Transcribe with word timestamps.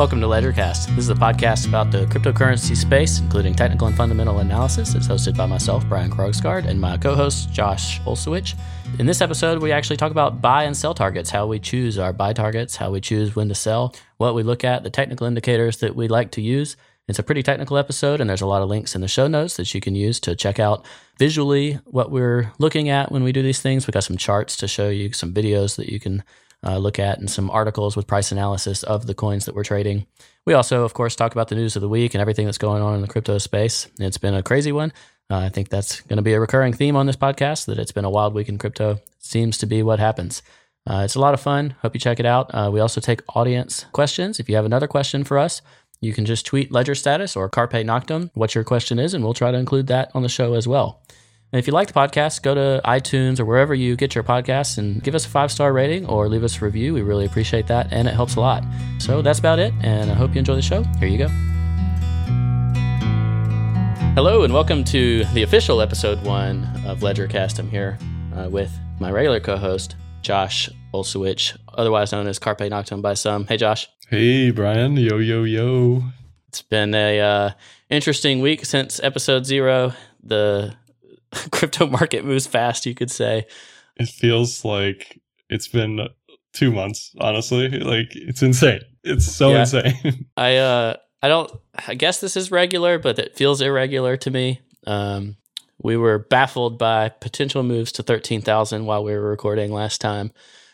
Welcome 0.00 0.22
to 0.22 0.28
Ledgercast. 0.28 0.86
This 0.96 1.04
is 1.04 1.10
a 1.10 1.14
podcast 1.14 1.68
about 1.68 1.90
the 1.90 2.06
cryptocurrency 2.06 2.74
space, 2.74 3.18
including 3.18 3.54
technical 3.54 3.86
and 3.86 3.94
fundamental 3.94 4.38
analysis. 4.38 4.94
It's 4.94 5.06
hosted 5.06 5.36
by 5.36 5.44
myself, 5.44 5.86
Brian 5.90 6.10
Krogsgaard, 6.10 6.66
and 6.66 6.80
my 6.80 6.96
co 6.96 7.14
host, 7.14 7.52
Josh 7.52 8.00
Olszewicz. 8.04 8.58
In 8.98 9.04
this 9.04 9.20
episode, 9.20 9.60
we 9.60 9.72
actually 9.72 9.98
talk 9.98 10.10
about 10.10 10.40
buy 10.40 10.64
and 10.64 10.74
sell 10.74 10.94
targets, 10.94 11.28
how 11.28 11.46
we 11.46 11.58
choose 11.58 11.98
our 11.98 12.14
buy 12.14 12.32
targets, 12.32 12.76
how 12.76 12.90
we 12.90 13.02
choose 13.02 13.36
when 13.36 13.50
to 13.50 13.54
sell, 13.54 13.94
what 14.16 14.34
we 14.34 14.42
look 14.42 14.64
at, 14.64 14.84
the 14.84 14.88
technical 14.88 15.26
indicators 15.26 15.76
that 15.80 15.94
we 15.94 16.08
like 16.08 16.30
to 16.30 16.40
use. 16.40 16.78
It's 17.06 17.18
a 17.18 17.22
pretty 17.22 17.42
technical 17.42 17.76
episode, 17.76 18.22
and 18.22 18.30
there's 18.30 18.40
a 18.40 18.46
lot 18.46 18.62
of 18.62 18.70
links 18.70 18.94
in 18.94 19.02
the 19.02 19.08
show 19.08 19.26
notes 19.26 19.58
that 19.58 19.74
you 19.74 19.82
can 19.82 19.94
use 19.94 20.18
to 20.20 20.34
check 20.34 20.58
out 20.58 20.86
visually 21.18 21.74
what 21.84 22.10
we're 22.10 22.52
looking 22.58 22.88
at 22.88 23.12
when 23.12 23.22
we 23.22 23.32
do 23.32 23.42
these 23.42 23.60
things. 23.60 23.86
We've 23.86 23.92
got 23.92 24.04
some 24.04 24.16
charts 24.16 24.56
to 24.56 24.66
show 24.66 24.88
you, 24.88 25.12
some 25.12 25.34
videos 25.34 25.76
that 25.76 25.90
you 25.92 26.00
can 26.00 26.24
uh, 26.64 26.78
look 26.78 26.98
at 26.98 27.18
and 27.18 27.30
some 27.30 27.50
articles 27.50 27.96
with 27.96 28.06
price 28.06 28.32
analysis 28.32 28.82
of 28.82 29.06
the 29.06 29.14
coins 29.14 29.46
that 29.46 29.54
we're 29.54 29.64
trading. 29.64 30.06
We 30.46 30.54
also, 30.54 30.84
of 30.84 30.94
course, 30.94 31.16
talk 31.16 31.32
about 31.32 31.48
the 31.48 31.54
news 31.54 31.76
of 31.76 31.82
the 31.82 31.88
week 31.88 32.14
and 32.14 32.20
everything 32.20 32.46
that's 32.46 32.58
going 32.58 32.82
on 32.82 32.94
in 32.94 33.02
the 33.02 33.08
crypto 33.08 33.38
space. 33.38 33.88
It's 33.98 34.18
been 34.18 34.34
a 34.34 34.42
crazy 34.42 34.72
one. 34.72 34.92
Uh, 35.30 35.38
I 35.38 35.48
think 35.48 35.68
that's 35.68 36.00
going 36.02 36.16
to 36.16 36.22
be 36.22 36.32
a 36.32 36.40
recurring 36.40 36.72
theme 36.72 36.96
on 36.96 37.06
this 37.06 37.16
podcast 37.16 37.66
that 37.66 37.78
it's 37.78 37.92
been 37.92 38.04
a 38.04 38.10
wild 38.10 38.34
week 38.34 38.48
in 38.48 38.58
crypto. 38.58 39.00
Seems 39.18 39.58
to 39.58 39.66
be 39.66 39.82
what 39.82 40.00
happens. 40.00 40.42
Uh, 40.88 41.02
it's 41.04 41.14
a 41.14 41.20
lot 41.20 41.34
of 41.34 41.40
fun. 41.40 41.76
Hope 41.82 41.94
you 41.94 42.00
check 42.00 42.18
it 42.18 42.26
out. 42.26 42.50
Uh, 42.52 42.70
we 42.72 42.80
also 42.80 43.00
take 43.00 43.20
audience 43.36 43.84
questions. 43.92 44.40
If 44.40 44.48
you 44.48 44.56
have 44.56 44.64
another 44.64 44.88
question 44.88 45.24
for 45.24 45.38
us, 45.38 45.62
you 46.00 46.12
can 46.12 46.24
just 46.24 46.46
tweet 46.46 46.72
Ledger 46.72 46.94
Status 46.94 47.36
or 47.36 47.48
Carpe 47.48 47.72
Noctem 47.72 48.30
what 48.34 48.54
your 48.54 48.64
question 48.64 48.98
is, 48.98 49.14
and 49.14 49.22
we'll 49.22 49.34
try 49.34 49.50
to 49.50 49.58
include 49.58 49.86
that 49.88 50.10
on 50.14 50.22
the 50.22 50.28
show 50.28 50.54
as 50.54 50.66
well. 50.66 51.02
And 51.52 51.58
if 51.58 51.66
you 51.66 51.72
like 51.72 51.88
the 51.88 51.94
podcast, 51.94 52.42
go 52.42 52.54
to 52.54 52.80
iTunes 52.84 53.40
or 53.40 53.44
wherever 53.44 53.74
you 53.74 53.96
get 53.96 54.14
your 54.14 54.22
podcasts 54.22 54.78
and 54.78 55.02
give 55.02 55.16
us 55.16 55.26
a 55.26 55.28
five 55.28 55.50
star 55.50 55.72
rating 55.72 56.06
or 56.06 56.28
leave 56.28 56.44
us 56.44 56.62
a 56.62 56.64
review. 56.64 56.94
We 56.94 57.02
really 57.02 57.26
appreciate 57.26 57.66
that 57.66 57.92
and 57.92 58.06
it 58.06 58.14
helps 58.14 58.36
a 58.36 58.40
lot. 58.40 58.62
So 59.00 59.20
that's 59.20 59.40
about 59.40 59.58
it. 59.58 59.74
And 59.82 60.12
I 60.12 60.14
hope 60.14 60.32
you 60.32 60.38
enjoy 60.38 60.54
the 60.54 60.62
show. 60.62 60.84
Here 61.00 61.08
you 61.08 61.18
go. 61.18 61.26
Hello 64.14 64.44
and 64.44 64.54
welcome 64.54 64.84
to 64.84 65.24
the 65.34 65.42
official 65.42 65.80
episode 65.80 66.22
one 66.24 66.70
of 66.86 67.00
Ledgercast. 67.00 67.58
I'm 67.58 67.68
here 67.68 67.98
uh, 68.36 68.48
with 68.48 68.70
my 69.00 69.10
regular 69.10 69.40
co 69.40 69.56
host, 69.56 69.96
Josh 70.22 70.70
Olszewicz, 70.94 71.58
otherwise 71.74 72.12
known 72.12 72.28
as 72.28 72.38
Carpe 72.38 72.60
Noctem 72.60 73.02
by 73.02 73.14
some. 73.14 73.48
Hey, 73.48 73.56
Josh. 73.56 73.88
Hey, 74.08 74.52
Brian. 74.52 74.96
Yo, 74.96 75.18
yo, 75.18 75.42
yo. 75.42 76.04
It's 76.46 76.62
been 76.62 76.94
a 76.94 77.18
uh, 77.18 77.50
interesting 77.88 78.38
week 78.38 78.64
since 78.64 79.00
episode 79.02 79.46
zero. 79.46 79.94
The 80.22 80.76
crypto 81.50 81.86
market 81.86 82.24
moves 82.24 82.46
fast, 82.46 82.86
you 82.86 82.94
could 82.94 83.10
say. 83.10 83.46
It 83.96 84.08
feels 84.08 84.64
like 84.64 85.20
it's 85.48 85.68
been 85.68 86.08
two 86.52 86.72
months, 86.72 87.14
honestly. 87.20 87.68
Like 87.68 88.08
it's 88.14 88.42
insane. 88.42 88.80
It's 89.04 89.26
so 89.26 89.50
yeah. 89.50 89.60
insane. 89.60 90.26
I 90.36 90.56
uh 90.56 90.96
I 91.22 91.28
don't 91.28 91.50
I 91.86 91.94
guess 91.94 92.20
this 92.20 92.36
is 92.36 92.50
regular, 92.50 92.98
but 92.98 93.18
it 93.18 93.36
feels 93.36 93.60
irregular 93.60 94.16
to 94.18 94.30
me. 94.30 94.60
Um 94.86 95.36
we 95.82 95.96
were 95.96 96.18
baffled 96.18 96.78
by 96.78 97.08
potential 97.08 97.62
moves 97.62 97.90
to 97.92 98.02
13,000 98.02 98.84
while 98.84 99.02
we 99.02 99.12
were 99.12 99.30
recording 99.30 99.72
last 99.72 100.00
time. 100.00 100.30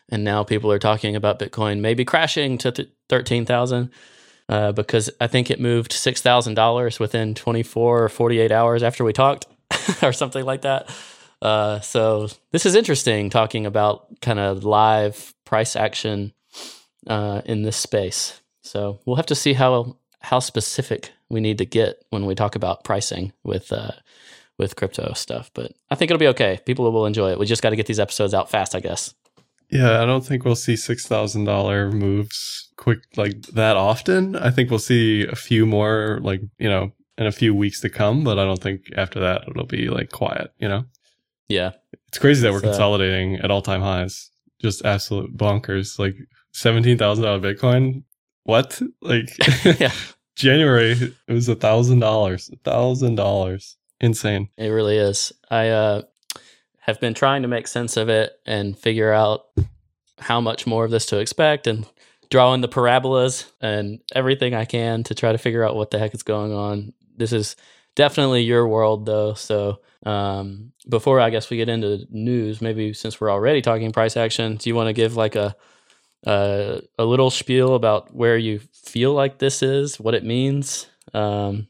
And 0.09 0.25
now 0.25 0.43
people 0.43 0.71
are 0.73 0.81
talking 0.81 1.15
about 1.15 1.39
Bitcoin 1.39 1.81
maybe 1.81 2.05
crashing 2.05 2.59
to 2.59 2.73
th- 2.73 2.89
13,000 3.09 3.91
uh, 4.49 4.73
because 4.73 5.11
I 5.21 5.27
think 5.27 5.51
it 5.51 5.61
moved 5.61 5.93
$6,000 5.93 7.01
within 7.01 7.35
24 7.35 8.05
or 8.05 8.09
48 8.09 8.53
hours 8.53 8.83
after 8.83 9.05
we 9.05 9.13
talked. 9.13 9.47
or 10.03 10.13
something 10.13 10.45
like 10.45 10.63
that. 10.63 10.91
Uh, 11.43 11.81
so 11.81 12.29
this 12.53 12.67
is 12.67 12.75
interesting 12.75 13.31
talking 13.31 13.67
about 13.67 14.21
kind 14.21 14.39
of 14.39 14.65
live 14.65 15.35
price 15.45 15.77
action 15.77 16.33
uh, 17.07 17.43
in 17.45 17.63
this 17.63 17.77
space. 17.77 18.41
So 18.63 19.01
we'll 19.05 19.17
have 19.17 19.27
to 19.27 19.35
see 19.35 19.53
how 19.53 19.97
how 20.21 20.41
specific 20.41 21.13
we 21.29 21.41
need 21.41 21.59
to 21.59 21.65
get 21.65 22.05
when 22.11 22.27
we 22.27 22.35
talk 22.35 22.57
about 22.57 22.85
pricing 22.85 23.33
with 23.45 23.73
uh, 23.73 23.93
with 24.59 24.77
crypto 24.77 25.13
stuff. 25.15 25.51
But 25.55 25.73
I 25.91 25.95
think 25.95 26.11
it'll 26.11 26.19
be 26.19 26.29
okay. 26.29 26.59
People 26.65 26.91
will 26.91 27.07
enjoy 27.07 27.31
it. 27.31 27.39
We 27.39 27.47
just 27.47 27.63
got 27.63 27.71
to 27.71 27.77
get 27.77 27.87
these 27.87 28.01
episodes 28.01 28.35
out 28.35 28.51
fast, 28.51 28.75
I 28.75 28.81
guess. 28.81 29.15
Yeah, 29.71 30.01
I 30.01 30.07
don't 30.07 30.25
think 30.25 30.45
we'll 30.45 30.55
see 30.55 30.77
six 30.77 31.07
thousand 31.07 31.45
dollar 31.45 31.91
moves 31.91 32.71
quick 32.77 33.01
like 33.17 33.43
that 33.53 33.77
often. 33.77 34.37
I 34.37 34.51
think 34.51 34.71
we'll 34.71 34.79
see 34.79 35.27
a 35.27 35.37
few 35.37 35.67
more, 35.67 36.21
like 36.23 36.41
you 36.59 36.69
know, 36.69 36.93
in 37.19 37.27
a 37.27 37.33
few 37.33 37.55
weeks 37.55 37.81
to 37.81 37.89
come, 37.89 38.25
but 38.25 38.39
I 38.39 38.45
don't 38.45 38.63
think 38.63 38.83
after 38.97 39.21
that 39.21 39.43
it'll 39.49 39.67
be 39.67 39.89
like 39.89 40.11
quiet, 40.11 40.53
you 40.59 40.69
know? 40.69 40.85
Yeah. 41.49 41.73
It's 42.09 42.19
crazy 42.19 42.43
that 42.43 42.53
we're 42.53 42.61
so, 42.61 42.69
consolidating 42.69 43.37
at 43.37 43.51
all 43.51 43.63
time 43.63 43.81
highs. 43.81 44.31
Just 44.61 44.85
absolute 44.85 45.37
bonkers. 45.37 45.99
Like 45.99 46.17
$17,000 46.55 46.99
Bitcoin. 47.41 48.03
What? 48.45 48.81
Like, 49.01 49.31
yeah. 49.81 49.93
January, 50.35 50.93
it 50.93 51.33
was 51.33 51.49
a 51.49 51.55
thousand 51.55 52.01
dollars. 52.01 52.51
A 52.53 52.57
thousand 52.57 53.15
dollars. 53.15 53.77
Insane. 54.01 54.51
It 54.59 54.69
really 54.69 54.99
is. 54.99 55.33
I 55.51 55.71
uh, 55.71 56.03
have 56.81 57.01
been 57.01 57.15
trying 57.15 57.43
to 57.43 57.49
make 57.49 57.67
sense 57.67 57.97
of 57.97 58.11
it 58.11 58.33
and 58.45 58.79
figure 58.79 59.13
out 59.13 59.47
how 60.19 60.41
much 60.41 60.67
more 60.67 60.85
of 60.85 60.91
this 60.91 61.07
to 61.07 61.19
expect 61.19 61.67
and 61.67 61.87
drawing 62.29 62.61
the 62.61 62.69
parabolas 62.69 63.51
and 63.61 64.01
everything 64.15 64.55
I 64.55 64.67
can 64.67 65.03
to 65.05 65.15
try 65.15 65.33
to 65.33 65.39
figure 65.39 65.65
out 65.65 65.77
what 65.77 65.91
the 65.91 65.99
heck 65.99 66.15
is 66.15 66.23
going 66.23 66.53
on 66.53 66.93
this 67.17 67.33
is 67.33 67.57
definitely 67.95 68.43
your 68.43 68.69
world 68.69 69.07
though. 69.07 69.35
So 69.35 69.81
um, 70.05 70.73
before 70.89 71.21
I 71.21 71.31
guess 71.31 71.51
we 71.51 71.57
get 71.57 71.69
into 71.69 72.07
news, 72.11 72.63
maybe 72.63 72.93
since 72.93 73.21
we're 73.21 73.31
already 73.31 73.63
talking 73.63 73.93
price 73.93 74.17
action, 74.17 74.57
do 74.57 74.71
you 74.71 74.75
want 74.75 74.89
to 74.89 74.93
give 74.93 75.17
like 75.17 75.35
a 75.35 75.57
uh, 76.27 76.81
a 76.99 77.05
little 77.05 77.31
spiel 77.31 77.75
about 77.75 78.15
where 78.15 78.37
you 78.37 78.61
feel 78.73 79.13
like 79.13 79.39
this 79.39 79.63
is, 79.63 80.01
what 80.01 80.15
it 80.15 80.25
means? 80.25 80.89
Um, 81.15 81.69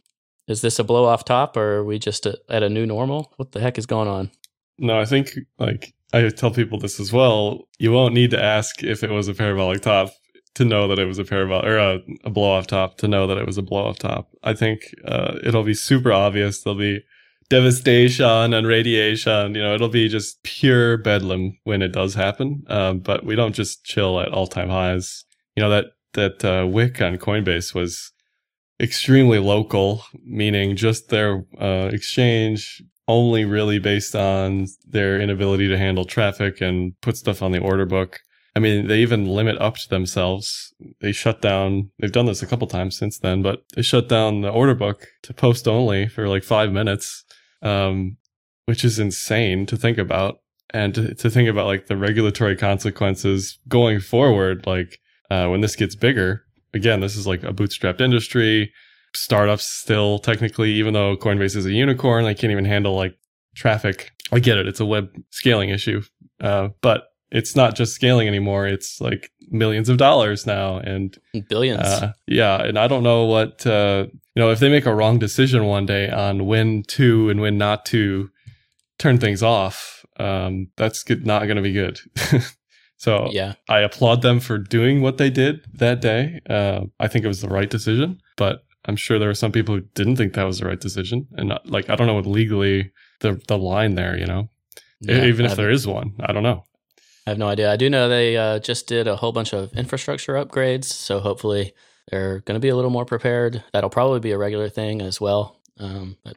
is 0.49 0.61
this 0.63 0.79
a 0.79 0.85
blow 0.85 1.05
off 1.05 1.25
top, 1.25 1.57
or 1.57 1.79
are 1.79 1.85
we 1.85 1.99
just 1.99 2.25
a, 2.25 2.39
at 2.49 2.63
a 2.63 2.69
new 2.69 2.87
normal? 2.87 3.33
What 3.37 3.53
the 3.53 3.61
heck 3.61 3.79
is 3.79 3.87
going 3.87 4.09
on? 4.09 4.31
No, 4.79 4.99
I 4.99 5.05
think 5.05 5.33
like 5.59 5.93
I 6.13 6.29
tell 6.29 6.51
people 6.51 6.79
this 6.79 7.01
as 7.01 7.13
well. 7.13 7.69
You 7.79 7.93
won't 7.93 8.15
need 8.15 8.31
to 8.31 8.43
ask 8.43 8.83
if 8.83 9.03
it 9.03 9.11
was 9.11 9.29
a 9.29 9.35
parabolic 9.35 9.83
top 9.83 10.11
to 10.57 10.65
know 10.65 10.89
that 10.89 10.99
it 10.99 11.07
was 11.07 11.19
a 11.19 11.25
parabolic 11.25 11.67
or 11.67 11.79
a, 11.79 12.01
a 12.25 12.31
blow 12.31 12.51
off 12.51 12.67
top 12.67 12.97
to 12.99 13.09
know 13.09 13.27
that 13.27 13.39
it 13.39 13.47
was 13.47 13.59
a 13.59 13.63
blow 13.63 13.87
off 13.87 13.99
top. 13.99 14.29
I 14.43 14.55
think 14.55 14.95
uh, 15.05 15.39
it'll 15.45 15.63
be 15.63 15.75
super 15.75 16.13
obvious. 16.13 16.63
There'll 16.63 16.79
be 16.79 17.03
devastation 17.49 18.53
and 18.53 18.67
radiation. 18.67 19.55
You 19.55 19.63
know, 19.63 19.75
it'll 19.75 19.89
be 19.89 20.09
just 20.09 20.43
pure 20.43 20.97
bedlam 20.97 21.59
when 21.65 21.83
it 21.83 21.93
does 21.93 22.15
happen. 22.15 22.65
Um, 22.69 23.01
but 23.01 23.25
we 23.25 23.37
don't 23.37 23.55
just 23.55 23.85
chill 23.85 24.21
at 24.21 24.33
all 24.33 24.47
time 24.47 24.71
highs. 24.71 25.25
You 25.55 25.63
know 25.63 25.71
that 25.71 25.87
that 26.15 26.45
uh, 26.45 26.67
wick 26.67 27.01
on 27.01 27.19
Coinbase 27.19 27.75
was 27.75 28.13
extremely 28.81 29.39
local, 29.39 30.05
meaning 30.25 30.77
just 30.77 31.09
their 31.09 31.45
uh, 31.61 31.91
exchange 31.93 32.83
only 33.09 33.45
really 33.45 33.79
based 33.79 34.17
on 34.17 34.67
their 34.89 35.21
inability 35.21 35.69
to 35.69 35.79
handle 35.79 36.05
traffic 36.05 36.61
and 36.61 36.93
put 37.03 37.17
stuff 37.17 37.43
on 37.43 37.53
the 37.53 37.61
order 37.61 37.87
book. 37.87 38.21
I 38.57 38.59
mean, 38.59 38.89
they 38.89 39.01
even 39.01 39.27
limit 39.27 39.59
up 39.59 39.77
to 39.77 39.89
themselves. 39.91 40.73
They 41.03 41.13
shut 41.13 41.43
down, 41.43 41.91
they've 41.99 42.11
done 42.11 42.25
this 42.25 42.43
a 42.43 42.47
couple 42.47 42.67
times 42.67 42.97
since 42.97 43.19
then, 43.19 43.43
but 43.43 43.63
they 43.75 43.83
shut 43.83 44.09
down 44.09 44.41
the 44.41 44.49
order 44.49 44.75
book 44.75 45.09
to 45.25 45.35
post 45.35 45.69
only 45.69 46.09
for 46.09 46.27
like 46.27 46.43
five 46.43 46.73
minutes, 46.73 47.23
um, 47.61 48.17
which 48.65 48.83
is 48.83 48.99
insane 48.99 49.67
to 49.67 49.77
think 49.77 49.99
about. 49.99 50.39
And 50.71 50.95
to, 50.95 51.15
to, 51.15 51.29
think 51.29 51.51
about 51.51 51.67
like 51.67 51.87
the 51.87 51.99
regulatory 51.99 52.57
consequences 52.57 53.59
going 53.69 54.01
forward, 54.01 54.67
like 54.67 55.01
uh, 55.31 55.49
when 55.49 55.61
this 55.61 55.77
gets 55.77 55.95
bigger, 55.95 56.43
again, 56.73 57.01
this 57.01 57.15
is 57.15 57.27
like 57.27 57.43
a 57.43 57.53
bootstrapped 57.53 58.01
industry. 58.01 58.73
Startups 59.15 59.67
still 59.67 60.19
technically, 60.19 60.73
even 60.73 60.95
though 60.95 61.15
Coinbase 61.15 61.57
is 61.57 61.67
a 61.67 61.73
unicorn, 61.73 62.25
they 62.25 62.35
can't 62.35 62.51
even 62.51 62.65
handle 62.65 62.97
like 62.97 63.17
traffic. 63.55 64.13
I 64.33 64.39
get 64.39 64.57
it. 64.57 64.67
It's 64.67 64.81
a 64.81 64.87
web 64.87 65.11
scaling 65.31 65.69
issue. 65.69 66.03
Uh, 66.41 66.71
but 66.81 67.09
it's 67.31 67.57
not 67.57 67.75
just 67.75 67.95
scaling 67.95 68.29
anymore. 68.29 68.67
It's 68.67 69.01
like 69.01 69.31
millions 69.51 69.89
of 69.89 69.97
dollars 69.97 70.47
now 70.47 70.79
and 70.79 71.17
billions. 71.49 71.83
Uh, 71.83 72.13
yeah. 72.27 72.63
And 72.63 72.79
I 72.79 72.89
don't 72.89 73.03
know 73.03 73.25
what, 73.25 73.67
uh, 73.67 74.07
you 74.35 74.43
know, 74.43 74.51
if 74.51 74.61
they 74.61 74.69
make 74.69 74.87
a 74.87 74.95
wrong 74.95 75.19
decision 75.19 75.65
one 75.65 75.87
day 75.87 76.11
on 76.11 76.47
when 76.47 76.83
to 76.85 77.29
and 77.31 77.41
when 77.41 77.59
not 77.59 77.85
to 77.87 78.31
turn 78.99 79.19
things 79.19 79.43
off, 79.43 80.05
um, 80.19 80.69
that's 80.77 81.03
good, 81.03 81.27
not 81.27 81.45
going 81.45 81.57
to 81.57 81.63
be 81.63 81.73
good. 81.73 82.01
so 82.97 83.29
yeah, 83.31 83.55
I 83.69 83.81
applaud 83.81 84.23
them 84.23 84.41
for 84.41 84.59
doing 84.59 85.03
what 85.03 85.19
they 85.19 85.31
did 85.31 85.67
that 85.75 86.01
day. 86.01 86.41
Uh, 86.49 86.83
I 86.99 87.09
think 87.09 87.25
it 87.25 87.29
was 87.29 87.43
the 87.43 87.49
right 87.49 87.69
decision, 87.69 88.21
but 88.37 88.65
I'm 88.87 88.97
sure 88.97 89.19
there 89.19 89.29
were 89.29 89.35
some 89.35 89.53
people 89.53 89.75
who 89.75 89.83
didn't 89.95 90.17
think 90.17 90.35
that 90.35 90.45
was 90.45 90.61
the 90.61 90.67
right 90.67 90.81
decision. 90.81 91.27
And 91.33 91.49
not, 91.49 91.67
like, 91.67 91.91
I 91.91 91.97
don't 91.97 92.07
know 92.07 92.15
what 92.15 92.27
legally 92.27 92.93
the, 93.21 93.41
the 93.49 93.59
line 93.59 93.95
there, 93.97 94.17
you 94.17 94.27
know, 94.27 94.49
yeah, 95.01 95.25
even 95.25 95.45
if 95.45 95.57
there 95.57 95.71
is 95.71 95.87
one, 95.87 96.15
I 96.21 96.33
don't 96.33 96.43
know. 96.43 96.65
I 97.27 97.31
have 97.31 97.39
no 97.39 97.49
idea. 97.49 97.73
I 97.73 97.77
do 97.77 97.91
know 97.91 98.09
they 98.09 98.37
uh, 98.37 98.61
just 98.61 98.87
did 98.87 99.09
a 99.09 99.17
whole 99.17 99.33
bunch 99.33 99.53
of 99.53 99.73
infrastructure 99.73 100.35
upgrades, 100.35 100.85
so 100.85 101.19
hopefully 101.19 101.75
they're 102.09 102.41
going 102.41 102.55
to 102.55 102.61
be 102.61 102.69
a 102.69 102.77
little 102.77 102.91
more 102.91 103.05
prepared. 103.05 103.65
That'll 103.73 103.91
probably 103.91 104.21
be 104.21 104.31
a 104.31 104.39
regular 104.39 104.69
thing 104.69 105.03
as 105.03 105.21
well. 105.21 105.61
Um, 105.79 106.17
but 106.25 106.37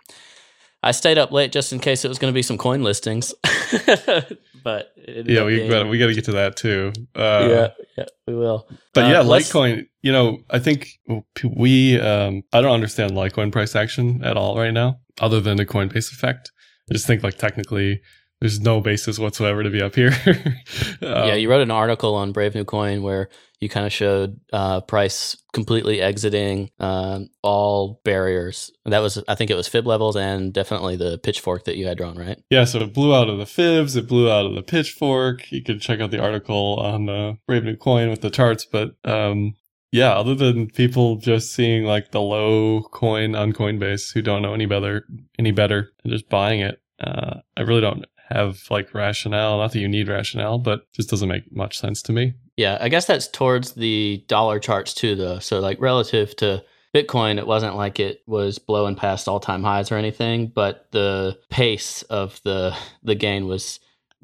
I 0.81 0.91
stayed 0.91 1.17
up 1.19 1.31
late 1.31 1.51
just 1.51 1.73
in 1.73 1.79
case 1.79 2.03
it 2.03 2.07
was 2.07 2.17
going 2.17 2.33
to 2.33 2.35
be 2.35 2.41
some 2.41 2.57
coin 2.57 2.81
listings. 2.81 3.35
but 4.63 4.91
yeah, 5.07 5.43
we 5.43 5.67
got 5.67 5.87
we 5.87 5.99
got 5.99 6.07
to 6.07 6.13
get 6.15 6.25
to 6.25 6.31
that 6.33 6.55
too. 6.55 6.91
Uh, 7.15 7.47
yeah, 7.49 7.67
yeah, 7.97 8.05
we 8.25 8.35
will. 8.35 8.67
But 8.93 9.05
Uh, 9.05 9.07
yeah, 9.09 9.21
Litecoin, 9.21 9.87
you 10.01 10.11
know, 10.11 10.39
I 10.49 10.57
think 10.57 10.99
we, 11.43 11.99
um, 11.99 12.41
I 12.51 12.61
don't 12.61 12.73
understand 12.73 13.11
Litecoin 13.11 13.51
price 13.51 13.75
action 13.75 14.23
at 14.23 14.37
all 14.37 14.57
right 14.57 14.73
now, 14.73 14.99
other 15.21 15.39
than 15.39 15.57
the 15.57 15.65
Coinbase 15.65 16.11
effect. 16.11 16.51
I 16.89 16.93
just 16.93 17.05
think 17.05 17.21
like 17.21 17.37
technically 17.37 18.01
there's 18.41 18.59
no 18.59 18.79
basis 18.79 19.19
whatsoever 19.19 19.63
to 19.63 19.69
be 19.69 19.81
up 19.81 19.95
here. 19.95 20.11
Um, 21.01 21.27
yeah, 21.29 21.35
you 21.35 21.49
wrote 21.49 21.61
an 21.61 21.71
article 21.71 22.15
on 22.15 22.33
Brave 22.33 22.55
New 22.55 22.65
Coin 22.65 23.01
where 23.01 23.29
you 23.61 23.69
kind 23.69 23.85
of 23.85 23.93
showed 23.93 24.39
uh, 24.51 24.81
price 24.81 25.35
completely 25.53 26.01
exiting 26.01 26.69
um, 26.79 27.29
all 27.41 28.01
barriers. 28.03 28.69
That 28.85 28.99
was, 28.99 29.23
I 29.27 29.35
think, 29.35 29.49
it 29.49 29.55
was 29.55 29.67
fib 29.67 29.87
levels 29.87 30.17
and 30.17 30.53
definitely 30.53 30.97
the 30.97 31.17
pitchfork 31.17 31.63
that 31.65 31.77
you 31.77 31.87
had 31.87 31.97
drawn, 31.97 32.17
right? 32.17 32.37
Yeah, 32.49 32.65
so 32.65 32.79
it 32.79 32.93
blew 32.93 33.15
out 33.15 33.29
of 33.29 33.37
the 33.37 33.45
fibs, 33.45 33.95
it 33.95 34.07
blew 34.07 34.29
out 34.29 34.45
of 34.45 34.55
the 34.55 34.61
pitchfork. 34.61 35.51
You 35.51 35.63
can 35.63 35.79
check 35.79 36.01
out 36.01 36.11
the 36.11 36.21
article 36.21 36.79
on 36.79 37.09
uh, 37.09 37.33
Brave 37.47 37.63
New 37.63 37.77
Coin 37.77 38.09
with 38.09 38.21
the 38.21 38.29
charts, 38.29 38.65
but 38.65 38.95
um, 39.05 39.55
yeah, 39.91 40.11
other 40.11 40.35
than 40.35 40.67
people 40.67 41.15
just 41.15 41.53
seeing 41.53 41.85
like 41.85 42.11
the 42.11 42.21
low 42.21 42.83
coin 42.91 43.35
on 43.35 43.53
Coinbase 43.53 44.13
who 44.13 44.21
don't 44.21 44.41
know 44.41 44.53
any 44.53 44.65
better, 44.65 45.05
any 45.37 45.51
better, 45.51 45.91
and 46.03 46.11
just 46.11 46.29
buying 46.29 46.59
it, 46.59 46.81
uh, 46.99 47.39
I 47.57 47.61
really 47.61 47.81
don't 47.81 48.05
have 48.29 48.61
like 48.69 48.93
rationale. 48.93 49.57
Not 49.57 49.71
that 49.71 49.79
you 49.79 49.87
need 49.87 50.07
rationale, 50.07 50.57
but 50.57 50.91
just 50.93 51.09
doesn't 51.09 51.29
make 51.29 51.51
much 51.51 51.77
sense 51.77 52.01
to 52.03 52.11
me. 52.11 52.33
Yeah, 52.57 52.77
I 52.81 52.89
guess 52.89 53.05
that's 53.05 53.27
towards 53.27 53.73
the 53.73 54.23
dollar 54.27 54.59
charts 54.59 54.93
too, 54.93 55.15
though. 55.15 55.39
So, 55.39 55.59
like 55.59 55.79
relative 55.79 56.35
to 56.37 56.63
Bitcoin, 56.93 57.37
it 57.37 57.47
wasn't 57.47 57.75
like 57.75 57.99
it 57.99 58.21
was 58.27 58.59
blowing 58.59 58.95
past 58.95 59.27
all 59.27 59.39
time 59.39 59.63
highs 59.63 59.91
or 59.91 59.95
anything, 59.95 60.47
but 60.47 60.87
the 60.91 61.37
pace 61.49 62.01
of 62.03 62.41
the 62.43 62.75
the 63.03 63.15
gain 63.15 63.47
was 63.47 63.79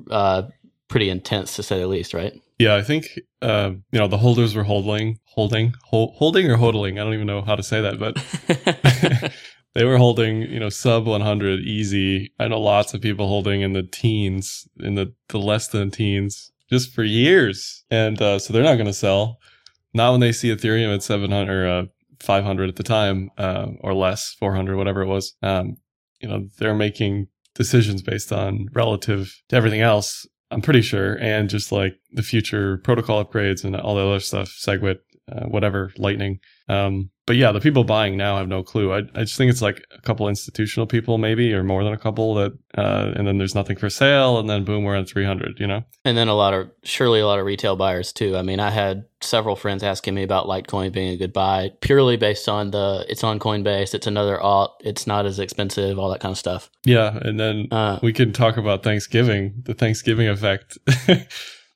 uh, 0.10 0.44
pretty 0.88 1.10
intense 1.10 1.56
to 1.56 1.63
say 1.63 1.80
the 1.80 1.88
least, 1.88 2.13
right? 2.13 2.34
Yeah, 2.57 2.75
I 2.75 2.84
think 2.84 3.19
uh, 3.42 3.72
you 3.92 4.00
know 4.00 4.07
the 4.07 4.18
holders 4.18 4.56
were 4.56 4.63
holding, 4.63 5.19
holding, 5.25 5.74
hol- 5.84 6.13
holding 6.18 6.50
or 6.50 6.57
hodling. 6.57 6.94
I 6.94 7.04
don't 7.04 7.13
even 7.13 7.28
know 7.28 7.42
how 7.42 7.56
to 7.56 7.63
say 7.63 7.81
that, 7.81 8.00
but 8.00 8.16
they 9.75 9.83
were 9.83 9.98
holding, 9.98 10.42
you 10.42 10.60
know, 10.60 10.69
sub 10.69 11.06
100 11.06 11.60
easy. 11.60 12.31
I 12.39 12.48
know 12.48 12.62
lots 12.62 12.94
of 12.94 13.01
people 13.01 13.27
holding 13.27 13.62
in 13.62 13.74
the 13.74 13.83
teens, 13.83 14.68
in 14.80 14.95
the, 14.95 15.13
the 15.30 15.38
less 15.38 15.68
than 15.68 15.92
teens, 15.92 16.51
just 16.69 16.94
for 16.94 17.04
years. 17.04 17.83
And 17.92 18.19
uh, 18.22 18.39
so 18.39 18.54
they're 18.54 18.63
not 18.63 18.75
going 18.75 18.86
to 18.86 18.94
sell. 18.94 19.38
Not 19.94 20.12
when 20.12 20.22
they 20.22 20.31
see 20.31 20.50
Ethereum 20.50 20.94
at 20.95 21.04
700 21.04 21.54
or 21.54 21.68
uh, 21.68 21.86
500 22.22 22.69
at 22.69 22.75
the 22.77 22.83
time, 22.83 23.30
uh, 23.38 23.68
or 23.81 23.94
less, 23.94 24.33
400, 24.39 24.77
whatever 24.77 25.01
it 25.01 25.07
was. 25.07 25.36
Um, 25.42 25.75
you 26.21 26.30
know, 26.30 26.48
they're 26.57 26.74
making 26.74 27.28
decisions 27.54 28.01
based 28.01 28.31
on 28.31 28.68
relative 28.74 29.42
to 29.50 29.56
everything 29.57 29.81
else. 29.81 30.25
I'm 30.51 30.62
pretty 30.62 30.81
sure, 30.81 31.18
and 31.19 31.50
just 31.50 31.71
like 31.71 31.95
the 32.13 32.24
future 32.24 32.78
protocol 32.78 33.24
upgrades 33.24 33.66
and 33.66 33.75
all 33.75 33.95
the 33.95 34.07
other 34.07 34.19
stuff, 34.19 34.50
SegWit, 34.50 35.00
uh, 35.30 35.45
whatever, 35.45 35.92
Lightning. 35.98 36.39
Um, 36.67 37.12
but 37.27 37.35
yeah, 37.35 37.51
the 37.51 37.59
people 37.59 37.83
buying 37.83 38.17
now 38.17 38.38
have 38.38 38.47
no 38.47 38.62
clue. 38.62 38.94
I, 38.94 39.00
I 39.15 39.21
just 39.21 39.35
think 39.35 39.50
it's 39.50 39.62
like 39.62 39.83
a 39.95 40.01
couple 40.01 40.27
institutional 40.29 40.85
people, 40.85 41.17
maybe, 41.17 41.53
or 41.53 41.63
more 41.63 41.83
than 41.83 41.94
a 41.94 41.97
couple 41.97 42.35
that, 42.35 42.53
uh, 42.77 43.13
and 43.15 43.27
then 43.27 43.39
there's 43.39 43.56
nothing 43.56 43.77
for 43.77 43.89
sale, 43.89 44.38
and 44.38 44.47
then 44.47 44.63
boom, 44.63 44.83
we're 44.83 44.95
at 44.95 45.09
300, 45.09 45.59
you 45.59 45.65
know? 45.65 45.83
and 46.03 46.15
then 46.15 46.27
a 46.27 46.35
lot 46.35 46.53
of 46.53 46.69
surely 46.83 47.19
a 47.19 47.25
lot 47.25 47.39
of 47.39 47.45
retail 47.45 47.75
buyers 47.75 48.13
too. 48.13 48.38
I 48.38 48.44
mean, 48.44 48.59
I 48.59 48.69
had 48.69 49.06
several 49.21 49.56
friends 49.56 49.81
asking 49.81 50.13
me 50.13 50.21
about 50.21 50.45
Litecoin 50.45 50.91
being 50.91 51.09
a 51.09 51.17
good 51.17 51.33
buy 51.33 51.71
purely 51.81 52.15
based 52.15 52.47
on 52.47 52.69
the 52.69 53.06
it's 53.09 53.23
on 53.23 53.39
Coinbase, 53.39 53.95
it's 53.95 54.06
another 54.06 54.39
alt, 54.39 54.79
it's 54.85 55.07
not 55.07 55.25
as 55.25 55.39
expensive, 55.39 55.97
all 55.97 56.11
that 56.11 56.19
kind 56.19 56.31
of 56.31 56.38
stuff. 56.38 56.69
Yeah. 56.85 57.18
And 57.23 57.39
then 57.39 57.68
Uh, 57.71 57.97
we 58.03 58.13
can 58.13 58.33
talk 58.33 58.57
about 58.57 58.83
Thanksgiving, 58.83 59.63
the 59.63 59.73
Thanksgiving 59.73 60.27
effect. 60.27 60.77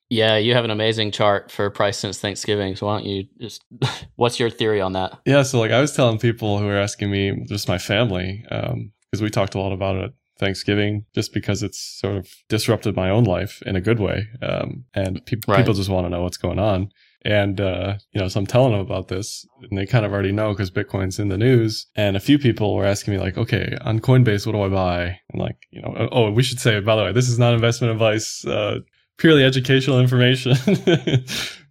yeah, 0.10 0.38
you 0.38 0.54
have 0.54 0.66
an 0.66 0.72
amazing 0.72 1.12
chart 1.12 1.52
for 1.52 1.70
price 1.70 1.98
since 1.98 2.20
Thanksgiving. 2.20 2.76
So 2.76 2.88
why 2.88 2.98
don't 2.98 3.06
you 3.06 3.28
just 3.40 3.64
what's 4.16 4.40
your 4.40 4.50
theory 4.50 4.82
on 4.82 4.94
that? 4.94 5.20
yeah. 5.26 5.44
So, 5.44 5.60
like, 5.60 5.72
I 5.72 5.82
was 5.82 5.96
telling 5.96 6.18
people 6.18 6.58
who 6.60 6.66
were 6.66 6.78
asking 6.78 7.12
me, 7.12 7.46
just 7.48 7.68
my 7.68 7.78
family, 7.78 8.44
because 8.50 9.22
we 9.22 9.30
talked 9.30 9.56
a 9.56 9.60
lot 9.60 9.72
about 9.72 9.96
it. 9.98 10.12
Thanksgiving, 10.40 11.04
just 11.14 11.34
because 11.34 11.62
it's 11.64 11.78
sort 12.00 12.16
of 12.16 12.30
disrupted 12.48 12.96
my 12.96 13.10
own 13.10 13.26
life 13.26 13.62
in 13.66 13.76
a 13.76 13.82
good 13.82 14.00
way, 14.00 14.26
um, 14.42 14.86
and 14.94 15.26
peop 15.26 15.44
Right. 15.50 15.58
people 15.58 15.74
just 15.74 15.90
want 15.90 16.06
to 16.06 16.10
know 16.10 16.22
what's 16.24 16.38
going 16.38 16.60
on. 16.60 16.92
And 17.26 17.60
uh, 17.60 17.98
you 18.14 18.22
know, 18.22 18.30
so 18.30 18.40
I'm 18.40 18.48
telling 18.48 18.72
them 18.72 18.80
about 18.80 19.10
this, 19.10 19.46
and 19.70 19.78
they 19.78 19.86
kind 19.86 20.06
of 20.06 20.14
already 20.14 20.32
know 20.32 20.54
because 20.54 20.72
Bitcoin's 20.72 21.20
in 21.20 21.28
the 21.28 21.38
news. 21.38 21.88
And 21.98 22.16
a 22.16 22.22
few 22.22 22.40
people 22.40 22.74
were 22.74 22.86
asking 22.86 23.16
me 23.16 23.20
like, 23.20 23.38
"Okay, 23.38 23.78
on 23.82 24.00
Coinbase, 24.00 24.46
what 24.46 24.54
do 24.54 24.62
I 24.62 24.70
buy?" 24.70 25.20
And 25.34 25.42
like, 25.42 25.58
you 25.72 25.82
know, 25.82 26.08
oh, 26.14 26.32
we 26.32 26.42
should 26.44 26.62
say, 26.62 26.80
by 26.80 26.96
the 26.96 27.04
way, 27.04 27.12
this 27.12 27.28
is 27.28 27.38
not 27.38 27.54
investment 27.54 27.92
advice, 27.92 28.46
uh, 28.48 28.78
purely 29.20 29.44
educational 29.44 30.00
information. 30.00 30.56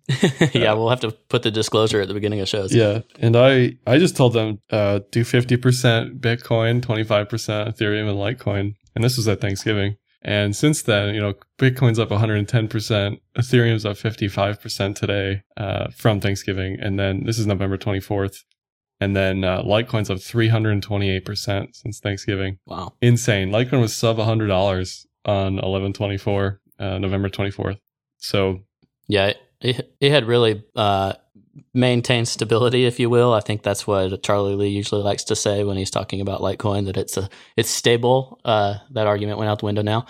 yeah, 0.55 0.73
we'll 0.73 0.89
have 0.89 1.01
to 1.01 1.11
put 1.11 1.43
the 1.43 1.51
disclosure 1.51 2.01
at 2.01 2.09
the 2.09 2.15
beginning 2.15 2.41
of 2.41 2.49
shows. 2.49 2.75
Yeah, 2.75 3.01
and 3.19 3.37
I 3.37 3.77
I 3.87 3.99
just 3.99 4.17
told 4.17 4.33
them 4.33 4.61
uh, 4.71 5.01
do 5.11 5.23
fifty 5.23 5.57
percent 5.57 6.21
Bitcoin, 6.21 6.81
twenty 6.81 7.05
five 7.05 7.29
percent 7.29 7.77
Ethereum, 7.77 8.09
and 8.09 8.19
Litecoin, 8.19 8.75
and 8.95 9.05
this 9.05 9.17
was 9.17 9.29
at 9.29 9.41
Thanksgiving. 9.41 9.97
And 10.23 10.57
since 10.57 10.83
then, 10.83 11.15
you 11.15 11.21
know, 11.21 11.35
Bitcoin's 11.59 11.99
up 11.99 12.11
one 12.11 12.21
hundred 12.21 12.39
and 12.39 12.49
ten 12.49 12.69
percent, 12.69 13.21
Ethereum's 13.37 13.85
up 13.85 13.99
fifty 13.99 14.29
five 14.29 14.61
percent 14.63 14.97
today 14.97 15.43
uh, 15.59 15.89
from 15.91 16.21
Thanksgiving, 16.21 16.79
and 16.81 16.99
then 16.99 17.25
this 17.25 17.39
is 17.39 17.47
November 17.47 17.77
twenty 17.77 18.01
fourth, 18.01 18.45
and 19.01 19.15
then 19.15 19.45
uh, 19.45 19.63
Litecoin's 19.63 20.09
up 20.09 20.21
three 20.21 20.49
hundred 20.49 20.71
and 20.71 20.83
twenty 20.83 21.11
eight 21.11 21.27
percent 21.27 21.77
since 21.77 22.01
Thanksgiving. 22.01 22.59
Wow. 22.65 22.95
Insane. 23.03 23.51
Litecoin 23.51 23.81
was 23.83 23.95
sub 23.95 24.19
hundred 24.19 24.47
dollars 24.47 25.07
on 25.27 25.59
eleven 25.59 25.93
twenty 25.93 26.17
four, 26.17 26.63
uh, 26.79 26.99
November 26.99 27.29
twenty 27.29 27.51
fourth. 27.51 27.79
So 28.19 28.61
Yeah, 29.09 29.33
it, 29.61 29.95
it 30.01 30.11
had 30.11 30.27
really 30.27 30.65
uh, 30.77 31.15
maintained 31.75 32.29
stability, 32.29 32.85
if 32.85 33.01
you 33.01 33.11
will. 33.11 33.33
I 33.33 33.41
think 33.41 33.63
that's 33.63 33.87
what 33.87 34.23
Charlie 34.23 34.55
Lee 34.55 34.69
usually 34.69 35.03
likes 35.03 35.25
to 35.25 35.37
say 35.37 35.65
when 35.65 35.77
he's 35.77 35.91
talking 35.91 36.21
about 36.21 36.41
Litecoin 36.41 36.87
that 36.87 36.97
it's 36.97 37.17
a 37.17 37.29
it's 37.57 37.71
stable. 37.71 38.41
Uh, 38.45 38.79
that 38.91 39.07
argument 39.07 39.39
went 39.39 39.51
out 39.51 39.59
the 39.61 39.67
window 39.67 39.83
now, 39.83 40.07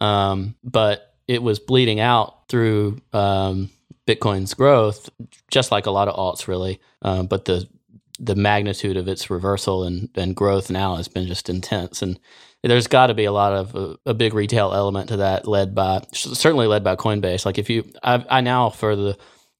um, 0.00 0.54
but 0.64 1.14
it 1.26 1.42
was 1.42 1.58
bleeding 1.58 2.00
out 2.00 2.48
through 2.48 3.00
um, 3.12 3.68
Bitcoin's 4.06 4.54
growth, 4.54 5.10
just 5.50 5.72
like 5.72 5.86
a 5.86 5.90
lot 5.90 6.08
of 6.08 6.16
alts, 6.16 6.46
really. 6.46 6.80
Um, 7.02 7.26
but 7.26 7.44
the 7.44 7.68
the 8.18 8.34
magnitude 8.34 8.96
of 8.96 9.08
its 9.08 9.30
reversal 9.30 9.84
and, 9.84 10.08
and 10.14 10.34
growth 10.34 10.70
now 10.70 10.96
has 10.96 11.08
been 11.08 11.26
just 11.26 11.48
intense. 11.48 12.02
And 12.02 12.18
there's 12.62 12.86
got 12.86 13.08
to 13.08 13.14
be 13.14 13.24
a 13.24 13.32
lot 13.32 13.52
of 13.52 13.76
uh, 13.76 13.96
a 14.06 14.14
big 14.14 14.34
retail 14.34 14.72
element 14.72 15.08
to 15.08 15.18
that 15.18 15.46
led 15.46 15.74
by 15.74 16.02
certainly 16.12 16.66
led 16.66 16.82
by 16.82 16.96
coinbase. 16.96 17.46
Like 17.46 17.58
if 17.58 17.70
you 17.70 17.90
i, 18.02 18.24
I 18.28 18.40
now 18.40 18.70
for 18.70 18.96
the 18.96 19.16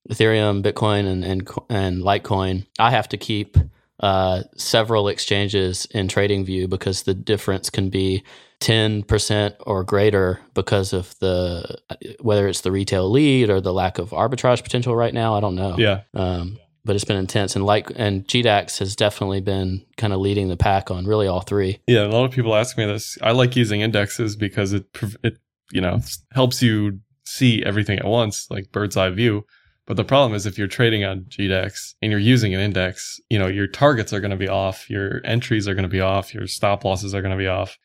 ethereum 0.08 0.62
bitcoin 0.62 1.06
and, 1.06 1.25
and 1.25 1.50
and 1.69 2.02
litecoin 2.02 2.64
i 2.78 2.90
have 2.90 3.09
to 3.09 3.16
keep 3.16 3.57
uh, 3.99 4.42
several 4.57 5.09
exchanges 5.09 5.87
in 5.87 6.07
trading 6.07 6.45
view 6.45 6.69
because 6.69 7.04
the 7.04 7.14
difference 7.14 7.71
can 7.71 7.88
be 7.88 8.23
10% 8.61 9.54
or 9.61 9.85
greater 9.85 10.38
because 10.52 10.92
of 10.92 11.19
the 11.21 11.78
whether 12.21 12.47
it's 12.47 12.61
the 12.61 12.71
retail 12.71 13.11
lead 13.11 13.49
or 13.49 13.59
the 13.61 13.73
lack 13.73 13.99
of 13.99 14.11
arbitrage 14.11 14.62
potential 14.62 14.95
right 14.95 15.14
now 15.14 15.35
i 15.35 15.40
don't 15.40 15.54
know. 15.54 15.76
Yeah, 15.78 16.02
um, 16.14 16.59
but 16.87 16.95
it's 16.95 17.05
been 17.05 17.16
intense, 17.16 17.57
and 17.57 17.66
like 17.66 17.90
and 17.97 18.26
GDAX 18.26 18.78
has 18.78 18.97
definitely 18.97 19.40
been 19.40 19.85
kind 19.97 20.12
of 20.12 20.21
leading 20.21 20.49
the 20.49 20.57
pack 20.57 20.90
on 20.90 21.05
really 21.05 21.26
all 21.26 21.40
three. 21.40 21.81
Yeah, 21.87 22.07
a 22.07 22.09
lot 22.09 22.25
of 22.25 22.31
people 22.31 22.55
ask 22.55 22.78
me 22.78 22.87
this. 22.87 23.19
I 23.21 23.33
like 23.33 23.57
using 23.57 23.81
indexes 23.81 24.37
because 24.37 24.73
it 24.73 24.85
it 25.23 25.38
you 25.73 25.81
know 25.81 26.00
helps 26.33 26.62
you 26.62 27.00
see 27.25 27.62
everything 27.64 27.99
at 27.99 28.07
once, 28.07 28.47
like 28.50 28.73
bird's 28.73 28.97
eye 28.97 29.11
view. 29.11 29.45
But 29.87 29.97
the 29.97 30.05
problem 30.05 30.35
is 30.35 30.47
if 30.47 30.59
you're 30.59 30.66
trading 30.66 31.05
on 31.05 31.26
GDAX 31.28 31.95
and 32.02 32.11
you're 32.11 32.21
using 32.21 32.55
an 32.55 32.61
index, 32.61 33.21
you 33.28 33.38
know 33.38 33.49
your 33.49 33.66
targets 33.66 34.12
are 34.12 34.21
going 34.21 34.31
to 34.31 34.37
be 34.37 34.49
off, 34.49 34.88
your 34.88 35.21
entries 35.25 35.69
are 35.69 35.75
going 35.75 35.83
to 35.83 35.88
be 35.88 36.00
off, 36.00 36.33
your 36.33 36.47
stop 36.47 36.85
losses 36.85 37.14
are 37.14 37.21
going 37.21 37.37
to 37.37 37.38
be 37.38 37.49
off. 37.49 37.76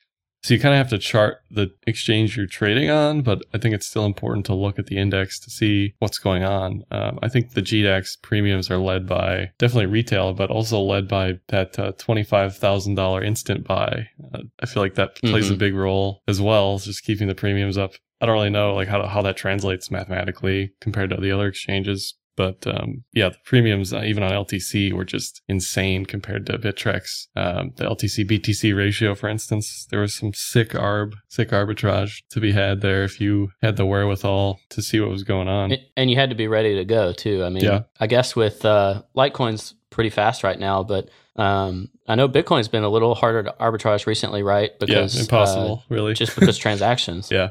So 0.44 0.56
you 0.56 0.60
kind 0.60 0.74
of 0.74 0.80
have 0.80 0.90
to 0.90 0.98
chart 0.98 1.38
the 1.52 1.70
exchange 1.86 2.36
you're 2.36 2.48
trading 2.48 2.90
on, 2.90 3.22
but 3.22 3.44
I 3.54 3.60
think 3.60 3.76
it's 3.76 3.86
still 3.86 4.06
important 4.06 4.44
to 4.48 4.56
look 4.56 4.80
at 4.80 4.88
the 4.88 4.98
index 4.98 5.40
to 5.42 5.52
see 5.52 5.94
what's 6.00 6.18
going 6.18 6.44
on. 6.44 6.84
Um, 6.90 7.20
I 7.22 7.30
think 7.30 7.52
the 7.54 7.62
GDAX 7.62 8.20
premiums 8.24 8.72
are 8.72 8.80
led 8.80 9.06
by 9.08 9.52
definitely 9.60 9.86
retail, 9.86 10.34
but 10.34 10.50
also 10.50 10.80
led 10.80 11.08
by 11.08 11.38
that 11.50 11.78
uh, 11.78 11.92
$25,000 11.94 13.24
instant 13.26 13.68
buy. 13.68 14.08
Uh, 14.34 14.40
I 14.60 14.66
feel 14.66 14.82
like 14.82 14.96
that 14.96 15.16
plays 15.18 15.52
a 15.52 15.54
Mhm. 15.54 15.60
big 15.60 15.76
role 15.76 16.24
as 16.28 16.42
well, 16.42 16.80
just 16.80 17.04
keeping 17.04 17.28
the 17.28 17.36
premiums 17.36 17.78
up. 17.78 17.94
I 18.20 18.26
don't 18.26 18.34
really 18.34 18.50
know 18.50 18.74
like 18.76 18.88
how, 18.88 19.06
how 19.08 19.22
that 19.24 19.38
translates 19.38 19.90
mathematically 19.92 20.74
compared 20.80 21.10
to 21.12 21.18
the 21.18 21.32
other 21.32 21.48
exchanges. 21.48 22.16
But 22.38 22.66
um, 22.66 23.04
yeah, 23.14 23.30
the 23.30 23.38
premiums, 23.46 23.94
uh, 23.94 24.04
even 24.04 24.24
on 24.24 24.32
LTC, 24.32 24.94
were 24.94 25.04
just 25.06 25.42
insane 25.48 26.06
compared 26.06 26.46
to 26.48 26.58
Bittrex. 26.58 27.28
Um, 27.36 27.72
the 27.76 27.84
LTC 27.86 28.26
BTC 28.30 28.76
ratio, 28.76 29.16
for 29.16 29.28
instance, 29.30 29.88
there 29.92 30.00
was 30.00 30.14
some 30.14 30.34
sick 30.34 30.70
arb, 30.70 31.14
sick 31.28 31.50
arbitrage 31.50 32.22
to 32.32 32.40
be 32.40 32.54
had 32.54 32.82
there 32.82 33.04
if 33.04 33.20
you 33.20 33.50
had 33.62 33.76
the 33.78 33.86
wherewithal 33.86 34.60
to 34.70 34.82
see 34.82 35.00
what 35.00 35.10
was 35.10 35.24
going 35.24 35.48
on. 35.48 35.74
And- 35.98 36.10
you 36.10 36.16
had 36.18 36.30
to 36.30 36.36
be 36.36 36.48
ready 36.48 36.76
to 36.76 36.86
go 36.86 37.14
too. 37.14 37.44
I 37.44 37.50
mean, 37.50 37.64
Yeah. 37.64 37.82
I 38.00 38.08
guess 38.08 38.36
with 38.36 38.66
uh, 38.66 39.04
Litecoin's 39.16 39.76
pretty 39.92 40.10
fast 40.10 40.44
right 40.44 40.60
now, 40.60 40.84
but 40.84 41.10
um, 41.38 41.90
I 42.08 42.16
know 42.16 42.28
Bitcoin's 42.28 42.68
been 42.68 42.84
a 42.84 42.90
little 42.90 43.16
harder 43.16 43.44
to 43.44 43.56
arbitrage 43.60 44.06
recently, 44.06 44.44
right? 44.44 44.72
Because 44.80 45.16
yeah, 45.16 45.22
impossible, 45.22 45.84
uh, 45.84 45.94
really. 45.94 46.14
just 46.14 46.36
because 46.38 46.58
transactions. 46.66 47.30
Yeah. 47.32 47.50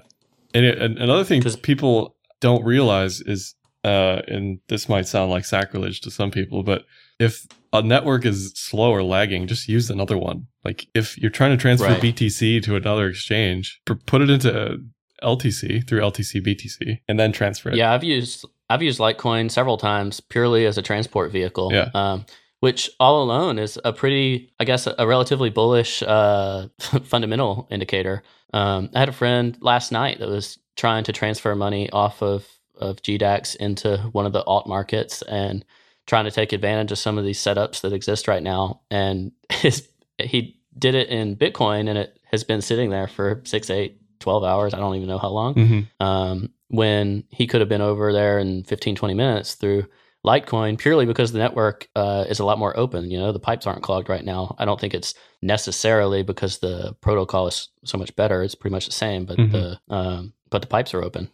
And, 0.52 0.64
it, 0.66 0.78
and 0.78 0.98
another 0.98 1.24
thing 1.24 1.42
people 1.62 2.16
don't 2.40 2.64
realize 2.64 3.20
is 3.20 3.54
uh, 3.84 4.22
and 4.28 4.60
this 4.68 4.88
might 4.88 5.06
sound 5.06 5.30
like 5.30 5.44
sacrilege 5.44 6.00
to 6.02 6.10
some 6.10 6.30
people, 6.30 6.62
but 6.62 6.84
if 7.18 7.46
a 7.72 7.82
network 7.82 8.24
is 8.26 8.52
slow 8.54 8.90
or 8.90 9.02
lagging, 9.02 9.46
just 9.46 9.68
use 9.68 9.90
another 9.90 10.18
one. 10.18 10.46
Like 10.64 10.86
if 10.94 11.16
you're 11.18 11.30
trying 11.30 11.52
to 11.52 11.56
transfer 11.56 11.86
Right. 11.86 12.00
BTC 12.00 12.62
to 12.64 12.76
another 12.76 13.08
exchange, 13.08 13.80
put 14.06 14.22
it 14.22 14.30
into 14.30 14.78
LTC 15.22 15.86
through 15.86 16.00
LTC 16.00 16.44
BTC 16.46 16.98
and 17.08 17.18
then 17.18 17.32
transfer 17.32 17.70
it. 17.70 17.76
Yeah, 17.76 17.92
I've 17.92 18.04
used 18.04 18.44
I've 18.68 18.82
used 18.82 19.00
Litecoin 19.00 19.50
several 19.50 19.76
times 19.76 20.20
purely 20.20 20.66
as 20.66 20.78
a 20.78 20.82
transport 20.82 21.32
vehicle. 21.32 21.72
Yeah. 21.72 21.90
Um, 21.94 22.26
which 22.60 22.90
all 23.00 23.22
alone 23.22 23.58
is 23.58 23.78
a 23.86 23.92
pretty, 23.92 24.52
I 24.60 24.64
guess, 24.64 24.86
a 24.86 25.06
relatively 25.06 25.48
bullish 25.48 26.02
uh, 26.02 26.68
fundamental 27.04 27.66
indicator. 27.70 28.22
Um, 28.52 28.90
I 28.94 28.98
had 28.98 29.08
a 29.08 29.12
friend 29.12 29.56
last 29.62 29.92
night 29.92 30.18
that 30.18 30.28
was 30.28 30.58
trying 30.76 31.04
to 31.04 31.12
transfer 31.12 31.54
money 31.54 31.88
off 31.90 32.22
of 32.22 32.46
of 32.80 33.02
GDAX 33.02 33.56
into 33.56 33.98
one 34.12 34.26
of 34.26 34.32
the 34.32 34.44
alt 34.44 34.66
markets 34.66 35.22
and 35.22 35.64
trying 36.06 36.24
to 36.24 36.30
take 36.30 36.52
advantage 36.52 36.90
of 36.92 36.98
some 36.98 37.18
of 37.18 37.24
these 37.24 37.38
setups 37.38 37.82
that 37.82 37.92
exist 37.92 38.26
right 38.26 38.42
now. 38.42 38.80
And 38.90 39.32
his 39.50 39.88
he 40.18 40.58
did 40.78 40.94
it 40.94 41.08
in 41.08 41.36
Bitcoin, 41.36 41.88
and 41.88 41.98
it 41.98 42.18
has 42.30 42.44
been 42.44 42.60
sitting 42.62 42.90
there 42.90 43.08
for 43.08 43.40
six, 43.44 43.70
eight, 43.70 44.00
12 44.20 44.44
hours. 44.44 44.74
I 44.74 44.78
don't 44.78 44.94
even 44.96 45.08
know 45.08 45.18
how 45.18 45.30
long 45.30 45.54
hmm 45.54 45.80
um, 46.04 46.50
when 46.68 47.24
he 47.30 47.46
could 47.46 47.60
have 47.60 47.68
been 47.68 47.80
over 47.80 48.12
there 48.12 48.38
in 48.38 48.62
15, 48.64 48.94
20 48.94 49.14
minutes 49.14 49.54
through 49.54 49.86
Litecoin 50.24 50.78
purely 50.78 51.06
because 51.06 51.32
the 51.32 51.38
network 51.38 51.88
uh, 51.96 52.24
is 52.28 52.38
a 52.38 52.44
lot 52.44 52.58
more 52.58 52.76
open. 52.78 53.10
You 53.10 53.18
know, 53.18 53.32
the 53.32 53.40
pipes 53.40 53.66
aren't 53.66 53.82
clogged 53.82 54.08
right 54.08 54.24
now. 54.24 54.54
I 54.58 54.64
don't 54.66 54.78
think 54.78 54.94
it's 54.94 55.14
necessarily 55.42 56.22
because 56.22 56.58
the 56.58 56.94
protocol 57.00 57.46
is 57.48 57.68
so 57.84 57.98
much 57.98 58.14
better. 58.16 58.42
It's 58.42 58.54
pretty 58.54 58.72
much 58.74 58.86
the 58.86 58.92
same, 58.92 59.24
but 59.24 59.38
Mhm. 59.38 59.52
the 59.52 59.80
um, 59.94 60.32
but 60.50 60.60
the 60.62 60.68
pipes 60.68 60.94
are 60.94 61.02
open. 61.02 61.30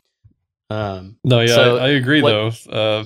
Um, 0.70 1.16
No, 1.24 1.40
yeah, 1.40 1.54
So, 1.54 1.76
I, 1.78 1.86
I 1.86 1.88
agree 1.90 2.22
what- 2.22 2.30
though. 2.66 2.70
Uh, 2.70 3.04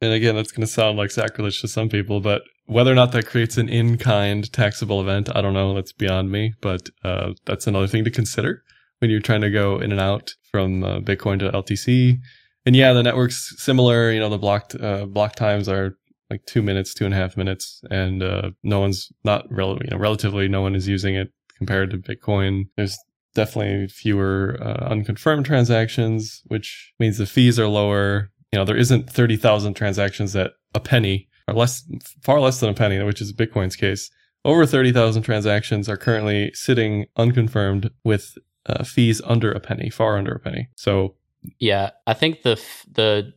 and 0.00 0.12
again, 0.12 0.36
that's 0.36 0.52
going 0.52 0.66
to 0.66 0.72
sound 0.72 0.96
like 0.96 1.10
sacrilege 1.10 1.60
to 1.60 1.68
some 1.68 1.88
people, 1.88 2.20
but 2.20 2.42
whether 2.66 2.92
or 2.92 2.94
not 2.94 3.10
that 3.12 3.26
creates 3.26 3.56
an 3.56 3.68
in-kind 3.68 4.52
taxable 4.52 5.00
event, 5.00 5.28
I 5.34 5.40
don't 5.40 5.54
know. 5.54 5.74
That's 5.74 5.92
beyond 5.92 6.30
me. 6.30 6.54
But 6.60 6.88
uh, 7.02 7.32
that's 7.46 7.66
another 7.66 7.86
thing 7.88 8.04
to 8.04 8.10
consider 8.10 8.62
when 9.00 9.10
you're 9.10 9.20
trying 9.20 9.40
to 9.40 9.50
go 9.50 9.78
in 9.80 9.90
and 9.90 10.00
out 10.00 10.34
from 10.52 10.84
uh, 10.84 11.00
Bitcoin 11.00 11.38
to 11.40 11.50
LTC. 11.50 12.18
And 12.64 12.76
yeah, 12.76 12.92
the 12.92 13.02
network's 13.02 13.54
similar. 13.56 14.12
You 14.12 14.20
know, 14.20 14.28
the 14.28 14.38
block 14.38 14.72
uh, 14.80 15.06
block 15.06 15.34
times 15.34 15.68
are 15.68 15.96
like 16.30 16.44
two 16.46 16.60
minutes, 16.62 16.92
two 16.94 17.06
and 17.06 17.14
a 17.14 17.16
half 17.16 17.36
minutes, 17.36 17.80
and 17.90 18.22
uh, 18.22 18.50
no 18.62 18.80
one's 18.80 19.08
not 19.24 19.46
rel- 19.50 19.78
you 19.82 19.90
know, 19.90 19.96
relatively 19.96 20.46
no 20.46 20.60
one 20.60 20.74
is 20.76 20.86
using 20.86 21.16
it 21.16 21.28
compared 21.56 21.90
to 21.90 21.96
Bitcoin. 21.96 22.64
There's 22.76 22.98
definitely 23.38 23.86
fewer 23.86 24.58
uh, 24.60 24.88
unconfirmed 24.90 25.46
transactions, 25.46 26.42
which 26.46 26.92
means 26.98 27.18
the 27.18 27.26
fees 27.26 27.58
are 27.58 27.68
lower. 27.68 28.32
You 28.52 28.58
know, 28.58 28.64
there 28.64 28.76
isn't 28.76 29.08
30,000 29.08 29.74
transactions 29.74 30.34
at 30.34 30.54
a 30.74 30.80
penny 30.80 31.28
or 31.46 31.54
less, 31.54 31.84
far 32.20 32.40
less 32.40 32.58
than 32.58 32.70
a 32.70 32.74
penny, 32.74 33.00
which 33.02 33.20
is 33.20 33.32
Bitcoin's 33.32 33.76
case. 33.76 34.10
Over 34.44 34.66
30,000 34.66 35.22
transactions 35.22 35.88
are 35.88 35.96
currently 35.96 36.50
sitting 36.52 37.06
unconfirmed 37.16 37.90
with 38.02 38.36
uh, 38.66 38.82
fees 38.82 39.22
under 39.24 39.52
a 39.52 39.60
penny, 39.60 39.88
far 39.88 40.18
under 40.18 40.32
a 40.32 40.40
penny. 40.40 40.68
So, 40.74 41.14
yeah, 41.60 41.90
I 42.06 42.14
think 42.14 42.42
the 42.42 42.52
f- 42.52 42.86
the 42.90 43.32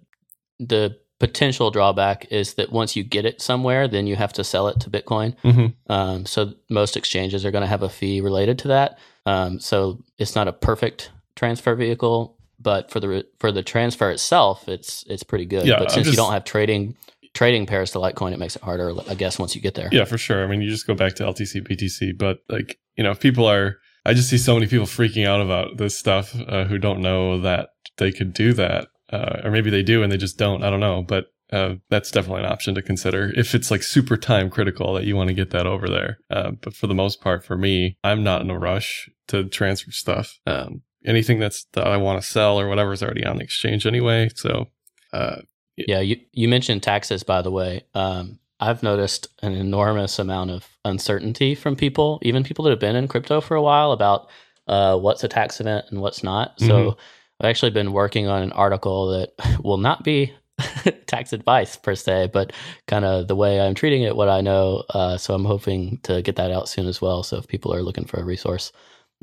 the 0.60 0.98
potential 1.20 1.70
drawback 1.70 2.25
is 2.31 2.55
that 2.55 2.72
once 2.72 2.96
you 2.96 3.03
get 3.03 3.25
it 3.25 3.41
somewhere, 3.41 3.88
then 3.88 4.08
you 4.08 4.15
have 4.15 4.34
to 4.34 4.43
sell 4.43 4.67
it 4.67 4.79
to 4.79 4.89
Bitcoin. 4.89 5.36
mhm. 5.43 5.74
Um, 5.88 6.25
so 6.25 6.53
most 6.70 6.98
exchanges 6.98 7.46
are 7.46 7.51
going 7.51 7.62
to 7.62 7.67
have 7.67 7.84
a 7.84 7.89
fee 7.89 8.22
related 8.22 8.58
to 8.60 8.67
that. 8.70 8.98
Um, 9.25 9.59
so 9.59 10.03
it's 10.17 10.35
not 10.35 10.47
a 10.47 10.53
perfect 10.53 11.11
transfer 11.35 11.75
vehicle, 11.75 12.37
but 12.59 12.91
for 12.91 12.99
the 12.99 13.07
re- 13.09 13.23
for 13.39 13.51
the 13.51 13.63
transfer 13.63 14.09
itself, 14.11 14.67
it's 14.67 15.03
it's 15.07 15.23
pretty 15.23 15.45
good. 15.45 15.65
Yeah, 15.65 15.79
but 15.79 15.91
since 15.91 16.07
you 16.07 16.13
don't 16.13 16.31
have 16.31 16.43
trading 16.43 16.95
trading 17.33 17.65
pairs 17.65 17.91
to 17.91 17.99
Litecoin, 17.99 18.33
it 18.33 18.39
makes 18.39 18.55
it 18.55 18.61
harder, 18.61 18.93
I 19.09 19.15
guess, 19.15 19.39
once 19.39 19.55
you 19.55 19.61
get 19.61 19.75
there. 19.75 19.89
yeah, 19.91 20.05
for 20.05 20.17
sure. 20.17 20.43
I 20.43 20.47
mean, 20.47 20.61
you 20.61 20.69
just 20.69 20.87
go 20.87 20.93
back 20.93 21.15
to 21.15 21.23
LTC, 21.23 21.65
BTC, 21.67 22.17
but 22.17 22.39
like, 22.49 22.77
you 22.97 23.03
know, 23.03 23.11
if 23.11 23.19
people 23.19 23.45
are, 23.45 23.77
I 24.05 24.13
just 24.13 24.29
see 24.29 24.37
so 24.37 24.53
many 24.53 24.67
people 24.67 24.85
freaking 24.85 25.25
out 25.25 25.41
about 25.41 25.77
this 25.77 25.97
stuff 25.97 26.35
uh, 26.47 26.65
who 26.65 26.77
don't 26.77 27.01
know 27.01 27.39
that 27.41 27.69
they 27.97 28.11
could 28.11 28.33
do 28.33 28.53
that. 28.53 28.87
Uh, 29.11 29.41
or 29.43 29.51
maybe 29.51 29.69
they 29.69 29.83
do 29.83 30.03
and 30.03 30.11
they 30.11 30.17
just 30.17 30.37
don't. 30.37 30.63
I 30.63 30.69
don't 30.69 30.79
know. 30.79 31.01
But 31.01 31.25
uh, 31.51 31.75
that's 31.89 32.12
definitely 32.12 32.43
an 32.43 32.51
option 32.51 32.75
to 32.75 32.81
consider 32.81 33.31
if 33.36 33.53
it's 33.53 33.70
like 33.72 33.84
super 33.84 34.17
time 34.17 34.50
critical 34.50 34.93
that 34.93 35.05
you 35.05 35.15
want 35.15 35.27
to 35.27 35.34
get 35.34 35.50
that 35.51 35.67
over 35.67 35.88
there. 35.88 36.20
Uh, 36.29 36.51
but 36.51 36.74
for 36.74 36.88
the 36.88 36.93
most 36.93 37.22
part, 37.22 37.43
for 37.43 37.58
me, 37.58 37.98
I'm 38.03 38.24
not 38.24 38.41
in 38.41 38.50
a 38.50 38.58
rush 38.58 39.10
to 39.27 39.46
transfer 39.46 39.91
stuff. 39.91 40.39
Um, 40.46 40.81
anything 41.05 41.39
that's 41.39 41.65
that 41.74 41.88
I 41.88 41.98
want 41.98 42.22
to 42.22 42.27
sell 42.27 42.60
or 42.60 42.67
whatever 42.67 42.93
is 42.93 43.03
already 43.03 43.25
on 43.25 43.38
the 43.38 43.43
exchange 43.43 43.86
anyway. 43.86 44.29
So, 44.36 44.67
uh, 45.12 45.41
Yeah, 45.75 46.00
you 46.00 46.17
you 46.31 46.48
mentioned 46.48 46.84
taxes, 46.84 47.24
by 47.24 47.41
the 47.41 47.51
way. 47.51 47.84
Um, 47.93 48.39
I've 48.60 48.84
noticed 48.84 49.27
an 49.41 49.53
enormous 49.53 50.20
amount 50.20 50.51
of 50.51 50.67
uncertainty 50.86 51.55
from 51.55 51.75
people, 51.75 52.20
even 52.22 52.43
people 52.43 52.63
that 52.63 52.70
have 52.70 52.79
been 52.79 52.96
in 52.96 53.08
crypto 53.08 53.41
for 53.41 53.55
a 53.55 53.62
while, 53.62 53.91
about 53.91 54.29
uh, 54.67 54.98
what's 54.98 55.24
a 55.24 55.27
tax 55.27 55.60
event 55.60 55.86
and 55.89 56.00
what's 56.00 56.24
not. 56.24 56.60
So 56.60 56.96
I've 57.39 57.50
actually 57.50 57.72
been 57.72 57.91
working 57.91 58.27
on 58.27 58.43
an 58.43 58.51
article 58.51 59.08
that 59.08 59.34
will 59.63 59.77
not 59.77 60.03
be 60.03 60.31
tax 61.08 61.34
advice 61.34 61.75
per 61.75 61.96
se, 61.96 62.30
but 62.34 62.53
kind 62.88 63.06
of 63.06 63.27
the 63.27 63.36
way 63.36 63.60
I'm 63.60 63.75
treating 63.75 64.03
it, 64.03 64.15
what 64.15 64.30
I 64.30 64.41
know. 64.41 64.84
Uh, 64.89 65.18
so 65.18 65.34
I'm 65.34 65.46
hoping 65.46 66.00
to 66.03 66.22
get 66.22 66.36
that 66.38 66.51
out 66.51 66.70
soon 66.70 66.88
as 66.88 67.01
well. 67.01 67.24
So 67.24 67.38
if 67.38 67.48
people 67.48 67.74
are 67.74 67.84
looking 67.84 68.06
for 68.06 68.20
a 68.20 68.24
resource, 68.25 68.72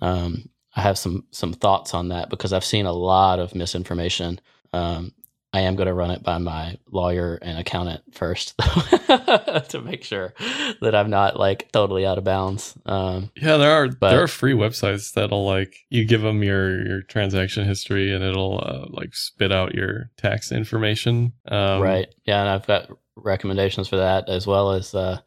um, 0.02 0.48
I 0.76 0.82
have 0.82 0.98
some 0.98 1.24
some 1.30 1.52
thoughts 1.52 1.94
on 1.94 2.08
that 2.08 2.30
because 2.30 2.52
I've 2.52 2.64
seen 2.64 2.86
a 2.86 2.92
lot 2.92 3.38
of 3.40 3.54
misinformation. 3.54 4.40
Um, 4.72 5.12
I 5.58 5.62
am 5.62 5.74
going 5.74 5.88
to 5.88 5.92
run 5.94 6.12
it 6.12 6.22
by 6.22 6.38
my 6.38 6.78
lawyer 6.92 7.36
and 7.42 7.58
accountant 7.58 8.02
first 8.14 8.56
to 8.58 9.82
make 9.84 10.04
sure 10.04 10.32
that 10.80 10.94
I'm 10.94 11.10
not 11.10 11.36
like 11.36 11.72
totally 11.72 12.06
out 12.06 12.16
of 12.16 12.22
bounds. 12.22 12.74
Um, 12.86 13.32
Yeah, 13.34 13.56
there 13.56 13.72
are 13.72 13.88
But- 13.88 14.10
there 14.10 14.22
are 14.22 14.28
free 14.28 14.52
websites 14.52 15.12
that'll 15.14 15.44
like 15.44 15.74
you 15.90 16.04
give 16.04 16.22
them 16.22 16.44
your 16.44 16.86
your 16.86 17.02
transaction 17.02 17.64
history 17.64 18.12
and 18.14 18.22
it'll 18.22 18.60
uh, 18.64 18.86
like 18.90 19.16
spit 19.16 19.50
out 19.50 19.74
your 19.74 20.10
tax 20.16 20.52
information. 20.52 21.32
Um, 21.48 21.82
right. 21.82 22.06
Yeah. 22.24 22.40
And 22.40 22.48
I've 22.48 22.66
got 22.66 22.88
recommendations 23.16 23.88
for 23.88 23.96
that 23.96 24.28
as 24.28 24.46
well 24.46 24.70
as 24.70 24.94
uh, 24.94 25.18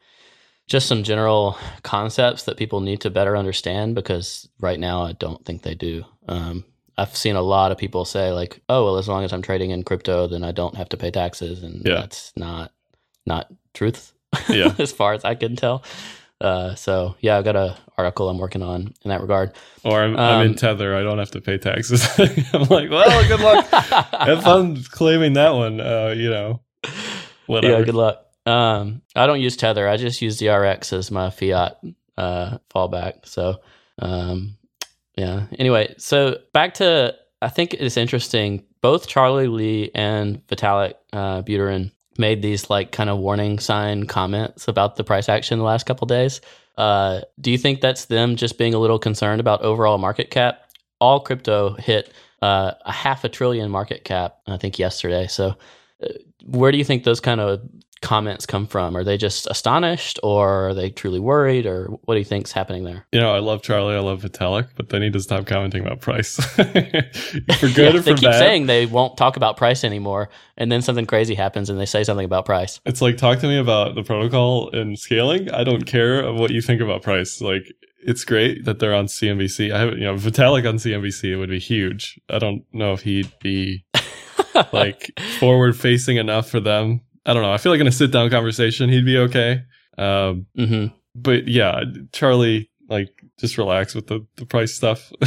just 0.67 0.87
some 0.87 1.03
general 1.03 1.57
concepts 1.83 2.43
that 2.43 2.55
people 2.55 2.79
need 2.79 3.01
to 3.01 3.09
better 3.09 3.35
understand 3.35 3.95
because 3.95 4.47
right 4.61 4.79
now 4.79 5.01
I 5.03 5.11
don't 5.11 5.43
think 5.45 5.63
they 5.63 5.75
do. 5.75 6.05
Um, 6.29 6.63
I've 6.97 7.15
seen 7.15 7.35
a 7.35 7.41
lot 7.41 7.71
of 7.71 7.77
people 7.77 8.05
say 8.05 8.31
like, 8.31 8.61
"Oh, 8.69 8.85
well, 8.85 8.97
as 8.97 9.07
long 9.07 9.23
as 9.23 9.33
I'm 9.33 9.41
trading 9.41 9.71
in 9.71 9.83
crypto, 9.83 10.27
then 10.27 10.43
I 10.43 10.51
don't 10.51 10.75
have 10.75 10.89
to 10.89 10.97
pay 10.97 11.11
taxes," 11.11 11.63
and 11.63 11.81
Yeah. 11.85 12.01
that's 12.01 12.31
not 12.35 12.71
not 13.25 13.47
truth. 13.73 14.13
Yeah. 14.49 14.73
as 14.79 14.91
far 14.91 15.13
as 15.13 15.23
I 15.25 15.35
can 15.35 15.55
tell. 15.55 15.83
Uh, 16.39 16.73
so 16.75 17.15
yeah, 17.19 17.37
I've 17.37 17.43
got 17.43 17.55
a 17.55 17.77
article 17.97 18.27
I'm 18.29 18.39
working 18.39 18.63
on 18.63 18.93
in 19.03 19.09
that 19.09 19.21
regard. 19.21 19.53
Or 19.83 20.01
I'm, 20.01 20.17
I'm 20.17 20.41
in 20.45 20.51
Um, 20.51 20.55
Tether. 20.55 20.95
I 20.95 21.03
don't 21.03 21.19
have 21.19 21.31
to 21.31 21.41
pay 21.41 21.57
taxes. 21.59 22.03
I'm 22.53 22.63
like, 22.63 22.89
well, 22.89 23.27
good 23.27 23.39
luck. 23.41 23.67
if 24.27 24.47
I'm 24.47 24.81
claiming 24.85 25.33
that 25.33 25.51
one. 25.51 25.79
Uh, 25.79 26.13
you 26.17 26.29
know, 26.31 26.61
whatever. 27.45 27.77
Yeah, 27.77 27.83
good 27.85 27.93
luck. 27.95 28.25
Um, 28.47 29.03
I 29.15 29.27
don't 29.27 29.39
use 29.41 29.55
Tether. 29.55 29.87
I 29.87 29.97
just 29.97 30.21
use 30.21 30.39
the 30.39 30.47
RX 30.49 30.93
as 30.93 31.11
my 31.11 31.29
fiat 31.29 31.77
uh, 32.17 32.57
fallback. 32.73 33.27
So, 33.27 33.61
um, 33.99 34.57
yeah. 35.15 35.47
Anyway, 35.57 35.93
so 35.97 36.37
back 36.53 36.75
to 36.75 37.15
I 37.41 37.49
think 37.49 37.73
it's 37.73 37.97
interesting. 37.97 38.63
Both 38.81 39.07
Charlie 39.07 39.47
Lee 39.47 39.91
and 39.93 40.45
Vitalik 40.47 40.93
uh, 41.13 41.41
Buterin 41.41 41.91
made 42.17 42.41
these 42.41 42.69
like 42.69 42.91
kind 42.91 43.09
of 43.09 43.17
warning 43.17 43.59
sign 43.59 44.05
comments 44.05 44.67
about 44.67 44.95
the 44.95 45.03
price 45.03 45.29
action 45.29 45.59
the 45.59 45.65
last 45.65 45.85
couple 45.85 46.05
days. 46.05 46.41
Uh, 46.77 47.21
do 47.39 47.51
you 47.51 47.57
think 47.57 47.81
that's 47.81 48.05
them 48.05 48.35
just 48.35 48.57
being 48.57 48.73
a 48.73 48.79
little 48.79 48.99
concerned 48.99 49.39
about 49.39 49.61
overall 49.61 49.97
market 49.97 50.29
cap? 50.29 50.61
All 50.99 51.19
crypto 51.19 51.73
hit 51.73 52.13
uh, 52.41 52.73
a 52.85 52.91
half 52.91 53.23
a 53.23 53.29
trillion 53.29 53.69
market 53.69 54.03
cap, 54.03 54.37
I 54.47 54.57
think, 54.57 54.79
yesterday. 54.79 55.27
So, 55.27 55.55
uh, 56.03 56.07
where 56.45 56.71
do 56.71 56.77
you 56.77 56.83
think 56.83 57.03
those 57.03 57.19
kind 57.19 57.41
of 57.41 57.61
comments 58.01 58.45
come 58.45 58.67
from? 58.67 58.97
Are 58.97 59.03
they 59.03 59.17
just 59.17 59.47
astonished, 59.47 60.19
or 60.23 60.69
are 60.69 60.73
they 60.73 60.89
truly 60.89 61.19
worried, 61.19 61.65
or 61.65 61.85
what 62.05 62.15
do 62.15 62.19
you 62.19 62.25
think's 62.25 62.51
happening 62.51 62.83
there? 62.83 63.05
You 63.11 63.19
know, 63.19 63.33
I 63.33 63.39
love 63.39 63.61
Charlie. 63.61 63.95
I 63.95 63.99
love 63.99 64.21
Vitalik, 64.21 64.69
but 64.75 64.89
they 64.89 64.99
need 64.99 65.13
to 65.13 65.19
stop 65.19 65.45
commenting 65.45 65.85
about 65.85 66.01
price 66.01 66.35
for 66.55 66.63
good 66.63 67.77
Yeah, 67.77 67.95
or 67.95 67.99
they 67.99 68.13
keep 68.15 68.23
bad. 68.23 68.39
saying 68.39 68.65
they 68.65 68.85
won't 68.85 69.17
talk 69.17 69.37
about 69.37 69.57
price 69.57 69.83
anymore, 69.83 70.29
and 70.57 70.71
then 70.71 70.81
something 70.81 71.05
crazy 71.05 71.35
happens, 71.35 71.69
and 71.69 71.79
they 71.79 71.85
say 71.85 72.03
something 72.03 72.25
about 72.25 72.45
price. 72.45 72.79
It's 72.85 73.01
like 73.01 73.17
talk 73.17 73.39
to 73.39 73.47
me 73.47 73.57
about 73.57 73.95
the 73.95 74.03
protocol 74.03 74.69
and 74.71 74.97
scaling. 74.97 75.49
I 75.51 75.63
don't 75.63 75.85
care 75.85 76.19
of 76.21 76.35
what 76.37 76.51
you 76.51 76.61
think 76.61 76.81
about 76.81 77.01
price. 77.01 77.39
Like 77.41 77.71
it's 78.03 78.23
great 78.23 78.65
that 78.65 78.79
they're 78.79 78.95
on 78.95 79.05
CNBC. 79.05 79.71
I 79.71 79.79
have 79.79 79.93
you 79.93 80.05
know 80.05 80.15
Vitalik 80.15 80.67
on 80.67 80.75
CNBC 80.77 81.37
would 81.37 81.49
be 81.49 81.59
huge. 81.59 82.19
I 82.29 82.39
don't 82.39 82.63
know 82.73 82.93
if 82.93 83.01
he'd 83.03 83.31
be 83.39 83.85
like 84.73 85.11
forward 85.39 85.77
facing 85.77 86.17
enough 86.17 86.49
for 86.49 86.59
them. 86.59 87.01
I 87.25 87.33
don't 87.33 87.43
know. 87.43 87.51
I 87.51 87.57
feel 87.57 87.71
like 87.71 87.81
in 87.81 87.87
a 87.87 87.91
sit 87.91 88.11
down 88.11 88.29
conversation, 88.29 88.89
he'd 88.89 89.05
be 89.05 89.17
okay. 89.17 89.63
Um, 89.97 90.47
mm-hmm. 90.57 90.87
But 91.13 91.47
yeah, 91.47 91.83
Charlie, 92.13 92.69
like, 92.87 93.09
just 93.39 93.57
relax 93.57 93.93
with 93.93 94.07
the, 94.07 94.25
the 94.37 94.45
price 94.45 94.73
stuff. 94.73 95.11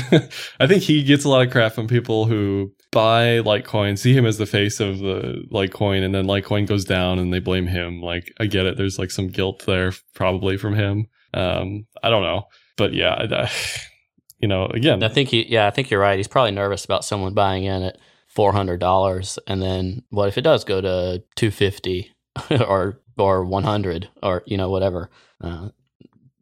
I 0.60 0.66
think 0.66 0.82
he 0.82 1.02
gets 1.02 1.24
a 1.24 1.28
lot 1.28 1.46
of 1.46 1.52
crap 1.52 1.72
from 1.72 1.86
people 1.86 2.26
who 2.26 2.72
buy 2.90 3.40
Litecoin, 3.40 3.98
see 3.98 4.12
him 4.12 4.26
as 4.26 4.38
the 4.38 4.46
face 4.46 4.80
of 4.80 4.98
the 4.98 5.44
Litecoin, 5.52 6.04
and 6.04 6.14
then 6.14 6.26
Litecoin 6.26 6.66
goes 6.66 6.84
down 6.84 7.18
and 7.18 7.32
they 7.32 7.40
blame 7.40 7.66
him. 7.66 8.00
Like, 8.00 8.32
I 8.38 8.46
get 8.46 8.66
it. 8.66 8.76
There's 8.76 8.98
like 8.98 9.10
some 9.10 9.28
guilt 9.28 9.64
there, 9.66 9.92
probably 10.14 10.56
from 10.56 10.74
him. 10.74 11.06
Um, 11.32 11.86
I 12.02 12.10
don't 12.10 12.22
know. 12.22 12.44
But 12.76 12.92
yeah, 12.94 13.14
I, 13.14 13.42
I, 13.42 13.50
you 14.38 14.48
know, 14.48 14.66
again. 14.66 15.02
I 15.02 15.08
think 15.08 15.28
he, 15.28 15.46
yeah, 15.48 15.66
I 15.66 15.70
think 15.70 15.90
you're 15.90 16.00
right. 16.00 16.16
He's 16.16 16.28
probably 16.28 16.52
nervous 16.52 16.84
about 16.84 17.04
someone 17.04 17.34
buying 17.34 17.64
in 17.64 17.82
it. 17.82 17.98
$400 18.35 19.38
and 19.47 19.62
then 19.62 20.03
what 20.11 20.29
if 20.29 20.38
it 20.38 20.43
does 20.43 20.64
go 20.64 20.81
to 20.81 21.23
250 21.37 22.11
or 22.67 23.00
or 23.17 23.45
100 23.45 24.09
or 24.23 24.43
you 24.47 24.57
know 24.57 24.71
whatever 24.71 25.11
uh, 25.41 25.69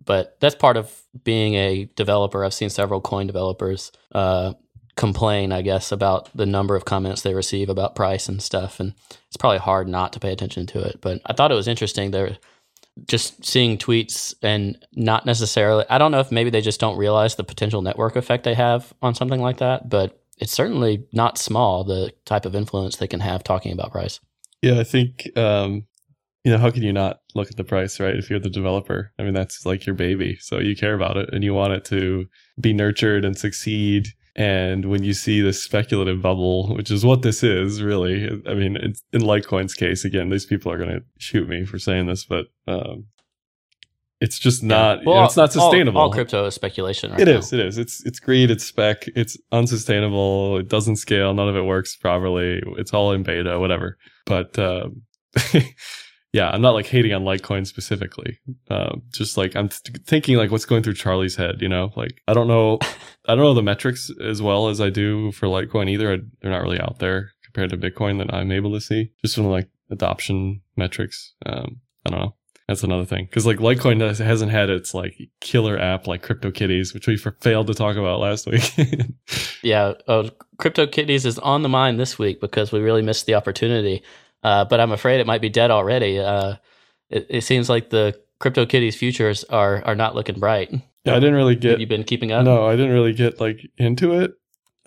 but 0.04 0.36
that's 0.40 0.54
part 0.54 0.76
of 0.76 0.92
being 1.22 1.54
a 1.54 1.84
developer. 1.94 2.44
I've 2.44 2.54
seen 2.54 2.70
several 2.70 3.00
coin 3.00 3.28
developers 3.28 3.92
uh, 4.12 4.54
complain 4.94 5.52
i 5.52 5.62
guess 5.62 5.90
about 5.90 6.28
the 6.36 6.44
number 6.44 6.76
of 6.76 6.84
comments 6.84 7.22
they 7.22 7.32
receive 7.32 7.70
about 7.70 7.94
price 7.94 8.28
and 8.28 8.42
stuff 8.42 8.78
and 8.78 8.92
it's 9.26 9.38
probably 9.38 9.58
hard 9.58 9.88
not 9.88 10.12
to 10.12 10.20
pay 10.20 10.30
attention 10.30 10.66
to 10.66 10.80
it 10.80 10.98
but 11.00 11.18
i 11.24 11.32
thought 11.32 11.50
it 11.50 11.54
was 11.54 11.66
interesting 11.66 12.10
there 12.10 12.36
just 13.08 13.42
seeing 13.42 13.78
tweets 13.78 14.34
and 14.42 14.76
not 14.92 15.24
necessarily 15.24 15.82
i 15.88 15.96
don't 15.96 16.12
know 16.12 16.20
if 16.20 16.30
maybe 16.30 16.50
they 16.50 16.60
just 16.60 16.78
don't 16.78 16.98
realize 16.98 17.36
the 17.36 17.44
potential 17.44 17.80
network 17.80 18.16
effect 18.16 18.44
they 18.44 18.52
have 18.52 18.92
on 19.00 19.14
something 19.14 19.40
like 19.40 19.56
that 19.56 19.88
but 19.88 20.21
it's 20.38 20.52
certainly 20.52 21.04
not 21.12 21.38
small 21.38 21.84
the 21.84 22.12
type 22.24 22.44
of 22.44 22.54
influence 22.54 22.96
they 22.96 23.06
can 23.06 23.20
have 23.20 23.44
talking 23.44 23.72
about 23.72 23.92
price. 23.92 24.20
Yeah 24.62 24.80
i 24.80 24.84
think 24.84 25.28
um 25.36 25.86
you 26.44 26.50
know 26.50 26.58
how 26.58 26.70
can 26.70 26.82
you 26.82 26.92
not 26.92 27.20
look 27.34 27.50
at 27.50 27.56
the 27.56 27.64
price 27.64 28.00
right? 28.00 28.16
If 28.16 28.30
you're 28.30 28.40
the 28.40 28.50
developer 28.50 29.12
i 29.18 29.22
mean 29.22 29.34
that's 29.34 29.64
like 29.66 29.86
your 29.86 29.94
baby 29.94 30.38
so 30.40 30.58
you 30.58 30.76
care 30.76 30.94
about 30.94 31.16
it 31.16 31.32
and 31.32 31.44
you 31.44 31.54
want 31.54 31.72
it 31.72 31.84
to 31.86 32.26
be 32.60 32.72
nurtured 32.72 33.24
and 33.24 33.36
succeed 33.36 34.08
and 34.34 34.86
when 34.86 35.02
you 35.02 35.12
see 35.12 35.42
this 35.42 35.62
speculative 35.62 36.22
bubble, 36.22 36.74
which 36.74 36.90
is 36.90 37.04
what 37.04 37.22
this 37.22 37.42
is, 37.42 37.82
really, 37.82 38.28
I 38.46 38.54
mean, 38.54 38.76
in 38.76 39.20
Litecoin's 39.20 39.74
case, 39.74 40.04
again, 40.04 40.30
these 40.30 40.46
people 40.46 40.72
are 40.72 40.78
going 40.78 40.90
to 40.90 41.02
shoot 41.18 41.48
me 41.48 41.66
for 41.66 41.78
saying 41.78 42.06
this, 42.06 42.24
but 42.24 42.46
um, 42.66 43.06
it's 44.22 44.38
just 44.38 44.62
not. 44.62 45.00
Yeah. 45.00 45.04
Well, 45.04 45.14
you 45.14 45.20
know, 45.20 45.26
it's 45.26 45.36
not 45.36 45.52
sustainable. 45.52 46.00
All, 46.00 46.06
all, 46.06 46.12
crypto 46.12 46.46
is 46.46 46.54
speculation. 46.54 47.10
Right 47.10 47.20
it 47.20 47.26
now. 47.26 47.38
is. 47.38 47.52
It 47.52 47.60
is. 47.60 47.78
It's 47.78 48.04
it's 48.06 48.18
greed. 48.18 48.50
It's 48.50 48.64
spec. 48.64 49.04
It's 49.14 49.36
unsustainable. 49.50 50.58
It 50.58 50.68
doesn't 50.68 50.96
scale. 50.96 51.34
None 51.34 51.48
of 51.48 51.56
it 51.56 51.62
works 51.62 51.96
properly. 51.96 52.62
It's 52.78 52.94
all 52.94 53.12
in 53.12 53.22
beta. 53.22 53.58
Whatever. 53.58 53.98
But 54.26 54.58
um, 54.58 55.02
yeah, 56.32 56.50
I'm 56.50 56.62
not 56.62 56.74
like 56.74 56.86
hating 56.86 57.12
on 57.12 57.24
Litecoin 57.24 57.66
specifically. 57.66 58.38
Uh, 58.70 58.96
just 59.10 59.36
like 59.36 59.54
I'm 59.54 59.68
th- 59.68 60.04
thinking 60.06 60.36
like 60.36 60.50
what's 60.50 60.64
going 60.64 60.82
through 60.82 60.94
Charlie's 60.94 61.36
head, 61.36 61.60
you 61.60 61.68
know? 61.68 61.92
Like 61.96 62.22
I 62.26 62.34
don't 62.34 62.48
know, 62.48 62.78
I 63.26 63.34
don't 63.34 63.44
know 63.44 63.54
the 63.54 63.62
metrics 63.62 64.10
as 64.22 64.40
well 64.40 64.68
as 64.68 64.80
I 64.80 64.90
do 64.90 65.32
for 65.32 65.46
Litecoin 65.46 65.90
either. 65.90 66.12
I, 66.12 66.18
they're 66.40 66.50
not 66.50 66.62
really 66.62 66.80
out 66.80 66.98
there 66.98 67.32
compared 67.44 67.70
to 67.70 67.76
Bitcoin 67.76 68.18
that 68.18 68.32
I'm 68.34 68.50
able 68.50 68.72
to 68.72 68.80
see. 68.80 69.10
Just 69.22 69.34
from 69.34 69.46
like 69.46 69.68
adoption 69.90 70.62
metrics. 70.76 71.34
Um, 71.44 71.80
I 72.06 72.10
don't 72.10 72.20
know. 72.20 72.34
That's 72.72 72.82
another 72.82 73.04
thing 73.04 73.26
because 73.26 73.44
like 73.44 73.58
Litecoin 73.58 74.00
hasn't 74.18 74.50
had 74.50 74.70
its 74.70 74.94
like 74.94 75.28
killer 75.40 75.78
app 75.78 76.06
like 76.06 76.26
CryptoKitties, 76.26 76.94
which 76.94 77.06
we 77.06 77.18
failed 77.18 77.66
to 77.66 77.74
talk 77.74 77.98
about 77.98 78.18
last 78.18 78.46
week. 78.46 78.62
yeah, 79.62 79.92
uh, 80.08 80.30
CryptoKitties 80.56 81.26
is 81.26 81.38
on 81.38 81.60
the 81.60 81.68
mind 81.68 82.00
this 82.00 82.18
week 82.18 82.40
because 82.40 82.72
we 82.72 82.80
really 82.80 83.02
missed 83.02 83.26
the 83.26 83.34
opportunity. 83.34 84.02
Uh, 84.42 84.64
but 84.64 84.80
I'm 84.80 84.90
afraid 84.90 85.20
it 85.20 85.26
might 85.26 85.42
be 85.42 85.50
dead 85.50 85.70
already. 85.70 86.18
Uh, 86.18 86.54
it, 87.10 87.26
it, 87.28 87.40
seems 87.42 87.68
like 87.68 87.90
the 87.90 88.18
CryptoKitties 88.40 88.94
futures 88.94 89.44
are 89.44 89.84
are 89.84 89.94
not 89.94 90.14
looking 90.14 90.40
bright. 90.40 90.72
Yeah, 91.04 91.14
I 91.14 91.20
didn't 91.20 91.34
really 91.34 91.56
get. 91.56 91.72
You've 91.72 91.80
you 91.80 91.86
been 91.88 92.04
keeping 92.04 92.32
up? 92.32 92.42
No, 92.42 92.66
I 92.66 92.74
didn't 92.74 92.92
really 92.92 93.12
get 93.12 93.38
like 93.38 93.60
into 93.76 94.18
it. 94.18 94.32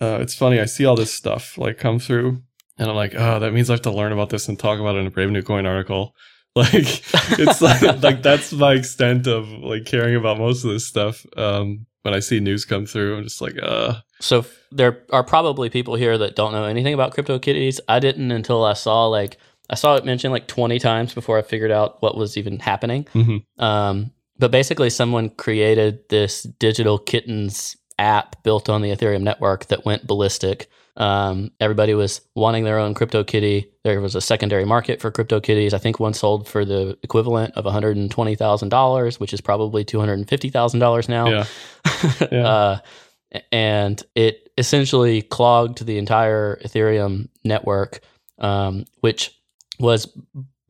Uh, 0.00 0.18
it's 0.20 0.34
funny. 0.34 0.58
I 0.58 0.64
see 0.64 0.84
all 0.84 0.96
this 0.96 1.14
stuff 1.14 1.56
like 1.56 1.78
come 1.78 2.00
through, 2.00 2.42
and 2.78 2.90
I'm 2.90 2.96
like, 2.96 3.14
oh, 3.14 3.38
that 3.38 3.52
means 3.52 3.70
I 3.70 3.74
have 3.74 3.82
to 3.82 3.92
learn 3.92 4.10
about 4.10 4.30
this 4.30 4.48
and 4.48 4.58
talk 4.58 4.80
about 4.80 4.96
it 4.96 5.02
in 5.02 5.06
a 5.06 5.10
Brave 5.12 5.30
New 5.30 5.42
Coin 5.42 5.66
article. 5.66 6.16
Like 6.72 7.02
it's 7.38 7.60
like 7.60 7.82
like 8.02 8.22
that's 8.22 8.50
my 8.50 8.72
extent 8.72 9.26
of 9.26 9.46
like 9.48 9.84
caring 9.84 10.16
about 10.16 10.38
most 10.38 10.64
of 10.64 10.70
this 10.70 10.86
stuff. 10.86 11.26
Um, 11.36 11.84
when 12.00 12.14
I 12.14 12.20
see 12.20 12.40
news 12.40 12.64
come 12.64 12.86
through, 12.86 13.18
I'm 13.18 13.24
just 13.24 13.42
like, 13.42 13.56
uh. 13.62 13.96
So 14.20 14.46
there 14.72 15.02
are 15.12 15.22
probably 15.22 15.68
people 15.68 15.96
here 15.96 16.16
that 16.16 16.34
don't 16.34 16.52
know 16.52 16.64
anything 16.64 16.94
about 16.94 17.14
CryptoKitties. 17.14 17.80
I 17.88 17.98
didn't 17.98 18.30
until 18.30 18.64
I 18.64 18.72
saw 18.72 19.06
like 19.06 19.36
I 19.68 19.74
saw 19.74 19.96
it 19.96 20.06
mentioned 20.06 20.32
like 20.32 20.46
20 20.46 20.78
times 20.78 21.12
before 21.12 21.38
I 21.38 21.42
figured 21.42 21.70
out 21.70 22.00
what 22.00 22.16
was 22.16 22.38
even 22.38 22.58
happening. 22.58 23.04
Mm-hmm. 23.14 23.62
Um, 23.62 24.12
but 24.38 24.50
basically, 24.50 24.88
someone 24.88 25.30
created 25.30 26.08
this 26.08 26.44
digital 26.44 26.98
kittens 26.98 27.76
app 27.98 28.42
built 28.42 28.68
on 28.68 28.82
the 28.82 28.90
Ethereum 28.90 29.22
network 29.22 29.66
that 29.66 29.84
went 29.84 30.06
ballistic. 30.06 30.70
Um, 30.96 31.50
everybody 31.60 31.94
was 31.94 32.22
wanting 32.34 32.64
their 32.64 32.78
own 32.78 32.94
crypto 32.94 33.22
kitty. 33.22 33.70
There 33.84 34.00
was 34.00 34.14
a 34.14 34.20
secondary 34.20 34.64
market 34.64 35.00
for 35.00 35.10
crypto 35.10 35.40
kitties. 35.40 35.74
I 35.74 35.78
think 35.78 36.00
one 36.00 36.14
sold 36.14 36.48
for 36.48 36.64
the 36.64 36.98
equivalent 37.02 37.54
of 37.54 37.64
$120,000, 37.64 39.20
which 39.20 39.34
is 39.34 39.40
probably 39.40 39.84
$250,000 39.84 41.08
now. 41.08 41.28
Yeah. 41.28 41.46
yeah. 42.32 42.48
uh, 42.48 42.78
and 43.52 44.02
it 44.14 44.50
essentially 44.56 45.22
clogged 45.22 45.84
the 45.84 45.98
entire 45.98 46.56
Ethereum 46.64 47.28
network, 47.44 48.00
um, 48.38 48.84
which 49.00 49.38
was 49.78 50.08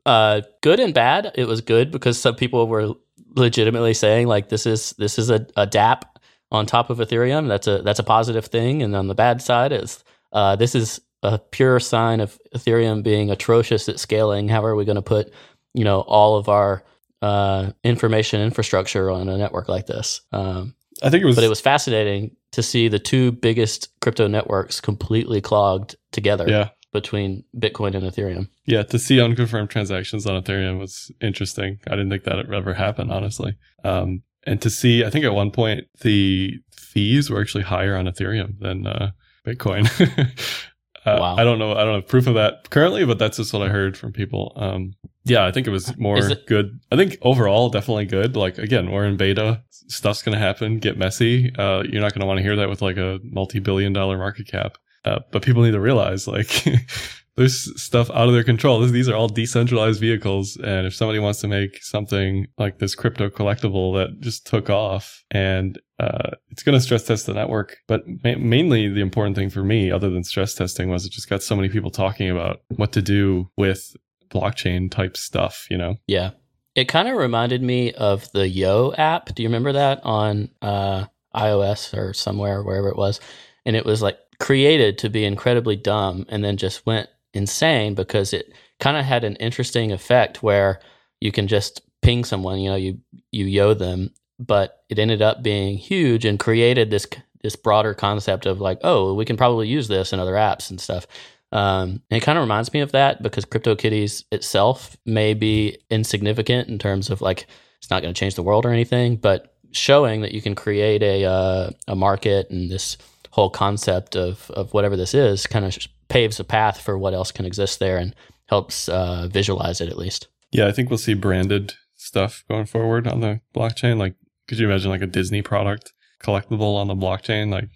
uh, 0.06 0.40
good 0.62 0.80
and 0.80 0.92
bad. 0.92 1.32
It 1.34 1.46
was 1.46 1.60
good 1.60 1.90
because 1.90 2.18
some 2.18 2.34
people 2.34 2.66
were 2.66 2.94
legitimately 3.36 3.94
saying 3.94 4.26
like 4.26 4.48
this 4.48 4.66
is 4.66 4.94
this 4.98 5.18
is 5.18 5.30
a, 5.30 5.46
a 5.56 5.66
DApp 5.66 6.02
on 6.50 6.66
top 6.66 6.90
of 6.90 6.98
Ethereum. 6.98 7.48
That's 7.48 7.66
a 7.66 7.82
that's 7.82 7.98
a 7.98 8.04
positive 8.04 8.46
thing. 8.46 8.82
And 8.82 8.96
on 8.96 9.08
the 9.08 9.14
bad 9.14 9.42
side 9.42 9.72
is 9.72 10.02
uh, 10.36 10.54
this 10.54 10.74
is 10.74 11.00
a 11.22 11.38
pure 11.38 11.80
sign 11.80 12.20
of 12.20 12.38
Ethereum 12.54 13.02
being 13.02 13.30
atrocious 13.30 13.88
at 13.88 13.98
scaling. 13.98 14.48
How 14.48 14.62
are 14.64 14.76
we 14.76 14.84
going 14.84 14.96
to 14.96 15.02
put 15.02 15.32
you 15.72 15.82
know 15.82 16.00
all 16.02 16.36
of 16.36 16.48
our 16.50 16.84
uh, 17.22 17.72
information 17.82 18.42
infrastructure 18.42 19.10
on 19.10 19.30
a 19.30 19.38
network 19.38 19.68
like 19.68 19.86
this? 19.86 20.20
Um, 20.32 20.74
I 21.02 21.08
think 21.08 21.22
it 21.22 21.26
was, 21.26 21.36
but 21.36 21.44
it 21.44 21.48
was 21.48 21.60
fascinating 21.60 22.36
to 22.52 22.62
see 22.62 22.88
the 22.88 22.98
two 22.98 23.32
biggest 23.32 23.88
crypto 24.00 24.28
networks 24.28 24.78
completely 24.80 25.40
clogged 25.40 25.96
together. 26.12 26.48
Yeah. 26.48 26.68
Between 26.92 27.44
Bitcoin 27.54 27.94
and 27.94 28.04
Ethereum. 28.04 28.48
Yeah, 28.64 28.82
to 28.84 28.98
see 28.98 29.20
unconfirmed 29.20 29.68
transactions 29.68 30.24
on 30.24 30.42
Ethereum 30.42 30.78
was 30.78 31.10
interesting. 31.20 31.78
I 31.88 31.90
didn't 31.90 32.08
think 32.08 32.24
that 32.24 32.36
would 32.36 32.54
ever 32.54 32.72
happened, 32.72 33.12
honestly. 33.12 33.58
Um, 33.84 34.22
and 34.44 34.62
to 34.62 34.70
see, 34.70 35.04
I 35.04 35.10
think 35.10 35.26
at 35.26 35.34
one 35.34 35.50
point 35.50 35.84
the 36.00 36.54
fees 36.72 37.28
were 37.28 37.42
actually 37.42 37.64
higher 37.64 37.96
on 37.96 38.06
Ethereum 38.06 38.58
than 38.60 38.86
uh, 38.86 39.10
Bitcoin. 39.46 39.86
uh, 41.06 41.16
wow. 41.20 41.36
I 41.36 41.44
don't 41.44 41.58
know. 41.58 41.72
I 41.72 41.84
don't 41.84 41.94
have 41.94 42.08
proof 42.08 42.26
of 42.26 42.34
that 42.34 42.68
currently, 42.70 43.04
but 43.04 43.18
that's 43.18 43.36
just 43.36 43.52
what 43.52 43.62
I 43.62 43.68
heard 43.68 43.96
from 43.96 44.12
people. 44.12 44.52
Um, 44.56 44.94
yeah, 45.24 45.46
I 45.46 45.52
think 45.52 45.66
it 45.66 45.70
was 45.70 45.96
more 45.96 46.18
it- 46.18 46.46
good. 46.46 46.78
I 46.90 46.96
think 46.96 47.18
overall, 47.22 47.68
definitely 47.68 48.06
good. 48.06 48.36
Like 48.36 48.58
again, 48.58 48.90
we're 48.90 49.06
in 49.06 49.16
beta. 49.16 49.62
Stuff's 49.88 50.22
going 50.22 50.34
to 50.34 50.40
happen, 50.40 50.78
get 50.78 50.98
messy. 50.98 51.54
Uh, 51.56 51.82
you're 51.88 52.02
not 52.02 52.12
going 52.12 52.20
to 52.20 52.26
want 52.26 52.38
to 52.38 52.42
hear 52.42 52.56
that 52.56 52.68
with 52.68 52.82
like 52.82 52.96
a 52.96 53.20
multi-billion 53.22 53.92
dollar 53.92 54.18
market 54.18 54.48
cap. 54.48 54.78
Uh, 55.04 55.20
but 55.30 55.42
people 55.42 55.62
need 55.62 55.70
to 55.72 55.80
realize 55.80 56.26
like 56.26 56.64
there's 57.36 57.80
stuff 57.80 58.10
out 58.10 58.28
of 58.28 58.34
their 58.34 58.44
control. 58.44 58.80
These 58.86 59.08
are 59.08 59.14
all 59.14 59.28
decentralized 59.28 60.00
vehicles. 60.00 60.56
And 60.56 60.86
if 60.86 60.94
somebody 60.94 61.18
wants 61.18 61.40
to 61.42 61.48
make 61.48 61.82
something 61.82 62.46
like 62.56 62.78
this 62.78 62.94
crypto 62.94 63.28
collectible 63.28 63.94
that 63.96 64.20
just 64.20 64.46
took 64.46 64.70
off 64.70 65.22
and 65.30 65.78
uh, 66.00 66.30
it's 66.50 66.62
going 66.62 66.76
to 66.76 66.80
stress 66.80 67.04
test 67.04 67.26
the 67.26 67.34
network. 67.34 67.78
But 67.86 68.04
ma- 68.06 68.38
mainly 68.38 68.88
the 68.88 69.02
important 69.02 69.36
thing 69.36 69.50
for 69.50 69.62
me, 69.62 69.90
other 69.90 70.08
than 70.08 70.24
stress 70.24 70.54
testing, 70.54 70.88
was 70.88 71.04
it 71.04 71.12
just 71.12 71.28
got 71.28 71.42
so 71.42 71.54
many 71.54 71.68
people 71.68 71.90
talking 71.90 72.30
about 72.30 72.62
what 72.68 72.92
to 72.92 73.02
do 73.02 73.50
with 73.56 73.94
blockchain 74.30 74.90
type 74.90 75.16
stuff, 75.16 75.66
you 75.70 75.76
know? 75.76 75.96
Yeah. 76.06 76.30
It 76.74 76.88
kind 76.88 77.08
of 77.08 77.16
reminded 77.16 77.62
me 77.62 77.92
of 77.92 78.30
the 78.32 78.48
Yo 78.48 78.92
app. 78.96 79.34
Do 79.34 79.42
you 79.42 79.48
remember 79.48 79.72
that 79.72 80.00
on 80.04 80.50
uh, 80.62 81.06
iOS 81.34 81.96
or 81.96 82.14
somewhere, 82.14 82.62
wherever 82.62 82.88
it 82.88 82.96
was? 82.96 83.20
And 83.66 83.76
it 83.76 83.84
was 83.84 84.00
like 84.00 84.18
created 84.38 84.98
to 84.98 85.08
be 85.08 85.24
incredibly 85.24 85.76
dumb 85.76 86.26
and 86.28 86.44
then 86.44 86.56
just 86.56 86.84
went 86.86 87.08
insane 87.36 87.94
because 87.94 88.32
it 88.32 88.52
kind 88.80 88.96
of 88.96 89.04
had 89.04 89.24
an 89.24 89.36
interesting 89.36 89.92
effect 89.92 90.42
where 90.42 90.80
you 91.20 91.32
can 91.32 91.46
just 91.46 91.80
ping 92.02 92.24
someone, 92.24 92.58
you 92.60 92.70
know, 92.70 92.76
you 92.76 92.98
you 93.32 93.46
yo 93.46 93.74
them, 93.74 94.10
but 94.38 94.84
it 94.88 94.98
ended 94.98 95.22
up 95.22 95.42
being 95.42 95.76
huge 95.76 96.24
and 96.24 96.38
created 96.38 96.90
this 96.90 97.06
this 97.42 97.56
broader 97.56 97.94
concept 97.94 98.46
of 98.46 98.60
like, 98.60 98.78
oh, 98.82 99.14
we 99.14 99.24
can 99.24 99.36
probably 99.36 99.68
use 99.68 99.88
this 99.88 100.12
in 100.12 100.18
other 100.18 100.34
apps 100.34 100.70
and 100.70 100.80
stuff. 100.80 101.06
Um, 101.52 102.02
and 102.10 102.18
it 102.18 102.22
kind 102.22 102.38
of 102.38 102.42
reminds 102.42 102.72
me 102.72 102.80
of 102.80 102.92
that 102.92 103.22
because 103.22 103.44
CryptoKitties 103.44 104.24
itself 104.32 104.96
may 105.06 105.32
be 105.32 105.78
insignificant 105.90 106.68
in 106.68 106.78
terms 106.78 107.08
of 107.08 107.20
like 107.20 107.46
it's 107.78 107.90
not 107.90 108.02
going 108.02 108.12
to 108.12 108.18
change 108.18 108.34
the 108.34 108.42
world 108.42 108.66
or 108.66 108.70
anything, 108.70 109.16
but 109.16 109.54
showing 109.70 110.22
that 110.22 110.32
you 110.32 110.42
can 110.42 110.54
create 110.54 111.02
a 111.02 111.24
uh, 111.24 111.70
a 111.88 111.94
market 111.94 112.50
and 112.50 112.70
this 112.70 112.96
whole 113.30 113.50
concept 113.50 114.16
of 114.16 114.50
of 114.52 114.72
whatever 114.72 114.96
this 114.96 115.14
is 115.14 115.46
kind 115.46 115.64
of 115.64 115.76
paves 116.08 116.40
a 116.40 116.44
path 116.44 116.80
for 116.80 116.98
what 116.98 117.14
else 117.14 117.32
can 117.32 117.44
exist 117.44 117.78
there 117.78 117.98
and 117.98 118.14
helps 118.46 118.88
uh, 118.88 119.28
visualize 119.30 119.80
it 119.80 119.88
at 119.88 119.98
least. 119.98 120.28
Yeah, 120.52 120.68
I 120.68 120.72
think 120.72 120.90
we'll 120.90 120.98
see 120.98 121.14
branded 121.14 121.74
stuff 121.96 122.44
going 122.48 122.66
forward 122.66 123.06
on 123.06 123.20
the 123.20 123.40
blockchain, 123.54 123.98
like 123.98 124.14
could 124.46 124.58
you 124.58 124.68
imagine 124.68 124.90
like 124.90 125.02
a 125.02 125.06
Disney 125.06 125.42
product 125.42 125.92
collectible 126.22 126.76
on 126.76 126.88
the 126.88 126.94
blockchain? 126.94 127.50
Like 127.50 127.68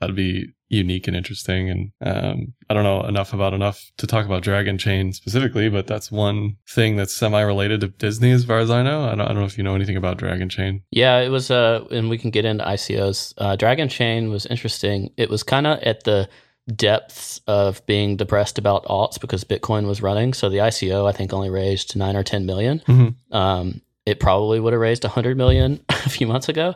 that'd 0.00 0.16
be 0.16 0.52
unique 0.68 1.08
and 1.08 1.16
interesting. 1.16 1.70
And 1.70 1.92
um, 2.02 2.54
I 2.68 2.74
don't 2.74 2.84
know 2.84 3.02
enough 3.02 3.32
about 3.32 3.54
enough 3.54 3.90
to 3.96 4.06
talk 4.06 4.26
about 4.26 4.42
Dragon 4.42 4.76
Chain 4.76 5.12
specifically, 5.12 5.68
but 5.68 5.86
that's 5.86 6.12
one 6.12 6.56
thing 6.68 6.96
that's 6.96 7.14
semi 7.14 7.40
related 7.40 7.80
to 7.80 7.88
Disney 7.88 8.32
as 8.32 8.44
far 8.44 8.58
as 8.58 8.70
I 8.70 8.82
know. 8.82 9.04
I 9.04 9.10
don't, 9.10 9.20
I 9.22 9.28
don't, 9.28 9.38
know 9.38 9.44
if 9.44 9.56
you 9.56 9.64
know 9.64 9.74
anything 9.74 9.96
about 9.96 10.18
Dragon 10.18 10.48
Chain. 10.48 10.82
Yeah, 10.90 11.20
it 11.20 11.30
was, 11.30 11.50
uh, 11.50 11.84
and 11.90 12.10
we 12.10 12.18
can 12.18 12.30
get 12.30 12.44
into 12.44 12.64
ICOs. 12.64 13.32
Uh, 13.38 13.56
Dragon 13.56 13.88
Chain 13.88 14.30
was 14.30 14.44
interesting. 14.46 15.12
It 15.16 15.30
was 15.30 15.42
kind 15.42 15.66
of 15.66 15.78
at 15.80 16.04
the 16.04 16.28
depths 16.74 17.40
of 17.46 17.84
being 17.86 18.16
depressed 18.16 18.58
about 18.58 18.84
alts 18.84 19.20
because 19.20 19.44
Bitcoin 19.44 19.86
was 19.86 20.02
running. 20.02 20.34
So 20.34 20.48
the 20.48 20.58
ICO, 20.58 21.08
I 21.08 21.12
think, 21.12 21.32
only 21.32 21.50
raised 21.50 21.96
nine 21.96 22.16
or 22.16 22.22
10 22.22 22.46
million. 22.46 22.80
Mm-hmm. 22.80 23.34
Um, 23.34 23.80
it 24.06 24.20
probably 24.20 24.60
would 24.60 24.72
have 24.72 24.80
raised 24.80 25.04
100 25.04 25.36
million 25.36 25.80
a 25.88 26.08
few 26.08 26.26
months 26.26 26.48
ago. 26.48 26.74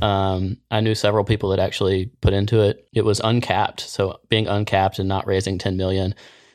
Um, 0.00 0.56
I 0.70 0.80
knew 0.80 0.94
several 0.94 1.24
people 1.24 1.50
that 1.50 1.58
actually 1.58 2.06
put 2.20 2.32
into 2.32 2.60
it. 2.60 2.88
It 2.92 3.04
was 3.04 3.20
uncapped, 3.20 3.80
so 3.80 4.18
being 4.28 4.48
uncapped 4.48 4.98
and 4.98 5.08
not 5.08 5.26
raising 5.26 5.58
10 5.58 5.76
million 5.76 6.14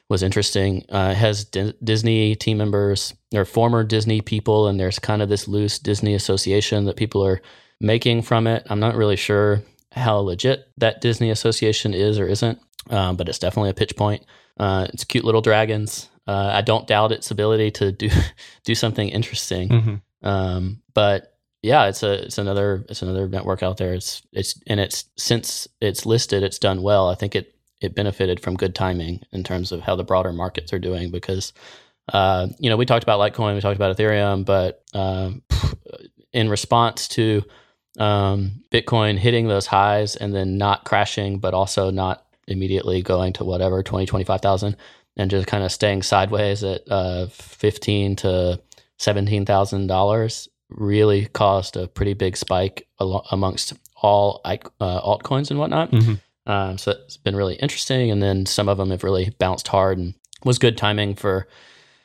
was 0.09 0.23
interesting. 0.23 0.85
Uh, 0.89 1.09
it 1.11 1.17
has 1.17 1.45
D- 1.45 1.73
Disney 1.83 2.35
team 2.35 2.57
members 2.57 3.13
or 3.33 3.45
former 3.45 3.83
Disney 3.83 4.21
people, 4.21 4.67
and 4.67 4.79
there's 4.79 4.99
kind 4.99 5.21
of 5.21 5.29
this 5.29 5.47
loose 5.47 5.79
Disney 5.79 6.13
association 6.13 6.85
that 6.85 6.95
people 6.95 7.25
are 7.25 7.41
making 7.79 8.23
from 8.23 8.47
it. 8.47 8.65
I'm 8.69 8.79
not 8.79 8.95
really 8.95 9.17
sure 9.17 9.61
how 9.91 10.17
legit 10.17 10.69
that 10.77 11.01
Disney 11.01 11.29
association 11.29 11.93
is 11.93 12.19
or 12.19 12.27
isn't, 12.27 12.59
um, 12.89 13.15
but 13.15 13.29
it's 13.29 13.39
definitely 13.39 13.69
a 13.69 13.75
pitch 13.75 13.95
point. 13.95 14.25
Uh, 14.57 14.87
it's 14.93 15.03
cute 15.03 15.25
little 15.25 15.41
dragons. 15.41 16.09
Uh, 16.27 16.51
I 16.53 16.61
don't 16.61 16.87
doubt 16.87 17.11
its 17.11 17.31
ability 17.31 17.71
to 17.71 17.91
do 17.91 18.09
do 18.63 18.75
something 18.75 19.09
interesting. 19.09 19.69
Mm-hmm. 19.69 20.27
Um, 20.27 20.81
but 20.93 21.37
yeah, 21.61 21.87
it's 21.87 22.03
a 22.03 22.25
it's 22.25 22.37
another 22.37 22.85
it's 22.89 23.01
another 23.01 23.27
network 23.27 23.63
out 23.63 23.77
there. 23.77 23.93
It's 23.93 24.21
it's 24.31 24.59
and 24.67 24.79
it's 24.79 25.05
since 25.17 25.67
it's 25.81 26.05
listed, 26.05 26.43
it's 26.43 26.59
done 26.59 26.81
well. 26.81 27.09
I 27.09 27.15
think 27.15 27.35
it 27.35 27.55
it 27.79 27.95
benefited 27.95 28.39
from 28.39 28.55
good 28.55 28.75
timing 28.75 29.21
in 29.31 29.43
terms 29.43 29.71
of 29.71 29.81
how 29.81 29.95
the 29.95 30.03
broader 30.03 30.33
markets 30.33 30.73
are 30.73 30.79
doing 30.79 31.11
because 31.11 31.53
uh, 32.13 32.47
you 32.59 32.69
know 32.69 32.77
we 32.77 32.85
talked 32.85 33.03
about 33.03 33.19
Litecoin, 33.19 33.55
we 33.55 33.61
talked 33.61 33.75
about 33.75 33.95
Ethereum, 33.95 34.45
but 34.45 34.83
um, 34.93 35.43
in 36.33 36.49
response 36.49 37.07
to 37.09 37.43
um, 37.97 38.63
Bitcoin 38.71 39.17
hitting 39.17 39.47
those 39.47 39.65
highs 39.65 40.15
and 40.15 40.33
then 40.33 40.57
not 40.57 40.85
crashing, 40.85 41.39
but 41.39 41.53
also 41.53 41.89
not 41.89 42.26
immediately 42.47 43.01
going 43.01 43.33
to 43.33 43.43
whatever 43.43 43.83
20, 43.83 44.05
25,000 44.05 44.75
and 45.17 45.31
just 45.31 45.47
kind 45.47 45.63
of 45.63 45.71
staying 45.71 46.03
sideways 46.03 46.63
at 46.63 46.81
uh, 46.89 47.27
15 47.27 48.15
to 48.17 48.61
$17,000 48.99 50.47
really 50.69 51.25
caused 51.27 51.77
a 51.77 51.87
pretty 51.87 52.13
big 52.13 52.37
spike 52.37 52.87
al- 52.99 53.25
amongst 53.31 53.73
all 54.01 54.41
uh, 54.45 55.01
altcoins 55.01 55.49
and 55.49 55.59
whatnot. 55.59 55.91
Mm-hmm. 55.91 56.51
Um, 56.51 56.77
so 56.77 56.91
it's 56.91 57.17
been 57.17 57.35
really 57.35 57.55
interesting. 57.55 58.11
And 58.11 58.21
then 58.21 58.45
some 58.45 58.69
of 58.69 58.77
them 58.77 58.91
have 58.91 59.03
really 59.03 59.31
bounced 59.37 59.67
hard 59.67 59.97
and 59.97 60.13
was 60.43 60.59
good 60.59 60.77
timing 60.77 61.15
for 61.15 61.47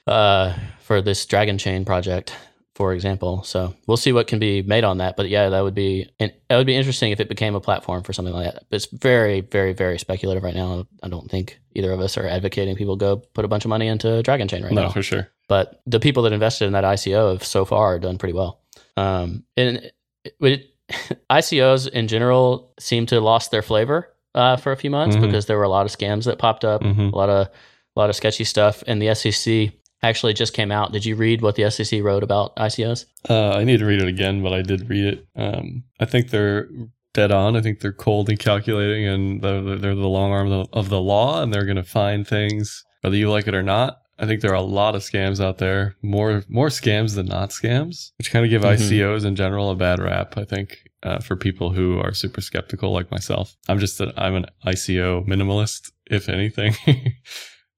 uh, 0.06 0.54
for 0.80 1.00
this 1.00 1.24
Dragon 1.26 1.58
Chain 1.58 1.84
project, 1.84 2.34
for 2.74 2.92
example. 2.94 3.42
So 3.42 3.74
we'll 3.86 3.96
see 3.96 4.12
what 4.12 4.26
can 4.26 4.38
be 4.38 4.62
made 4.62 4.84
on 4.84 4.98
that. 4.98 5.16
But 5.16 5.28
yeah, 5.28 5.50
that 5.50 5.60
would 5.62 5.74
be 5.74 6.08
and 6.18 6.32
it 6.48 6.54
would 6.54 6.66
be 6.66 6.74
interesting 6.76 7.12
if 7.12 7.20
it 7.20 7.28
became 7.28 7.54
a 7.54 7.60
platform 7.60 8.02
for 8.02 8.12
something 8.12 8.34
like 8.34 8.52
that. 8.52 8.64
But 8.70 8.76
it's 8.76 8.86
very, 8.86 9.40
very, 9.42 9.72
very 9.72 9.98
speculative 9.98 10.42
right 10.42 10.54
now. 10.54 10.86
I 11.02 11.08
don't 11.08 11.30
think 11.30 11.60
either 11.74 11.92
of 11.92 12.00
us 12.00 12.16
are 12.16 12.26
advocating 12.26 12.76
people 12.76 12.96
go 12.96 13.16
put 13.16 13.44
a 13.44 13.48
bunch 13.48 13.64
of 13.64 13.68
money 13.68 13.86
into 13.88 14.22
Dragon 14.22 14.48
Chain 14.48 14.62
right 14.62 14.72
no, 14.72 14.82
now. 14.82 14.86
No, 14.88 14.92
for 14.92 15.02
sure. 15.02 15.28
But 15.48 15.82
the 15.86 16.00
people 16.00 16.22
that 16.24 16.32
invested 16.32 16.66
in 16.66 16.72
that 16.72 16.84
ICO 16.84 17.32
have 17.32 17.44
so 17.44 17.64
far 17.64 17.98
done 17.98 18.16
pretty 18.18 18.34
well. 18.34 18.60
Um, 18.96 19.44
and 19.56 19.90
it, 20.24 20.34
it, 20.40 20.68
ICOs 21.30 21.88
in 21.88 22.08
general 22.08 22.72
seem 22.78 23.06
to 23.06 23.16
have 23.16 23.24
lost 23.24 23.50
their 23.50 23.62
flavor 23.62 24.08
uh, 24.34 24.56
for 24.56 24.72
a 24.72 24.76
few 24.76 24.90
months 24.90 25.16
Mhm. 25.16 25.22
because 25.22 25.46
there 25.46 25.58
were 25.58 25.62
a 25.64 25.68
lot 25.68 25.84
of 25.86 25.92
scams 25.92 26.24
that 26.24 26.38
popped 26.38 26.64
up, 26.64 26.82
Mhm. 26.82 27.12
a 27.12 27.16
lot 27.16 27.28
of 27.28 27.48
a 27.94 28.00
lot 28.00 28.08
of 28.08 28.16
sketchy 28.16 28.44
stuff, 28.44 28.82
and 28.86 29.02
the 29.02 29.08
SEC 29.14 29.70
actually 30.02 30.34
just 30.34 30.52
came 30.54 30.72
out. 30.72 30.92
Did 30.92 31.04
you 31.04 31.14
read 31.16 31.42
what 31.42 31.54
the 31.56 31.70
SEC 31.70 32.02
wrote 32.02 32.22
about 32.22 32.54
ICOs? 32.56 33.06
Uh, 33.28 33.50
I 33.50 33.64
need 33.64 33.78
to 33.78 33.86
read 33.86 34.02
it 34.02 34.08
again, 34.08 34.42
but 34.42 34.52
I 34.52 34.62
did 34.62 34.88
read 34.88 35.04
it. 35.14 35.26
Um, 35.36 35.84
I 36.00 36.04
think 36.04 36.30
they're 36.30 36.68
dead 37.14 37.30
on. 37.30 37.56
I 37.56 37.60
think 37.60 37.80
they're 37.80 37.92
cold 37.92 38.28
and 38.28 38.38
calculating, 38.38 39.06
and 39.06 39.42
they're, 39.42 39.76
they're 39.78 39.94
the 39.94 40.08
long 40.08 40.32
arm 40.32 40.50
of 40.50 40.68
the, 40.70 40.76
of 40.76 40.88
the 40.88 41.00
law, 41.00 41.42
and 41.42 41.52
they're 41.52 41.64
going 41.66 41.76
to 41.76 41.82
find 41.84 42.26
things 42.26 42.84
whether 43.02 43.16
you 43.16 43.30
like 43.30 43.46
it 43.46 43.54
or 43.54 43.62
not. 43.62 43.98
I 44.18 44.26
think 44.26 44.40
there 44.40 44.52
are 44.52 44.54
a 44.54 44.60
lot 44.62 44.94
of 44.94 45.02
scams 45.02 45.42
out 45.44 45.58
there, 45.58 45.96
more 46.02 46.44
more 46.48 46.68
scams 46.68 47.16
than 47.16 47.26
not 47.26 47.50
scams, 47.50 48.12
which 48.18 48.30
kind 48.30 48.44
of 48.44 48.50
give 48.50 48.62
Mhm. 48.62 48.76
ICOs 48.76 49.24
in 49.24 49.34
general 49.34 49.70
a 49.70 49.74
bad 49.74 49.98
rap. 49.98 50.38
I 50.38 50.44
think 50.44 50.78
uh, 51.02 51.18
for 51.18 51.34
people 51.34 51.70
who 51.72 51.98
are 51.98 52.14
super 52.14 52.40
skeptical 52.40 52.92
like 52.92 53.10
myself, 53.10 53.56
I'm 53.68 53.80
just 53.80 54.00
an, 54.00 54.12
I'm 54.16 54.36
an 54.36 54.46
ICO 54.64 55.26
minimalist, 55.26 55.90
if 56.08 56.28
anything. 56.28 56.74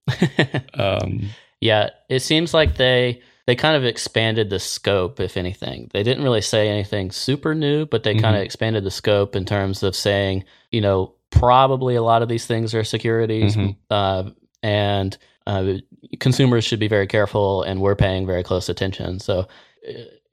um, 0.74 1.30
yeah, 1.60 1.90
it 2.08 2.20
seems 2.20 2.52
like 2.54 2.76
they 2.76 3.20
they 3.46 3.54
kind 3.54 3.76
of 3.76 3.84
expanded 3.84 4.48
the 4.48 4.58
scope, 4.58 5.20
if 5.20 5.36
anything. 5.36 5.90
They 5.92 6.02
didn't 6.02 6.24
really 6.24 6.40
say 6.40 6.68
anything 6.68 7.10
super 7.10 7.54
new, 7.54 7.84
but 7.84 8.02
they 8.02 8.14
kind 8.14 8.36
of 8.36 8.42
expanded 8.42 8.84
the 8.84 8.90
scope 8.90 9.36
in 9.36 9.44
terms 9.44 9.82
of 9.82 9.94
saying, 9.94 10.44
you 10.70 10.80
know, 10.80 11.12
probably 11.30 11.94
a 11.94 12.02
lot 12.02 12.22
of 12.22 12.28
these 12.30 12.46
things 12.46 12.74
are 12.74 12.84
securities, 12.84 13.54
Mhm. 13.54 13.76
uh, 13.90 14.30
and 14.62 15.18
uh, 15.46 15.74
consumers 16.20 16.64
should 16.64 16.80
be 16.80 16.88
very 16.88 17.06
careful, 17.06 17.62
and 17.64 17.80
we're 17.82 17.94
paying 17.96 18.26
very 18.26 18.42
close 18.42 18.70
attention. 18.70 19.20
So 19.20 19.40
uh, 19.86 19.92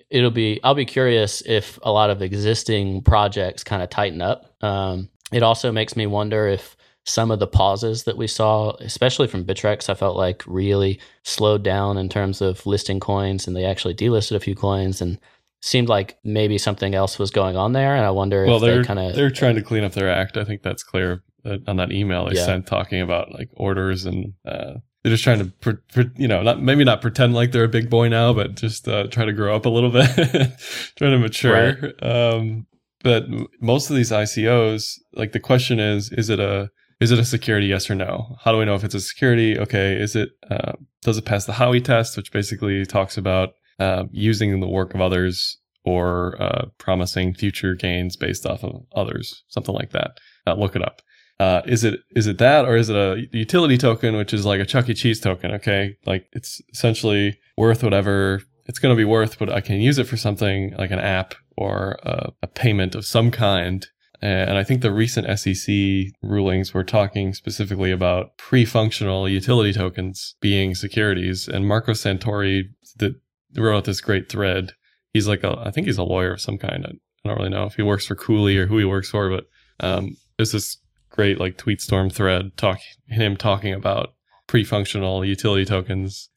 it'll 0.10 0.32
be 0.32 0.62
I'll 0.64 0.74
be 0.76 0.86
curious 0.86 1.42
if 1.46 1.80
a 1.84 1.92
lot 1.92 2.10
of 2.12 2.22
existing 2.22 3.02
projects 3.02 3.64
kind 3.64 3.82
of 3.84 3.90
tighten 3.90 4.22
up. 4.22 4.56
Um, 4.64 5.10
it 5.34 5.44
also 5.44 5.72
makes 5.74 5.98
me 5.98 6.06
wonder 6.06 6.48
if 6.48 6.78
some 7.06 7.32
of 7.32 7.40
the 7.40 7.48
pauses 7.48 8.04
that 8.04 8.18
we 8.18 8.28
saw, 8.28 8.72
especially 8.80 9.28
from 9.28 9.44
Bittrex, 9.44 9.90
I 9.90 9.94
felt 9.96 10.16
like 10.18 10.44
really 10.46 11.00
slowed 11.24 11.64
down 11.64 11.98
in 11.98 12.10
terms 12.10 12.42
of 12.42 12.66
listing 12.66 13.00
coins, 13.00 13.48
and 13.48 13.56
they 13.56 13.66
actually 13.66 13.96
delisted 13.96 14.36
a 14.36 14.40
few 14.40 14.56
coins, 14.56 15.02
and 15.02 15.20
seemed 15.64 15.90
like 15.90 16.18
maybe 16.24 16.58
something 16.58 16.96
else 16.96 17.20
was 17.20 17.32
going 17.32 17.56
on 17.56 17.74
there. 17.74 17.96
And 17.96 18.06
I 18.06 18.12
wonder 18.12 18.46
well, 18.46 18.56
if 18.58 18.62
they're 18.62 18.82
they 18.82 18.88
kind 18.88 19.00
of 19.00 19.16
they're 19.16 19.30
trying 19.32 19.56
to 19.56 19.62
clean 19.62 19.84
up 19.84 19.94
their 19.94 20.10
act. 20.10 20.38
I 20.38 20.44
think 20.44 20.62
that's 20.64 20.84
clear 20.84 21.24
uh, 21.46 21.58
on 21.68 21.78
that 21.78 21.92
email 21.92 22.26
they 22.26 22.36
Yeah. 22.36 22.46
sent 22.46 22.68
talking 22.68 23.02
about 23.02 23.32
like 23.32 23.50
orders 23.54 24.06
and 24.06 24.34
uh, 24.46 24.74
they're 25.04 25.12
just 25.12 25.24
trying 25.24 25.40
to 25.40 25.46
pre- 25.46 25.78
pre- 25.94 26.12
you 26.18 26.28
know 26.28 26.42
not 26.44 26.62
maybe 26.62 26.84
not 26.84 27.02
pretend 27.02 27.34
like 27.34 27.52
they're 27.52 27.64
a 27.64 27.70
big 27.70 27.90
boy 27.90 28.08
now, 28.10 28.34
but 28.34 28.56
just 28.56 28.88
uh, 28.88 29.08
try 29.08 29.26
to 29.26 29.34
grow 29.34 29.56
up 29.56 29.66
a 29.66 29.70
little 29.70 29.90
bit, 29.92 30.10
trying 30.96 31.12
to 31.12 31.18
mature. 31.20 31.94
Um, 32.02 32.66
but 33.04 33.26
most 33.60 33.90
of 33.90 33.96
these 33.96 34.12
ICOs, 34.12 35.00
like 35.14 35.32
the 35.32 35.40
question 35.40 35.80
is, 35.80 36.12
is 36.12 36.30
it 36.30 36.40
a 36.40 36.70
is 37.02 37.12
it 37.12 37.20
a 37.20 37.26
security? 37.26 37.68
Yes 37.68 37.90
or 37.90 37.96
no? 37.96 38.38
How 38.42 38.52
do 38.52 38.60
we 38.60 38.66
know 38.66 38.76
if 38.76 38.84
it's 38.84 38.96
a 38.96 39.02
security? 39.02 39.60
Okay, 39.60 40.00
is 40.00 40.16
it 40.16 40.30
uh, 40.50 40.74
does 41.02 41.18
it 41.18 41.26
pass 41.26 41.46
the 41.46 41.54
Howey 41.54 41.84
test, 41.84 42.16
which 42.16 42.32
basically 42.32 42.86
talks 42.86 43.18
about 43.18 43.50
uh, 43.80 44.06
using 44.12 44.60
the 44.60 44.68
work 44.68 44.94
of 44.94 45.02
others 45.02 45.58
or 45.84 46.40
uh, 46.42 46.66
promising 46.78 47.34
future 47.34 47.74
gains 47.74 48.16
based 48.16 48.46
off 48.46 48.64
of 48.64 48.84
others, 48.96 49.44
something 49.48 49.74
like 49.74 49.90
that. 49.92 50.20
Uh, 50.46 50.54
look 50.54 50.76
it 50.76 50.84
up. 50.84 51.02
Uh, 51.40 51.64
is 51.66 51.84
it 51.84 52.02
is 52.16 52.28
it 52.28 52.38
that 52.38 52.66
or 52.66 52.78
is 52.78 52.90
it 52.90 52.96
a 52.96 53.26
utility 53.32 53.78
token, 53.78 54.16
which 54.16 54.32
is 54.32 54.46
like 54.46 54.62
a 54.62 54.66
Chuck 54.66 54.88
E. 54.88 54.94
Cheese 54.94 55.20
token? 55.20 55.52
Okay, 55.52 55.98
like 56.06 56.28
it's 56.34 56.62
essentially 56.72 57.40
worth 57.58 57.84
whatever 57.84 58.44
it's 58.68 58.78
going 58.78 58.96
to 58.96 58.98
be 58.98 59.06
worth, 59.06 59.40
but 59.40 59.52
I 59.52 59.60
can 59.60 59.82
use 59.82 59.98
it 59.98 60.06
for 60.06 60.18
something 60.18 60.76
like 60.78 60.92
an 60.92 61.00
app 61.00 61.34
or 61.58 61.98
a, 62.04 62.32
a 62.44 62.48
payment 62.48 62.94
of 62.94 63.06
some 63.06 63.32
kind. 63.32 63.88
And 64.24 64.56
I 64.58 64.64
think 64.64 64.82
the 64.82 64.92
recent 64.94 65.26
SEC 65.40 66.14
rulings 66.22 66.74
were 66.76 66.84
talking 66.84 67.34
specifically 67.34 67.92
about 67.92 68.38
pre-functional 68.38 69.28
utility 69.28 69.74
tokens 69.74 70.36
being 70.42 70.76
securities. 70.76 71.48
And 71.48 71.68
Marco 71.68 71.94
Santori 71.94 72.66
that 72.98 73.16
wrote 73.58 73.86
this 73.86 74.00
great 74.02 74.30
thread. 74.30 74.74
He's 75.14 75.28
like 75.28 75.44
a, 75.44 75.58
I 75.66 75.72
think 75.72 75.88
he's 75.88 75.98
a 75.98 76.04
lawyer 76.04 76.34
of 76.34 76.42
some 76.42 76.58
kind. 76.60 76.86
I 76.86 77.28
don't 77.28 77.38
really 77.38 77.50
know 77.50 77.66
if 77.66 77.76
he 77.76 77.82
works 77.82 78.06
for 78.06 78.16
Cooley 78.16 78.58
or 78.58 78.68
who 78.68 78.78
he 78.78 78.86
works 78.86 79.10
for, 79.10 79.30
but 79.30 79.46
um, 79.80 80.16
there's 80.38 80.52
this 80.52 80.78
great 81.10 81.40
like 81.40 81.58
tweet 81.58 81.82
storm 81.82 82.10
thread 82.10 82.56
talking 82.58 82.84
him 83.08 83.36
talking 83.36 83.74
about 83.74 84.14
pre-functional 84.48 85.26
utility 85.26 85.66
tokens. 85.66 86.30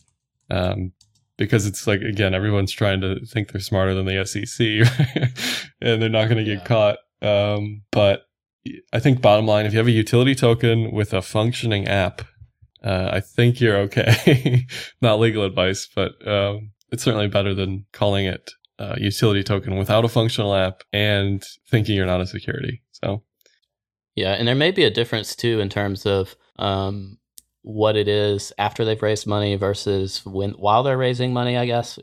Um, 0.51 0.92
because 1.37 1.66
it's 1.66 1.87
like 1.87 2.01
again, 2.01 2.33
everyone's 2.33 2.73
trying 2.73 3.01
to 3.01 3.18
think 3.27 3.51
they're 3.53 3.61
smarter 3.61 3.92
than 3.92 4.07
the 4.07 4.25
SEC, 4.25 4.59
and 5.81 6.01
they're 6.01 6.09
not 6.09 6.29
going 6.29 6.38
to 6.38 6.44
get 6.44 6.61
Yeah. 6.61 6.64
caught. 6.64 6.99
Um, 7.25 7.83
but 7.91 8.27
I 8.93 9.01
think 9.01 9.21
bottom 9.21 9.47
line, 9.47 9.67
if 9.67 9.73
you 9.73 9.79
have 9.79 9.87
a 9.87 9.93
utility 9.93 10.35
token 10.35 10.93
with 10.93 11.13
a 11.13 11.23
functioning 11.23 11.89
app, 11.89 12.23
uh, 12.83 13.11
I 13.13 13.21
think 13.21 13.61
you're 13.61 13.79
okay. 13.79 14.67
not 15.01 15.21
legal 15.21 15.45
advice, 15.45 15.89
but 15.95 16.13
um, 16.27 16.73
it's 16.91 17.03
certainly 17.03 17.29
better 17.29 17.55
than 17.55 17.87
calling 17.93 18.27
it 18.27 18.53
a 18.79 19.01
utility 19.01 19.43
token 19.43 19.77
without 19.77 20.05
a 20.05 20.09
functional 20.09 20.55
app 20.55 20.83
and 20.93 21.45
thinking 21.71 21.97
you're 21.97 22.07
not 22.07 22.21
a 22.21 22.27
security. 22.27 22.83
So 22.93 23.23
Yeah, 24.15 24.33
and 24.33 24.47
there 24.47 24.55
may 24.55 24.71
be 24.71 24.85
a 24.85 24.91
difference 24.91 25.37
too 25.37 25.61
in 25.61 25.69
terms 25.69 26.07
of 26.07 26.37
um, 26.59 27.19
what 27.63 27.97
it 27.97 28.09
is 28.09 28.53
after 28.59 28.85
they've 28.85 29.03
raised 29.03 29.27
money 29.27 29.57
versus 29.57 30.25
when 30.27 30.51
while 30.53 30.83
they're 30.83 30.99
raising 30.99 31.33
money. 31.33 31.57
I 31.57 31.67
guess 31.67 31.99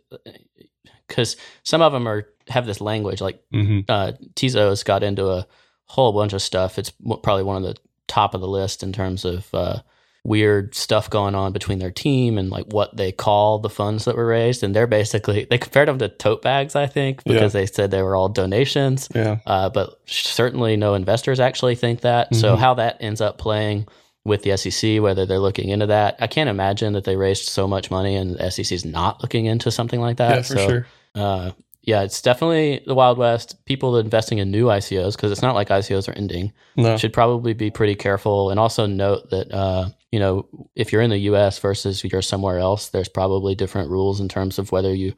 because 1.07 1.35
some 1.63 1.81
of 1.81 1.91
them 1.93 2.07
are 2.07 2.27
have 2.49 2.65
this 2.65 2.81
language 2.81 3.21
like 3.21 3.41
hmm 3.51 3.79
uh, 3.87 4.13
Tezos 4.35 4.83
got 4.83 5.03
into 5.03 5.27
a 5.29 5.47
whole 5.85 6.13
bunch 6.13 6.33
of 6.33 6.41
stuff. 6.41 6.77
It's 6.79 6.91
probably 7.23 7.43
one 7.43 7.57
of 7.57 7.63
the 7.63 7.77
top 8.07 8.33
of 8.33 8.41
the 8.41 8.47
list 8.47 8.81
in 8.83 8.93
terms 8.93 9.25
of 9.25 9.47
uh, 9.53 9.79
weird 10.23 10.75
stuff 10.75 11.09
going 11.09 11.33
on 11.35 11.51
between 11.51 11.79
their 11.79 11.91
team 11.91 12.37
and 12.37 12.49
like 12.49 12.65
what 12.67 12.95
they 12.95 13.11
call 13.11 13.59
the 13.59 13.69
funds 13.69 14.05
that 14.05 14.15
were 14.15 14.25
raised. 14.27 14.63
And 14.63 14.75
they're 14.75 14.87
basically 14.87 15.45
they 15.49 15.57
compared 15.57 15.87
them 15.87 15.97
to 15.99 16.09
tote 16.09 16.41
bags, 16.41 16.75
I 16.75 16.87
think, 16.87 17.23
because 17.25 17.53
they 17.53 17.65
said 17.65 17.91
they 17.91 18.01
were 18.03 18.15
all 18.15 18.29
donations. 18.29 19.09
Yeah. 19.13 19.37
Uh, 19.45 19.69
but 19.69 19.99
certainly 20.05 20.77
no 20.77 20.93
investors 20.93 21.39
actually 21.39 21.75
think 21.75 22.01
that. 22.01 22.35
So 22.35 22.55
Mhm. 22.55 22.59
how 22.59 22.73
that 22.75 22.97
ends 23.01 23.19
up 23.21 23.37
playing 23.37 23.87
with 24.23 24.43
the 24.43 24.55
SEC, 24.57 25.01
whether 25.01 25.25
they're 25.25 25.39
looking 25.39 25.69
into 25.69 25.87
that, 25.87 26.15
I 26.19 26.27
can't 26.27 26.49
imagine 26.49 26.93
that 26.93 27.03
they 27.05 27.15
raised 27.15 27.45
so 27.49 27.67
much 27.67 27.89
money 27.89 28.15
and 28.15 28.35
the 28.37 28.49
SEC 28.51 28.71
is 28.71 28.85
not 28.85 29.21
looking 29.21 29.45
into 29.45 29.71
something 29.71 29.99
like 29.99 30.17
that. 30.17 30.35
yeah, 30.35 30.41
for 30.43 30.55
so, 30.55 30.67
sure. 30.67 30.87
uh, 31.15 31.51
yeah, 31.83 32.03
it's 32.03 32.21
definitely 32.21 32.83
the 32.85 32.93
Wild 32.93 33.17
West. 33.17 33.65
People 33.65 33.97
investing 33.97 34.37
in 34.37 34.51
new 34.51 34.65
ICOs 34.65 35.15
because 35.15 35.31
it's 35.31 35.41
not 35.41 35.55
like 35.55 35.69
ICOs 35.69 36.07
are 36.07 36.13
ending 36.13 36.53
No. 36.75 36.95
should 36.97 37.13
probably 37.13 37.53
be 37.55 37.71
pretty 37.71 37.95
careful 37.95 38.51
and 38.51 38.59
also 38.59 38.85
note 38.85 39.31
that 39.31 39.51
uh, 39.51 39.89
you 40.11 40.19
know 40.19 40.47
if 40.75 40.93
you're 40.93 41.01
in 41.01 41.09
the 41.09 41.17
US 41.31 41.57
versus 41.57 42.03
you're 42.03 42.21
somewhere 42.21 42.59
else 42.59 42.89
there's 42.89 43.09
probably 43.09 43.55
different 43.55 43.89
rules 43.89 44.19
in 44.19 44.29
terms 44.29 44.59
of 44.59 44.71
whether 44.71 44.93
you 44.93 45.13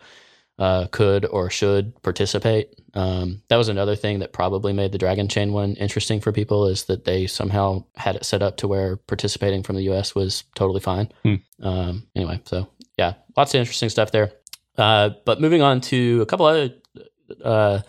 uh, 0.60 0.88
could 0.92 1.26
or 1.26 1.50
should 1.50 2.00
participate 2.04 2.70
um, 2.96 3.42
that 3.50 3.58
was 3.58 3.70
another 3.70 3.96
thing 3.96 4.20
that 4.20 4.34
probably 4.34 4.72
made 4.72 4.92
the 4.92 4.98
Dragon 5.00 5.28
Chain 5.28 5.52
one 5.52 5.74
interesting 5.76 6.22
for 6.22 6.32
people 6.32 6.68
is 6.68 6.84
that 6.86 7.06
they 7.06 7.26
somehow 7.26 7.84
had 7.96 8.16
it 8.16 8.24
set 8.26 8.44
up 8.44 8.58
to 8.58 8.68
where 8.68 8.98
participating 8.98 9.63
from 9.63 9.76
the 9.76 9.89
US 9.92 10.13
was 10.13 10.44
totally 10.56 10.80
fine 10.80 11.12
Hmm. 11.24 11.36
um, 11.62 12.08
anyway 12.16 12.39
so 12.46 12.68
yeah 12.98 13.13
lots 13.36 13.54
of 13.54 13.60
interesting 13.60 13.89
stuff 13.89 14.12
there 14.12 14.32
uh, 14.78 15.12
but 15.26 15.42
moving 15.42 15.62
on 15.62 15.82
to 15.82 16.22
a 16.22 16.26
couple 16.26 16.46
other 16.46 16.74
uh, 17.44 17.80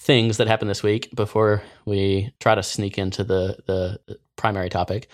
things 0.00 0.36
that 0.36 0.48
happened 0.48 0.70
this 0.70 0.82
week 0.82 1.14
before 1.14 1.62
we 1.86 2.32
try 2.40 2.54
to 2.54 2.62
sneak 2.62 2.98
into 2.98 3.24
the 3.24 3.58
the 3.66 4.18
primary 4.36 4.68
topic. 4.68 5.08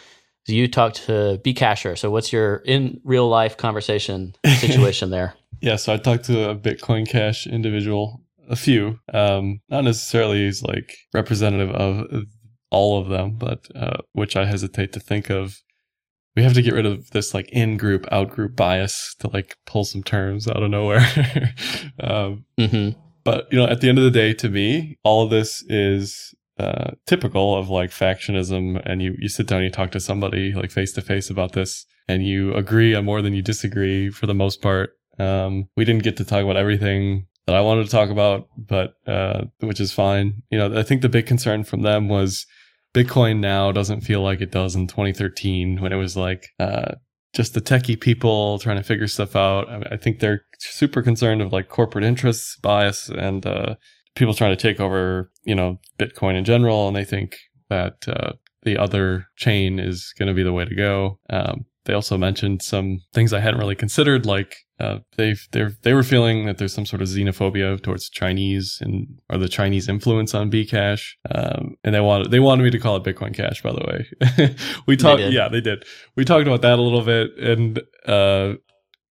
So 0.46 0.52
you 0.54 0.66
talked 0.68 1.04
to 1.06 1.40
Bcasher. 1.44 1.96
So 1.96 2.10
what's 2.10 2.32
your 2.32 2.56
in 2.56 3.00
real 3.04 3.28
life 3.28 3.56
conversation 3.56 4.34
situation 4.44 5.10
there? 5.16 5.34
Yeah, 5.60 5.76
so 5.76 5.92
I 5.92 5.96
talked 5.96 6.24
to 6.24 6.50
a 6.50 6.56
Bitcoin 6.56 7.08
Cash 7.08 7.46
individual, 7.46 8.22
a 8.48 8.56
few, 8.56 8.98
um, 9.12 9.60
not 9.68 9.84
necessarily 9.84 10.46
as 10.46 10.62
like 10.62 10.96
representative 11.12 11.70
of 11.70 12.24
all 12.70 13.00
of 13.00 13.08
them, 13.08 13.36
but 13.36 13.66
uh, 13.74 13.98
which 14.12 14.36
I 14.36 14.46
hesitate 14.46 14.92
to 14.94 15.00
think 15.00 15.30
of. 15.30 15.58
We 16.36 16.44
have 16.44 16.54
to 16.54 16.62
get 16.62 16.74
rid 16.74 16.86
of 16.86 17.10
this 17.10 17.34
like 17.34 17.50
in 17.50 17.76
group, 17.76 18.06
out 18.12 18.30
group 18.30 18.54
bias 18.54 19.16
to 19.18 19.28
like 19.28 19.56
pull 19.66 19.84
some 19.84 20.02
terms 20.02 20.46
out 20.46 20.62
of 20.62 20.70
nowhere. 20.70 21.04
um, 22.00 22.44
hmm 22.58 22.90
but 23.24 23.46
you 23.50 23.58
know, 23.58 23.66
at 23.66 23.80
the 23.80 23.88
end 23.88 23.98
of 23.98 24.04
the 24.04 24.10
day, 24.10 24.32
to 24.34 24.48
me, 24.48 24.98
all 25.04 25.22
of 25.22 25.30
this 25.30 25.62
is 25.68 26.34
uh, 26.58 26.92
typical 27.06 27.56
of 27.56 27.68
like 27.68 27.90
factionism. 27.90 28.80
And 28.84 29.02
you 29.02 29.14
you 29.18 29.28
sit 29.28 29.46
down, 29.46 29.58
and 29.58 29.66
you 29.66 29.70
talk 29.70 29.90
to 29.92 30.00
somebody 30.00 30.52
like 30.52 30.70
face 30.70 30.92
to 30.94 31.02
face 31.02 31.30
about 31.30 31.52
this, 31.52 31.84
and 32.08 32.26
you 32.26 32.54
agree 32.54 32.94
on 32.94 33.04
more 33.04 33.22
than 33.22 33.34
you 33.34 33.42
disagree 33.42 34.10
for 34.10 34.26
the 34.26 34.34
most 34.34 34.62
part. 34.62 34.90
Um, 35.18 35.68
we 35.76 35.84
didn't 35.84 36.02
get 36.02 36.16
to 36.18 36.24
talk 36.24 36.42
about 36.42 36.56
everything 36.56 37.26
that 37.46 37.56
I 37.56 37.60
wanted 37.60 37.84
to 37.84 37.90
talk 37.90 38.10
about, 38.10 38.48
but 38.56 38.94
uh, 39.06 39.44
which 39.60 39.80
is 39.80 39.92
fine. 39.92 40.42
You 40.50 40.58
know, 40.58 40.78
I 40.78 40.82
think 40.82 41.02
the 41.02 41.08
big 41.08 41.26
concern 41.26 41.64
from 41.64 41.82
them 41.82 42.08
was 42.08 42.46
Bitcoin 42.94 43.40
now 43.40 43.72
doesn't 43.72 44.02
feel 44.02 44.22
like 44.22 44.40
it 44.40 44.50
does 44.50 44.74
in 44.74 44.86
2013 44.86 45.80
when 45.80 45.92
it 45.92 45.96
was 45.96 46.16
like 46.16 46.48
uh, 46.58 46.94
just 47.34 47.54
the 47.54 47.60
techie 47.60 48.00
people 48.00 48.58
trying 48.58 48.76
to 48.76 48.82
figure 48.82 49.06
stuff 49.06 49.36
out. 49.36 49.68
I, 49.92 49.96
think 49.96 50.18
they're 50.18 50.44
super 50.58 51.02
concerned 51.02 51.40
of 51.42 51.52
like 51.52 51.68
corporate 51.68 52.04
interests, 52.04 52.56
bias, 52.56 53.08
and 53.08 53.46
uh, 53.46 53.76
people 54.16 54.34
trying 54.34 54.56
to 54.56 54.60
take 54.60 54.80
over, 54.80 55.30
you 55.44 55.54
know, 55.54 55.78
Bitcoin 55.98 56.36
in 56.36 56.44
general, 56.44 56.88
and 56.88 56.96
they 56.96 57.04
think 57.04 57.36
that 57.68 58.08
uh, 58.08 58.32
the 58.62 58.76
other 58.76 59.26
chain 59.36 59.78
is 59.78 60.12
going 60.18 60.28
to 60.28 60.34
be 60.34 60.42
the 60.42 60.52
way 60.52 60.64
to 60.64 60.74
go. 60.74 61.18
Um, 61.28 61.66
they 61.84 61.94
also 61.94 62.18
mentioned 62.18 62.62
some 62.62 63.00
things 63.12 63.32
I 63.32 63.40
hadn't 63.40 63.58
really 63.58 63.74
considered, 63.74 64.26
like 64.26 64.56
uh, 64.78 64.98
they 65.16 65.34
they 65.52 65.68
they 65.82 65.94
were 65.94 66.02
feeling 66.02 66.46
that 66.46 66.58
there's 66.58 66.74
some 66.74 66.86
sort 66.86 67.00
of 67.02 67.08
xenophobia 67.08 67.82
towards 67.82 68.10
Chinese 68.10 68.78
and 68.80 69.18
or 69.30 69.38
the 69.38 69.48
Chinese 69.48 69.88
influence 69.88 70.34
on 70.34 70.50
Bcash, 70.50 71.12
um, 71.30 71.76
and 71.82 71.94
they 71.94 72.00
wanted 72.00 72.30
they 72.30 72.40
wanted 72.40 72.64
me 72.64 72.70
to 72.70 72.78
call 72.78 72.96
it 72.96 73.04
Bitcoin 73.04 73.34
Cash. 73.34 73.62
By 73.62 73.72
the 73.72 73.84
way, 73.86 74.56
we 74.86 74.96
talked. 74.96 75.22
Yeah, 75.22 75.48
they 75.48 75.60
did. 75.60 75.84
We 76.16 76.24
talked 76.24 76.46
about 76.46 76.62
that 76.62 76.78
a 76.78 76.82
little 76.82 77.02
bit, 77.02 77.36
and 77.38 77.82
uh, 78.06 78.54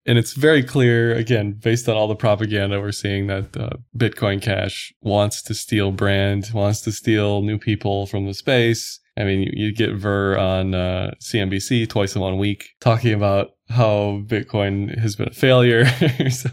and 0.06 0.18
it's 0.18 0.32
very 0.32 0.62
clear 0.62 1.14
again 1.14 1.52
based 1.52 1.88
on 1.88 1.96
all 1.96 2.08
the 2.08 2.16
propaganda 2.16 2.80
we're 2.80 2.92
seeing 2.92 3.26
that 3.26 3.56
uh, 3.56 3.70
Bitcoin 3.96 4.40
Cash 4.40 4.92
wants 5.02 5.42
to 5.42 5.54
steal 5.54 5.92
brand, 5.92 6.50
wants 6.54 6.80
to 6.82 6.92
steal 6.92 7.42
new 7.42 7.58
people 7.58 8.06
from 8.06 8.26
the 8.26 8.34
space. 8.34 9.00
I 9.20 9.24
mean, 9.24 9.50
you, 9.52 9.72
get 9.72 9.94
Ver 9.94 10.36
on 10.38 10.74
uh, 10.74 11.12
CNBC 11.20 11.88
twice 11.88 12.14
in 12.14 12.20
one 12.20 12.38
week 12.38 12.70
talking 12.80 13.12
about 13.12 13.50
how 13.68 14.22
Bitcoin 14.26 14.98
has 14.98 15.16
been 15.16 15.28
a 15.28 15.32
failure. 15.32 15.84
So- 16.30 16.50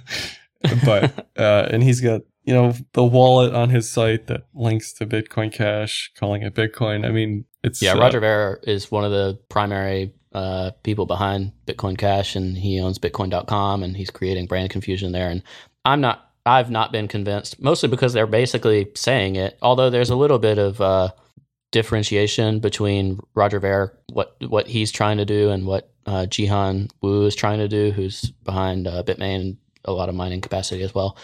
but 0.85 1.29
uh, 1.37 1.67
and 1.71 1.83
he's 1.83 2.01
got 2.01 2.21
you 2.43 2.53
know 2.53 2.73
the 2.93 3.03
wallet 3.03 3.53
on 3.53 3.69
his 3.69 3.89
site 3.89 4.27
that 4.27 4.47
links 4.53 4.93
to 4.93 5.05
Bitcoin 5.05 5.51
Cash, 5.51 6.11
calling 6.17 6.41
it 6.41 6.55
Bitcoin. 6.55 7.05
I 7.05 7.11
mean, 7.11 7.45
it's 7.63 7.81
Yeah, 7.81 7.93
uh, 7.93 7.99
Roger 7.99 8.19
Ver 8.19 8.59
is 8.63 8.91
one 8.91 9.03
of 9.03 9.11
the 9.11 9.39
primary 9.49 10.13
uh, 10.33 10.71
people 10.83 11.05
behind 11.05 11.51
Bitcoin 11.65 11.97
Cash, 11.97 12.35
and 12.35 12.57
he 12.57 12.79
owns 12.79 12.99
Bitcoin.com, 12.99 13.83
and 13.83 13.95
he's 13.95 14.09
creating 14.09 14.47
brand 14.47 14.69
confusion 14.69 15.11
there. 15.11 15.29
And 15.29 15.43
I'm 15.85 16.01
not. 16.01 16.23
I've 16.45 16.71
not 16.71 16.93
been 16.93 17.09
convinced, 17.09 17.61
mostly 17.61 17.89
because 17.89 18.13
they're 18.13 18.25
basically 18.25 18.87
saying 18.95 19.35
it. 19.35 19.57
Although 19.61 19.89
there's 19.89 20.09
a 20.09 20.15
little 20.15 20.39
bit 20.39 20.57
of 20.57 20.79
uh, 20.79 21.09
differentiation 21.77 22.59
between 22.59 23.19
Roger 23.35 23.59
Ver, 23.59 23.93
what 24.11 24.35
what 24.47 24.67
he's 24.67 24.91
trying 24.91 25.17
to 25.17 25.25
do, 25.25 25.51
and 25.51 25.65
what 25.65 25.83
uh, 26.05 26.25
Jihan 26.27 26.89
Wu 27.01 27.25
is 27.25 27.35
trying 27.35 27.59
to 27.59 27.67
do, 27.67 27.91
who's 27.91 28.31
behind 28.43 28.87
uh, 28.87 29.03
Bitmain 29.03 29.39
and 29.41 29.57
a 29.85 29.91
lot 29.91 30.09
of 30.09 30.15
mining 30.15 30.41
capacity 30.41 30.83
as 30.83 30.93
well. 30.95 31.17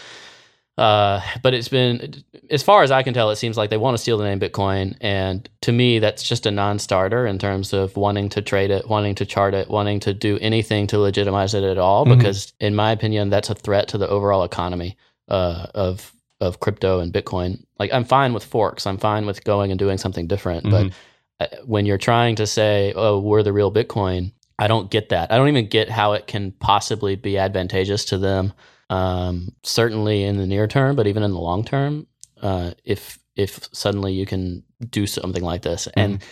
Uh, 0.76 1.20
but 1.42 1.54
it's 1.54 1.68
been, 1.68 2.14
as 2.50 2.62
far 2.62 2.82
as 2.82 2.90
I 2.90 3.02
can 3.04 3.14
tell, 3.14 3.30
it 3.30 3.36
seems 3.36 3.56
like 3.56 3.70
they 3.70 3.76
want 3.76 3.94
to 3.96 4.02
steal 4.02 4.18
the 4.18 4.24
name 4.24 4.40
Bitcoin, 4.40 4.96
and 5.00 5.48
to 5.62 5.72
me, 5.72 6.00
that's 6.00 6.22
just 6.22 6.46
a 6.46 6.50
non-starter 6.50 7.26
in 7.26 7.38
terms 7.38 7.72
of 7.72 7.96
wanting 7.96 8.28
to 8.30 8.42
trade 8.42 8.70
it, 8.70 8.88
wanting 8.88 9.14
to 9.16 9.26
chart 9.26 9.54
it, 9.54 9.68
wanting 9.68 10.00
to 10.00 10.12
do 10.12 10.38
anything 10.40 10.86
to 10.88 10.98
legitimize 10.98 11.54
it 11.54 11.62
at 11.62 11.78
all. 11.78 12.04
Mhm. 12.04 12.16
Because, 12.16 12.52
in 12.58 12.74
my 12.74 12.90
opinion, 12.92 13.30
that's 13.30 13.50
a 13.50 13.54
threat 13.54 13.88
to 13.88 13.98
the 13.98 14.08
overall 14.08 14.44
economy 14.44 14.96
uh, 15.28 15.66
of 15.74 16.13
of 16.40 16.60
crypto 16.60 17.00
and 17.00 17.12
Bitcoin. 17.12 17.64
Like, 17.78 17.92
I'm 17.92 18.04
fine 18.04 18.34
with 18.34 18.44
forks. 18.44 18.86
I'm 18.86 18.98
fine 18.98 19.26
with 19.26 19.44
going 19.44 19.70
and 19.70 19.78
doing 19.78 19.98
something 19.98 20.26
different, 20.26 20.64
but 20.70 20.86
Mhm. 20.86 20.92
uh, 21.40 21.46
when 21.64 21.86
you're 21.86 21.98
trying 21.98 22.36
to 22.36 22.46
say, 22.46 22.92
"Oh, 22.96 23.18
we're 23.18 23.42
the 23.42 23.52
real 23.52 23.72
Bitcoin," 23.72 24.32
I 24.58 24.68
don't 24.68 24.90
get 24.90 25.08
that. 25.08 25.32
I 25.32 25.36
don't 25.36 25.48
even 25.48 25.66
get 25.68 25.90
how 25.90 26.12
it 26.12 26.26
can 26.26 26.52
possibly 26.60 27.16
be 27.16 27.38
advantageous 27.38 28.04
to 28.06 28.18
them. 28.18 28.52
Um, 28.90 29.48
certainly 29.62 30.22
in 30.24 30.36
the 30.36 30.46
near 30.46 30.66
term, 30.66 30.94
but 30.94 31.06
even 31.06 31.22
in 31.22 31.32
the 31.32 31.40
long 31.40 31.64
term, 31.64 32.06
uh, 32.42 32.72
if 32.84 33.18
if 33.36 33.68
suddenly 33.72 34.12
you 34.12 34.26
can 34.26 34.62
do 34.90 35.06
something 35.06 35.42
like 35.42 35.62
this, 35.62 35.88
and 35.94 36.22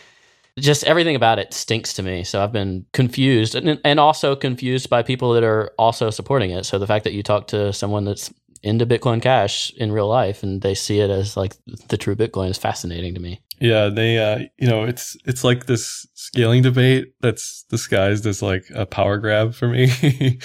just 0.58 0.84
everything 0.84 1.16
about 1.16 1.38
it 1.40 1.52
stinks 1.54 1.94
to 1.94 2.02
me. 2.02 2.22
So 2.22 2.40
I've 2.42 2.52
been 2.52 2.84
confused, 2.92 3.54
and 3.54 3.80
and 3.84 3.98
also 3.98 4.36
confused 4.36 4.88
by 4.90 5.02
people 5.02 5.32
that 5.32 5.42
are 5.42 5.72
also 5.78 6.10
supporting 6.10 6.50
it. 6.50 6.64
So 6.64 6.78
the 6.78 6.86
fact 6.86 7.04
that 7.04 7.12
you 7.14 7.22
talk 7.22 7.48
to 7.48 7.72
someone 7.72 8.04
that's 8.04 8.32
into 8.62 8.86
Bitcoin 8.86 9.20
Cash 9.20 9.72
in 9.76 9.92
real 9.92 10.08
life 10.08 10.42
and 10.42 10.62
they 10.62 10.74
see 10.74 11.00
it 11.00 11.10
as 11.10 11.36
like 11.36 11.54
the 11.88 11.96
true 11.96 12.14
Bitcoin 12.14 12.50
is 12.50 12.58
fascinating 12.58 13.14
to 13.14 13.20
me. 13.20 13.40
Yeah, 13.60 13.88
they 13.88 14.18
uh 14.18 14.40
you 14.58 14.68
know, 14.68 14.84
it's 14.84 15.16
it's 15.24 15.44
like 15.44 15.66
this 15.66 16.06
scaling 16.14 16.62
debate 16.62 17.14
that's 17.20 17.64
disguised 17.68 18.26
as 18.26 18.42
like 18.42 18.64
a 18.74 18.86
power 18.86 19.18
grab 19.18 19.54
for 19.54 19.68
me. 19.68 19.90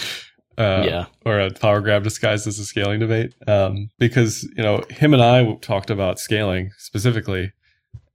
uh 0.58 0.84
yeah. 0.86 1.06
or 1.26 1.40
a 1.40 1.52
power 1.52 1.82
grab 1.82 2.04
disguised 2.04 2.48
as 2.48 2.60
a 2.60 2.66
scaling 2.66 3.00
debate. 3.00 3.34
Um 3.48 3.90
because, 4.00 4.44
you 4.56 4.64
know, 4.64 4.84
him 4.90 5.14
and 5.14 5.24
I 5.24 5.54
talked 5.62 5.90
about 5.90 6.20
scaling 6.20 6.72
specifically. 6.78 7.54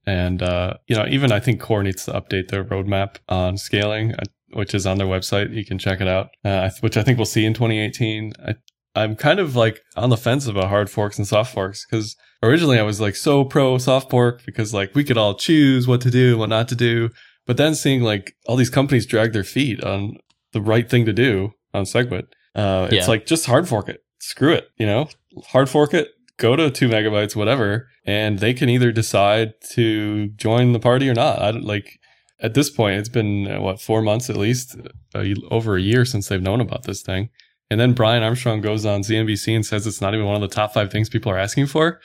And 0.06 0.42
uh, 0.42 0.74
you 0.88 0.96
know, 0.96 1.06
even 1.08 1.30
I 1.30 1.38
think 1.38 1.60
Core 1.60 1.82
needs 1.82 2.04
to 2.06 2.12
update 2.12 2.48
their 2.48 2.64
roadmap 2.64 3.18
on 3.28 3.56
scaling, 3.56 4.14
uh, 4.14 4.24
which 4.52 4.74
is 4.74 4.84
on 4.84 4.98
their 4.98 5.06
website. 5.06 5.54
You 5.54 5.64
can 5.64 5.78
check 5.78 6.00
it 6.00 6.08
out, 6.08 6.30
uh, 6.44 6.70
which 6.80 6.96
I 6.96 7.02
think 7.02 7.18
we'll 7.18 7.24
see 7.24 7.44
in 7.44 7.54
2018. 7.54 8.32
I, 8.44 8.54
I'm 8.94 9.16
kind 9.16 9.38
of 9.40 9.56
like 9.56 9.80
on 9.96 10.10
the 10.10 10.16
fence 10.16 10.46
about 10.46 10.68
hard 10.68 10.90
forks 10.90 11.18
and 11.18 11.26
soft 11.26 11.54
forks 11.54 11.86
because 11.88 12.14
originally 12.42 12.78
I 12.78 12.82
was 12.82 13.00
like 13.00 13.16
so 13.16 13.44
pro 13.44 13.78
soft 13.78 14.10
fork 14.10 14.42
because 14.44 14.74
like 14.74 14.94
we 14.94 15.04
could 15.04 15.16
all 15.18 15.34
choose 15.34 15.88
what 15.88 16.00
to 16.02 16.10
do 16.10 16.30
and 16.32 16.38
what 16.40 16.48
not 16.50 16.68
to 16.68 16.76
do. 16.76 17.10
But 17.46 17.56
then 17.56 17.74
seeing 17.74 18.02
like 18.02 18.34
all 18.46 18.56
these 18.56 18.70
companies 18.70 19.06
drag 19.06 19.32
their 19.32 19.44
feet 19.44 19.82
on 19.82 20.16
the 20.52 20.60
right 20.60 20.88
thing 20.88 21.06
to 21.06 21.12
do 21.12 21.52
on 21.74 21.84
Segwit, 21.84 22.26
uh, 22.54 22.88
it's 22.90 23.06
Yeah. 23.06 23.10
like 23.10 23.26
just 23.26 23.46
hard 23.46 23.66
fork 23.68 23.88
it. 23.88 24.00
Screw 24.20 24.52
it, 24.52 24.68
you 24.76 24.86
know, 24.86 25.08
hard 25.48 25.68
fork 25.68 25.94
it. 25.94 26.08
Go 26.36 26.54
to 26.56 26.70
two 26.70 26.88
megabytes, 26.88 27.34
whatever, 27.34 27.88
and 28.04 28.38
they 28.40 28.52
can 28.54 28.68
either 28.68 28.92
decide 28.92 29.54
to 29.72 30.28
join 30.36 30.72
the 30.72 30.78
party 30.80 31.08
or 31.08 31.14
not. 31.14 31.40
I 31.40 31.50
don't 31.52 31.64
like 31.64 31.98
at 32.40 32.54
this 32.54 32.68
point. 32.70 32.98
It's 32.98 33.08
been 33.08 33.50
uh, 33.50 33.60
what 33.60 33.80
four 33.80 34.02
months 34.02 34.28
at 34.30 34.36
least, 34.36 34.76
uh, 35.14 35.24
over 35.50 35.76
a 35.76 35.80
year 35.80 36.04
since 36.04 36.28
they've 36.28 36.42
known 36.42 36.60
about 36.60 36.84
this 36.84 37.02
thing, 37.02 37.28
And 37.72 37.80
then 37.80 37.94
Brian 37.94 38.22
Armstrong 38.22 38.60
goes 38.60 38.84
on 38.84 39.00
CNBC 39.00 39.54
and 39.54 39.64
says 39.64 39.86
it's 39.86 40.00
not 40.02 40.12
even 40.12 40.26
one 40.26 40.34
of 40.36 40.42
the 40.42 40.54
top 40.54 40.74
five 40.74 40.92
things 40.92 41.08
people 41.08 41.32
are 41.32 41.38
asking 41.38 41.66
for. 41.66 42.00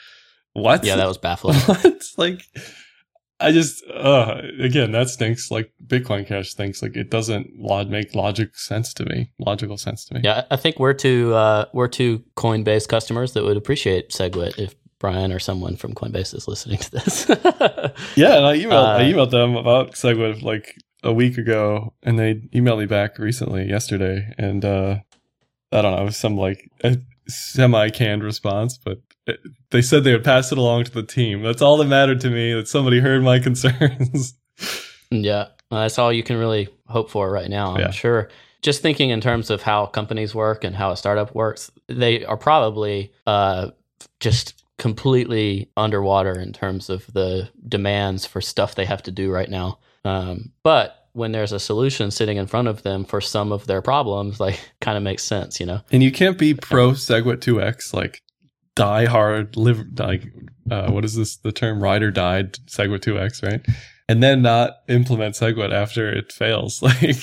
What? 0.54 0.82
Yeah, 0.82 0.96
that 0.96 1.06
was 1.06 1.18
baffling. 1.18 1.56
what? 1.66 2.02
Like, 2.16 2.42
I 3.38 3.52
just, 3.52 3.84
uh, 3.88 4.40
again, 4.58 4.92
that 4.92 5.10
stinks. 5.10 5.50
Like 5.50 5.70
Bitcoin 5.86 6.26
Cash 6.26 6.48
stinks. 6.48 6.82
Like 6.82 6.96
it 6.96 7.10
doesn't 7.10 7.48
log- 7.58 7.90
make 7.90 8.14
logic 8.14 8.56
sense 8.56 8.94
to 8.94 9.04
me. 9.04 9.30
Logical 9.38 9.76
sense 9.76 10.06
to 10.06 10.14
me. 10.14 10.20
Yeah, 10.24 10.44
I 10.50 10.56
think 10.56 10.78
we're 10.78 10.94
two 10.94 11.34
uh, 11.34 11.66
we're 11.74 11.86
two 11.88 12.24
Coinbase 12.36 12.88
customers 12.88 13.34
that 13.34 13.44
would 13.44 13.56
appreciate 13.58 14.08
SegWit 14.10 14.58
if 14.58 14.74
Brian 14.98 15.32
or 15.32 15.38
someone 15.38 15.76
from 15.76 15.94
Coinbase 15.94 16.34
is 16.34 16.48
listening 16.48 16.78
to 16.78 16.90
this. 16.90 17.26
Yeah, 18.16 18.36
and 18.38 18.46
I 18.46 18.56
emailed 18.56 18.86
I 18.86 18.96
Uh, 18.96 19.12
emailed 19.12 19.30
them 19.30 19.54
about 19.54 19.92
Segwit 19.92 20.42
like 20.42 20.74
a 21.04 21.12
week 21.12 21.38
ago, 21.38 21.92
and 22.02 22.18
they 22.18 22.36
emailed 22.54 22.78
me 22.80 22.86
back 22.86 23.18
recently, 23.18 23.68
yesterday, 23.68 24.32
and 24.38 24.64
uh, 24.64 24.96
I 25.72 25.82
don't 25.82 25.96
know, 25.96 26.10
some 26.10 26.36
like 26.36 26.70
a 26.84 26.98
semi 27.28 27.90
canned 27.90 28.24
response, 28.24 28.78
but 28.78 28.98
it, 29.26 29.40
they 29.70 29.82
said 29.82 30.04
they 30.04 30.12
would 30.12 30.24
pass 30.24 30.50
it 30.52 30.58
along 30.58 30.84
to 30.84 30.90
the 30.92 31.02
team. 31.02 31.42
That's 31.42 31.60
all 31.62 31.76
that 31.78 31.86
mattered 31.86 32.20
to 32.22 32.30
me. 32.30 32.54
That 32.54 32.68
somebody 32.68 33.00
heard 33.00 33.22
my 33.22 33.38
concerns. 33.48 34.34
Yeah, 35.10 35.48
that's 35.70 35.98
all 35.98 36.12
you 36.12 36.22
can 36.22 36.36
really 36.38 36.68
hope 36.86 37.10
for 37.10 37.30
right 37.30 37.48
now. 37.50 37.74
I'm 37.74 37.80
Yeah. 37.80 37.90
sure. 37.90 38.28
Just 38.62 38.82
thinking 38.82 39.10
in 39.10 39.20
terms 39.20 39.50
of 39.50 39.62
how 39.62 39.86
companies 39.86 40.34
work 40.34 40.64
and 40.64 40.74
how 40.74 40.90
a 40.90 40.96
startup 40.96 41.34
works, 41.34 41.70
they 41.86 42.24
are 42.24 42.36
probably 42.36 43.12
uh, 43.26 43.70
just 44.20 44.64
completely 44.78 45.70
underwater 45.76 46.38
in 46.38 46.52
terms 46.52 46.88
of 46.90 47.06
the 47.12 47.48
demands 47.68 48.26
for 48.26 48.40
stuff 48.40 48.74
they 48.74 48.84
have 48.84 49.02
to 49.04 49.10
do 49.12 49.30
right 49.30 49.48
now. 49.50 49.78
Um, 50.04 50.50
but 50.62 50.97
when 51.18 51.32
there's 51.32 51.52
a 51.52 51.60
solution 51.60 52.10
sitting 52.10 52.36
in 52.38 52.46
front 52.46 52.68
of 52.68 52.82
them 52.82 53.04
for 53.04 53.20
some 53.20 53.52
of 53.52 53.66
their 53.66 53.82
problems, 53.82 54.40
like 54.40 54.58
kind 54.80 54.96
of 54.96 55.02
makes 55.02 55.22
sense, 55.24 55.60
you 55.60 55.66
know? 55.66 55.80
and 55.92 56.02
you 56.02 56.10
can't 56.12 56.38
be 56.38 56.54
pro 56.54 56.92
Segwit 56.92 57.40
two 57.40 57.60
X 57.60 57.92
like 57.92 58.22
die 58.74 59.04
hard 59.06 59.56
live 59.56 59.84
like 59.98 60.22
uh, 60.70 60.90
what 60.90 61.04
is 61.04 61.14
this 61.16 61.36
the 61.38 61.50
term 61.52 61.82
ride 61.82 62.02
or 62.02 62.10
died 62.12 62.52
Segwit 62.66 63.02
two 63.02 63.18
X 63.18 63.42
right 63.42 63.60
and 64.08 64.22
then 64.22 64.40
not 64.42 64.70
implement 64.88 65.34
Segwit 65.34 65.72
after 65.72 66.08
it 66.08 66.30
fails 66.32 66.80
like 66.88 67.18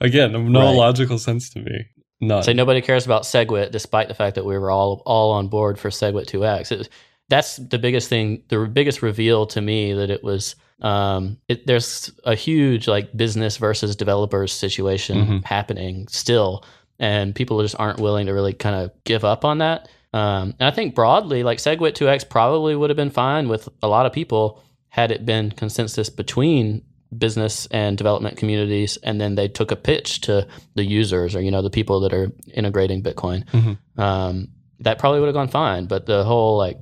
again 0.00 0.32
no 0.52 0.60
Right. 0.60 0.76
logical 0.76 1.18
sense 1.18 1.50
to 1.50 1.58
me 1.60 1.86
none 2.20 2.42
Say 2.44 2.52
nobody 2.52 2.80
cares 2.80 3.06
about 3.06 3.22
SegWit, 3.24 3.72
despite 3.72 4.06
the 4.08 4.14
fact 4.14 4.36
that 4.36 4.44
we 4.46 4.56
were 4.56 4.70
all 4.70 5.02
all 5.04 5.32
on 5.32 5.48
board 5.48 5.78
for 5.80 5.88
SegWit 5.90 6.26
2x. 6.26 6.70
It, 6.70 6.88
that's 7.30 7.56
the 7.56 7.78
biggest 7.78 8.08
thing, 8.10 8.42
the 8.48 8.66
biggest 8.66 9.00
reveal 9.00 9.46
to 9.46 9.60
me 9.62 9.94
that 9.94 10.10
it 10.10 10.22
was. 10.22 10.54
Um, 10.82 11.36
it, 11.48 11.66
there's 11.66 12.10
a 12.24 12.34
huge 12.34 12.88
like 12.88 13.14
business 13.16 13.58
versus 13.58 13.96
developers 13.96 14.50
situation 14.52 15.16
Mhm. 15.26 15.44
happening 15.44 16.08
still, 16.08 16.64
and 16.98 17.34
people 17.34 17.60
just 17.62 17.76
aren't 17.78 18.00
willing 18.00 18.26
to 18.26 18.32
really 18.32 18.54
kind 18.54 18.76
of 18.76 18.90
give 19.04 19.24
up 19.24 19.44
on 19.44 19.58
that. 19.58 19.88
Um, 20.14 20.54
and 20.58 20.66
I 20.66 20.70
think 20.70 20.94
broadly, 20.94 21.42
like 21.44 21.58
SegWit 21.58 21.92
2x 21.94 22.24
probably 22.28 22.74
would 22.74 22.90
have 22.90 22.96
been 22.96 23.10
fine 23.10 23.48
with 23.48 23.68
a 23.82 23.88
lot 23.88 24.06
of 24.06 24.12
people 24.12 24.62
had 24.88 25.12
it 25.12 25.24
been 25.26 25.50
consensus 25.52 26.08
between 26.10 26.82
business 27.16 27.66
and 27.70 27.98
development 27.98 28.38
communities, 28.38 28.96
and 29.02 29.20
then 29.20 29.34
they 29.34 29.48
took 29.48 29.70
a 29.70 29.76
pitch 29.76 30.22
to 30.22 30.46
the 30.76 30.84
users 30.84 31.36
or 31.36 31.42
you 31.42 31.50
know 31.50 31.60
the 31.62 31.70
people 31.70 32.00
that 32.00 32.12
are 32.14 32.32
integrating 32.54 33.02
Bitcoin. 33.02 33.44
Mhm. 33.50 33.76
Um, 34.02 34.48
that 34.80 34.98
probably 34.98 35.20
would 35.20 35.26
have 35.26 35.34
gone 35.34 35.48
fine, 35.48 35.84
but 35.84 36.06
the 36.06 36.24
whole 36.24 36.56
like 36.56 36.78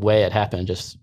way 0.00 0.22
it 0.22 0.32
happened 0.32 0.66
just 0.66 0.98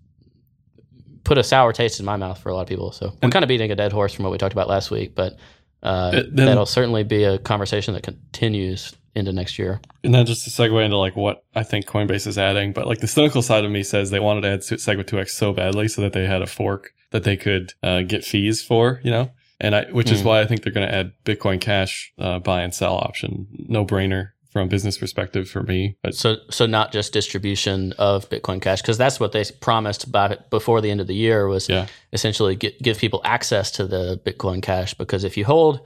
put 1.24 1.38
a 1.38 1.42
sour 1.44 1.72
taste 1.72 2.00
in 2.00 2.06
my 2.06 2.16
mouth 2.16 2.38
for 2.38 2.50
a 2.50 2.54
lot 2.54 2.62
of 2.62 2.68
people. 2.68 2.92
So 2.92 3.12
I'm 3.22 3.30
kind 3.30 3.42
of 3.42 3.48
beating 3.48 3.70
a 3.70 3.76
dead 3.76 3.92
horse 3.92 4.12
from 4.12 4.24
what 4.24 4.32
we 4.32 4.38
talked 4.38 4.52
about 4.52 4.68
last 4.68 4.90
week, 4.90 5.14
but 5.14 5.34
uh, 5.82 5.86
Uh, 5.86 6.10
then- 6.30 6.46
that'll 6.46 6.66
certainly 6.66 7.02
be 7.04 7.24
a 7.24 7.38
conversation 7.38 7.94
that 7.94 8.02
continues 8.02 8.94
into 9.14 9.32
next 9.32 9.58
year. 9.58 9.80
and 10.02 10.12
then 10.14 10.26
just 10.26 10.44
to 10.44 10.50
segue 10.50 10.84
into 10.84 10.96
like 10.96 11.14
what 11.14 11.44
I 11.54 11.62
think 11.62 11.86
Coinbase 11.86 12.26
is 12.26 12.36
adding 12.36 12.72
but 12.72 12.86
like 12.88 12.98
the 12.98 13.06
cynical 13.06 13.42
side 13.42 13.64
of 13.64 13.70
me 13.70 13.84
says 13.84 14.10
they 14.10 14.18
wanted 14.18 14.40
to 14.40 14.48
add 14.48 14.60
Segwit 14.60 15.06
two 15.06 15.20
X 15.20 15.32
so 15.36 15.52
badly 15.52 15.86
so 15.88 16.02
that 16.02 16.12
they 16.14 16.26
had 16.26 16.42
a 16.42 16.46
fork 16.48 16.90
that 17.12 17.22
they 17.22 17.36
could 17.36 17.72
uh, 17.82 18.02
get 18.02 18.24
fees 18.24 18.60
for 18.60 19.00
you 19.04 19.12
know 19.12 19.30
and 19.60 19.76
I 19.76 19.84
which 19.92 20.10
is 20.10 20.22
Mm. 20.22 20.24
why 20.24 20.40
I 20.40 20.46
think 20.46 20.62
they're 20.64 20.72
going 20.72 20.88
to 20.88 20.92
add 20.92 21.12
Bitcoin 21.24 21.60
Cash 21.60 22.12
uh, 22.18 22.40
buy 22.40 22.62
and 22.62 22.74
sell 22.74 22.96
option 22.96 23.46
no 23.68 23.86
brainer 23.86 24.30
from 24.54 24.62
a 24.62 24.66
business 24.70 24.96
perspective 24.96 25.48
for 25.50 25.62
me 25.64 25.96
but 26.02 26.14
So, 26.14 26.36
so 26.48 26.64
not 26.64 26.92
just 26.92 27.12
distribution 27.12 27.92
of 27.98 28.30
Bitcoin 28.30 28.62
Cash, 28.62 28.80
because 28.80 28.96
that's 28.96 29.18
what 29.20 29.32
they 29.32 29.44
promised 29.60 30.10
by 30.10 30.38
before 30.48 30.80
the 30.80 30.90
end 30.90 31.00
of 31.02 31.06
the 31.08 31.14
year 31.14 31.46
was 31.48 31.68
Yeah. 31.68 31.86
essentially 32.12 32.54
get, 32.56 32.80
give 32.80 32.96
people 32.98 33.20
access 33.24 33.70
to 33.72 33.86
the 33.86 34.18
Bitcoin 34.24 34.62
Cash. 34.62 34.94
Because 34.94 35.24
if 35.24 35.36
you 35.36 35.44
hold 35.44 35.80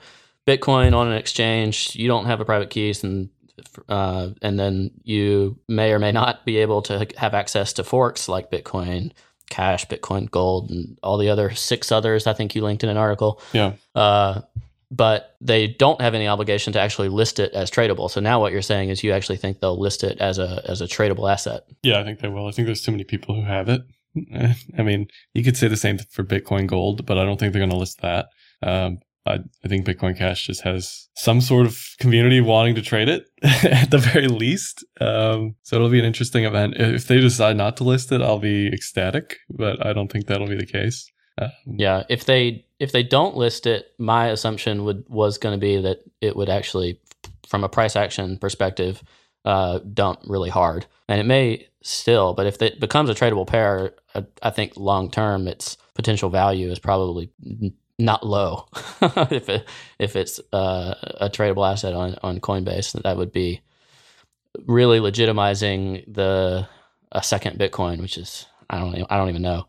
Bitcoin 0.47 0.95
on 0.95 1.09
an 1.09 1.15
exchange, 1.15 1.97
you 1.97 2.09
don't 2.09 2.27
have 2.27 2.41
a 2.41 2.45
private 2.45 2.71
keys, 2.71 3.03
and 3.03 3.31
uh, 3.89 4.31
and 4.43 4.59
then 4.59 4.91
you 5.03 5.59
may 5.67 5.93
or 5.93 5.99
may 5.99 6.13
not 6.13 6.45
be 6.45 6.59
able 6.59 6.81
to 6.83 7.07
have 7.17 7.35
access 7.35 7.73
to 7.75 7.83
forks 7.85 8.29
like 8.29 8.51
Bitcoin 8.51 9.13
Cash, 9.51 9.87
Bitcoin 9.89 10.31
Gold, 10.31 10.71
and 10.71 10.99
all 11.03 11.17
the 11.19 11.29
other 11.31 11.55
six 11.55 11.91
others. 11.91 12.27
I 12.27 12.35
think 12.35 12.55
you 12.55 12.63
linked 12.63 12.85
in 12.85 12.91
an 12.91 12.97
article. 12.99 13.41
yeah 13.55 13.73
Uh, 13.95 14.43
but 14.91 15.37
they 15.41 15.67
don't 15.67 16.01
have 16.01 16.15
any 16.15 16.27
obligation 16.27 16.73
to 16.73 16.81
actually 16.81 17.09
list 17.09 17.39
it 17.39 17.53
as 17.53 17.71
tradable. 17.71 18.11
So 18.11 18.21
now 18.21 18.41
what 18.41 18.53
you're 18.53 18.63
saying 18.63 18.89
is 18.89 19.05
you 19.05 19.13
actually 19.13 19.37
think 19.37 19.61
they'll 19.61 19.79
list 19.79 20.03
it 20.05 20.19
as 20.19 20.39
a 20.39 20.63
as 20.67 20.81
a 20.81 20.87
tradable 20.87 21.31
asset. 21.31 21.63
Yeah, 21.83 22.01
I 22.01 22.05
think 22.05 22.21
they 22.21 22.29
will. 22.29 22.47
I 22.47 22.53
think 22.53 22.67
there's 22.67 22.83
too 22.83 22.93
many 22.93 23.05
people 23.05 23.35
who 23.35 23.43
have 23.43 23.69
it. 23.69 23.83
I 24.79 24.83
mean, 24.83 25.09
you 25.35 25.45
could 25.45 25.57
say 25.57 25.69
the 25.69 25.77
same 25.77 25.99
for 26.11 26.25
Bitcoin 26.25 26.67
Gold, 26.67 27.07
but 27.07 27.19
I 27.19 27.25
don't 27.25 27.39
think 27.39 27.53
they're 27.53 27.61
going 27.61 27.71
to 27.71 27.77
list 27.77 28.01
that. 28.01 28.27
Um, 28.63 28.99
I, 29.27 29.41
I 29.65 29.69
think 29.69 29.87
Bitcoin 29.87 30.17
Cash 30.17 30.47
just 30.47 30.63
has 30.63 31.09
some 31.15 31.41
sort 31.41 31.67
of 31.67 31.79
community 32.01 32.41
wanting 32.41 32.75
to 32.77 32.83
trade 32.83 33.09
it 33.09 33.25
at 33.43 33.91
the 33.91 33.99
very 33.99 34.29
least. 34.29 34.85
Um, 35.01 35.57
so 35.63 35.77
it'll 35.77 35.91
be 35.91 35.99
an 35.99 36.05
interesting 36.05 36.45
event. 36.45 36.75
If 36.79 37.07
they 37.07 37.21
decide 37.21 37.57
not 37.57 37.77
to 37.77 37.85
list 37.85 38.11
it, 38.11 38.23
I'll 38.23 38.39
be 38.39 38.69
ecstatic, 38.69 39.37
but 39.51 39.85
I 39.85 39.93
don't 39.93 40.11
think 40.11 40.27
that'll 40.27 40.49
be 40.49 40.57
the 40.57 40.67
case. 40.67 41.11
Yeah, 41.67 42.05
if 42.09 42.25
they 42.25 42.67
if 42.79 42.93
they 42.93 43.03
don't 43.03 43.37
list 43.37 43.67
it, 43.67 43.93
my 43.99 44.29
assumption 44.29 44.85
would 44.85 45.09
was 45.09 45.39
going 45.39 45.55
to 45.55 45.61
be 45.61 45.81
that 45.81 45.99
it 46.21 46.37
would 46.37 46.49
actually, 46.49 47.01
from 47.47 47.65
a 47.65 47.69
price 47.69 47.97
action 47.97 48.39
perspective, 48.39 49.03
uh, 49.45 49.79
dump 49.79 50.21
really 50.27 50.51
hard, 50.51 50.87
and 51.09 51.21
it 51.21 51.25
may 51.25 51.69
still. 51.83 52.35
But 52.35 52.47
if 52.47 52.61
it 52.63 52.81
becomes 52.81 53.11
a 53.11 53.15
tradable 53.15 53.47
pair, 53.47 53.95
I, 54.15 54.25
I 54.43 54.51
think 54.51 54.77
long 54.77 55.11
term, 55.11 55.49
its 55.49 55.77
potential 55.95 56.31
value 56.31 56.71
is 56.71 56.79
probably 56.79 57.31
not 57.99 58.27
low. 58.27 58.69
if 59.03 59.49
it 59.49 59.69
if 59.99 60.17
it's 60.17 60.41
uh, 60.53 60.95
a 61.21 61.29
tradable 61.29 61.71
asset 61.71 61.95
on 61.95 62.17
on 62.23 62.41
Coinbase, 62.41 63.03
that 63.03 63.17
would 63.17 63.33
be 63.33 63.61
really 64.67 64.99
legitimizing 64.99 66.05
the 66.13 66.69
a 67.13 67.23
second 67.23 67.59
Bitcoin, 67.59 68.01
which 68.01 68.19
is 68.19 68.47
I 68.71 68.79
don't 68.79 69.07
I 69.11 69.17
don't 69.17 69.29
even 69.29 69.43
know. 69.43 69.67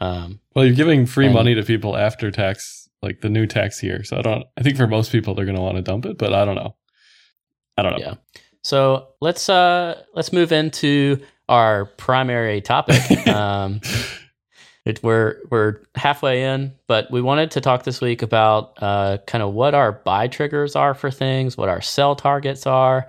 Um, 0.00 0.40
well, 0.54 0.64
you're 0.64 0.74
giving 0.74 1.06
free 1.06 1.26
And- 1.26 1.34
money 1.34 1.54
to 1.54 1.62
people 1.62 1.96
after 1.96 2.30
tax, 2.30 2.88
like 3.02 3.20
the 3.20 3.28
new 3.28 3.46
tax 3.46 3.82
year. 3.82 4.02
So 4.04 4.16
I 4.18 4.22
don't, 4.22 4.44
I 4.56 4.62
think 4.62 4.76
for 4.76 4.86
most 4.86 5.12
people, 5.12 5.34
they're 5.34 5.44
going 5.44 5.56
to 5.56 5.62
want 5.62 5.76
to 5.76 5.82
dump 5.82 6.06
it, 6.06 6.18
but 6.18 6.32
I 6.32 6.44
don't 6.44 6.56
know. 6.56 6.74
I 7.76 7.82
don't 7.82 7.92
know. 7.92 7.98
Yeah. 7.98 8.14
So 8.62 9.08
let's 9.22 9.48
uh 9.48 10.02
let's 10.14 10.32
move 10.34 10.52
into 10.52 11.18
our 11.48 11.86
primary 11.86 12.60
topic. 12.60 13.26
um, 13.28 13.80
it, 14.84 15.02
we're 15.02 15.36
we're 15.50 15.80
halfway 15.94 16.42
in, 16.44 16.74
but 16.86 17.10
we 17.10 17.22
wanted 17.22 17.50
to 17.52 17.60
talk 17.60 17.84
this 17.84 18.00
week 18.00 18.22
about 18.22 18.74
uh, 18.82 19.18
kind 19.26 19.42
of 19.42 19.52
what 19.54 19.74
our 19.74 19.92
buy 19.92 20.28
triggers 20.28 20.76
are 20.76 20.94
for 20.94 21.10
things, 21.10 21.56
what 21.56 21.68
our 21.68 21.80
sell 21.80 22.14
targets 22.16 22.66
are. 22.66 23.06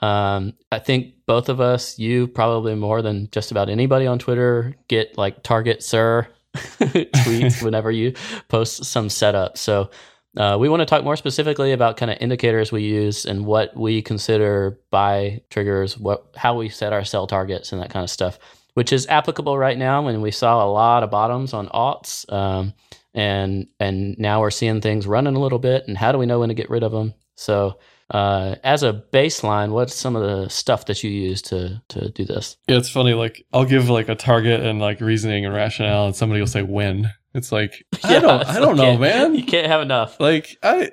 Um, 0.00 0.54
I 0.70 0.78
think 0.78 1.14
both 1.26 1.48
of 1.48 1.60
us, 1.60 1.98
you 1.98 2.28
probably 2.28 2.74
more 2.74 3.02
than 3.02 3.28
just 3.32 3.50
about 3.50 3.68
anybody 3.68 4.06
on 4.06 4.18
Twitter, 4.18 4.76
get 4.88 5.18
like 5.18 5.42
target 5.42 5.82
sir 5.82 6.28
tweets 6.56 7.62
whenever 7.64 7.90
you 7.90 8.14
post 8.48 8.84
some 8.84 9.08
setup. 9.08 9.58
So 9.58 9.90
uh, 10.36 10.56
we 10.58 10.68
want 10.68 10.80
to 10.80 10.86
talk 10.86 11.04
more 11.04 11.16
specifically 11.16 11.72
about 11.72 11.96
kind 11.96 12.10
of 12.10 12.18
indicators 12.20 12.70
we 12.70 12.82
use 12.82 13.24
and 13.24 13.44
what 13.44 13.76
we 13.76 14.02
consider 14.02 14.78
buy 14.90 15.40
triggers, 15.50 15.98
what 15.98 16.26
how 16.36 16.56
we 16.56 16.68
set 16.68 16.92
our 16.92 17.04
sell 17.04 17.26
targets 17.26 17.72
and 17.72 17.82
that 17.82 17.90
kind 17.90 18.04
of 18.04 18.10
stuff, 18.10 18.38
which 18.74 18.92
is 18.92 19.06
applicable 19.08 19.58
right 19.58 19.76
now 19.76 20.04
when 20.04 20.20
we 20.20 20.30
saw 20.30 20.64
a 20.64 20.70
lot 20.70 21.02
of 21.02 21.10
bottoms 21.10 21.52
on 21.54 21.68
alts, 21.68 22.30
um, 22.32 22.72
and 23.14 23.66
and 23.80 24.16
now 24.18 24.40
we're 24.40 24.50
seeing 24.50 24.80
things 24.80 25.06
running 25.06 25.34
a 25.34 25.40
little 25.40 25.58
bit. 25.58 25.88
And 25.88 25.96
how 25.98 26.12
do 26.12 26.18
we 26.18 26.26
know 26.26 26.38
when 26.38 26.50
to 26.50 26.54
get 26.54 26.70
rid 26.70 26.84
of 26.84 26.92
them? 26.92 27.14
So 27.34 27.78
uh, 28.10 28.56
as 28.64 28.82
a 28.82 29.02
baseline, 29.12 29.70
what's 29.70 29.94
some 29.94 30.16
of 30.16 30.22
the 30.22 30.48
stuff 30.48 30.86
that 30.86 31.02
you 31.04 31.10
use 31.10 31.42
to 31.42 31.82
to 31.88 32.10
do 32.10 32.24
this? 32.24 32.56
Yeah, 32.66 32.76
it's 32.78 32.90
funny. 32.90 33.14
Like 33.14 33.44
I'll 33.52 33.64
give 33.64 33.88
like 33.90 34.08
a 34.08 34.14
target 34.14 34.60
and 34.60 34.78
like 34.80 35.00
reasoning 35.00 35.44
and 35.44 35.54
rationale, 35.54 36.06
and 36.06 36.16
somebody 36.16 36.40
will 36.40 36.46
say 36.46 36.62
when. 36.62 37.12
It's 37.34 37.52
like 37.52 37.84
I 38.04 38.18
don't, 38.20 38.46
I 38.46 38.58
don't 38.58 38.76
know, 38.76 38.96
man. 38.96 39.34
You 39.34 39.44
can't 39.44 39.66
have 39.66 39.82
enough. 39.82 40.18
Like 40.20 40.56
I 40.62 40.90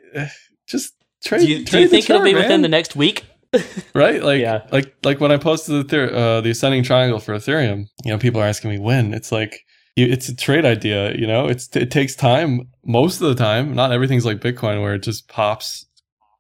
just 0.67 0.93
trade. 1.23 1.41
Do 1.41 1.47
you, 1.47 1.65
do 1.65 1.79
you 1.79 1.87
think 1.87 2.09
it'll 2.09 2.21
be 2.21 2.31
chart, 2.33 2.43
within 2.43 2.61
the 2.61 2.67
next 2.69 2.95
week? 2.95 3.25
right? 3.95 4.21
Like 4.21 4.41
Yeah. 4.41 4.67
like 4.71 4.95
like 5.03 5.19
when 5.21 5.31
I 5.31 5.37
posted 5.37 5.87
the 5.87 6.13
uh, 6.13 6.41
the 6.41 6.49
ascending 6.49 6.83
triangle 6.83 7.19
for 7.19 7.33
Ethereum, 7.33 7.85
you 8.03 8.11
know, 8.11 8.17
people 8.17 8.41
are 8.41 8.45
asking 8.45 8.71
me 8.71 8.79
when. 8.79 9.13
It's 9.13 9.31
like 9.31 9.61
you, 9.95 10.05
it's 10.07 10.27
a 10.27 10.35
trade 10.35 10.65
idea. 10.65 11.15
You 11.15 11.27
know, 11.27 11.47
it's 11.47 11.73
it 11.75 11.91
takes 11.91 12.15
time 12.15 12.67
most 12.83 13.21
of 13.21 13.29
the 13.29 13.35
time. 13.35 13.73
Not 13.73 13.91
everything's 13.93 14.25
like 14.25 14.39
Bitcoin 14.39 14.81
where 14.81 14.95
it 14.95 15.03
just 15.03 15.29
pops 15.29 15.85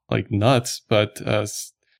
like 0.09 0.31
nuts, 0.31 0.81
but 0.87 1.21
uh, 1.25 1.47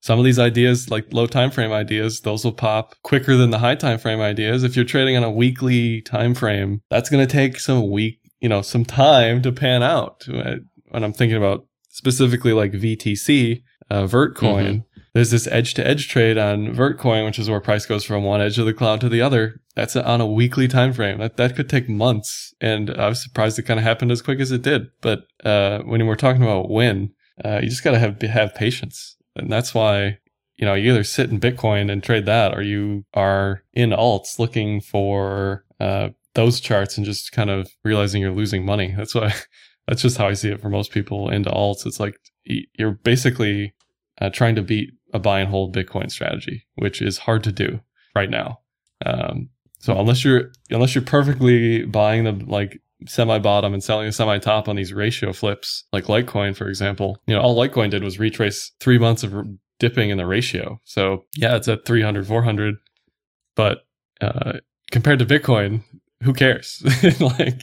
some 0.05 0.19
of 0.19 0.25
these 0.25 0.37
ideas, 0.37 0.91
like 0.91 1.11
low 1.11 1.25
time 1.25 1.49
frame 1.49 1.71
ideas, 1.71 2.21
those 2.21 2.45
will 2.45 2.51
pop 2.53 2.93
quicker 3.01 3.35
than 3.35 3.49
the 3.49 3.57
high 3.57 3.73
time 3.73 3.97
frame 3.97 4.21
ideas. 4.21 4.63
If 4.63 4.75
you're 4.75 4.85
trading 4.85 5.17
on 5.17 5.23
a 5.23 5.31
weekly 5.31 6.01
time 6.01 6.35
frame, 6.35 6.81
that's 6.91 7.09
going 7.09 7.25
to 7.27 7.31
take 7.31 7.59
some 7.59 7.89
week, 7.89 8.19
you 8.39 8.47
know, 8.47 8.61
some 8.61 8.85
time 8.85 9.41
to 9.41 9.51
pan 9.51 9.81
out. 9.81 10.23
When 10.27 11.03
I'm 11.03 11.11
thinking 11.11 11.37
about 11.37 11.65
specifically 11.89 12.53
like 12.53 12.73
VTC, 12.73 13.63
uh, 13.89 14.03
Vertcoin, 14.03 14.35
mm-hmm. 14.67 14.99
there's 15.15 15.31
this 15.31 15.47
edge 15.47 15.73
to 15.73 15.87
edge 15.87 16.07
trade 16.07 16.37
on 16.37 16.67
Vertcoin, 16.75 17.25
which 17.25 17.39
is 17.39 17.49
where 17.49 17.59
price 17.59 17.87
goes 17.87 18.03
from 18.03 18.23
one 18.23 18.41
edge 18.41 18.59
of 18.59 18.67
the 18.67 18.73
cloud 18.75 19.01
to 19.01 19.09
the 19.09 19.21
other. 19.21 19.59
That's 19.75 19.95
on 19.95 20.21
a 20.21 20.27
weekly 20.27 20.67
time 20.67 20.93
frame. 20.93 21.17
That 21.17 21.37
that 21.37 21.55
could 21.55 21.67
take 21.67 21.89
months, 21.89 22.53
and 22.61 22.91
I 22.91 23.09
was 23.09 23.23
surprised 23.23 23.57
it 23.57 23.63
kind 23.63 23.79
of 23.79 23.83
happened 23.83 24.11
as 24.11 24.21
quick 24.21 24.39
as 24.39 24.51
it 24.51 24.61
did. 24.61 24.83
But 25.01 25.23
uh, 25.43 25.79
when 25.79 26.05
we're 26.05 26.15
talking 26.15 26.43
about 26.43 26.69
when, 26.69 27.11
uh, 27.43 27.59
you 27.61 27.69
just 27.69 27.83
got 27.83 27.91
to 27.91 27.99
have 27.99 28.21
have 28.21 28.55
patience, 28.55 29.17
and 29.35 29.51
that's 29.51 29.73
why 29.73 30.19
you 30.55 30.65
know 30.65 30.73
you 30.73 30.91
either 30.91 31.03
sit 31.03 31.29
in 31.29 31.39
Bitcoin 31.39 31.91
and 31.91 32.03
trade 32.03 32.25
that, 32.25 32.55
or 32.57 32.61
you 32.61 33.05
are 33.13 33.63
in 33.73 33.89
alts 33.89 34.39
looking 34.39 34.79
for 34.81 35.65
uh, 35.79 36.09
those 36.33 36.59
charts 36.59 36.97
and 36.97 37.05
just 37.05 37.31
kind 37.31 37.49
of 37.49 37.69
realizing 37.83 38.21
you're 38.21 38.31
losing 38.31 38.65
money. 38.65 38.93
That's 38.95 39.15
why. 39.15 39.33
That's 39.87 40.01
just 40.01 40.17
how 40.17 40.27
I 40.27 40.33
see 40.33 40.49
it 40.49 40.59
for 40.59 40.69
most 40.71 40.91
people 40.91 41.29
into 41.29 41.51
alts. 41.51 41.85
It's 41.85 41.99
like 41.99 42.15
you're 42.43 42.93
basically 42.93 43.75
uh, 44.19 44.31
trying 44.31 44.55
to 44.55 44.63
beat 44.63 44.89
a 45.13 45.19
buy 45.19 45.41
and 45.41 45.49
hold 45.49 45.75
Bitcoin 45.75 46.09
strategy, 46.09 46.65
which 46.73 47.03
is 47.03 47.19
hard 47.19 47.43
to 47.43 47.51
do 47.51 47.79
right 48.15 48.31
now. 48.31 48.61
Um, 49.05 49.49
so 49.79 49.97
unless 49.99 50.25
you're 50.25 50.51
unless 50.71 50.95
you're 50.95 51.03
perfectly 51.03 51.85
buying 51.85 52.23
the 52.23 52.31
like 52.31 52.81
semi 53.07 53.39
bottom 53.39 53.73
and 53.73 53.83
selling 53.83 54.07
a 54.07 54.11
semi 54.11 54.37
top 54.39 54.67
on 54.67 54.75
these 54.75 54.93
ratio 54.93 55.33
flips, 55.33 55.83
like 55.91 56.05
Litecoin, 56.05 56.55
for 56.55 56.67
example, 56.67 57.17
you 57.27 57.35
know, 57.35 57.41
all 57.41 57.55
Litecoin 57.55 57.89
did 57.89 58.03
was 58.03 58.19
retrace 58.19 58.71
three 58.79 58.97
months 58.97 59.23
of 59.23 59.33
dipping 59.79 60.09
in 60.09 60.17
the 60.17 60.25
ratio. 60.25 60.79
So 60.83 61.25
yeah, 61.35 61.55
it's 61.55 61.67
at 61.67 61.85
300, 61.85 62.27
400, 62.27 62.75
but 63.55 63.79
uh, 64.21 64.53
compared 64.91 65.19
to 65.19 65.25
Bitcoin, 65.25 65.83
who 66.23 66.33
cares? 66.33 66.81
like 67.19 67.61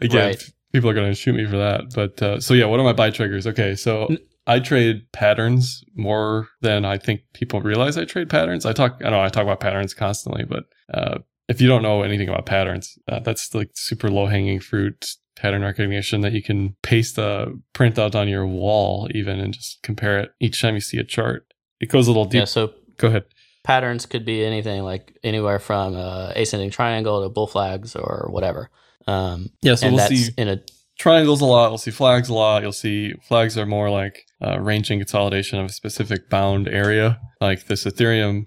again, 0.00 0.26
right. 0.26 0.42
people 0.72 0.90
are 0.90 0.94
going 0.94 1.10
to 1.10 1.14
shoot 1.14 1.34
me 1.34 1.46
for 1.46 1.58
that. 1.58 1.92
But 1.94 2.22
uh, 2.22 2.40
so 2.40 2.54
yeah, 2.54 2.66
what 2.66 2.80
are 2.80 2.84
my 2.84 2.92
buy 2.92 3.10
triggers? 3.10 3.46
Okay, 3.46 3.74
so 3.74 4.08
I 4.46 4.60
trade 4.60 5.06
patterns 5.12 5.84
more 5.94 6.48
than 6.60 6.84
I 6.84 6.98
think 6.98 7.22
people 7.32 7.60
realize 7.60 7.96
I 7.96 8.04
trade 8.04 8.28
patterns. 8.28 8.66
I 8.66 8.72
talk, 8.72 8.96
I 9.00 9.04
don't 9.04 9.12
know 9.12 9.22
I 9.22 9.28
talk 9.28 9.44
about 9.44 9.60
patterns 9.60 9.94
constantly, 9.94 10.44
but 10.44 10.64
uh, 10.92 11.18
if 11.48 11.60
you 11.60 11.68
don't 11.68 11.82
know 11.82 12.02
anything 12.02 12.28
about 12.28 12.46
patterns, 12.46 12.98
uh, 13.08 13.20
that's 13.20 13.54
like 13.54 13.70
super 13.74 14.10
low 14.10 14.26
hanging 14.26 14.60
fruit 14.60 15.16
pattern 15.34 15.62
recognition 15.62 16.20
that 16.20 16.32
you 16.32 16.42
can 16.42 16.76
paste 16.82 17.18
a 17.18 17.52
printout 17.74 18.14
on 18.14 18.28
your 18.28 18.46
wall 18.46 19.08
even 19.14 19.40
and 19.40 19.52
just 19.52 19.82
compare 19.82 20.20
it 20.20 20.30
each 20.40 20.60
time 20.60 20.74
you 20.74 20.80
see 20.80 20.98
a 20.98 21.04
chart. 21.04 21.52
It 21.80 21.88
goes 21.88 22.06
a 22.06 22.10
little 22.10 22.26
deep. 22.26 22.40
Yeah, 22.40 22.44
so 22.44 22.74
go 22.96 23.08
ahead. 23.08 23.24
Patterns 23.64 24.06
could 24.06 24.24
be 24.24 24.44
anything 24.44 24.82
like 24.82 25.18
anywhere 25.24 25.58
from 25.58 25.96
uh, 25.96 26.32
ascending 26.36 26.70
triangle 26.70 27.22
to 27.22 27.28
bull 27.28 27.46
flags 27.46 27.96
or 27.96 28.28
whatever. 28.30 28.70
Um, 29.06 29.50
yeah, 29.62 29.74
so 29.74 29.90
we'll 29.90 30.06
see 30.06 30.30
in 30.36 30.48
a 30.48 30.60
triangles 30.98 31.40
a 31.40 31.44
lot. 31.44 31.70
We'll 31.70 31.78
see 31.78 31.90
flags 31.90 32.28
a 32.28 32.34
lot. 32.34 32.62
You'll 32.62 32.72
see 32.72 33.14
flags 33.26 33.58
are 33.58 33.66
more 33.66 33.90
like 33.90 34.24
uh, 34.44 34.60
ranging 34.60 35.00
consolidation 35.00 35.58
of 35.58 35.66
a 35.66 35.72
specific 35.72 36.30
bound 36.30 36.68
area, 36.68 37.20
like 37.40 37.66
this 37.66 37.84
Ethereum. 37.84 38.46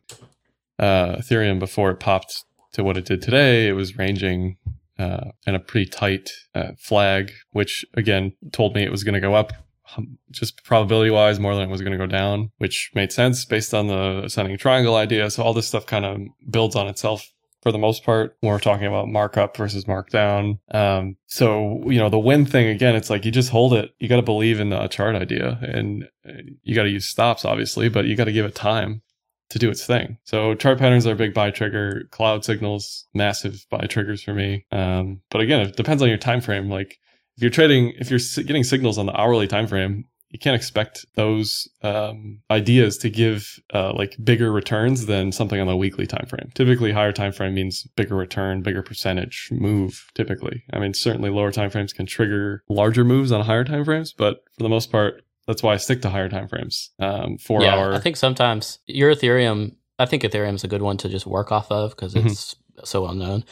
Uh, 0.79 1.17
Ethereum 1.17 1.59
before 1.59 1.91
it 1.91 1.99
popped 1.99 2.44
to 2.75 2.83
what 2.83 2.97
it 2.97 3.05
did 3.05 3.21
today, 3.21 3.67
it 3.67 3.73
was 3.73 3.97
ranging 3.97 4.57
uh, 4.99 5.31
in 5.47 5.55
a 5.55 5.59
pretty 5.59 5.89
tight 5.89 6.29
uh, 6.53 6.71
flag, 6.77 7.31
which 7.51 7.85
again 7.95 8.33
told 8.51 8.75
me 8.75 8.83
it 8.83 8.91
was 8.91 9.03
going 9.03 9.13
to 9.13 9.19
go 9.19 9.33
up 9.33 9.53
um, 9.97 10.17
just 10.31 10.63
probability 10.63 11.09
wise 11.09 11.39
more 11.39 11.55
than 11.55 11.63
it 11.63 11.69
was 11.69 11.81
going 11.81 11.91
to 11.91 11.97
go 11.97 12.05
down, 12.05 12.51
which 12.57 12.91
made 12.93 13.11
sense 13.11 13.45
based 13.45 13.73
on 13.73 13.87
the 13.87 14.23
ascending 14.25 14.57
triangle 14.57 14.95
idea. 14.95 15.29
So 15.29 15.43
all 15.43 15.53
this 15.53 15.67
stuff 15.67 15.85
kind 15.85 16.05
of 16.05 16.21
builds 16.49 16.75
on 16.75 16.87
itself 16.87 17.25
for 17.61 17.71
the 17.71 17.77
most 17.77 18.03
part 18.03 18.35
when 18.41 18.51
we're 18.51 18.59
talking 18.59 18.87
about 18.87 19.07
markup 19.07 19.57
versus 19.57 19.85
markdown. 19.85 20.59
Um, 20.71 21.17
so, 21.27 21.81
you 21.87 21.97
know, 21.97 22.09
the 22.09 22.19
win 22.19 22.45
thing, 22.45 22.67
again, 22.67 22.95
it's 22.95 23.09
like 23.09 23.25
you 23.25 23.31
just 23.31 23.49
hold 23.49 23.73
it. 23.73 23.91
You 23.99 24.07
got 24.07 24.17
to 24.17 24.21
believe 24.21 24.59
in 24.59 24.69
the 24.69 24.87
chart 24.87 25.15
idea 25.15 25.59
and 25.61 26.03
uh, 26.27 26.33
you 26.61 26.75
got 26.75 26.83
to 26.83 26.89
use 26.89 27.07
stops, 27.07 27.45
obviously, 27.45 27.89
but 27.89 28.05
you 28.05 28.15
got 28.15 28.25
to 28.25 28.33
give 28.33 28.45
it 28.45 28.53
time 28.53 29.01
to 29.49 29.59
do 29.59 29.69
its 29.69 29.85
thing. 29.85 30.17
So 30.23 30.55
chart 30.55 30.79
patterns 30.79 31.05
are 31.05 31.13
a 31.13 31.15
big 31.15 31.33
buy 31.33 31.51
trigger. 31.51 32.07
Cloud 32.11 32.43
signals, 32.43 33.07
massive 33.13 33.65
buy 33.69 33.85
triggers 33.87 34.23
for 34.23 34.33
me. 34.33 34.65
Um, 34.71 35.21
but 35.29 35.41
again, 35.41 35.61
it 35.61 35.75
depends 35.75 36.01
on 36.01 36.09
your 36.09 36.17
time 36.17 36.41
frame. 36.41 36.69
Like 36.69 36.99
if 37.37 37.43
you're 37.43 37.51
trading, 37.51 37.93
if 37.97 38.09
you're 38.09 38.19
getting 38.45 38.63
signals 38.63 38.97
on 38.97 39.05
the 39.05 39.19
hourly 39.19 39.47
time 39.47 39.67
frame, 39.67 40.05
you 40.29 40.39
can't 40.39 40.55
expect 40.55 41.05
those 41.15 41.69
um, 41.81 42.41
ideas 42.51 42.97
to 42.97 43.09
give 43.09 43.57
uh, 43.73 43.93
like 43.93 44.17
bigger 44.21 44.51
returns 44.51 45.05
than 45.05 45.31
something 45.31 45.61
on 45.61 45.67
the 45.67 45.77
weekly 45.77 46.05
time 46.05 46.25
frame. 46.27 46.51
Typically, 46.53 46.91
higher 46.91 47.13
time 47.13 47.31
frame 47.31 47.53
means 47.53 47.83
bigger 47.95 48.15
return, 48.15 48.61
bigger 48.61 48.81
percentage 48.81 49.47
move. 49.51 50.07
Typically, 50.13 50.63
I 50.73 50.79
mean, 50.79 50.93
certainly 50.93 51.29
lower 51.29 51.53
time 51.53 51.69
frames 51.69 51.93
can 51.93 52.05
trigger 52.05 52.63
larger 52.67 53.05
moves 53.05 53.31
on 53.31 53.45
higher 53.45 53.63
time 53.63 53.85
frames, 53.85 54.11
but 54.11 54.43
for 54.57 54.63
the 54.63 54.69
most 54.69 54.91
part, 54.91 55.23
that's 55.47 55.61
why 55.61 55.73
I 55.73 55.77
stick 55.77 56.01
to 56.01 56.09
higher 56.09 56.29
time 56.29 56.47
frames. 56.47 56.91
Um, 56.99 57.37
four 57.37 57.61
yeah, 57.61 57.75
hour. 57.75 57.93
I 57.93 57.99
think 57.99 58.17
sometimes 58.17 58.79
your 58.87 59.13
Ethereum. 59.13 59.75
I 59.97 60.05
think 60.05 60.23
Ethereum 60.23 60.55
is 60.55 60.63
a 60.63 60.67
good 60.67 60.81
one 60.81 60.97
to 60.97 61.09
just 61.09 61.25
work 61.25 61.51
off 61.51 61.71
of 61.71 61.91
because 61.91 62.13
mm-hmm. 62.13 62.27
it's 62.27 62.55
mm-hmm. 62.55 62.85
so 62.85 63.03
well 63.03 63.13
known. 63.13 63.43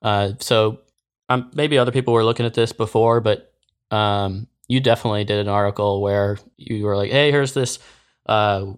Uh, 0.00 0.32
so 0.40 0.80
um, 1.28 1.50
maybe 1.54 1.78
other 1.78 1.92
people 1.92 2.14
were 2.14 2.24
looking 2.24 2.46
at 2.46 2.54
this 2.54 2.72
before, 2.72 3.20
but 3.20 3.52
um, 3.90 4.48
you 4.68 4.80
definitely 4.80 5.24
did 5.24 5.38
an 5.38 5.48
article 5.48 6.00
where 6.00 6.38
you 6.56 6.84
were 6.84 6.96
like, 6.96 7.10
"Hey, 7.10 7.30
here's 7.30 7.54
this 7.54 7.78
uh, 8.26 8.72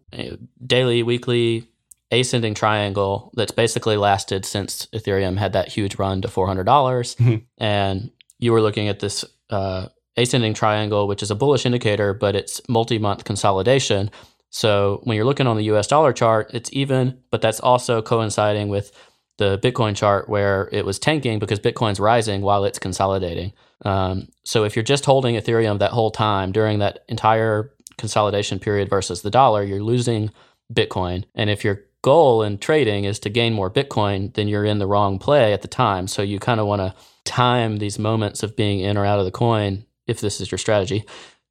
daily, 0.65 1.03
weekly 1.03 1.69
ascending 2.11 2.55
triangle 2.55 3.33
that's 3.35 3.53
basically 3.53 3.97
lasted 3.97 4.45
since 4.45 4.87
Ethereum 4.95 5.37
had 5.37 5.55
that 5.55 5.69
huge 5.69 5.97
run 5.97 6.23
to 6.23 6.29
four 6.29 6.47
hundred 6.47 6.65
dollars," 6.65 7.15
mm-hmm. 7.17 7.45
and 7.59 8.11
you 8.39 8.53
were 8.53 8.61
looking 8.61 8.89
at 8.89 9.01
this 9.01 9.25
uh, 9.51 9.87
ascending 10.17 10.55
triangle, 10.55 11.07
which 11.09 11.23
is 11.23 11.31
a 11.31 11.35
bullish 11.35 11.67
indicator, 11.67 12.15
but 12.15 12.37
it's 12.37 12.61
multi-month 12.69 13.25
consolidation. 13.25 14.11
So 14.51 15.01
when 15.05 15.17
you're 15.17 15.25
looking 15.25 15.47
on 15.47 15.57
the 15.57 15.65
US 15.65 15.87
dollar 15.87 16.13
chart, 16.13 16.51
it's 16.55 16.71
even, 16.73 17.19
but 17.31 17.41
that's 17.41 17.61
also 17.61 18.01
coinciding 18.03 18.69
with 18.69 18.93
the 19.39 19.59
Bitcoin 19.59 19.97
chart 19.97 20.29
where 20.29 20.69
it 20.71 20.85
was 20.85 20.99
tanking 20.99 21.39
because 21.39 21.59
Bitcoin's 21.59 21.99
rising 21.99 22.43
while 22.43 22.65
it's 22.65 22.79
consolidating. 22.79 23.53
Um, 23.85 24.29
so 24.45 24.65
if 24.65 24.77
you're 24.77 24.85
just 24.85 25.05
holding 25.05 25.35
Ethereum 25.35 25.81
that 25.81 25.91
whole 25.91 26.11
time 26.11 26.53
during 26.53 26.79
that 26.79 27.05
entire 27.09 27.73
consolidation 27.99 28.59
period 28.59 28.89
versus 28.89 29.23
the 29.23 29.31
dollar, 29.31 29.65
you're 29.65 29.83
losing 29.83 30.31
Bitcoin. 30.73 31.25
And 31.35 31.51
if 31.51 31.65
your 31.65 31.81
goal 32.03 32.43
in 32.43 32.59
trading 32.59 33.05
is 33.05 33.19
to 33.21 33.31
gain 33.31 33.55
more 33.55 33.71
Bitcoin, 33.71 34.33
then 34.35 34.47
you're 34.47 34.65
in 34.65 34.79
the 34.79 34.87
wrong 34.87 35.19
play 35.19 35.53
at 35.53 35.63
the 35.63 35.69
time. 35.69 36.07
So 36.07 36.23
you 36.23 36.39
kind 36.39 36.61
of 36.61 36.67
want 36.67 36.81
to 36.81 36.95
time 37.25 37.79
these 37.79 37.99
moments 37.99 38.43
of 38.43 38.55
being 38.55 38.81
in 38.81 38.97
or 38.97 39.07
out 39.07 39.19
of 39.19 39.25
the 39.25 39.31
coin, 39.31 39.85
if 40.07 40.21
this 40.21 40.41
is 40.41 40.51
your 40.51 40.59
strategy, 40.59 41.05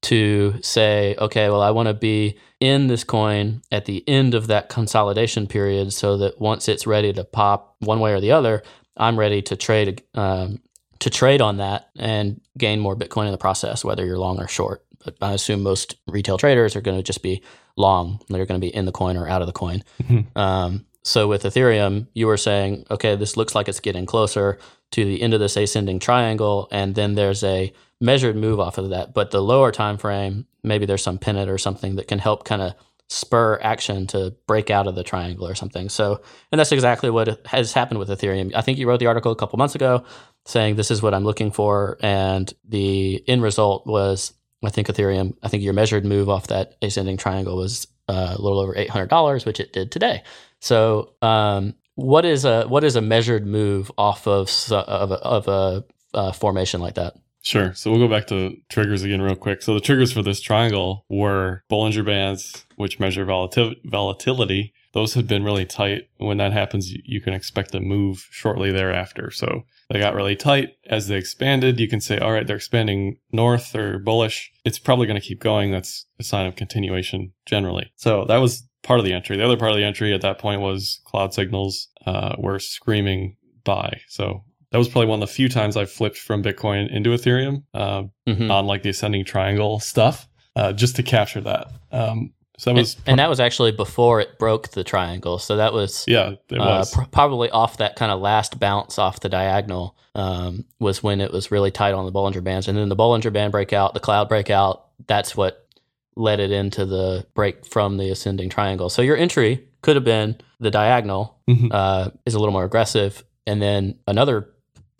to 0.03 0.55
say, 0.61 1.15
okay, 1.17 1.49
well, 1.49 1.61
I 1.61 1.71
want 1.71 1.87
to 1.87 1.93
be 1.93 2.37
in 2.59 2.87
this 2.87 3.03
coin 3.03 3.61
at 3.71 3.85
the 3.85 4.03
end 4.07 4.33
of 4.33 4.47
that 4.47 4.69
consolidation 4.69 5.47
period 5.47 5.93
so 5.93 6.17
that 6.17 6.39
once 6.39 6.67
it's 6.67 6.85
ready 6.85 7.13
to 7.13 7.23
pop 7.23 7.75
one 7.79 7.99
way 7.99 8.13
or 8.13 8.19
the 8.19 8.31
other, 8.31 8.63
I'm 8.97 9.17
ready 9.17 9.41
to 9.43 9.55
trade 9.55 10.03
um, 10.13 10.61
to 10.99 11.09
trade 11.09 11.41
on 11.41 11.57
that 11.57 11.89
and 11.97 12.39
gain 12.57 12.79
more 12.79 12.95
Bitcoin 12.95 13.25
in 13.25 13.31
the 13.31 13.37
process, 13.37 13.83
whether 13.83 14.05
you're 14.05 14.19
long 14.19 14.39
or 14.39 14.47
short. 14.47 14.85
But 15.03 15.15
I 15.21 15.33
assume 15.33 15.61
most 15.61 15.95
retail 16.07 16.37
traders 16.37 16.75
are 16.75 16.81
going 16.81 16.97
to 16.97 17.03
just 17.03 17.23
be 17.23 17.43
long. 17.75 18.21
They're 18.29 18.45
going 18.45 18.59
to 18.59 18.65
be 18.65 18.73
in 18.73 18.85
the 18.85 18.91
coin 18.91 19.17
or 19.17 19.27
out 19.27 19.41
of 19.41 19.47
the 19.47 19.53
coin. 19.53 19.83
Mm-hmm. 20.01 20.37
Um, 20.37 20.85
so 21.01 21.27
with 21.27 21.43
Ethereum, 21.43 22.07
you 22.13 22.27
were 22.27 22.37
saying, 22.37 22.85
okay, 22.89 23.17
this 23.17 23.35
looks 23.35 23.55
like 23.55 23.67
it's 23.67 23.81
getting 23.81 24.05
closer 24.05 24.57
to 24.91 25.03
the 25.03 25.21
end 25.21 25.33
of 25.33 25.41
this 25.41 25.57
ascending 25.57 25.99
triangle, 25.99 26.69
and 26.71 26.95
then 26.95 27.15
there's 27.15 27.43
a 27.43 27.73
measured 28.03 28.35
move 28.35 28.59
off 28.59 28.77
of 28.77 28.89
that. 28.89 29.13
But 29.13 29.31
the 29.31 29.41
lower 29.41 29.71
time 29.71 29.97
frame, 29.97 30.45
maybe 30.61 30.85
there's 30.85 31.01
some 31.01 31.17
pennant 31.17 31.49
or 31.49 31.57
something 31.57 31.95
that 31.95 32.09
can 32.09 32.19
help 32.19 32.43
kind 32.43 32.61
of 32.61 32.73
spur 33.09 33.57
action 33.61 34.07
to 34.07 34.35
break 34.45 34.69
out 34.69 34.87
of 34.87 34.95
the 34.95 35.03
triangle 35.03 35.47
or 35.47 35.55
something. 35.55 35.87
So, 35.87 36.21
and 36.51 36.59
that's 36.59 36.73
exactly 36.73 37.09
what 37.09 37.45
has 37.47 37.71
happened 37.71 37.99
with 37.99 38.09
Ethereum. 38.09 38.51
I 38.53 38.61
think 38.61 38.77
you 38.77 38.87
wrote 38.87 38.99
the 38.99 39.07
article 39.07 39.31
a 39.31 39.35
couple 39.35 39.57
months 39.57 39.75
ago 39.75 40.03
saying 40.45 40.75
this 40.75 40.91
is 40.91 41.01
what 41.01 41.13
I'm 41.13 41.23
looking 41.23 41.51
for, 41.51 41.97
and 42.01 42.53
the 42.67 43.23
end 43.27 43.41
result 43.41 43.87
was 43.87 44.33
I 44.65 44.69
think 44.69 44.87
Ethereum. 44.87 45.37
I 45.41 45.47
think 45.47 45.63
your 45.63 45.73
measured 45.73 46.05
move 46.05 46.29
off 46.29 46.47
that 46.47 46.75
ascending 46.81 47.17
triangle 47.17 47.55
was 47.55 47.87
uh, 48.09 48.35
a 48.37 48.41
little 48.41 48.59
over 48.59 48.75
eight 48.77 48.89
hundred 48.89 49.09
dollars, 49.09 49.45
which 49.45 49.61
it 49.61 49.71
did 49.71 49.91
today. 49.91 50.23
So, 50.59 51.13
um, 51.21 51.75
what 51.95 52.25
is 52.25 52.43
a 52.43 52.65
what 52.67 52.83
is 52.83 52.97
a 52.97 53.01
measured 53.01 53.45
move 53.45 53.91
off 53.97 54.27
of 54.27 54.49
of 54.71 55.11
a, 55.11 55.15
of 55.15 55.47
a 55.47 55.85
uh, 56.13 56.31
formation 56.33 56.81
like 56.81 56.95
that? 56.95 57.15
Sure. 57.43 57.73
So 57.73 57.91
we'll 57.91 57.99
go 57.99 58.07
back 58.07 58.27
to 58.27 58.55
triggers 58.69 59.03
again 59.03 59.21
real 59.21 59.35
quick. 59.35 59.61
So 59.61 59.73
the 59.73 59.81
triggers 59.81 60.13
for 60.13 60.21
this 60.21 60.39
triangle 60.39 61.05
were 61.09 61.63
Bollinger 61.69 62.05
Bands, 62.05 62.65
which 62.77 63.01
measure 63.01 63.25
volatil- 63.25 63.75
volatility. 63.83 64.73
Those 64.93 65.13
had 65.15 65.27
been 65.27 65.43
really 65.43 65.65
tight. 65.65 66.03
When 66.19 66.37
that 66.37 66.53
happens, 66.53 66.93
you 67.03 67.19
can 67.19 67.33
expect 67.33 67.75
a 67.75 67.81
move 67.81 68.25
shortly 68.31 68.71
thereafter. 68.71 69.29
So 69.29 69.63
they 69.89 69.99
got 69.99 70.15
really 70.15 70.37
tight. 70.37 70.69
As 70.89 71.09
they 71.09 71.17
expanded, 71.17 71.81
you 71.81 71.89
can 71.89 71.99
say, 71.99 72.17
all 72.17 72.31
right, 72.31 72.47
they're 72.47 72.55
expanding 72.55 73.17
north 73.33 73.75
or 73.75 73.99
bullish. 73.99 74.49
It's 74.63 74.79
probably 74.79 75.07
going 75.07 75.19
to 75.19 75.27
keep 75.27 75.41
going. 75.41 75.71
That's 75.71 76.05
a 76.19 76.23
sign 76.23 76.45
of 76.45 76.55
continuation 76.55 77.33
generally. 77.45 77.91
So 77.97 78.23
that 78.29 78.37
was 78.37 78.65
part 78.83 78.99
of 78.99 79.05
the 79.05 79.13
entry. 79.13 79.35
The 79.35 79.45
other 79.45 79.57
part 79.57 79.71
of 79.71 79.77
the 79.77 79.83
entry 79.83 80.13
at 80.13 80.21
that 80.21 80.39
point 80.39 80.61
was 80.61 81.01
cloud 81.03 81.33
signals 81.33 81.89
uh, 82.05 82.35
were 82.37 82.59
screaming 82.59 83.35
buy. 83.65 83.99
So 84.07 84.45
that 84.73 84.79
was 84.79 84.89
probably 84.89 85.05
one 85.05 85.21
of 85.21 85.29
the 85.29 85.33
few 85.33 85.49
times 85.49 85.77
I 85.77 85.85
flipped 85.85 86.17
from 86.17 86.41
Bitcoin 86.41 86.91
into 86.91 87.11
Ethereum 87.11 87.63
uh, 87.75 88.05
mm-hmm. 88.27 88.49
on 88.49 88.65
like 88.65 88.81
the 88.81 88.89
ascending 88.89 89.23
triangle 89.23 89.79
stuff, 89.79 90.27
uh, 90.55 90.73
just 90.73 90.95
to 90.95 91.03
capture 91.03 91.41
that. 91.41 91.67
Um, 91.91 92.33
so 92.57 92.71
that 92.71 92.79
was, 92.79 92.95
and, 92.95 93.03
and, 93.05 93.19
that 93.19 93.29
was 93.29 93.39
actually 93.39 93.71
before 93.71 94.19
it 94.19 94.39
broke 94.39 94.69
the 94.69 94.83
triangle. 94.83 95.37
So 95.37 95.57
that 95.57 95.73
was, 95.73 96.05
yeah, 96.07 96.31
it 96.49 96.57
uh, 96.57 96.65
was 96.65 96.91
pr- 96.91 97.03
probably 97.03 97.51
off 97.51 97.77
that 97.77 97.95
kind 97.95 98.11
of 98.11 98.19
last 98.19 98.59
bounce 98.59 98.97
off 98.97 99.19
the 99.19 99.29
diagonal. 99.29 99.95
Um, 100.15 100.65
was 100.79 101.03
when 101.03 101.21
it 101.21 101.31
was 101.31 101.51
really 101.51 101.71
tight 101.71 101.93
on 101.93 102.05
the 102.05 102.11
Bollinger 102.11 102.43
Bands, 102.43 102.67
and 102.67 102.75
then 102.75 102.89
the 102.89 102.95
Bollinger 102.95 103.31
Band 103.31 103.51
breakout, 103.51 103.93
the 103.93 103.99
cloud 103.99 104.27
breakout. 104.27 104.87
That's 105.05 105.37
what 105.37 105.67
led 106.15 106.39
it 106.39 106.51
into 106.51 106.85
the 106.85 107.27
break 107.35 107.65
from 107.65 107.97
the 107.97 108.09
ascending 108.09 108.49
triangle. 108.49 108.89
So 108.89 109.03
your 109.03 109.17
entry 109.17 109.67
could 109.81 109.95
have 109.95 110.05
been 110.05 110.37
the 110.59 110.71
diagonal 110.71 111.39
mm-hmm. 111.47 111.67
uh, 111.71 112.09
is 112.25 112.33
a 112.33 112.39
little 112.39 112.53
more 112.53 112.63
aggressive, 112.63 113.23
and 113.45 113.61
then 113.61 113.99
another 114.07 114.52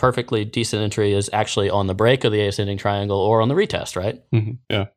perfectly 0.03 0.43
decent 0.43 0.83
entry 0.83 1.13
is 1.13 1.29
actually 1.31 1.69
on 1.69 1.87
the 1.87 1.93
break 1.93 2.25
of 2.25 2.33
the 2.33 2.45
ascending 2.45 2.77
triangle 2.77 3.17
or 3.17 3.41
on 3.41 3.47
the 3.47 3.55
retest, 3.55 3.95
right? 3.95 4.21
Mm-hmm. 4.33 4.55
Yeah, 4.69 4.87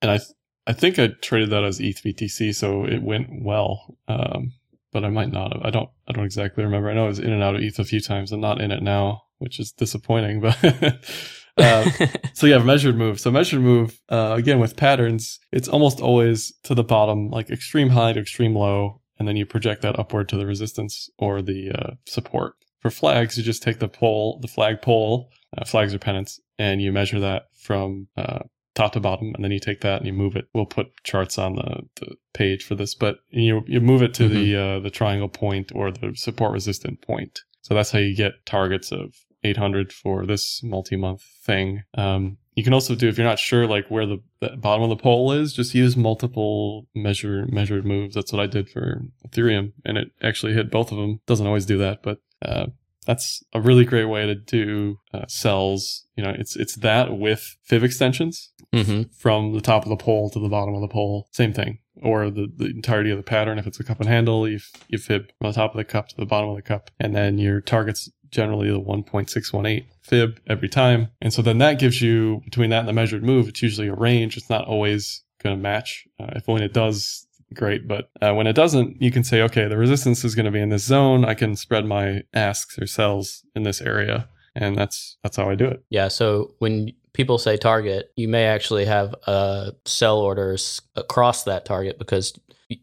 and 0.00 0.12
I 0.12 0.18
th- 0.18 0.30
I 0.64 0.72
think 0.72 0.96
I 0.96 1.08
traded 1.08 1.50
that 1.50 1.64
as 1.64 1.80
ETH 1.80 2.00
BTC, 2.04 2.54
so 2.54 2.84
it 2.84 3.02
went 3.02 3.42
well. 3.42 3.96
Um, 4.06 4.52
but 4.92 5.04
I 5.04 5.08
might 5.08 5.32
not 5.32 5.52
have. 5.52 5.62
I 5.64 5.70
don't 5.70 5.90
I 6.06 6.12
don't 6.12 6.24
exactly 6.24 6.62
remember. 6.62 6.88
I 6.88 6.94
know 6.94 7.06
I 7.06 7.08
was 7.08 7.18
in 7.18 7.32
and 7.32 7.42
out 7.42 7.56
of 7.56 7.62
ETH 7.62 7.80
a 7.80 7.84
few 7.84 8.00
times. 8.00 8.30
I'm 8.30 8.40
not 8.40 8.60
in 8.60 8.70
it 8.70 8.80
now, 8.80 9.22
which 9.38 9.58
is 9.58 9.72
disappointing. 9.72 10.40
But 10.40 10.56
uh, 11.56 11.90
so 12.32 12.46
yeah, 12.46 12.58
measured 12.58 12.96
move. 12.96 13.18
So 13.18 13.32
measured 13.32 13.60
move 13.60 14.00
uh, 14.08 14.36
again 14.38 14.60
with 14.60 14.76
patterns, 14.76 15.40
it's 15.50 15.66
almost 15.66 16.00
always 16.00 16.52
to 16.62 16.76
the 16.76 16.84
bottom, 16.84 17.28
like 17.28 17.50
extreme 17.50 17.88
high 17.88 18.12
to 18.12 18.20
extreme 18.20 18.54
low, 18.54 19.00
and 19.18 19.26
then 19.26 19.34
you 19.34 19.46
project 19.46 19.82
that 19.82 19.98
upward 19.98 20.28
to 20.28 20.36
the 20.36 20.46
resistance 20.46 21.10
or 21.18 21.42
the 21.42 21.72
uh, 21.72 21.94
support. 22.06 22.54
For 22.84 22.90
flags, 22.90 23.38
you 23.38 23.42
just 23.42 23.62
take 23.62 23.78
the 23.78 23.88
pole, 23.88 24.38
the 24.42 24.46
flag 24.46 24.82
pole, 24.82 25.30
uh, 25.56 25.64
flags 25.64 25.94
or 25.94 25.98
pennants, 25.98 26.38
and 26.58 26.82
you 26.82 26.92
measure 26.92 27.18
that 27.18 27.44
from 27.54 28.08
uh, 28.14 28.40
top 28.74 28.92
to 28.92 29.00
bottom, 29.00 29.32
and 29.34 29.42
then 29.42 29.52
you 29.52 29.58
take 29.58 29.80
that 29.80 29.98
and 30.02 30.06
you 30.06 30.12
move 30.12 30.36
it. 30.36 30.48
We'll 30.52 30.66
put 30.66 30.88
charts 31.02 31.38
on 31.38 31.54
the, 31.54 31.80
the 31.96 32.16
page 32.34 32.62
for 32.62 32.74
this, 32.74 32.94
but 32.94 33.20
you 33.30 33.62
you 33.66 33.80
move 33.80 34.02
it 34.02 34.12
to 34.14 34.24
mm-hmm. 34.24 34.34
the 34.34 34.56
uh, 34.56 34.80
the 34.80 34.90
triangle 34.90 35.30
point 35.30 35.72
or 35.74 35.90
the 35.90 36.12
support 36.14 36.52
resistant 36.52 37.00
point. 37.00 37.40
So 37.62 37.72
that's 37.72 37.90
how 37.90 38.00
you 38.00 38.14
get 38.14 38.44
targets 38.44 38.92
of 38.92 39.14
800 39.44 39.90
for 39.90 40.26
this 40.26 40.62
multi-month 40.62 41.22
thing. 41.42 41.84
Um, 41.94 42.36
you 42.54 42.62
can 42.62 42.74
also 42.74 42.94
do 42.94 43.08
if 43.08 43.16
you're 43.16 43.26
not 43.26 43.38
sure 43.38 43.66
like 43.66 43.90
where 43.90 44.04
the, 44.04 44.18
the, 44.40 44.50
bottom 44.58 44.82
of 44.82 44.90
the 44.90 45.02
pole 45.02 45.32
is, 45.32 45.54
just 45.54 45.74
use 45.74 45.96
multiple 45.96 46.86
measure 46.94 47.46
measured 47.48 47.86
moves. 47.86 48.14
That's 48.14 48.30
what 48.30 48.42
I 48.42 48.46
did 48.46 48.68
for 48.68 49.04
Ethereum, 49.26 49.72
and 49.86 49.96
it 49.96 50.08
actually 50.22 50.52
hit 50.52 50.70
both 50.70 50.92
of 50.92 50.98
them. 50.98 51.20
Doesn't 51.26 51.46
always 51.46 51.64
do 51.64 51.78
that, 51.78 52.02
but 52.02 52.18
uh, 52.44 52.66
that's 53.06 53.42
a 53.52 53.60
really 53.60 53.84
great 53.84 54.06
way 54.06 54.26
to 54.26 54.34
do 54.34 54.98
uh, 55.12 55.26
sells. 55.28 56.06
You 56.16 56.24
know, 56.24 56.34
it's 56.36 56.56
it's 56.56 56.76
that 56.76 57.16
with 57.16 57.56
fib 57.62 57.82
extensions 57.82 58.50
mm-hmm. 58.72 59.02
from 59.16 59.52
the 59.52 59.60
top 59.60 59.82
of 59.82 59.90
the 59.90 59.96
pole 59.96 60.30
to 60.30 60.38
the 60.38 60.48
bottom 60.48 60.74
of 60.74 60.80
the 60.80 60.88
pole. 60.88 61.28
Same 61.32 61.52
thing, 61.52 61.78
or 62.02 62.30
the, 62.30 62.48
the 62.56 62.66
entirety 62.66 63.10
of 63.10 63.16
the 63.16 63.22
pattern. 63.22 63.58
If 63.58 63.66
it's 63.66 63.80
a 63.80 63.84
cup 63.84 64.00
and 64.00 64.08
handle, 64.08 64.48
you 64.48 64.60
you 64.88 64.98
fib 64.98 65.30
from 65.38 65.48
the 65.50 65.54
top 65.54 65.72
of 65.72 65.76
the 65.76 65.84
cup 65.84 66.08
to 66.08 66.16
the 66.16 66.26
bottom 66.26 66.50
of 66.50 66.56
the 66.56 66.62
cup, 66.62 66.90
and 66.98 67.14
then 67.14 67.38
your 67.38 67.60
target's 67.60 68.10
generally 68.30 68.68
the 68.68 68.80
1.618 68.80 69.84
fib 70.02 70.40
every 70.48 70.68
time. 70.68 71.08
And 71.22 71.32
so 71.32 71.40
then 71.40 71.58
that 71.58 71.78
gives 71.78 72.02
you 72.02 72.42
between 72.44 72.70
that 72.70 72.80
and 72.80 72.88
the 72.88 72.92
measured 72.92 73.22
move, 73.22 73.48
it's 73.48 73.62
usually 73.62 73.86
a 73.86 73.94
range. 73.94 74.36
It's 74.36 74.50
not 74.50 74.66
always 74.66 75.22
going 75.40 75.56
to 75.56 75.62
match. 75.62 76.04
Uh, 76.18 76.30
if 76.34 76.48
when 76.48 76.62
it 76.62 76.72
does, 76.72 77.23
great. 77.52 77.86
But 77.86 78.10
uh, 78.20 78.34
when 78.34 78.46
it 78.46 78.54
doesn't, 78.54 79.00
you 79.02 79.10
can 79.10 79.24
say, 79.24 79.42
okay, 79.42 79.68
the 79.68 79.76
resistance 79.76 80.24
is 80.24 80.34
going 80.34 80.46
to 80.46 80.50
be 80.50 80.60
in 80.60 80.70
this 80.70 80.84
zone. 80.84 81.24
I 81.24 81.34
can 81.34 81.56
spread 81.56 81.84
my 81.84 82.22
asks 82.32 82.78
or 82.78 82.86
sells 82.86 83.44
in 83.54 83.62
this 83.62 83.80
area. 83.80 84.28
And 84.56 84.76
that's 84.76 85.16
that's 85.22 85.36
how 85.36 85.50
I 85.50 85.56
do 85.56 85.66
it. 85.66 85.84
Yeah. 85.90 86.08
So 86.08 86.54
when 86.58 86.92
people 87.12 87.38
say 87.38 87.56
target, 87.56 88.12
you 88.14 88.28
may 88.28 88.44
actually 88.44 88.84
have 88.84 89.14
uh, 89.26 89.72
sell 89.84 90.18
orders 90.18 90.80
across 90.94 91.44
that 91.44 91.64
target 91.64 91.98
because 91.98 92.38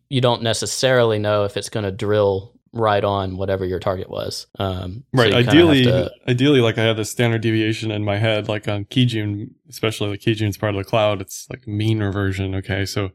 you 0.10 0.22
don't 0.22 0.44
necessarily 0.44 1.18
know 1.18 1.46
if 1.46 1.56
it's 1.56 1.70
going 1.70 1.86
to 1.86 1.92
drill 1.92 2.54
right 2.74 3.04
on 3.04 3.38
whatever 3.38 3.66
your 3.66 3.80
target 3.80 4.10
was. 4.10 4.48
Um, 4.60 5.04
right. 5.14 5.32
So 5.32 5.38
ideally, 5.38 5.84
to... 5.84 6.12
ideally, 6.28 6.62
like 6.62 6.78
I 6.78 6.84
have 6.84 6.98
the 6.98 7.06
standard 7.06 7.42
deviation 7.42 7.92
in 7.92 8.04
my 8.04 8.18
head, 8.18 8.48
like 8.48 8.68
on 8.68 8.86
Kijun, 8.86 9.52
especially 9.70 10.12
the 10.12 10.18
Kijun's 10.18 10.58
part 10.58 10.76
of 10.76 10.84
the 10.84 10.90
cloud. 10.90 11.22
It's 11.22 11.48
like 11.50 11.68
mean 11.68 12.02
reversion. 12.02 12.56
Okay, 12.56 12.86
so 12.86 13.12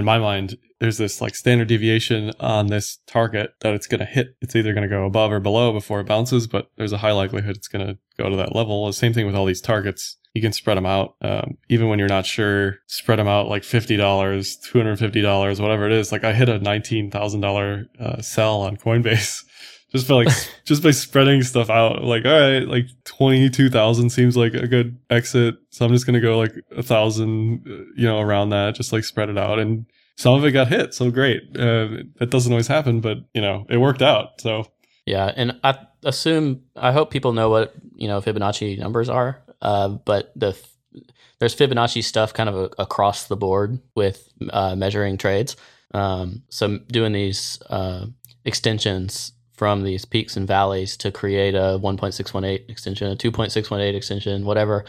in 0.00 0.04
my 0.04 0.18
mind, 0.18 0.58
there's 0.80 0.98
this 0.98 1.20
like 1.20 1.36
standard 1.36 1.68
deviation 1.68 2.32
on 2.40 2.66
this 2.66 2.98
target 3.06 3.54
that 3.60 3.74
it's 3.74 3.86
going 3.86 4.00
to 4.00 4.04
hit. 4.04 4.34
It's 4.40 4.56
either 4.56 4.72
going 4.72 4.82
to 4.82 4.88
go 4.88 5.04
above 5.04 5.30
or 5.30 5.38
below 5.38 5.72
before 5.72 6.00
it 6.00 6.08
bounces, 6.08 6.48
but 6.48 6.70
there's 6.76 6.92
a 6.92 6.98
high 6.98 7.12
likelihood 7.12 7.56
it's 7.56 7.68
going 7.68 7.86
to 7.86 7.98
go 8.18 8.28
to 8.28 8.36
that 8.36 8.56
level. 8.56 8.86
The 8.86 8.92
same 8.92 9.12
thing 9.12 9.26
with 9.26 9.36
all 9.36 9.46
these 9.46 9.60
targets 9.60 10.16
you 10.34 10.42
can 10.42 10.52
spread 10.52 10.76
them 10.76 10.86
out. 10.86 11.16
Um, 11.22 11.58
even 11.68 11.88
when 11.88 11.98
you're 11.98 12.08
not 12.08 12.26
sure, 12.26 12.76
spread 12.86 13.18
them 13.18 13.28
out 13.28 13.48
like 13.48 13.62
$50, 13.62 13.98
$250, 13.98 15.60
whatever 15.60 15.86
it 15.86 15.92
is. 15.92 16.12
Like 16.12 16.24
I 16.24 16.32
hit 16.32 16.48
a 16.48 16.60
$19,000 16.60 17.86
uh, 17.98 18.22
sell 18.22 18.60
on 18.60 18.76
Coinbase 18.76 19.44
just 19.90 20.08
by 20.08 20.14
like, 20.14 20.28
just 20.64 20.82
by 20.82 20.90
spreading 20.90 21.42
stuff 21.42 21.70
out. 21.70 22.02
Like, 22.04 22.24
all 22.24 22.38
right, 22.38 22.66
like 22.66 22.86
22,000 23.04 24.10
seems 24.10 24.36
like 24.36 24.54
a 24.54 24.66
good 24.66 24.98
exit. 25.10 25.56
So 25.70 25.84
I'm 25.84 25.92
just 25.92 26.06
to 26.06 26.20
go 26.20 26.38
like 26.38 26.54
a 26.76 26.82
thousand, 26.82 27.66
uh, 27.66 27.84
you 27.96 28.06
know, 28.06 28.20
around 28.20 28.50
that, 28.50 28.74
just 28.74 28.92
like 28.92 29.04
spread 29.04 29.28
it 29.28 29.38
out. 29.38 29.58
And 29.58 29.86
some 30.16 30.34
of 30.34 30.44
it 30.44 30.52
got 30.52 30.68
hit. 30.68 30.94
So 30.94 31.10
great. 31.10 31.42
Uh, 31.56 32.04
that 32.18 32.30
doesn't 32.30 32.52
always 32.52 32.68
happen, 32.68 33.00
but 33.00 33.18
you 33.34 33.40
know, 33.40 33.66
it 33.68 33.78
worked 33.78 34.02
out. 34.02 34.40
So 34.40 34.66
yeah. 35.06 35.32
And 35.34 35.58
I 35.64 35.78
assume, 36.04 36.62
I 36.76 36.92
hope 36.92 37.10
people 37.10 37.32
know 37.32 37.50
what, 37.50 37.74
you 37.94 38.06
know, 38.06 38.20
Fibonacci 38.20 38.78
numbers 38.78 39.08
are. 39.08 39.42
Uh, 39.62 39.88
but 39.88 40.32
the 40.36 40.56
there's 41.38 41.56
Fibonacci 41.56 42.04
stuff 42.04 42.34
kind 42.34 42.48
of 42.48 42.54
a, 42.54 42.70
across 42.78 43.26
the 43.26 43.36
board 43.36 43.80
with 43.96 44.30
uh, 44.50 44.76
measuring 44.76 45.16
trades. 45.16 45.56
Um, 45.92 46.42
so 46.50 46.78
doing 46.78 47.12
these 47.12 47.60
uh, 47.70 48.06
extensions 48.44 49.32
from 49.60 49.82
these 49.82 50.06
peaks 50.06 50.38
and 50.38 50.48
valleys 50.48 50.96
to 50.96 51.12
create 51.12 51.54
a 51.54 51.78
1.618 51.82 52.70
extension, 52.70 53.12
a 53.12 53.14
2.618 53.14 53.94
extension, 53.94 54.46
whatever. 54.46 54.86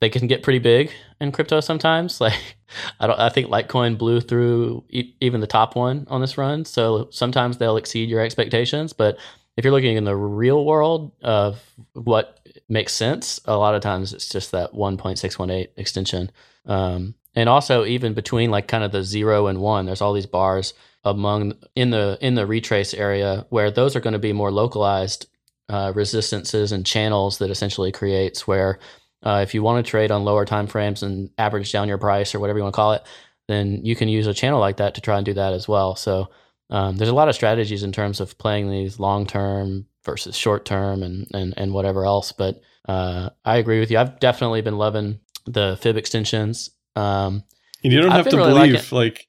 They 0.00 0.08
can 0.08 0.26
get 0.26 0.42
pretty 0.42 0.60
big 0.60 0.90
in 1.20 1.30
crypto 1.30 1.60
sometimes. 1.60 2.20
Like 2.24 2.56
I 2.98 3.06
don't, 3.06 3.20
I 3.20 3.28
think 3.28 3.48
Litecoin 3.48 3.98
blew 3.98 4.22
through 4.22 4.84
e- 4.88 5.12
even 5.20 5.42
the 5.42 5.46
top 5.46 5.76
one 5.76 6.06
on 6.08 6.22
this 6.22 6.38
run. 6.38 6.64
So 6.64 7.08
sometimes 7.10 7.58
they'll 7.58 7.76
exceed 7.76 8.08
your 8.08 8.22
expectations. 8.22 8.94
But 8.94 9.18
if 9.58 9.64
you're 9.64 9.74
looking 9.74 9.98
in 9.98 10.04
the 10.04 10.16
real 10.16 10.64
world 10.64 11.12
of 11.22 11.62
what 11.92 12.40
makes 12.66 12.94
sense. 12.94 13.40
A 13.44 13.58
lot 13.58 13.74
of 13.74 13.82
times 13.82 14.14
it's 14.14 14.30
just 14.30 14.52
that 14.52 14.72
1.618 14.72 15.68
extension. 15.76 16.30
Um, 16.64 17.14
and 17.34 17.48
also 17.48 17.84
even 17.84 18.14
between 18.14 18.50
like 18.50 18.68
kind 18.68 18.84
of 18.84 18.92
the 18.92 19.02
zero 19.02 19.46
and 19.46 19.60
one, 19.60 19.86
there's 19.86 20.00
all 20.00 20.12
these 20.12 20.26
bars 20.26 20.74
among 21.04 21.54
in 21.74 21.90
the 21.90 22.16
in 22.20 22.34
the 22.34 22.46
retrace 22.46 22.94
area 22.94 23.46
where 23.50 23.70
those 23.70 23.94
are 23.94 24.00
going 24.00 24.14
to 24.14 24.18
be 24.18 24.32
more 24.32 24.50
localized 24.50 25.26
uh, 25.68 25.92
resistances 25.94 26.72
and 26.72 26.86
channels 26.86 27.38
that 27.38 27.50
essentially 27.50 27.92
creates 27.92 28.46
where 28.46 28.78
uh, 29.22 29.40
if 29.42 29.54
you 29.54 29.62
want 29.62 29.84
to 29.84 29.90
trade 29.90 30.10
on 30.10 30.24
lower 30.24 30.44
time 30.44 30.66
frames 30.66 31.02
and 31.02 31.30
average 31.38 31.72
down 31.72 31.88
your 31.88 31.98
price 31.98 32.34
or 32.34 32.40
whatever 32.40 32.58
you 32.58 32.62
want 32.62 32.74
to 32.74 32.76
call 32.76 32.92
it, 32.92 33.02
then 33.48 33.84
you 33.84 33.96
can 33.96 34.08
use 34.08 34.26
a 34.26 34.34
channel 34.34 34.60
like 34.60 34.76
that 34.76 34.94
to 34.94 35.00
try 35.00 35.16
and 35.16 35.24
do 35.24 35.34
that 35.34 35.52
as 35.52 35.66
well. 35.66 35.96
So 35.96 36.28
um, 36.70 36.96
there's 36.96 37.10
a 37.10 37.14
lot 37.14 37.28
of 37.28 37.34
strategies 37.34 37.82
in 37.82 37.92
terms 37.92 38.20
of 38.20 38.36
playing 38.38 38.70
these 38.70 38.98
long 38.98 39.26
term 39.26 39.86
versus 40.04 40.36
short 40.36 40.64
term 40.64 41.02
and, 41.02 41.26
and, 41.32 41.54
and 41.56 41.72
whatever 41.72 42.04
else. 42.04 42.32
But 42.32 42.60
uh, 42.86 43.30
I 43.44 43.56
agree 43.56 43.80
with 43.80 43.90
you. 43.90 43.98
I've 43.98 44.20
definitely 44.20 44.60
been 44.60 44.78
loving 44.78 45.20
the 45.46 45.78
fib 45.80 45.96
extensions. 45.96 46.70
Um, 46.96 47.42
and 47.82 47.92
you 47.92 48.00
don't 48.00 48.10
have 48.10 48.28
to 48.28 48.36
really 48.36 48.52
believe 48.52 48.92
like, 48.92 48.92
like, 48.92 49.28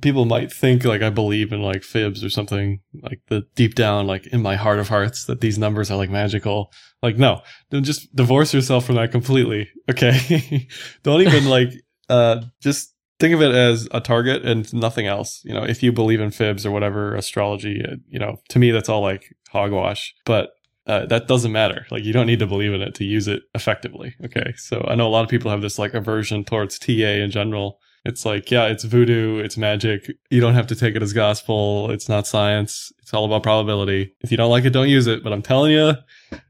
people 0.00 0.24
might 0.24 0.52
think 0.52 0.84
like 0.84 1.02
I 1.02 1.10
believe 1.10 1.52
in 1.52 1.60
like 1.60 1.82
fibs 1.82 2.24
or 2.24 2.30
something 2.30 2.80
like 3.02 3.20
the 3.28 3.42
deep 3.54 3.74
down 3.74 4.06
like 4.06 4.26
in 4.28 4.40
my 4.40 4.56
heart 4.56 4.78
of 4.78 4.88
hearts 4.88 5.26
that 5.26 5.40
these 5.40 5.58
numbers 5.58 5.90
are 5.90 5.96
like 5.96 6.10
magical. 6.10 6.72
Like 7.02 7.18
no, 7.18 7.42
don't 7.70 7.84
just 7.84 8.14
divorce 8.14 8.54
yourself 8.54 8.86
from 8.86 8.96
that 8.96 9.12
completely. 9.12 9.68
Okay, 9.90 10.68
don't 11.02 11.20
even 11.20 11.44
like 11.48 11.70
uh 12.08 12.42
just 12.60 12.94
think 13.20 13.34
of 13.34 13.42
it 13.42 13.54
as 13.54 13.88
a 13.92 14.00
target 14.00 14.44
and 14.44 14.72
nothing 14.72 15.06
else. 15.06 15.42
You 15.44 15.54
know, 15.54 15.64
if 15.64 15.82
you 15.82 15.92
believe 15.92 16.20
in 16.20 16.30
fibs 16.30 16.64
or 16.64 16.70
whatever 16.70 17.14
astrology, 17.14 17.82
uh, 17.86 17.96
you 18.08 18.18
know, 18.18 18.36
to 18.48 18.58
me 18.58 18.70
that's 18.70 18.88
all 18.88 19.02
like 19.02 19.34
hogwash. 19.50 20.14
But 20.24 20.50
uh, 20.86 21.06
that 21.06 21.28
doesn't 21.28 21.52
matter. 21.52 21.86
Like 21.90 22.04
you 22.04 22.12
don't 22.12 22.26
need 22.26 22.38
to 22.40 22.46
believe 22.46 22.72
in 22.74 22.82
it 22.82 22.94
to 22.96 23.04
use 23.04 23.28
it 23.28 23.42
effectively. 23.54 24.14
Okay, 24.24 24.52
so 24.56 24.84
I 24.88 24.94
know 24.94 25.06
a 25.06 25.10
lot 25.10 25.22
of 25.24 25.30
people 25.30 25.50
have 25.50 25.62
this 25.62 25.78
like 25.78 25.94
aversion 25.94 26.44
towards 26.44 26.78
TA 26.78 26.92
in 26.92 27.30
general. 27.30 27.78
It's 28.04 28.24
like, 28.24 28.50
yeah, 28.50 28.66
it's 28.66 28.82
voodoo, 28.82 29.38
it's 29.38 29.56
magic. 29.56 30.10
You 30.28 30.40
don't 30.40 30.54
have 30.54 30.66
to 30.66 30.74
take 30.74 30.96
it 30.96 31.02
as 31.04 31.12
gospel. 31.12 31.88
It's 31.92 32.08
not 32.08 32.26
science. 32.26 32.92
It's 32.98 33.14
all 33.14 33.24
about 33.24 33.44
probability. 33.44 34.12
If 34.22 34.32
you 34.32 34.36
don't 34.36 34.50
like 34.50 34.64
it, 34.64 34.70
don't 34.70 34.88
use 34.88 35.06
it. 35.06 35.22
But 35.22 35.32
I'm 35.32 35.40
telling 35.42 35.70
you, 35.70 35.92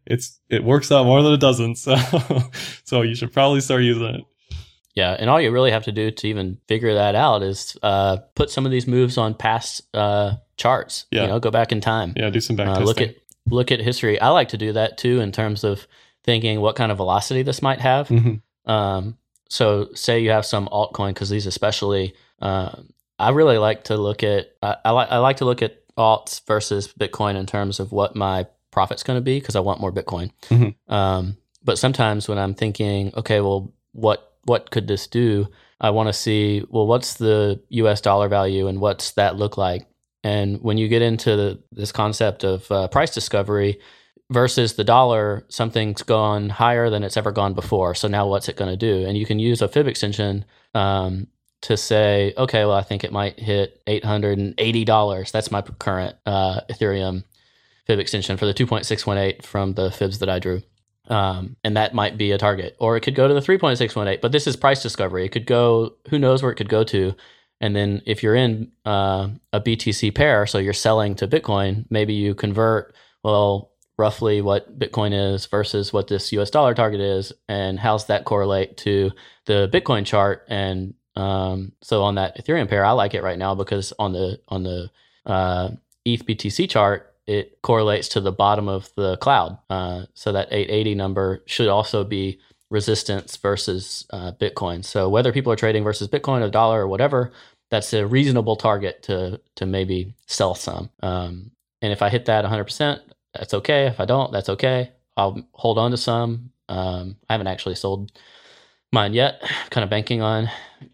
it's 0.07 0.41
it 0.49 0.65
works 0.65 0.91
out 0.91 1.05
more 1.05 1.23
than 1.23 1.35
it 1.35 1.41
doesn't. 1.41 1.77
So, 1.79 1.97
so 2.85 3.03
you 3.03 3.15
should 3.15 3.33
probably 3.35 3.61
start 3.61 3.83
using 3.83 4.15
it. 4.15 4.25
Yeah, 4.95 5.17
and 5.19 5.29
all 5.31 5.41
you 5.41 5.51
really 5.51 5.71
have 5.71 5.85
to 5.85 5.93
do 5.93 6.11
to 6.11 6.29
even 6.29 6.59
figure 6.69 6.95
that 6.95 7.15
out 7.15 7.43
is 7.43 7.77
uh, 7.83 8.19
put 8.35 8.51
some 8.51 8.65
of 8.67 8.73
these 8.73 8.87
moves 8.87 9.17
on 9.19 9.35
past 9.35 9.83
uh, 9.95 10.35
charts. 10.59 11.07
Yeah. 11.11 11.23
You 11.23 11.29
know, 11.29 11.39
go 11.41 11.51
back 11.51 11.73
in 11.73 11.81
time. 11.81 12.13
Yeah, 12.17 12.29
do 12.31 12.41
some 12.41 12.57
back 12.57 12.69
Uh, 12.69 12.71
testing. 12.81 12.87
look 12.87 13.01
at 13.01 13.15
look 13.49 13.71
at 13.73 13.81
history. 13.81 14.21
I 14.21 14.29
like 14.29 14.49
to 14.49 14.59
do 14.59 14.73
that 14.75 14.99
too 14.99 15.21
in 15.21 15.33
terms 15.33 15.65
of 15.65 15.87
thinking 16.25 16.61
what 16.61 16.77
kind 16.77 16.91
of 16.93 16.99
velocity 16.99 17.43
this 17.43 17.63
might 17.63 17.81
have. 17.81 18.09
Mhm. 18.09 18.41
Um, 18.67 19.19
so 19.49 19.89
say 19.95 20.21
you 20.21 20.31
have 20.31 20.47
some 20.47 20.69
altcoin 20.69 21.09
because 21.09 21.31
these 21.31 21.47
especially, 21.47 22.15
uh, 22.41 22.71
I 23.19 23.31
really 23.31 23.59
like 23.59 23.85
to 23.85 23.97
look 23.97 24.23
at. 24.23 24.53
I, 24.63 24.77
I 24.85 24.91
like 24.91 25.11
I 25.11 25.19
like 25.19 25.37
to 25.39 25.45
look 25.45 25.63
at 25.63 25.77
alts 25.97 26.41
versus 26.47 26.93
Bitcoin 26.99 27.37
in 27.37 27.47
terms 27.47 27.79
of 27.81 27.93
what 27.93 28.17
my 28.17 28.47
profit's 28.71 29.03
going 29.03 29.19
to 29.19 29.21
be 29.23 29.39
because 29.39 29.57
I 29.57 29.61
want 29.61 29.81
more 29.81 29.93
Bitcoin. 29.93 30.31
Mhm. 30.49 30.75
Um, 30.89 31.37
but 31.63 31.79
sometimes 31.79 32.29
when 32.29 32.39
I'm 32.39 32.55
thinking, 32.55 33.13
okay, 33.17 33.41
well, 33.41 33.73
what 33.93 34.33
what 34.45 34.71
could 34.71 34.89
this 34.89 35.07
do? 35.07 35.49
I 35.81 35.91
want 35.91 36.09
to 36.09 36.13
see, 36.13 36.65
well, 36.71 36.87
what's 36.87 37.15
the 37.15 37.61
U.S. 37.71 38.01
dollar 38.01 38.29
value 38.29 38.69
and 38.69 38.81
what's 38.81 39.13
that 39.13 39.37
look 39.37 39.57
like? 39.59 39.87
And 40.25 40.61
when 40.63 40.79
you 40.79 40.89
get 40.89 41.03
into 41.03 41.37
the, 41.37 41.63
this 41.73 41.93
concept 41.93 42.45
of 42.45 42.71
uh, 42.71 42.89
price 42.89 43.13
discovery 43.13 43.81
versus 44.31 44.75
the 44.75 44.85
dollar, 44.85 45.45
something's 45.49 46.03
gone 46.03 46.49
higher 46.49 46.91
than 46.91 47.03
it's 47.03 47.17
ever 47.17 47.33
gone 47.33 47.55
before. 47.55 47.95
So 47.95 48.09
now 48.09 48.29
what's 48.29 48.49
it 48.49 48.57
going 48.57 48.71
to 48.71 48.77
do? 48.77 49.07
And 49.07 49.17
you 49.17 49.27
can 49.27 49.39
use 49.39 49.63
a 49.63 49.69
fib 49.69 49.87
extension 49.87 50.45
um, 50.75 51.27
to 51.63 51.77
say, 51.77 52.35
okay, 52.37 52.65
well, 52.65 52.77
I 52.77 52.83
think 52.83 53.05
it 53.05 53.13
might 53.13 53.39
hit 53.39 53.85
$880. 53.87 55.31
That's 55.31 55.51
my 55.51 55.63
current 55.63 56.17
uh, 56.27 56.61
Ethereum 56.71 57.25
fib 57.87 57.99
extension 57.99 58.37
for 58.37 58.47
the 58.47 58.55
2.618 58.55 59.43
from 59.45 59.75
the 59.75 59.91
fibs 59.91 60.19
that 60.21 60.29
I 60.29 60.39
drew. 60.39 60.63
Um, 61.09 61.57
and 61.65 61.77
that 61.77 61.95
might 61.95 62.17
be 62.17 62.31
a 62.31 62.39
target, 62.39 62.77
or 62.79 62.97
it 62.97 63.01
could 63.01 63.17
go 63.17 63.27
to 63.27 63.35
the 63.35 63.41
3.618. 63.41 64.21
But 64.21 64.33
this 64.33 64.47
is 64.47 64.57
price 64.57 64.83
discovery. 64.83 65.25
It 65.25 65.31
could 65.31 65.47
go, 65.47 65.95
who 66.09 66.19
knows 66.19 66.43
where 66.43 66.53
it 66.53 66.57
could 66.57 66.69
go 66.69 66.85
to. 66.85 67.15
And 67.63 67.75
then 67.77 68.03
if 68.05 68.23
you're 68.23 68.35
in 68.35 68.73
uh, 68.85 69.29
a 69.53 69.61
BTC 69.61 70.15
pair, 70.15 70.47
so 70.47 70.59
you're 70.59 70.73
selling 70.73 71.15
to 71.15 71.29
Bitcoin, 71.29 71.87
maybe 71.89 72.13
you 72.13 72.35
convert, 72.35 72.95
well, 73.23 73.71
roughly 73.97 74.41
what 74.41 74.79
Bitcoin 74.79 75.13
is 75.13 75.47
versus 75.47 75.93
what 75.93 76.09
this 76.09 76.33
US 76.33 76.51
dollar 76.51 76.75
target 76.75 77.01
is, 77.01 77.33
and 77.49 77.79
how's 77.79 78.07
that 78.07 78.25
correlate 78.25 78.77
to 78.79 79.13
the 79.47 79.71
Bitcoin 79.73 80.05
chart. 80.05 80.45
And 80.49 80.95
um, 81.15 81.73
so 81.83 82.03
on 82.03 82.17
that 82.17 82.37
Ethereum 82.37 82.69
pair, 82.69 82.85
I 82.85 82.91
like 82.93 83.15
it 83.15 83.23
right 83.23 83.39
now 83.39 83.55
because 83.55 83.93
on 83.99 84.13
the 84.13 84.41
on 84.49 84.65
the 84.65 84.91
uh, 85.25 85.71
ETH 86.05 86.27
BTC 86.27 86.69
chart, 86.69 87.15
it 87.29 87.63
correlates 87.63 88.09
to 88.09 88.21
the 88.21 88.33
bottom 88.33 88.69
of 88.69 88.91
the 88.97 89.17
cloud. 89.19 89.57
Uh, 89.71 90.07
so 90.15 90.33
that 90.33 90.49
880 90.51 90.97
number 90.97 91.43
should 91.47 91.69
also 91.69 92.03
be 92.03 92.41
resistance 92.71 93.37
versus 93.37 94.07
uh, 94.11 94.33
Bitcoin. 94.33 94.83
So 94.85 95.09
whether 95.09 95.31
people 95.31 95.53
are 95.53 95.57
trading 95.57 95.85
versus 95.85 96.09
Bitcoin, 96.09 96.43
a 96.43 96.51
dollar, 96.51 96.81
or 96.81 96.89
whatever, 96.89 97.31
that's 97.73 97.95
a 97.95 98.07
reasonable 98.07 98.55
target 98.55 99.03
to 99.05 99.41
to 99.57 99.65
maybe 99.65 100.15
sell 100.27 100.55
some. 100.55 100.91
Um, 101.03 101.51
and 101.81 101.91
if 101.91 102.03
I 102.03 102.11
hit 102.11 102.27
that 102.27 102.45
100%, 102.45 103.01
that's 103.35 103.55
okay. 103.55 103.87
If 103.87 103.99
I 103.99 104.05
don't, 104.05 104.31
that's 104.31 104.51
okay. 104.51 104.93
I'll 105.17 105.43
hold 105.55 105.79
on 105.79 105.91
to 105.91 105.97
some. 105.97 106.51
Um, 106.69 107.17
I 107.29 107.33
haven't 107.33 107.47
actually 107.49 107.75
sold 107.75 108.13
mine 108.93 109.15
yet. 109.15 109.43
kind 109.71 109.83
of 109.83 109.91
banking 109.91 110.21
on 110.21 110.49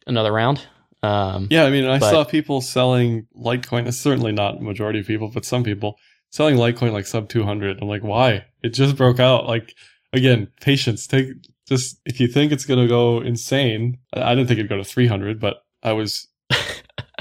another 0.06 0.32
round. 0.32 0.64
Um, 1.02 1.48
Yeah, 1.50 1.64
I 1.64 1.70
mean, 1.70 1.84
I 1.84 1.98
But- 1.98 2.10
saw 2.10 2.24
people 2.24 2.60
selling 2.60 3.26
Litecoin. 3.36 3.86
It's 3.88 3.98
certainly 3.98 4.32
not 4.32 4.62
majority 4.62 5.00
of 5.00 5.06
people, 5.06 5.30
but 5.34 5.44
some 5.44 5.64
people 5.64 5.98
selling 6.30 6.54
Litecoin 6.56 6.92
like 6.92 7.06
sub 7.06 7.28
200. 7.28 7.82
I'm 7.82 7.88
like, 7.88 8.04
why? 8.04 8.44
It 8.62 8.70
just 8.70 8.96
broke 8.96 9.18
out. 9.20 9.46
Like, 9.46 9.74
again, 10.12 10.48
patience. 10.60 11.06
Take 11.08 11.26
just 11.68 12.00
if 12.06 12.20
you 12.20 12.28
think 12.28 12.52
it's 12.52 12.64
going 12.64 12.80
to 12.80 12.88
go 12.88 13.20
insane. 13.20 13.98
I 14.14 14.34
didn't 14.34 14.46
think 14.46 14.58
it'd 14.58 14.70
go 14.70 14.78
to 14.78 14.84
300, 14.84 15.38
but 15.40 15.56
I 15.82 15.92
was 15.92 16.28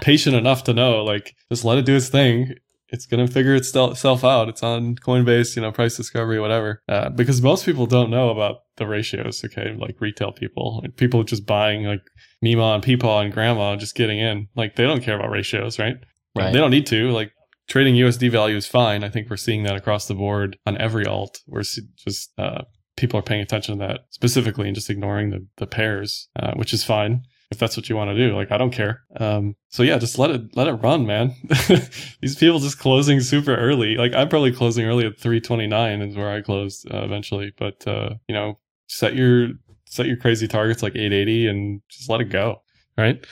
patient 0.01 0.35
enough 0.35 0.63
to 0.65 0.73
know, 0.73 1.03
like, 1.03 1.35
just 1.49 1.65
let 1.65 1.77
it 1.77 1.85
do 1.85 1.95
its 1.95 2.09
thing. 2.09 2.53
It's 2.89 3.05
going 3.05 3.25
to 3.25 3.31
figure 3.31 3.53
itself 3.53 4.23
out. 4.23 4.47
It's 4.47 4.63
on 4.63 4.95
Coinbase, 4.95 5.55
you 5.55 5.61
know, 5.61 5.73
price 5.73 5.97
discovery, 5.97 6.39
whatever. 6.39 6.81
Uh, 6.87 7.09
because 7.09 7.41
most 7.41 7.65
people 7.65 7.85
don't 7.85 8.09
know 8.09 8.29
about 8.29 8.61
the 8.77 8.87
ratios, 8.87 9.43
okay? 9.43 9.75
Like 9.77 9.99
retail 9.99 10.31
people, 10.31 10.79
like 10.81 10.95
people 10.95 11.23
just 11.23 11.45
buying 11.45 11.83
like 11.83 12.01
Mima 12.41 12.75
and 12.75 12.83
Peepaw 12.83 13.25
and 13.25 13.33
Grandma 13.33 13.75
just 13.75 13.95
getting 13.95 14.19
in. 14.19 14.47
Like 14.55 14.77
they 14.77 14.85
don't 14.85 15.03
care 15.03 15.17
about 15.17 15.31
ratios, 15.31 15.77
right? 15.77 15.97
Right. 16.33 16.53
They 16.53 16.59
don't 16.59 16.71
need 16.71 16.87
to. 16.87 17.11
Like 17.11 17.33
trading 17.67 17.95
USD 17.95 18.31
value 18.31 18.55
is 18.55 18.67
fine. 18.67 19.03
I 19.03 19.09
think 19.09 19.29
we're 19.29 19.35
seeing 19.35 19.63
that 19.63 19.75
across 19.75 20.07
the 20.07 20.15
board 20.15 20.57
on 20.65 20.77
every 20.77 21.05
alt. 21.05 21.41
We're 21.45 21.63
just 21.63 22.31
uh, 22.37 22.63
people 22.95 23.19
are 23.19 23.23
paying 23.23 23.41
attention 23.41 23.77
to 23.77 23.85
that 23.85 24.01
specifically 24.11 24.67
and 24.67 24.75
just 24.75 24.89
ignoring 24.89 25.31
the 25.31 25.45
the 25.57 25.67
pairs, 25.67 26.29
uh, 26.37 26.53
which 26.53 26.73
is 26.73 26.85
fine 26.85 27.23
if 27.51 27.57
that's 27.57 27.77
what 27.77 27.89
you 27.89 27.95
want 27.95 28.09
to 28.09 28.15
do. 28.15 28.35
Like 28.35 28.51
I 28.51 28.57
don't 28.57 28.71
care. 28.71 29.03
Um, 29.19 29.55
so 29.69 29.83
yeah, 29.83 29.97
just 29.97 30.19
let 30.19 30.31
it 30.31 30.55
let 30.55 30.67
it 30.67 30.73
run, 30.73 31.05
man. 31.05 31.33
These 32.21 32.35
people 32.35 32.59
just 32.59 32.79
closing 32.79 33.21
super 33.21 33.55
early. 33.55 33.95
Like 33.95 34.13
I'm 34.13 34.29
probably 34.29 34.51
closing 34.51 34.85
early 34.85 35.05
at 35.05 35.17
329 35.17 36.01
is 36.01 36.15
where 36.15 36.29
I 36.31 36.41
close 36.41 36.85
uh, 36.91 37.03
eventually. 37.03 37.53
But 37.57 37.87
uh, 37.87 38.15
you 38.27 38.35
know, 38.35 38.57
set 38.87 39.15
your 39.15 39.49
set 39.85 40.07
your 40.07 40.17
crazy 40.17 40.47
targets 40.47 40.83
like 40.83 40.95
880 40.95 41.47
and 41.47 41.81
just 41.89 42.09
let 42.09 42.21
it 42.21 42.25
go. 42.25 42.61
Right? 42.97 43.25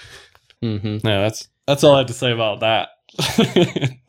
hmm 0.62 0.98
Yeah, 1.04 1.22
that's 1.22 1.48
that's 1.68 1.84
all 1.84 1.96
I 1.96 2.00
have 2.00 2.08
to 2.08 2.14
say 2.14 2.32
about 2.32 2.62
that. 2.62 2.90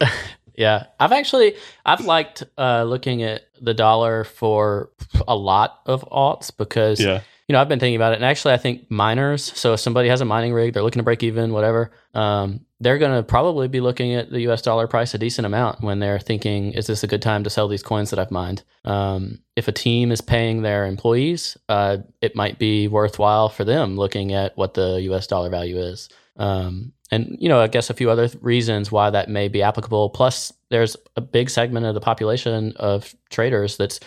Yeah, 0.56 0.86
I've 0.98 1.12
actually 1.12 1.54
I've 1.84 2.04
liked 2.04 2.42
uh, 2.56 2.84
looking 2.84 3.22
at 3.22 3.42
the 3.60 3.74
dollar 3.74 4.24
for 4.24 4.90
a 5.28 5.36
lot 5.36 5.80
of 5.86 6.02
alts 6.10 6.50
because 6.56 6.98
yeah. 6.98 7.20
You 7.48 7.52
know 7.52 7.60
I've 7.60 7.68
been 7.68 7.78
thinking 7.78 7.96
about 7.96 8.12
it, 8.12 8.16
and 8.16 8.24
actually 8.24 8.54
I 8.54 8.56
think 8.56 8.90
miners. 8.90 9.52
So 9.54 9.74
if 9.74 9.80
somebody 9.80 10.08
has 10.08 10.20
a 10.20 10.24
mining 10.24 10.52
rig, 10.52 10.74
they're 10.74 10.82
looking 10.82 11.00
to 11.00 11.04
break 11.04 11.22
even, 11.22 11.52
whatever. 11.52 11.92
Um, 12.14 12.66
they're 12.80 12.98
going 12.98 13.16
to 13.16 13.22
probably 13.22 13.68
be 13.68 13.80
looking 13.80 14.14
at 14.14 14.30
the 14.30 14.40
U.S. 14.42 14.62
dollar 14.62 14.86
price 14.86 15.14
a 15.14 15.18
decent 15.18 15.46
amount 15.46 15.80
when 15.80 15.98
they're 16.00 16.18
thinking, 16.18 16.72
"Is 16.72 16.86
this 16.86 17.04
a 17.04 17.06
good 17.06 17.22
time 17.22 17.44
to 17.44 17.50
sell 17.50 17.68
these 17.68 17.82
coins 17.82 18.10
that 18.10 18.18
I've 18.18 18.30
mined?" 18.30 18.64
Um, 18.84 19.40
if 19.54 19.68
a 19.68 19.72
team 19.72 20.12
is 20.12 20.20
paying 20.20 20.62
their 20.62 20.86
employees, 20.86 21.56
uh, 21.68 21.98
it 22.20 22.34
might 22.34 22.58
be 22.58 22.88
worthwhile 22.88 23.48
for 23.48 23.64
them 23.64 23.96
looking 23.96 24.32
at 24.32 24.56
what 24.56 24.74
the 24.74 25.00
U.S. 25.02 25.26
dollar 25.26 25.48
value 25.48 25.78
is. 25.78 26.08
Um, 26.36 26.92
and 27.10 27.36
you 27.40 27.48
know, 27.48 27.60
I 27.60 27.68
guess 27.68 27.90
a 27.90 27.94
few 27.94 28.10
other 28.10 28.28
th- 28.28 28.42
reasons 28.42 28.90
why 28.90 29.10
that 29.10 29.28
may 29.28 29.48
be 29.48 29.62
applicable. 29.62 30.10
Plus, 30.10 30.52
there's 30.70 30.96
a 31.14 31.20
big 31.20 31.48
segment 31.50 31.86
of 31.86 31.94
the 31.94 32.00
population 32.00 32.72
of 32.76 33.14
traders 33.30 33.76
that's 33.76 34.00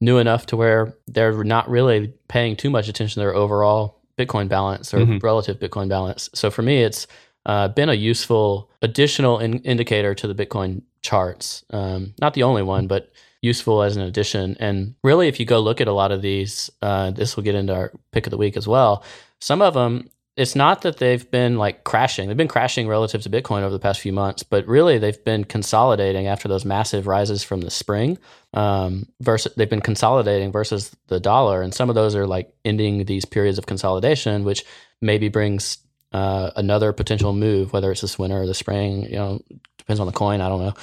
new 0.00 0.18
enough 0.18 0.46
to 0.46 0.56
where 0.56 0.96
they're 1.06 1.44
not 1.44 1.68
really 1.68 2.12
paying 2.28 2.56
too 2.56 2.70
much 2.70 2.88
attention 2.88 3.14
to 3.14 3.20
their 3.20 3.34
overall 3.34 4.00
Bitcoin 4.18 4.48
balance 4.48 4.92
or 4.94 4.98
Mhm. 5.00 5.22
relative 5.22 5.58
Bitcoin 5.58 5.88
balance. 5.88 6.30
So 6.34 6.50
for 6.50 6.62
me, 6.62 6.82
it's 6.82 7.06
uh, 7.46 7.68
been 7.68 7.90
a 7.90 7.94
useful 7.94 8.70
additional 8.80 9.38
in- 9.38 9.58
indicator 9.64 10.14
to 10.14 10.26
the 10.26 10.34
Bitcoin 10.34 10.80
charts. 11.02 11.62
Um, 11.70 12.14
not 12.18 12.32
the 12.32 12.42
only 12.42 12.62
one, 12.62 12.86
but 12.86 13.10
useful 13.42 13.82
as 13.82 13.96
an 13.98 14.02
addition. 14.02 14.56
And 14.60 14.94
really, 15.02 15.28
if 15.28 15.38
you 15.38 15.44
go 15.44 15.60
look 15.60 15.82
at 15.82 15.88
a 15.88 15.92
lot 15.92 16.10
of 16.10 16.22
these, 16.22 16.70
uh, 16.80 17.10
this 17.10 17.36
will 17.36 17.42
get 17.44 17.54
into 17.54 17.74
our 17.74 17.92
pick 18.12 18.26
of 18.26 18.30
the 18.30 18.38
week 18.38 18.56
as 18.56 18.66
well. 18.66 19.04
Some 19.40 19.60
of 19.60 19.74
them, 19.74 20.08
it's 20.36 20.56
not 20.56 20.82
that 20.82 20.96
they've 20.96 21.30
been 21.30 21.56
like 21.58 21.84
crashing. 21.84 22.26
They've 22.26 22.36
been 22.36 22.48
crashing 22.48 22.88
relative 22.88 23.22
to 23.22 23.30
Bitcoin 23.30 23.60
over 23.62 23.70
the 23.70 23.78
past 23.78 24.00
few 24.00 24.12
months, 24.12 24.42
but 24.42 24.66
really 24.66 24.98
they've 24.98 25.22
been 25.24 25.44
consolidating 25.44 26.26
after 26.26 26.48
those 26.48 26.64
massive 26.64 27.06
rises 27.06 27.44
from 27.44 27.60
the 27.60 27.70
spring. 27.70 28.18
Um, 28.52 29.06
versus 29.20 29.54
they've 29.56 29.70
been 29.70 29.80
consolidating 29.80 30.50
versus 30.52 30.94
the 31.08 31.20
dollar, 31.20 31.62
and 31.62 31.72
some 31.74 31.88
of 31.88 31.94
those 31.94 32.16
are 32.16 32.26
like 32.26 32.52
ending 32.64 33.04
these 33.04 33.24
periods 33.24 33.58
of 33.58 33.66
consolidation, 33.66 34.44
which 34.44 34.64
maybe 35.00 35.28
brings 35.28 35.78
uh, 36.12 36.50
another 36.56 36.92
potential 36.92 37.32
move, 37.32 37.72
whether 37.72 37.90
it's 37.92 38.00
this 38.00 38.18
winter 38.18 38.40
or 38.42 38.46
the 38.46 38.54
spring. 38.54 39.04
You 39.04 39.16
know, 39.16 39.40
depends 39.78 40.00
on 40.00 40.06
the 40.06 40.12
coin. 40.12 40.40
I 40.40 40.48
don't 40.48 40.60
know. 40.60 40.74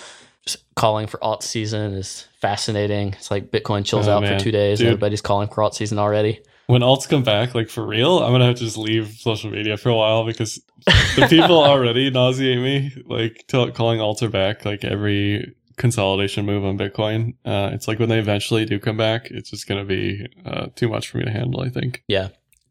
Just 0.46 0.64
calling 0.76 1.08
for 1.08 1.24
alt 1.24 1.44
season 1.44 1.94
is 1.94 2.28
fascinating. 2.40 3.10
It's 3.14 3.30
like 3.32 3.52
Bitcoin 3.52 3.86
chills 3.86 4.08
Oh, 4.08 4.14
out 4.14 4.24
man. 4.24 4.38
for 4.38 4.44
two 4.44 4.52
days. 4.52 4.80
Dude. 4.80 4.88
And 4.88 4.94
everybody's 4.94 5.22
calling 5.22 5.48
for 5.50 5.62
alt 5.64 5.76
season 5.76 6.00
already. 6.00 6.42
When 6.72 6.82
alts 6.82 7.08
come 7.08 7.24
back, 7.24 7.54
like 7.54 7.70
for 7.70 7.86
real, 7.86 8.20
I'm 8.20 8.32
gonna 8.32 8.46
have 8.46 8.56
to 8.56 8.64
just 8.64 8.78
leave 8.78 9.10
social 9.20 9.52
media 9.52 9.76
for 9.76 9.90
a 9.90 9.96
while 9.96 10.26
because 10.26 10.62
the 10.86 11.28
people 11.30 11.62
already 11.64 12.10
nauseate 12.10 12.60
me. 12.60 12.92
Like 13.06 13.44
tell, 13.48 13.70
calling 13.72 14.00
alts 14.00 14.30
back, 14.32 14.64
like 14.64 14.86
every 14.86 15.54
consolidation 15.76 16.46
move 16.46 16.64
on 16.64 16.78
Bitcoin. 16.78 17.34
Uh, 17.44 17.72
it's 17.74 17.88
like 17.88 18.00
when 18.00 18.08
they 18.08 18.20
eventually 18.20 18.64
do 18.64 18.80
come 18.80 18.96
back, 18.96 19.30
it's 19.32 19.50
just 19.50 19.68
gonna 19.68 19.84
be 19.84 20.26
uh, 20.46 20.68
too 20.76 20.88
much 20.88 21.10
for 21.10 21.18
me 21.18 21.26
to 21.26 21.32
handle. 21.32 21.62
I 21.62 21.68
think. 21.70 22.04
Yeah. 22.08 22.30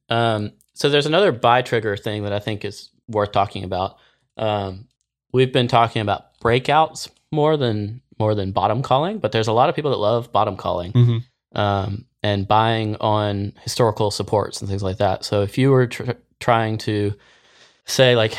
Um, 0.09 0.53
so 0.73 0.89
there's 0.89 1.07
another 1.07 1.31
buy 1.31 1.61
trigger 1.61 1.95
thing 1.97 2.23
that 2.23 2.33
I 2.33 2.39
think 2.39 2.65
is 2.65 2.91
worth 3.07 3.33
talking 3.33 3.65
about. 3.65 3.97
Um, 4.39 4.89
we've 5.33 5.53
been 5.53 5.69
talking 5.69 6.01
about 6.01 6.39
breakouts 6.41 7.11
more 7.31 7.59
than 7.59 8.01
more 8.19 8.35
than 8.35 8.53
bottom 8.53 8.81
calling, 8.83 9.19
but 9.19 9.33
there's 9.33 9.49
a 9.49 9.53
lot 9.53 9.69
of 9.69 9.75
people 9.77 9.91
that 9.91 9.99
love 9.99 10.33
bottom 10.33 10.57
calling 10.57 10.93
Mm-hmm. 10.93 11.59
um, 11.61 12.07
and 12.23 12.47
buying 12.47 12.97
on 12.97 13.53
historical 13.63 14.11
supports 14.11 14.61
and 14.61 14.69
things 14.69 14.83
like 14.83 14.99
that. 14.99 15.25
So 15.25 15.43
if 15.43 15.57
you 15.57 15.71
were 15.71 15.87
tr- 15.87 16.13
trying 16.39 16.79
to 16.79 17.15
say 17.87 18.15
like, 18.17 18.37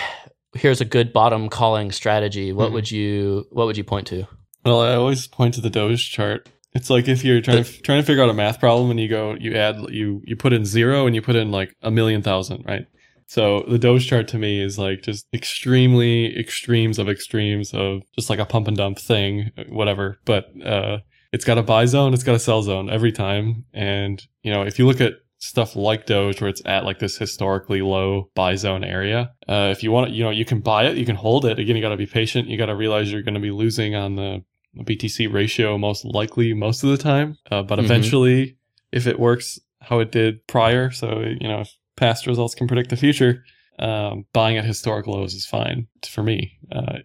here's 0.53 0.81
a 0.81 0.85
good 0.85 1.11
bottom 1.13 1.49
calling 1.49 1.91
strategy, 1.91 2.51
what 2.53 2.69
Mhm. 2.69 2.73
would 2.73 2.91
you 2.91 3.47
what 3.51 3.65
would 3.67 3.77
you 3.77 3.83
point 3.83 4.07
to? 4.07 4.27
Well, 4.65 4.81
I 4.81 4.93
always 4.95 5.27
point 5.27 5.55
to 5.55 5.61
the 5.61 5.69
Doge 5.69 6.11
chart 6.11 6.47
It's 6.73 6.89
like 6.89 7.07
if 7.09 7.25
you're 7.25 7.41
trying 7.41 7.63
to, 7.65 7.81
trying 7.81 7.99
to 8.01 8.05
figure 8.05 8.23
out 8.23 8.29
a 8.29 8.33
math 8.33 8.59
problem 8.59 8.91
and 8.91 8.99
you 8.99 9.09
go, 9.09 9.35
you 9.39 9.55
add, 9.55 9.75
you 9.89 10.21
you 10.25 10.35
put 10.37 10.53
in 10.53 10.63
zero 10.63 11.05
and 11.05 11.13
you 11.15 11.21
put 11.21 11.35
in 11.35 11.51
like 11.51 11.75
a 11.81 11.91
million 11.91 12.21
thousand, 12.21 12.63
right? 12.65 12.85
So 13.27 13.65
the 13.67 13.77
Doge 13.79 14.07
chart 14.07 14.27
to 14.29 14.37
me 14.37 14.61
is 14.61 14.77
like 14.77 15.01
just 15.01 15.25
extremely 15.33 16.37
extremes 16.39 16.97
of 16.99 17.09
extremes 17.09 17.73
of 17.73 18.03
just 18.15 18.29
like 18.29 18.39
a 18.39 18.45
pump 18.45 18.67
and 18.69 18.77
dump 18.77 18.99
thing, 18.99 19.51
whatever. 19.69 20.17
But 20.25 20.45
uh, 20.65 20.99
it's 21.31 21.45
got 21.45 21.57
a 21.57 21.63
buy 21.63 21.85
zone, 21.85 22.13
it's 22.13 22.23
got 22.23 22.35
a 22.35 22.39
sell 22.39 22.61
zone 22.61 22.89
every 22.89 23.11
time. 23.11 23.65
And 23.73 24.21
you 24.43 24.51
know, 24.51 24.63
if 24.63 24.77
you 24.79 24.85
look 24.87 25.01
at 25.01 25.13
stuff 25.39 25.75
like 25.75 26.05
Doge 26.05 26.39
where 26.39 26.49
it's 26.49 26.61
at 26.65 26.85
like 26.85 26.99
this 26.99 27.17
historically 27.17 27.81
low 27.81 28.29
buy 28.35 28.55
zone 28.55 28.83
area, 28.83 29.31
uh, 29.49 29.69
if 29.71 29.81
you 29.83 29.91
want, 29.91 30.11
you 30.11 30.23
know, 30.23 30.29
you 30.29 30.45
can 30.45 30.59
buy 30.59 30.85
it, 30.85 30.97
you 30.97 31.05
can 31.05 31.15
hold 31.15 31.45
it. 31.45 31.57
Again, 31.59 31.75
you 31.75 31.81
got 31.81 31.89
to 31.89 31.97
be 31.97 32.05
patient. 32.05 32.47
You 32.47 32.57
got 32.57 32.67
to 32.67 32.75
realize 32.75 33.11
you're 33.11 33.23
going 33.23 33.33
to 33.33 33.39
be 33.39 33.51
losing 33.51 33.95
on 33.95 34.15
the 34.15 34.43
BTC 34.77 35.31
ratio 35.33 35.77
most 35.77 36.05
likely 36.05 36.53
most 36.53 36.83
of 36.83 36.89
the 36.89 36.97
time. 36.97 37.37
Uh, 37.49 37.63
but 37.63 37.79
Mhm. 37.79 37.85
eventually, 37.85 38.57
if 38.91 39.07
it 39.07 39.19
works 39.19 39.59
how 39.81 39.99
it 39.99 40.11
did 40.11 40.45
prior, 40.47 40.91
so 40.91 41.21
you 41.21 41.47
know, 41.47 41.61
if 41.61 41.69
past 41.97 42.27
results 42.27 42.53
can 42.55 42.67
predict 42.67 42.89
the 42.89 42.95
future, 42.95 43.43
um, 43.79 44.25
buying 44.33 44.57
at 44.57 44.65
historic 44.65 45.07
lows 45.07 45.33
is 45.33 45.45
fine 45.45 45.87
for 46.07 46.21
me. 46.23 46.51
Uh, 46.71 46.99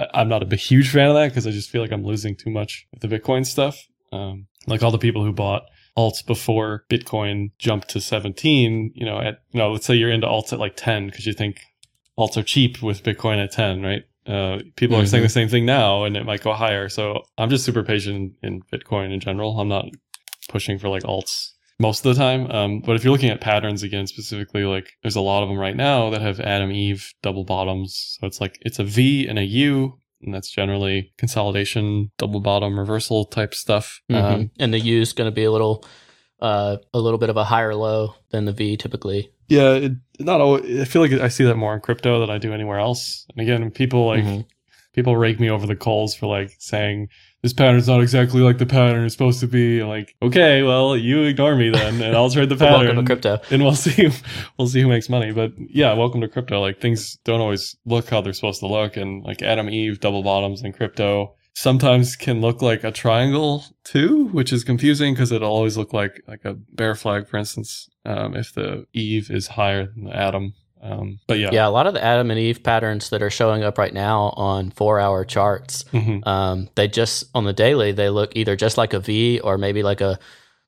I, 0.00 0.20
I'm 0.20 0.28
not 0.28 0.42
a 0.42 0.46
big, 0.46 0.58
huge 0.58 0.90
fan 0.90 1.08
of 1.08 1.14
that 1.14 1.28
because 1.28 1.46
I 1.46 1.50
just 1.50 1.70
feel 1.70 1.82
like 1.82 1.92
I'm 1.92 2.04
losing 2.04 2.36
too 2.36 2.50
much 2.50 2.86
with 2.92 3.00
the 3.00 3.08
Bitcoin 3.08 3.46
stuff. 3.46 3.78
Um, 4.12 4.46
like 4.66 4.82
all 4.82 4.90
the 4.90 4.98
people 4.98 5.24
who 5.24 5.32
bought 5.32 5.62
alts 5.96 6.24
before 6.24 6.84
Bitcoin 6.90 7.50
jumped 7.58 7.88
to 7.90 8.00
17, 8.00 8.92
you 8.94 9.04
know, 9.06 9.18
at 9.20 9.38
you 9.52 9.58
know, 9.58 9.72
let's 9.72 9.86
say 9.86 9.94
you're 9.94 10.10
into 10.10 10.26
alts 10.26 10.52
at 10.52 10.58
like 10.58 10.74
10 10.76 11.06
because 11.06 11.26
you 11.26 11.32
think 11.32 11.60
alts 12.18 12.36
are 12.36 12.42
cheap 12.42 12.82
with 12.82 13.02
Bitcoin 13.02 13.42
at 13.42 13.52
10, 13.52 13.82
right? 13.82 14.02
Uh, 14.26 14.60
people 14.76 14.96
are 14.96 15.06
saying 15.06 15.22
Mhm. 15.22 15.26
the 15.26 15.30
same 15.32 15.48
thing 15.48 15.64
now, 15.66 16.04
and 16.04 16.16
it 16.16 16.24
might 16.24 16.42
go 16.42 16.52
higher. 16.52 16.88
So 16.88 17.22
I'm 17.38 17.50
just 17.50 17.64
super 17.64 17.82
patient 17.82 18.34
in 18.42 18.62
Bitcoin 18.72 19.12
in 19.12 19.18
general. 19.20 19.58
I'm 19.58 19.68
not 19.68 19.86
pushing 20.48 20.78
for 20.78 20.88
like 20.88 21.02
alts 21.04 21.50
most 21.80 22.04
of 22.06 22.14
the 22.14 22.20
time. 22.22 22.48
Um, 22.50 22.80
but 22.80 22.94
if 22.94 23.02
you're 23.02 23.12
looking 23.12 23.30
at 23.30 23.40
patterns 23.40 23.82
again, 23.82 24.06
specifically, 24.06 24.62
like 24.64 24.86
there's 25.02 25.16
a 25.16 25.20
lot 25.20 25.42
of 25.42 25.48
them 25.48 25.58
right 25.58 25.76
now 25.76 26.10
that 26.10 26.20
have 26.20 26.38
Adam 26.38 26.70
Eve 26.70 27.10
double 27.22 27.44
bottoms. 27.44 28.16
So 28.20 28.26
it's 28.26 28.40
like 28.40 28.58
it's 28.60 28.78
a 28.78 28.84
V 28.84 29.26
and 29.26 29.38
a 29.38 29.44
U, 29.44 29.98
and 30.22 30.34
that's 30.34 30.50
generally 30.50 31.12
consolidation, 31.18 32.10
double 32.18 32.40
bottom, 32.40 32.78
reversal 32.78 33.24
type 33.24 33.54
stuff. 33.54 34.00
Mhm. 34.10 34.22
Um, 34.22 34.50
and 34.60 34.72
the 34.74 34.78
U 34.80 35.00
is 35.00 35.12
going 35.12 35.28
to 35.28 35.34
be 35.34 35.44
a 35.44 35.50
little, 35.50 35.84
uh, 36.40 36.76
a 36.94 36.98
little 37.00 37.18
bit 37.18 37.30
of 37.30 37.36
a 37.36 37.44
higher 37.44 37.74
low 37.74 38.14
than 38.30 38.44
the 38.44 38.52
V 38.52 38.76
typically. 38.76 39.30
yeah, 39.48 39.72
it, 39.72 39.92
not 40.20 40.40
always. 40.40 40.80
I 40.80 40.84
feel 40.84 41.02
like 41.02 41.12
I 41.12 41.26
see 41.28 41.42
that 41.44 41.56
more 41.56 41.74
in 41.74 41.80
crypto 41.80 42.20
than 42.20 42.30
I 42.30 42.38
do 42.38 42.52
anywhere 42.52 42.78
else. 42.78 43.26
And 43.34 43.40
again, 43.42 43.68
people 43.72 44.06
like 44.06 44.22
Mhm. 44.22 44.44
people 44.94 45.16
rake 45.16 45.40
me 45.40 45.50
over 45.50 45.66
the 45.66 45.74
coals 45.74 46.14
for 46.14 46.26
like 46.26 46.50
saying 46.58 47.08
this 47.42 47.52
pattern's 47.52 47.88
not 47.88 48.00
exactly 48.02 48.40
like 48.40 48.58
the 48.58 48.66
pattern 48.66 49.04
it's 49.04 49.14
supposed 49.14 49.40
to 49.40 49.46
be. 49.46 49.80
I'm 49.80 49.88
like, 49.88 50.14
okay, 50.22 50.62
well, 50.62 50.96
you 50.96 51.22
ignore 51.22 51.56
me 51.56 51.70
then, 51.70 52.00
and 52.02 52.14
I'll 52.16 52.30
trade 52.30 52.48
the 52.50 52.56
pattern. 52.66 52.96
Welcome 52.96 53.04
to 53.04 53.14
crypto. 53.14 53.40
and 53.50 53.62
we'll 53.62 53.74
see 53.74 54.10
we'll 54.58 54.68
see 54.68 54.82
who 54.82 54.88
makes 54.88 55.08
money 55.08 55.32
but 55.32 55.52
yeah 55.68 55.92
welcome 55.94 56.20
to 56.20 56.28
crypto 56.28 56.60
like 56.60 56.80
things 56.80 57.16
don't 57.24 57.40
always 57.40 57.76
look 57.86 58.08
how 58.10 58.20
they're 58.20 58.32
supposed 58.32 58.60
to 58.60 58.66
look 58.66 58.96
and 58.96 59.24
like 59.24 59.42
adam 59.42 59.68
eve 59.70 60.00
double 60.00 60.22
bottoms 60.22 60.62
in 60.62 60.72
crypto 60.72 61.34
sometimes 61.54 62.16
can 62.16 62.40
look 62.40 62.62
like 62.62 62.84
a 62.84 62.90
triangle 62.92 63.64
too 63.84 64.26
which 64.28 64.52
is 64.52 64.62
confusing 64.64 65.14
because 65.14 65.32
it'll 65.32 65.50
always 65.50 65.76
look 65.76 65.92
like 65.92 66.22
like 66.28 66.44
a 66.44 66.54
bear 66.72 66.94
flag 66.94 67.26
for 67.28 67.36
instance 67.38 67.88
um, 68.06 68.34
if 68.36 68.52
the 68.54 68.86
eve 68.92 69.30
is 69.30 69.46
higher 69.48 69.86
than 69.86 70.04
the 70.04 70.16
Adam 70.16 70.54
um, 70.82 71.18
but 71.26 71.38
yeah, 71.38 71.50
Yeah, 71.52 71.66
a 71.66 71.70
lot 71.70 71.86
of 71.86 71.94
the 71.94 72.02
Adam 72.02 72.30
and 72.30 72.38
Eve 72.40 72.62
patterns 72.62 73.10
that 73.10 73.22
are 73.22 73.30
showing 73.30 73.62
up 73.62 73.76
right 73.78 73.92
now 73.94 74.32
on 74.36 74.70
four-hour 74.70 75.24
charts 75.24 75.84
Mhm. 75.92 76.26
Um, 76.26 76.68
they 76.74 76.88
just 76.88 77.24
on 77.34 77.44
the 77.44 77.52
daily 77.52 77.92
they 77.92 78.08
look 78.10 78.32
either 78.34 78.56
just 78.56 78.78
like 78.78 78.92
a 78.94 79.00
V 79.00 79.40
or 79.40 79.58
maybe 79.58 79.82
like 79.82 80.00
a 80.00 80.18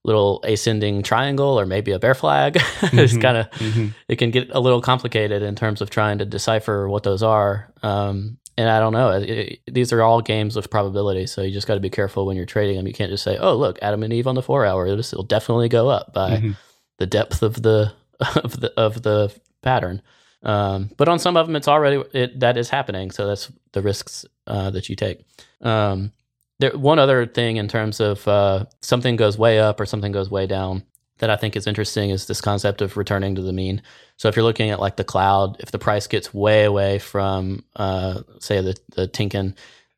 little 0.04 0.40
ascending 0.44 1.02
triangle 1.02 1.58
or 1.58 1.64
maybe 1.64 1.92
a 1.92 1.98
bear 1.98 2.14
flag. 2.14 2.56
it's 2.82 3.12
Mhm. 3.14 3.22
kind 3.22 3.36
of 3.36 3.50
Mhm. 3.52 3.94
it 4.08 4.16
can 4.16 4.30
get 4.32 4.48
a 4.50 4.58
little 4.60 4.80
complicated 4.80 5.42
in 5.42 5.54
terms 5.54 5.80
of 5.80 5.90
trying 5.90 6.18
to 6.18 6.24
decipher 6.24 6.88
what 6.88 7.04
those 7.04 7.22
are. 7.22 7.72
Um, 7.82 8.38
and 8.58 8.68
I 8.68 8.80
don't 8.80 8.92
know. 8.92 9.10
It, 9.12 9.30
it- 9.30 9.58
these 9.72 9.92
are 9.92 10.02
all 10.02 10.20
games 10.20 10.56
of 10.56 10.68
probability, 10.70 11.26
so 11.26 11.40
you 11.40 11.52
just 11.52 11.66
got 11.66 11.74
to 11.74 11.80
be 11.80 11.88
careful 11.88 12.26
when 12.26 12.36
you're 12.36 12.44
trading 12.46 12.76
them. 12.76 12.86
You 12.86 12.92
can't 12.92 13.10
just 13.10 13.24
say, 13.24 13.38
"Oh, 13.38 13.54
look, 13.56 13.78
Adam 13.80 14.02
and 14.02 14.12
Eve 14.12 14.26
on 14.26 14.34
the 14.34 14.42
four 14.42 14.66
hour. 14.66 14.86
It'll, 14.86 15.22
definitely 15.22 15.68
go 15.70 15.88
up 15.88 16.12
by 16.12 16.30
Mhm. 16.36 16.56
the 16.98 17.06
depth 17.06 17.42
of 17.42 17.62
the 17.62 17.92
of 18.44 18.60
the 18.60 18.72
of 18.76 19.02
the 19.02 19.32
pattern." 19.62 20.02
Um, 20.42 20.90
but 20.96 21.08
on 21.08 21.18
some 21.18 21.36
of 21.36 21.46
them, 21.46 21.56
it's 21.56 21.68
already 21.68 22.02
it, 22.12 22.40
that 22.40 22.56
is 22.56 22.68
happening. 22.68 23.10
So 23.10 23.26
that's 23.26 23.50
the 23.72 23.82
risks 23.82 24.24
uh, 24.46 24.70
that 24.70 24.88
you 24.88 24.96
take. 24.96 25.24
Um, 25.60 26.12
there, 26.58 26.76
one 26.76 26.98
other 26.98 27.26
thing 27.26 27.56
in 27.56 27.68
terms 27.68 28.00
of 28.00 28.26
uh, 28.28 28.66
something 28.80 29.16
goes 29.16 29.38
way 29.38 29.58
up 29.58 29.80
or 29.80 29.86
something 29.86 30.12
goes 30.12 30.30
way 30.30 30.46
down 30.46 30.84
that 31.18 31.30
I 31.30 31.36
think 31.36 31.54
is 31.54 31.68
interesting 31.68 32.10
is 32.10 32.26
this 32.26 32.40
concept 32.40 32.82
of 32.82 32.96
returning 32.96 33.36
to 33.36 33.42
the 33.42 33.52
mean. 33.52 33.82
So 34.16 34.28
if 34.28 34.34
you're 34.34 34.44
looking 34.44 34.70
at 34.70 34.80
like 34.80 34.96
the 34.96 35.04
cloud, 35.04 35.56
if 35.60 35.70
the 35.70 35.78
price 35.78 36.08
gets 36.08 36.34
way 36.34 36.64
away 36.64 36.98
from, 36.98 37.64
uh, 37.76 38.22
say 38.40 38.60
the 38.60 38.76
the 38.96 39.06
Tenkan, 39.06 39.54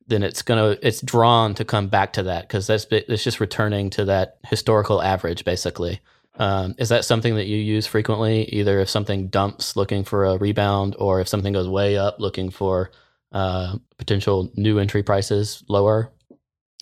then 0.07 0.23
it's 0.23 0.43
gonna 0.43 0.77
it's 0.83 1.01
drawn 1.01 1.55
to 1.55 1.65
come 1.65 1.89
back 1.89 2.12
to 2.15 2.25
that 2.25 2.43
because 2.43 2.67
that's 2.67 2.87
it's 2.91 3.25
just 3.25 3.41
returning 3.41 3.89
to 3.91 4.05
that 4.05 4.37
historical 4.47 5.01
average 5.01 5.45
basically. 5.45 6.01
Um, 6.37 6.74
is 6.78 6.89
that 6.89 7.05
something 7.05 7.37
that 7.37 7.47
you 7.47 7.57
use 7.59 7.87
frequently? 7.87 8.45
Either 8.47 8.80
if 8.80 8.89
something 8.91 9.28
dumps 9.28 9.76
looking 9.76 10.05
for 10.05 10.24
a 10.24 10.37
rebound, 10.39 10.97
or 10.99 11.20
if 11.20 11.28
something 11.28 11.53
goes 11.53 11.68
way 11.68 11.97
up 11.97 12.16
looking 12.18 12.51
for 12.51 12.91
uh, 13.32 13.76
potential 13.99 14.51
new 14.57 14.78
entry 14.78 15.03
prices 15.03 15.62
lower. 15.68 16.12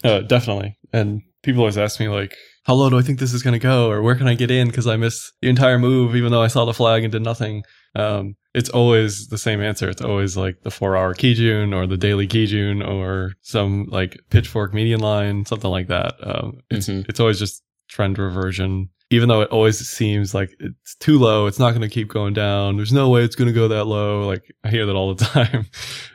Uh, 0.05 0.21
definitely. 0.21 0.77
And 0.93 1.23
people 1.43 1.61
always 1.61 1.79
ask 1.79 2.01
me 2.01 2.09
like, 2.09 2.35
how 2.65 2.75
low 2.75 2.89
do 2.91 2.99
I 2.99 3.03
think 3.03 3.19
this 3.19 3.35
is 3.35 3.43
going 3.43 3.53
to 3.55 3.59
go, 3.59 3.91
or 3.91 4.03
where 4.03 4.15
can 4.15 4.29
I 4.29 4.35
get 4.35 4.51
in 4.51 4.69
because 4.69 4.87
I 4.87 4.97
missed 4.97 5.33
the 5.43 5.49
entire 5.49 5.79
move, 5.79 6.15
even 6.17 6.31
though 6.33 6.43
I 6.43 6.47
saw 6.49 6.65
the 6.65 6.73
flag 6.75 7.03
and 7.03 7.11
did 7.13 7.23
nothing. 7.23 7.65
Um, 7.95 8.37
it's 8.55 8.69
always 8.71 9.29
the 9.29 9.39
same 9.39 9.61
answer. 9.61 9.89
It's 9.91 10.01
always 10.03 10.37
like 10.37 10.63
the 10.63 10.71
four-hour 10.71 11.15
Kijun 11.15 11.75
or 11.75 11.87
the 11.87 11.97
daily 11.97 12.27
Kijun 12.29 12.87
or 12.87 13.33
some 13.43 13.87
like 13.91 14.19
pitchfork 14.31 14.73
median 14.73 15.01
line, 15.01 15.45
something 15.45 15.71
like 15.71 15.89
that. 15.89 16.15
Um, 16.23 16.61
it's 16.71 16.89
Mhm. 16.89 17.07
it's 17.09 17.19
always 17.21 17.39
just 17.39 17.63
trend 17.89 18.19
reversion. 18.19 18.91
Even 19.13 19.29
though 19.29 19.43
it 19.43 19.51
always 19.51 19.79
seems 19.87 20.35
like 20.35 20.55
it's 20.59 20.95
too 20.97 21.19
low, 21.19 21.47
it's 21.47 21.59
not 21.59 21.71
going 21.71 21.83
to 21.83 21.89
keep 21.89 22.09
going 22.09 22.33
down. 22.33 22.77
There's 22.77 22.93
no 22.93 23.09
way 23.11 23.23
it's 23.23 23.37
going 23.37 23.49
to 23.49 23.53
go 23.53 23.69
that 23.69 23.85
low. 23.85 24.27
Like 24.27 24.53
I 24.65 24.71
hear 24.71 24.87
that 24.87 24.97
all 24.97 25.15
the 25.15 25.25
time. 25.25 25.67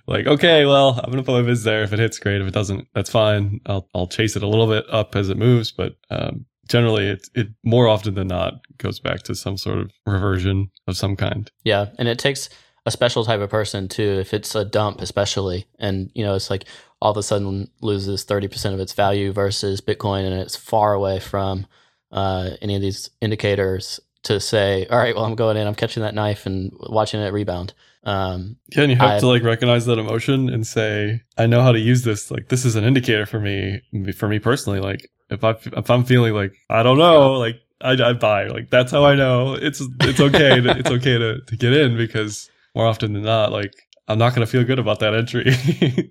like, 0.08 0.26
okay, 0.26 0.66
well, 0.66 1.00
I'm 1.04 1.12
going 1.12 1.18
to 1.18 1.24
put 1.24 1.44
my 1.44 1.50
vids 1.50 1.64
there. 1.64 1.84
If 1.84 1.94
it 1.94 2.00
hits, 2.00 2.20
great. 2.20 2.42
If 2.42 2.48
it 2.48 2.54
doesn't, 2.54 2.88
that's 2.94 3.10
fine. 3.10 3.62
I'll 3.66 3.88
I'll 3.94 4.08
chase 4.08 4.36
it 4.36 4.44
a 4.44 4.48
little 4.48 4.68
bit 4.68 4.86
up 4.92 5.16
as 5.16 5.30
it 5.30 5.38
moves, 5.38 5.72
but 5.72 5.96
um, 6.10 6.46
generally, 6.68 7.08
it 7.08 7.30
it 7.36 7.48
more 7.64 7.88
often 7.88 8.14
than 8.16 8.28
not 8.28 8.56
goes 8.78 9.00
back 9.00 9.24
to 9.24 9.36
some 9.36 9.58
sort 9.58 9.80
of 9.80 9.92
reversion 10.06 10.70
of 10.88 10.98
some 10.98 11.16
kind. 11.16 11.50
Yeah, 11.64 11.88
and 11.98 12.08
it 12.08 12.20
takes 12.20 12.50
a 12.86 12.92
special 12.92 13.26
type 13.26 13.42
of 13.42 13.50
person 13.50 13.88
too. 13.88 14.18
If 14.20 14.34
it's 14.34 14.56
a 14.56 14.66
dump, 14.66 15.02
especially, 15.02 15.66
and 15.80 16.10
you 16.14 16.24
know, 16.24 16.36
it's 16.36 16.50
like 16.50 16.66
all 17.02 17.12
of 17.12 17.18
a 17.18 17.24
sudden 17.24 17.70
loses 17.82 18.24
thirty 18.24 18.48
percent 18.48 18.74
of 18.74 18.80
its 18.80 18.94
value 18.94 19.32
versus 19.32 19.82
Bitcoin, 19.82 20.26
and 20.26 20.34
it's 20.34 20.56
far 20.56 20.94
away 20.94 21.20
from 21.20 21.68
uh, 22.12 22.52
any 22.62 22.76
of 22.76 22.82
these 22.82 23.10
indicators 23.22 24.00
to 24.24 24.40
say, 24.40 24.86
all 24.88 24.98
right, 24.98 25.16
well, 25.16 25.26
I'm 25.26 25.36
going 25.36 25.58
in, 25.58 25.68
I'm 25.68 25.76
catching 25.76 26.04
that 26.04 26.16
knife 26.16 26.46
and 26.46 26.72
watching 26.90 27.22
it 27.22 27.32
rebound. 27.32 27.74
Um, 28.04 28.58
Yeah, 28.76 28.84
and 28.84 28.92
you 28.92 28.98
have 28.98 29.10
I- 29.12 29.20
to 29.20 29.28
like 29.28 29.44
recognize 29.44 29.86
that 29.86 30.00
emotion 30.00 30.50
and 30.50 30.66
say, 30.66 31.22
I 31.38 31.46
know 31.46 31.62
how 31.62 31.72
to 31.72 31.80
use 31.80 32.04
this. 32.04 32.32
Like, 32.32 32.50
this 32.50 32.66
is 32.66 32.76
an 32.76 32.84
indicator 32.84 33.26
for 33.26 33.40
me, 33.40 33.82
for 34.18 34.28
me 34.28 34.40
personally. 34.40 34.80
Like, 34.80 35.10
if 35.30 35.44
I 35.44 35.52
if 35.52 35.90
I'm 35.90 36.06
feeling 36.06 36.34
like 36.34 36.54
I 36.70 36.84
don't 36.84 36.98
know, 36.98 37.34
like 37.34 37.60
I, 37.82 37.92
I 38.02 38.14
buy. 38.14 38.48
Like 38.48 38.70
that's 38.70 38.92
how 38.94 39.04
I 39.04 39.16
know 39.16 39.56
it's 39.56 39.82
it's 40.02 40.22
okay. 40.22 40.62
to, 40.62 40.70
it's 40.78 40.90
okay 40.90 41.18
to 41.18 41.42
to 41.42 41.56
get 41.58 41.74
in 41.74 41.98
because 41.98 42.50
more 42.74 42.86
often 42.88 43.12
than 43.14 43.24
not, 43.24 43.52
like 43.52 43.74
I'm 44.08 44.18
not 44.18 44.34
going 44.34 44.46
to 44.46 44.50
feel 44.50 44.64
good 44.64 44.80
about 44.80 45.00
that 45.02 45.14
entry. 45.14 45.50
Um, 45.50 46.10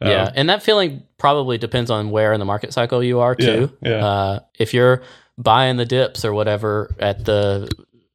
yeah, 0.10 0.30
and 0.34 0.50
that 0.50 0.62
feeling 0.62 1.02
probably 1.16 1.56
depends 1.56 1.90
on 1.90 2.10
where 2.10 2.34
in 2.34 2.38
the 2.38 2.44
market 2.44 2.72
cycle 2.74 3.02
you 3.02 3.20
are 3.20 3.34
yeah, 3.38 3.46
too. 3.46 3.76
yeah. 3.80 4.04
Uh, 4.06 4.40
if 4.58 4.74
you're 4.74 5.02
buying 5.42 5.76
the 5.76 5.86
dips 5.86 6.24
or 6.24 6.32
whatever 6.32 6.94
at 6.98 7.24
the 7.24 7.70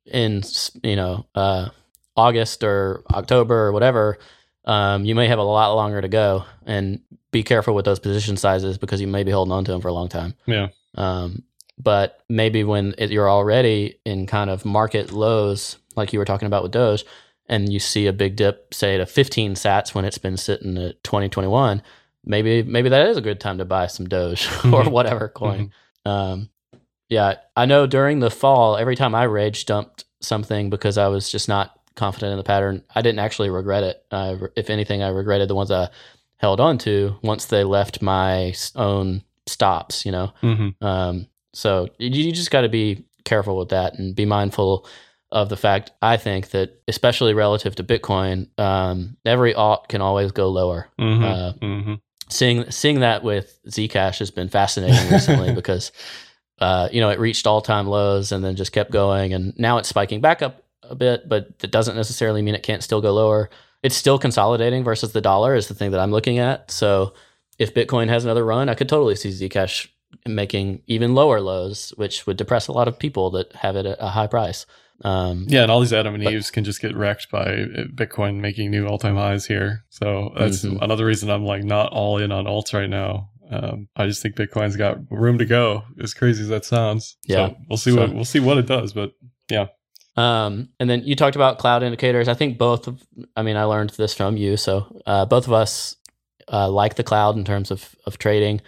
in 0.06 0.44
you 0.84 0.96
know 0.96 1.26
uh, 1.36 1.70
August 2.16 2.64
or 2.64 3.04
October 3.12 3.68
or 3.68 3.72
whatever, 3.72 4.18
um, 4.66 5.06
you 5.06 5.16
may 5.16 5.28
have 5.28 5.40
a 5.40 5.44
lot 5.44 5.74
longer 5.74 6.02
to 6.02 6.08
go, 6.08 6.46
and 6.66 7.02
be 7.32 7.44
careful 7.44 7.74
with 7.76 7.86
those 7.86 8.00
position 8.00 8.38
sizes 8.38 8.78
because 8.78 9.02
you 9.02 9.08
may 9.08 9.24
be 9.24 9.32
holding 9.32 9.52
on 9.52 9.66
to 9.66 9.72
them 9.72 9.82
for 9.82 9.88
a 9.90 9.94
long 9.94 10.08
time. 10.10 10.34
Yeah. 10.46 10.68
Um, 10.96 11.44
but 11.78 12.22
maybe 12.30 12.64
when 12.64 12.96
it, 12.98 13.12
you're 13.12 13.30
already 13.30 14.00
in 14.06 14.28
kind 14.28 14.50
of 14.50 14.64
market 14.64 15.12
lows, 15.12 15.78
like 15.98 16.14
you 16.14 16.20
were 16.20 16.26
talking 16.26 16.46
about 16.48 16.64
with 16.64 16.72
Doge, 16.72 17.04
and 17.50 17.72
you 17.72 17.80
see 17.80 18.08
a 18.08 18.14
big 18.14 18.38
dip, 18.38 18.74
say 18.74 18.98
to 18.98 19.06
15 19.06 19.56
Sats 19.56 19.94
when 19.94 20.06
it's 20.06 20.18
been 20.18 20.38
sitting 20.38 20.78
at 20.78 21.04
2021, 21.04 21.82
maybe 22.24 22.64
maybe 22.64 22.90
that 22.90 23.08
is 23.08 23.18
a 23.18 23.22
good 23.22 23.40
time 23.42 23.58
to 23.58 23.66
buy 23.66 23.88
some 23.88 24.08
Doge 24.08 24.48
or 24.66 24.84
Mhm. 24.84 24.92
whatever 24.92 25.28
coin. 25.28 25.72
Um, 26.06 26.50
yeah, 27.10 27.36
I 27.56 27.66
know 27.66 27.88
during 27.88 28.20
the 28.20 28.32
fall, 28.32 28.78
every 28.78 28.96
time 28.96 29.16
I 29.16 29.24
rage 29.24 29.66
dumped 29.66 30.06
something 30.22 30.70
because 30.70 30.98
I 30.98 31.08
was 31.08 31.30
just 31.30 31.48
not 31.48 31.80
confident 31.96 32.32
in 32.32 32.38
the 32.38 32.44
pattern, 32.44 32.84
I 32.94 33.02
didn't 33.02 33.20
actually 33.20 33.50
regret 33.50 33.84
it. 33.84 34.06
I, 34.12 34.38
if 34.56 34.70
anything, 34.70 35.04
I 35.04 35.10
regretted 35.10 35.50
the 35.50 35.56
ones 35.56 35.72
I 35.72 35.90
held 36.38 36.60
on 36.60 36.78
to 36.80 37.16
once 37.22 37.46
they 37.46 37.64
left 37.64 38.02
my 38.02 38.54
own 38.76 39.24
stops. 39.46 40.06
You 40.06 40.12
know, 40.12 40.34
hmm 40.42 40.70
um, 40.82 41.28
so 41.54 41.88
you, 41.98 42.10
you 42.10 42.32
just 42.32 42.52
got 42.52 42.62
to 42.62 42.70
be 42.70 43.06
careful 43.24 43.58
with 43.58 43.70
that 43.70 43.98
and 43.98 44.16
be 44.16 44.26
mindful 44.26 44.88
of 45.32 45.50
the 45.50 45.58
fact. 45.58 45.92
I 46.02 46.18
think 46.18 46.50
that 46.52 46.82
especially 46.88 47.34
relative 47.34 47.76
to 47.76 47.84
Bitcoin, 47.84 48.48
um, 48.60 49.18
every 49.26 49.54
alt 49.54 49.90
can 49.90 50.02
always 50.02 50.32
go 50.32 50.50
lower. 50.50 50.90
hmm 50.98 51.24
Uh, 51.24 51.52
hmm 51.54 51.94
seeing 52.30 52.70
seeing 52.72 53.02
that 53.02 53.24
with 53.24 53.60
Zcash 53.68 54.18
has 54.18 54.32
been 54.32 54.50
fascinating 54.50 55.10
recently 55.10 55.54
because 55.56 55.92
uh, 56.60 56.88
you 56.92 57.02
know 57.02 57.10
it 57.10 57.20
reached 57.20 57.46
all 57.48 57.62
time 57.62 57.88
lows 57.88 58.32
and 58.32 58.44
then 58.44 58.56
just 58.56 58.72
kept 58.72 58.92
going 58.92 59.34
and 59.34 59.54
now 59.58 59.78
it's 59.78 59.90
spiking 59.90 60.22
back 60.22 60.42
up 60.42 60.64
a 60.84 60.96
bit, 60.96 61.28
but 61.28 61.58
that 61.60 61.72
doesn't 61.72 61.96
necessarily 61.96 62.42
mean 62.42 62.56
it 62.56 62.64
can't 62.64 62.84
still 62.84 63.02
go 63.02 63.14
lower. 63.14 63.50
It's 63.84 63.96
still 63.96 64.18
consolidating 64.20 64.84
versus 64.84 65.12
the 65.14 65.22
dollar 65.22 65.56
is 65.56 65.68
the 65.68 65.74
thing 65.76 65.92
that 65.92 66.00
I'm 66.00 66.12
looking 66.12 66.38
at. 66.40 66.70
So 66.72 67.14
if 67.58 67.74
Bitcoin 67.74 68.08
has 68.10 68.24
another 68.24 68.46
run, 68.46 68.70
I 68.70 68.76
could 68.76 68.90
totally 68.90 69.16
see 69.16 69.30
Zcash 69.30 69.88
making 70.28 70.82
even 70.88 71.14
lower 71.16 71.42
lows, 71.42 71.92
which 71.98 72.26
would 72.28 72.38
depress 72.38 72.68
a 72.68 72.72
lot 72.72 72.88
of 72.88 72.98
people 73.00 73.32
that 73.32 73.52
have 73.54 73.76
it 73.76 73.86
at 73.86 73.98
a 74.00 74.08
high 74.10 74.28
price. 74.28 74.66
Um, 75.04 75.46
Yeah, 75.50 75.64
and 75.64 75.72
all 75.72 75.82
these 75.82 75.92
Adam 75.94 76.16
and 76.16 76.24
But- 76.24 76.34
Eves 76.34 76.52
can 76.52 76.64
just 76.64 76.82
get 76.82 76.96
wrecked 76.96 77.30
by 77.30 77.48
Bitcoin 77.94 78.36
making 78.40 78.72
new 78.72 78.88
all 78.88 78.98
time 78.98 79.16
highs 79.18 79.46
here. 79.46 79.84
So 79.90 80.32
that's 80.38 80.64
Mhm. 80.64 80.82
another 80.82 81.06
reason 81.06 81.30
I'm 81.30 81.46
like 81.46 81.64
not 81.64 81.92
all 81.92 82.18
in 82.18 82.32
on 82.32 82.46
alts 82.46 82.74
right 82.74 82.90
now. 82.90 83.30
Um, 83.50 83.88
I 83.96 84.08
just 84.08 84.22
think 84.22 84.36
Bitcoin's 84.36 84.76
got 84.76 84.98
room 85.12 85.38
to 85.38 85.46
go. 85.46 85.84
As 86.02 86.14
crazy 86.14 86.42
as 86.44 86.50
that 86.50 86.66
sounds. 86.66 87.18
Yeah. 87.26 87.50
So 87.50 87.56
we'll 87.70 87.78
see 87.78 87.92
So- 87.92 88.00
what 88.02 88.14
we'll 88.14 88.26
see 88.26 88.40
what 88.40 88.58
it 88.58 88.68
does. 88.68 88.94
But 88.94 89.12
yeah. 89.50 89.68
Um, 90.18 90.70
and 90.80 90.90
then 90.90 91.04
you 91.04 91.16
talked 91.16 91.36
about 91.36 91.60
cloud 91.60 91.84
indicators. 91.84 92.28
I 92.30 92.34
think 92.36 92.58
both 92.58 92.88
of, 92.88 93.04
I 93.36 93.44
mean, 93.44 93.58
I 93.58 93.64
learned 93.66 93.90
this 93.92 94.14
from 94.14 94.38
you. 94.38 94.56
So 94.56 95.02
uh, 95.06 95.26
both 95.26 95.46
of 95.46 95.52
us 95.54 95.98
uh, 96.52 96.70
like 96.70 96.96
the 96.96 97.04
cloud 97.04 97.36
in 97.36 97.44
terms 97.44 97.70
of, 97.70 97.94
of 98.06 98.18
trading. 98.18 98.62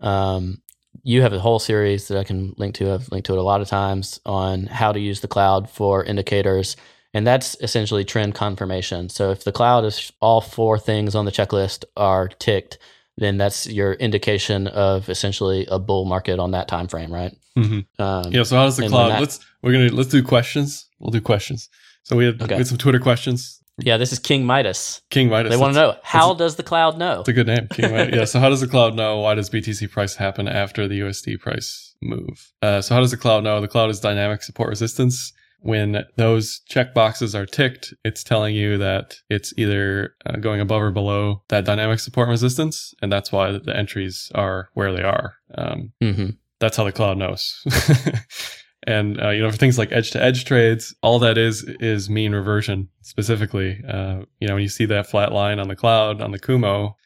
Um, 0.00 0.62
you 1.02 1.22
have 1.22 1.32
a 1.32 1.40
whole 1.40 1.58
series 1.58 2.06
that 2.08 2.18
I 2.18 2.24
can 2.24 2.54
link 2.56 2.76
to. 2.76 2.92
I've 2.92 3.10
linked 3.10 3.26
to 3.26 3.32
it 3.32 3.38
a 3.38 3.42
lot 3.42 3.60
of 3.60 3.68
times 3.68 4.20
on 4.24 4.66
how 4.66 4.92
to 4.92 5.00
use 5.00 5.20
the 5.20 5.28
cloud 5.28 5.68
for 5.68 6.04
indicators. 6.04 6.76
And 7.14 7.26
that's 7.26 7.56
essentially 7.60 8.04
trend 8.04 8.34
confirmation. 8.34 9.08
So 9.08 9.30
if 9.32 9.42
the 9.44 9.52
cloud 9.52 9.84
is 9.84 10.12
all 10.20 10.40
four 10.40 10.78
things 10.78 11.14
on 11.14 11.24
the 11.24 11.32
checklist 11.32 11.84
are 11.96 12.28
ticked, 12.28 12.78
then 13.16 13.36
that's 13.38 13.66
your 13.66 13.92
indication 13.94 14.66
of 14.68 15.08
essentially 15.08 15.66
a 15.70 15.78
bull 15.78 16.04
market 16.04 16.38
on 16.38 16.52
that 16.52 16.68
time 16.68 16.88
frame, 16.88 17.12
right? 17.12 17.34
Mhm. 17.56 17.84
Um, 17.98 18.32
yeah. 18.32 18.42
So 18.44 18.56
how 18.56 18.64
does 18.64 18.76
the 18.76 18.88
cloud? 18.88 19.10
that- 19.10 19.20
let's 19.20 19.40
we're 19.62 19.72
gonna 19.72 19.88
let's 19.92 20.08
do 20.10 20.22
questions. 20.22 20.86
We'll 20.98 21.10
do 21.10 21.20
questions. 21.20 21.68
So 22.04 22.16
we 22.16 22.24
had, 22.26 22.40
Okay. 22.42 22.54
we 22.54 22.58
had 22.58 22.66
some 22.66 22.78
Twitter 22.78 22.98
questions. 22.98 23.60
yeah, 23.78 23.96
this 23.96 24.12
is 24.12 24.18
King 24.18 24.44
Midas. 24.44 25.02
King 25.10 25.28
Midas. 25.28 25.50
They 25.50 25.56
want 25.56 25.74
to 25.74 25.80
know 25.80 25.96
how 26.02 26.34
does 26.34 26.56
the 26.56 26.62
cloud 26.62 26.98
know? 26.98 27.16
That's 27.16 27.28
a 27.28 27.32
good 27.32 27.46
name. 27.46 27.68
King 27.72 27.92
Midas. 27.92 28.14
yeah. 28.18 28.24
So 28.24 28.40
how 28.40 28.48
does 28.48 28.60
the 28.60 28.66
cloud 28.68 28.94
know? 28.96 29.18
Why 29.20 29.34
does 29.34 29.50
BTC 29.50 29.90
price 29.90 30.16
happen 30.16 30.48
after 30.48 30.88
the 30.88 31.00
USD 31.00 31.38
price 31.40 31.94
move? 32.02 32.52
Uh, 32.60 32.80
so 32.80 32.94
how 32.94 33.00
does 33.00 33.10
the 33.12 33.16
cloud 33.16 33.44
know? 33.44 33.60
The 33.60 33.68
cloud 33.68 33.90
is 33.90 34.00
dynamic 34.00 34.42
support 34.42 34.68
resistance. 34.70 35.32
When 35.62 36.04
those 36.16 36.60
check 36.68 36.92
boxes 36.92 37.34
are 37.34 37.46
ticked, 37.46 37.94
it's 38.04 38.24
telling 38.24 38.54
you 38.54 38.78
that 38.78 39.16
it's 39.30 39.54
either 39.56 40.14
uh, 40.26 40.36
going 40.36 40.60
above 40.60 40.82
or 40.82 40.90
below 40.90 41.42
that 41.48 41.64
dynamic 41.64 42.00
support 42.00 42.28
resistance, 42.28 42.94
and 43.00 43.12
that's 43.12 43.30
why 43.30 43.52
the 43.52 43.76
entries 43.76 44.30
are 44.34 44.68
where 44.74 44.92
they 44.92 45.02
are. 45.02 45.34
Um, 45.56 45.92
hmm 46.00 46.30
that's 46.62 46.76
how 46.76 46.84
the 46.84 46.92
cloud 46.92 47.18
knows. 47.18 47.60
and 48.86 49.20
uh, 49.20 49.30
you 49.30 49.42
know, 49.42 49.50
for 49.50 49.56
things 49.56 49.78
like 49.78 49.90
edge 49.90 50.12
to 50.12 50.22
edge 50.22 50.44
trades, 50.44 50.94
all 51.02 51.18
that 51.18 51.36
is 51.36 51.64
is 51.80 52.08
mean 52.08 52.32
reversion 52.32 52.88
specifically. 53.02 53.80
Uh, 53.86 54.22
you 54.38 54.46
know, 54.46 54.54
when 54.54 54.62
you 54.62 54.68
see 54.68 54.86
that 54.86 55.08
flat 55.08 55.32
line 55.32 55.58
on 55.58 55.68
the 55.68 55.76
cloud 55.76 56.20
on 56.20 56.30
the 56.30 56.38
Kumo, 56.38 56.96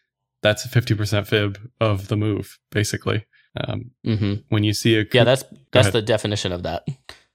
that's 0.42 0.64
a 0.64 0.68
fifty 0.68 0.94
percent 0.94 1.26
fib 1.26 1.58
of 1.80 2.08
the 2.08 2.16
move, 2.16 2.58
basically. 2.70 3.24
Um, 3.58 3.92
hmm 4.04 4.34
when 4.50 4.62
you 4.62 4.74
see 4.74 4.98
a 4.98 5.04
Yeah, 5.10 5.24
that's 5.24 5.44
that's 5.72 5.90
the 5.90 6.02
definition 6.02 6.52
of 6.52 6.62
that. 6.64 6.86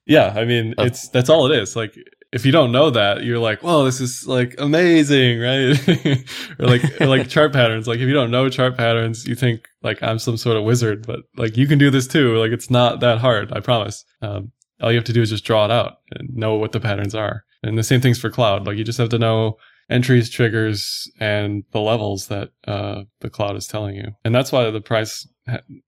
Yeah, 0.06 0.34
I 0.36 0.46
mean, 0.46 0.74
it's 0.78 1.10
that's 1.10 1.30
all 1.30 1.52
it 1.52 1.58
is. 1.58 1.76
Like, 1.76 1.96
if 2.32 2.46
you 2.46 2.52
don't 2.52 2.72
know 2.72 2.90
that, 2.90 3.24
you're 3.24 3.40
like, 3.40 3.62
"Whoa, 3.62 3.84
this 3.84 4.00
is 4.00 4.26
like 4.28 4.56
amazing," 4.58 5.40
right? 5.40 5.78
or 6.60 6.66
like, 6.66 7.02
or 7.02 7.08
like 7.08 7.28
chart 7.30 7.54
patterns. 7.54 7.88
Like, 7.88 8.00
if 8.00 8.08
you 8.08 8.14
don't 8.14 8.32
know 8.32 8.50
chart 8.50 8.78
patterns, 8.78 9.28
you 9.28 9.36
think 9.36 9.68
like 9.84 10.02
I'm 10.02 10.20
some 10.20 10.38
sort 10.38 10.58
of 10.58 10.64
wizard, 10.64 11.06
but 11.06 11.22
like 11.38 11.58
you 11.58 11.68
can 11.68 11.78
do 11.78 11.90
this 11.90 12.08
too. 12.08 12.38
Like, 12.38 12.52
it's 12.52 12.70
not 12.70 13.00
that 13.02 13.20
hard. 13.20 13.52
I 13.54 13.60
promise. 13.60 14.06
Um, 14.22 14.52
all 14.82 14.92
you 14.92 14.98
have 14.98 15.06
to 15.06 15.14
do 15.14 15.22
is 15.22 15.30
just 15.30 15.46
draw 15.46 15.66
it 15.66 15.72
out 15.72 15.98
and 16.16 16.36
know 16.36 16.56
what 16.56 16.72
the 16.72 16.80
patterns 16.80 17.14
are. 17.14 17.44
And 17.64 17.78
the 17.78 17.84
same 17.84 18.02
thing's 18.02 18.20
for 18.20 18.32
cloud. 18.32 18.66
Like, 18.66 18.78
you 18.78 18.84
just 18.84 18.98
have 18.98 19.10
to 19.10 19.20
know 19.20 19.58
entries, 19.92 20.30
triggers, 20.30 21.10
and 21.20 21.64
the 21.72 21.80
levels 21.82 22.28
that 22.28 22.50
uh, 22.68 23.04
the 23.20 23.30
cloud 23.30 23.56
is 23.56 23.68
telling 23.68 23.96
you. 23.96 24.16
And 24.26 24.34
that's 24.34 24.52
why 24.52 24.70
the 24.72 24.82
price, 24.82 25.28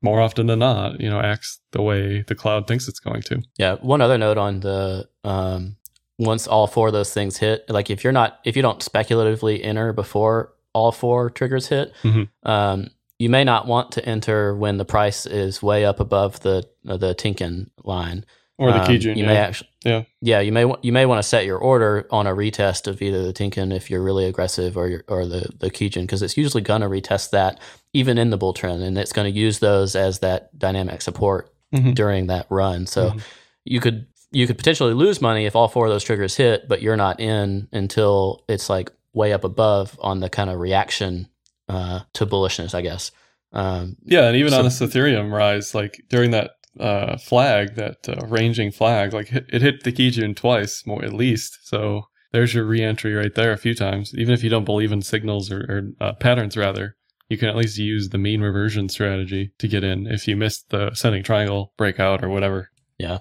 more 0.01 0.19
often 0.21 0.47
than 0.47 0.59
not, 0.59 0.99
you 0.99 1.09
know, 1.09 1.19
acts 1.19 1.59
the 1.71 1.81
way 1.81 2.23
the 2.27 2.35
cloud 2.35 2.67
thinks 2.67 2.87
it's 2.87 2.99
going 2.99 3.21
to. 3.23 3.41
Yeah. 3.57 3.75
One 3.75 4.01
other 4.01 4.17
note 4.17 4.37
on 4.37 4.59
the 4.59 5.07
um, 5.23 5.77
once 6.19 6.47
all 6.47 6.67
four 6.67 6.87
of 6.87 6.93
those 6.93 7.13
things 7.13 7.37
hit, 7.37 7.69
like 7.69 7.89
if 7.89 8.03
you're 8.03 8.13
not 8.13 8.39
if 8.43 8.55
you 8.55 8.61
don't 8.61 8.83
speculatively 8.83 9.63
enter 9.63 9.93
before 9.93 10.53
all 10.73 10.91
four 10.91 11.29
triggers 11.29 11.67
hit, 11.67 11.93
Mhm. 12.03 12.29
um, 12.43 12.89
you 13.19 13.29
may 13.29 13.43
not 13.43 13.67
want 13.67 13.91
to 13.93 14.05
enter 14.05 14.55
when 14.55 14.77
the 14.77 14.85
price 14.85 15.25
is 15.25 15.61
way 15.63 15.85
up 15.85 15.99
above 15.99 16.41
the 16.41 16.63
uh, 16.87 16.97
the 16.97 17.15
Tenkan 17.15 17.69
line. 17.83 18.25
Or 18.59 18.71
the 18.71 18.81
Um, 18.81 18.85
Kijun, 18.87 19.15
You 19.17 19.23
yeah. 19.23 19.27
may 19.27 19.37
actually, 19.37 19.69
Yeah. 19.83 20.03
yeah. 20.21 20.39
You 20.39 20.51
may 20.51 20.71
you 20.83 20.93
may 20.93 21.05
want 21.07 21.17
to 21.19 21.27
set 21.27 21.45
your 21.45 21.57
order 21.57 22.05
on 22.11 22.27
a 22.27 22.31
retest 22.35 22.85
of 22.87 23.01
either 23.01 23.23
the 23.23 23.33
Tenkan 23.33 23.73
if 23.75 23.89
you're 23.89 24.03
really 24.03 24.25
aggressive 24.25 24.77
or 24.77 24.87
your, 24.87 25.03
or 25.07 25.25
the 25.25 25.49
the 25.59 25.71
Kijun 25.71 26.01
because 26.01 26.21
it's 26.21 26.37
usually 26.37 26.61
going 26.61 26.81
to 26.81 26.87
retest 26.87 27.31
that 27.31 27.59
even 27.93 28.17
in 28.19 28.29
the 28.29 28.37
bull 28.37 28.53
trend 28.53 28.83
and 28.83 28.95
it's 28.97 29.11
going 29.11 29.31
to 29.31 29.39
use 29.39 29.57
those 29.59 29.95
as 29.95 30.19
that 30.19 30.57
dynamic 30.57 31.01
support 31.01 31.51
Mhm. 31.73 31.95
during 31.95 32.27
that 32.27 32.45
run. 32.51 32.85
So 32.85 33.11
Mhm. 33.11 33.21
you 33.65 33.79
could 33.79 34.05
you 34.31 34.45
could 34.47 34.57
potentially 34.57 34.93
lose 34.93 35.21
money 35.21 35.45
if 35.45 35.55
all 35.55 35.67
four 35.67 35.85
of 35.87 35.91
those 35.91 36.03
triggers 36.03 36.35
hit, 36.35 36.67
but 36.67 36.81
you're 36.81 36.97
not 36.97 37.19
in 37.19 37.67
until 37.71 38.43
it's 38.47 38.67
like 38.69 38.91
way 39.13 39.31
up 39.33 39.43
above 39.43 39.97
on 40.01 40.19
the 40.21 40.29
kind 40.29 40.49
of 40.49 40.59
reaction 40.59 41.27
uh, 41.69 42.01
to 42.13 42.25
bullishness, 42.25 42.73
I 42.75 42.81
guess. 42.81 43.11
Um, 43.51 43.95
Yeah, 44.05 44.27
and 44.27 44.35
even 44.35 44.51
So- 44.51 44.57
on 44.59 44.63
this 44.65 44.79
Ethereum 44.79 45.31
rise, 45.31 45.73
like 45.75 46.03
during 46.09 46.31
that 46.31 46.51
uh, 46.79 47.17
flag, 47.17 47.75
that 47.75 48.07
uh, 48.07 48.25
ranging 48.27 48.71
flag, 48.71 49.13
like 49.13 49.31
it 49.31 49.61
hit 49.61 49.83
the 49.83 49.91
key 49.91 50.09
Kijun 50.09 50.35
twice, 50.35 50.85
more 50.85 51.03
at 51.03 51.13
least. 51.13 51.67
So 51.67 52.03
there's 52.31 52.53
your 52.53 52.65
reentry 52.65 53.13
right 53.13 53.33
there 53.33 53.51
a 53.51 53.57
few 53.57 53.75
times. 53.75 54.13
Even 54.15 54.33
if 54.33 54.43
you 54.43 54.49
don't 54.49 54.65
believe 54.65 54.91
in 54.91 55.01
signals 55.01 55.51
or, 55.51 55.59
or 55.69 56.05
uh, 56.05 56.13
patterns, 56.13 56.57
rather, 56.57 56.95
you 57.29 57.37
can 57.37 57.47
at 57.47 57.55
least 57.55 57.77
use 57.77 58.09
the 58.09 58.17
mean 58.17 58.41
reversion 58.41 58.89
strategy 58.89 59.53
to 59.59 59.67
get 59.67 59.83
in 59.83 60.07
if 60.07 60.27
you 60.27 60.35
missed 60.35 60.69
the 60.69 60.89
ascending 60.89 61.23
triangle 61.23 61.73
breakout 61.77 62.23
or 62.23 62.29
whatever. 62.29 62.69
Yeah. 62.97 63.19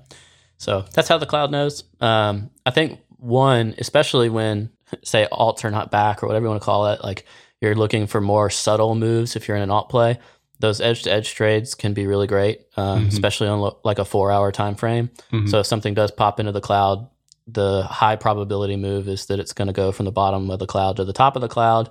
So 0.56 0.84
that's 0.94 1.08
how 1.08 1.18
the 1.18 1.26
cloud 1.26 1.50
knows. 1.50 1.84
Um, 2.00 2.50
I 2.64 2.70
think 2.70 3.00
one, 3.18 3.74
especially 3.78 4.28
when 4.28 4.70
say 5.04 5.28
alts 5.30 5.64
are 5.64 5.70
not 5.70 5.90
back 5.90 6.22
or 6.22 6.26
whatever 6.26 6.46
you 6.46 6.50
want 6.50 6.62
to 6.62 6.64
call 6.64 6.88
it, 6.88 7.02
like 7.02 7.26
you're 7.60 7.74
looking 7.74 8.06
for 8.06 8.20
more 8.20 8.50
subtle 8.50 8.94
moves 8.94 9.36
if 9.36 9.46
you're 9.46 9.56
in 9.56 9.62
an 9.62 9.70
alt 9.70 9.88
play. 9.88 10.18
Those 10.62 10.80
edge 10.80 11.02
to 11.02 11.12
edge 11.12 11.34
trades 11.34 11.74
can 11.74 11.92
be 11.92 12.06
really 12.06 12.26
great, 12.26 12.62
um, 12.78 13.04
Mhm. 13.04 13.08
especially 13.08 13.48
on 13.48 13.60
lo- 13.60 13.78
like 13.84 13.98
a 13.98 14.04
four 14.04 14.30
hour 14.32 14.50
time 14.52 14.74
frame. 14.76 15.10
Mhm. 15.32 15.48
So 15.50 15.58
if 15.58 15.66
something 15.66 15.92
does 15.92 16.10
pop 16.10 16.40
into 16.40 16.52
the 16.52 16.60
cloud, 16.60 17.06
the 17.46 17.82
high 17.82 18.16
probability 18.16 18.76
move 18.76 19.08
is 19.08 19.26
that 19.26 19.38
it's 19.40 19.52
going 19.52 19.66
to 19.66 19.72
go 19.74 19.90
from 19.92 20.06
the 20.06 20.12
bottom 20.12 20.48
of 20.50 20.58
the 20.60 20.66
cloud 20.66 20.96
to 20.96 21.04
the 21.04 21.12
top 21.12 21.34
of 21.36 21.42
the 21.42 21.48
cloud. 21.48 21.90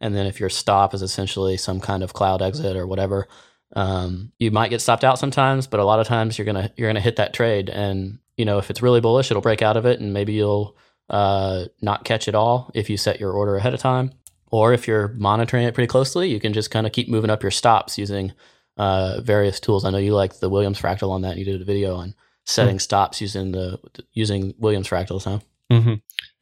And 0.00 0.14
then 0.14 0.26
if 0.26 0.40
your 0.40 0.48
stop 0.48 0.94
is 0.94 1.02
essentially 1.02 1.56
some 1.56 1.80
kind 1.80 2.02
of 2.02 2.12
cloud 2.12 2.40
exit 2.42 2.76
or 2.76 2.86
whatever, 2.86 3.26
um, 3.74 4.30
you 4.38 4.50
might 4.50 4.70
get 4.70 4.80
stopped 4.80 5.04
out 5.04 5.18
sometimes, 5.18 5.66
but 5.66 5.80
a 5.80 5.84
lot 5.84 5.98
of 6.00 6.06
times 6.06 6.38
you're 6.38 6.44
gonna 6.46 6.70
you're 6.76 6.88
gonna 6.88 7.00
hit 7.00 7.16
that 7.16 7.32
trade, 7.32 7.68
and 7.70 8.18
you 8.36 8.44
know 8.44 8.58
if 8.58 8.70
it's 8.70 8.82
really 8.82 9.00
bullish, 9.00 9.30
it'll 9.30 9.40
break 9.42 9.62
out 9.62 9.76
of 9.76 9.84
it, 9.86 9.98
and 10.00 10.12
maybe 10.12 10.32
you'll 10.34 10.76
uh, 11.10 11.64
not 11.80 12.04
catch 12.04 12.28
it 12.28 12.34
all 12.34 12.70
if 12.74 12.88
you 12.88 12.96
set 12.96 13.18
your 13.20 13.32
order 13.32 13.56
ahead 13.56 13.74
of 13.74 13.80
time, 13.80 14.12
or 14.52 14.72
if 14.72 14.86
you're 14.86 15.08
monitoring 15.16 15.64
it 15.64 15.74
pretty 15.74 15.88
closely, 15.88 16.30
you 16.30 16.38
can 16.38 16.52
just 16.52 16.70
kind 16.70 16.86
of 16.86 16.92
keep 16.92 17.08
moving 17.08 17.30
up 17.30 17.42
your 17.42 17.50
stops 17.50 17.98
using 17.98 18.32
uh, 18.76 19.20
various 19.22 19.58
tools. 19.58 19.84
I 19.84 19.90
know 19.90 19.98
you 19.98 20.14
like 20.14 20.38
the 20.38 20.50
Williams 20.50 20.80
fractal 20.80 21.10
on 21.10 21.22
that. 21.22 21.30
And 21.30 21.38
you 21.38 21.44
did 21.44 21.60
a 21.60 21.64
video 21.64 21.96
on 21.96 22.14
setting 22.44 22.78
stops 22.78 23.20
using 23.20 23.52
the 23.52 23.78
using 24.12 24.54
Williams 24.58 24.88
fractals, 24.88 25.24
huh? 25.24 25.40
hmm 25.70 25.94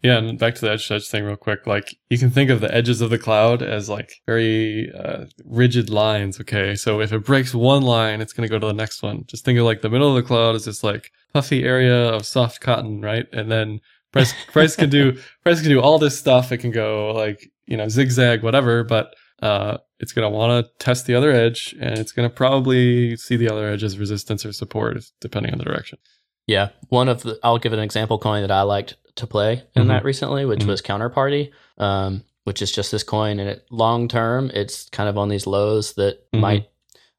Yeah, 0.02 0.18
and 0.18 0.38
back 0.38 0.56
to 0.56 0.60
the 0.62 0.72
edge 0.72 0.88
to 0.88 0.94
edge 0.94 1.08
thing 1.08 1.24
real 1.24 1.36
quick. 1.36 1.66
Like 1.66 1.96
you 2.08 2.18
can 2.18 2.30
think 2.30 2.50
of 2.50 2.60
the 2.60 2.74
edges 2.74 3.00
of 3.00 3.10
the 3.10 3.18
cloud 3.18 3.62
as 3.62 3.88
like 3.88 4.10
very 4.26 4.92
uh, 4.92 5.26
rigid 5.44 5.88
lines. 5.88 6.40
Okay, 6.40 6.74
so 6.74 7.00
if 7.00 7.12
it 7.12 7.24
breaks 7.24 7.54
one 7.54 7.82
line, 7.82 8.20
it's 8.20 8.32
going 8.32 8.48
to 8.48 8.52
go 8.52 8.58
to 8.58 8.66
the 8.66 8.72
next 8.72 9.02
one. 9.02 9.24
Just 9.26 9.44
think 9.44 9.58
of 9.58 9.64
like 9.64 9.82
the 9.82 9.90
middle 9.90 10.08
of 10.08 10.16
the 10.16 10.26
cloud 10.26 10.56
is 10.56 10.64
this 10.64 10.82
like 10.82 11.12
puffy 11.32 11.62
area 11.62 12.08
of 12.08 12.26
soft 12.26 12.60
cotton, 12.60 13.00
right? 13.02 13.26
And 13.32 13.50
then 13.52 13.80
price 14.12 14.34
price 14.52 14.76
can 14.76 14.90
do 14.90 15.12
price 15.42 15.60
can 15.60 15.68
do 15.70 15.80
all 15.80 15.98
this 15.98 16.18
stuff. 16.18 16.52
It 16.52 16.58
can 16.58 16.70
go 16.70 17.12
like 17.12 17.50
you 17.66 17.76
know 17.76 17.88
zigzag, 17.88 18.42
whatever, 18.42 18.84
but 18.84 19.14
uh, 19.42 19.78
it's 20.00 20.12
going 20.12 20.30
to 20.30 20.36
want 20.36 20.66
to 20.66 20.72
test 20.84 21.06
the 21.06 21.14
other 21.14 21.30
edge, 21.32 21.74
and 21.80 21.98
it's 21.98 22.12
going 22.12 22.28
to 22.28 22.34
probably 22.34 23.16
see 23.16 23.36
the 23.36 23.48
other 23.48 23.68
edge 23.68 23.82
as 23.82 23.98
resistance 23.98 24.44
or 24.44 24.52
support, 24.52 24.98
depending 25.20 25.52
on 25.52 25.58
the 25.58 25.64
direction. 25.64 25.98
Yeah, 26.46 26.70
one 26.88 27.08
of 27.08 27.22
the 27.22 27.38
I'll 27.42 27.58
give 27.58 27.72
an 27.72 27.78
example 27.78 28.18
coin 28.18 28.42
that 28.42 28.50
I 28.50 28.62
liked 28.62 28.96
to 29.16 29.26
play 29.26 29.62
in 29.74 29.84
Mhm. 29.84 29.88
that 29.88 30.04
recently, 30.04 30.44
which 30.44 30.60
Mhm. 30.60 30.66
was 30.66 30.82
Counterparty, 30.82 31.50
um, 31.78 32.24
which 32.44 32.60
is 32.62 32.70
just 32.72 32.90
this 32.92 33.02
coin, 33.02 33.38
and 33.40 33.48
it 33.48 33.64
long 33.70 34.08
term, 34.08 34.50
it's 34.52 34.88
kind 34.90 35.08
of 35.08 35.16
on 35.18 35.28
these 35.28 35.46
lows 35.46 35.94
that 35.94 36.30
Mhm. 36.32 36.40
might 36.40 36.66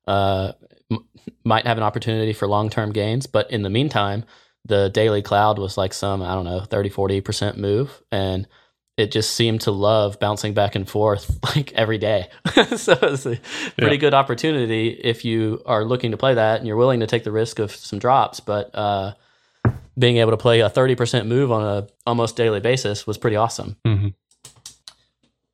uh, 0.08 0.52
m- 0.92 1.06
might 1.46 1.66
have 1.68 1.78
an 1.78 1.84
opportunity 1.84 2.34
for 2.34 2.48
long 2.48 2.70
term 2.70 2.92
gains. 2.92 3.28
But 3.28 3.50
in 3.52 3.62
the 3.62 3.70
meantime, 3.70 4.26
the 4.66 4.90
daily 4.90 5.22
cloud 5.22 5.58
was 5.60 5.78
like 5.78 5.94
some, 5.94 6.22
I 6.22 6.36
don't 6.36 6.46
know, 6.46 6.62
30, 6.62 6.90
40% 6.90 7.58
move. 7.58 8.02
And 8.12 8.48
it 8.98 9.12
just 9.12 9.32
seemed 9.32 9.62
to 9.62 9.72
love 9.72 10.20
bouncing 10.20 10.54
back 10.54 10.76
and 10.76 10.88
forth 10.88 11.40
like 11.56 11.74
every 11.74 11.98
day. 11.98 12.28
so 12.76 12.94
it's 13.02 13.26
a 13.26 13.40
pretty 13.78 13.96
Yeah. 13.96 14.00
good 14.00 14.14
opportunity 14.14 14.90
if 14.90 15.26
you 15.26 15.62
are 15.66 15.84
looking 15.84 16.12
to 16.12 16.18
play 16.18 16.36
that 16.36 16.60
and 16.60 16.68
you're 16.68 16.76
willing 16.78 17.00
to 17.00 17.08
take 17.08 17.24
the 17.24 17.32
risk 17.32 17.58
of 17.60 17.72
some 17.72 17.98
drops. 18.00 18.40
But 18.40 18.70
uh, 18.76 19.14
being 19.98 20.18
able 20.18 20.32
to 20.32 20.38
play 20.38 20.60
a 20.62 20.70
30% 20.70 21.26
move 21.26 21.52
on 21.52 21.64
a 21.64 21.88
almost 22.06 22.36
daily 22.36 22.60
basis 22.60 23.08
was 23.08 23.18
pretty 23.18 23.36
awesome. 23.38 23.78
hmm 23.86 24.10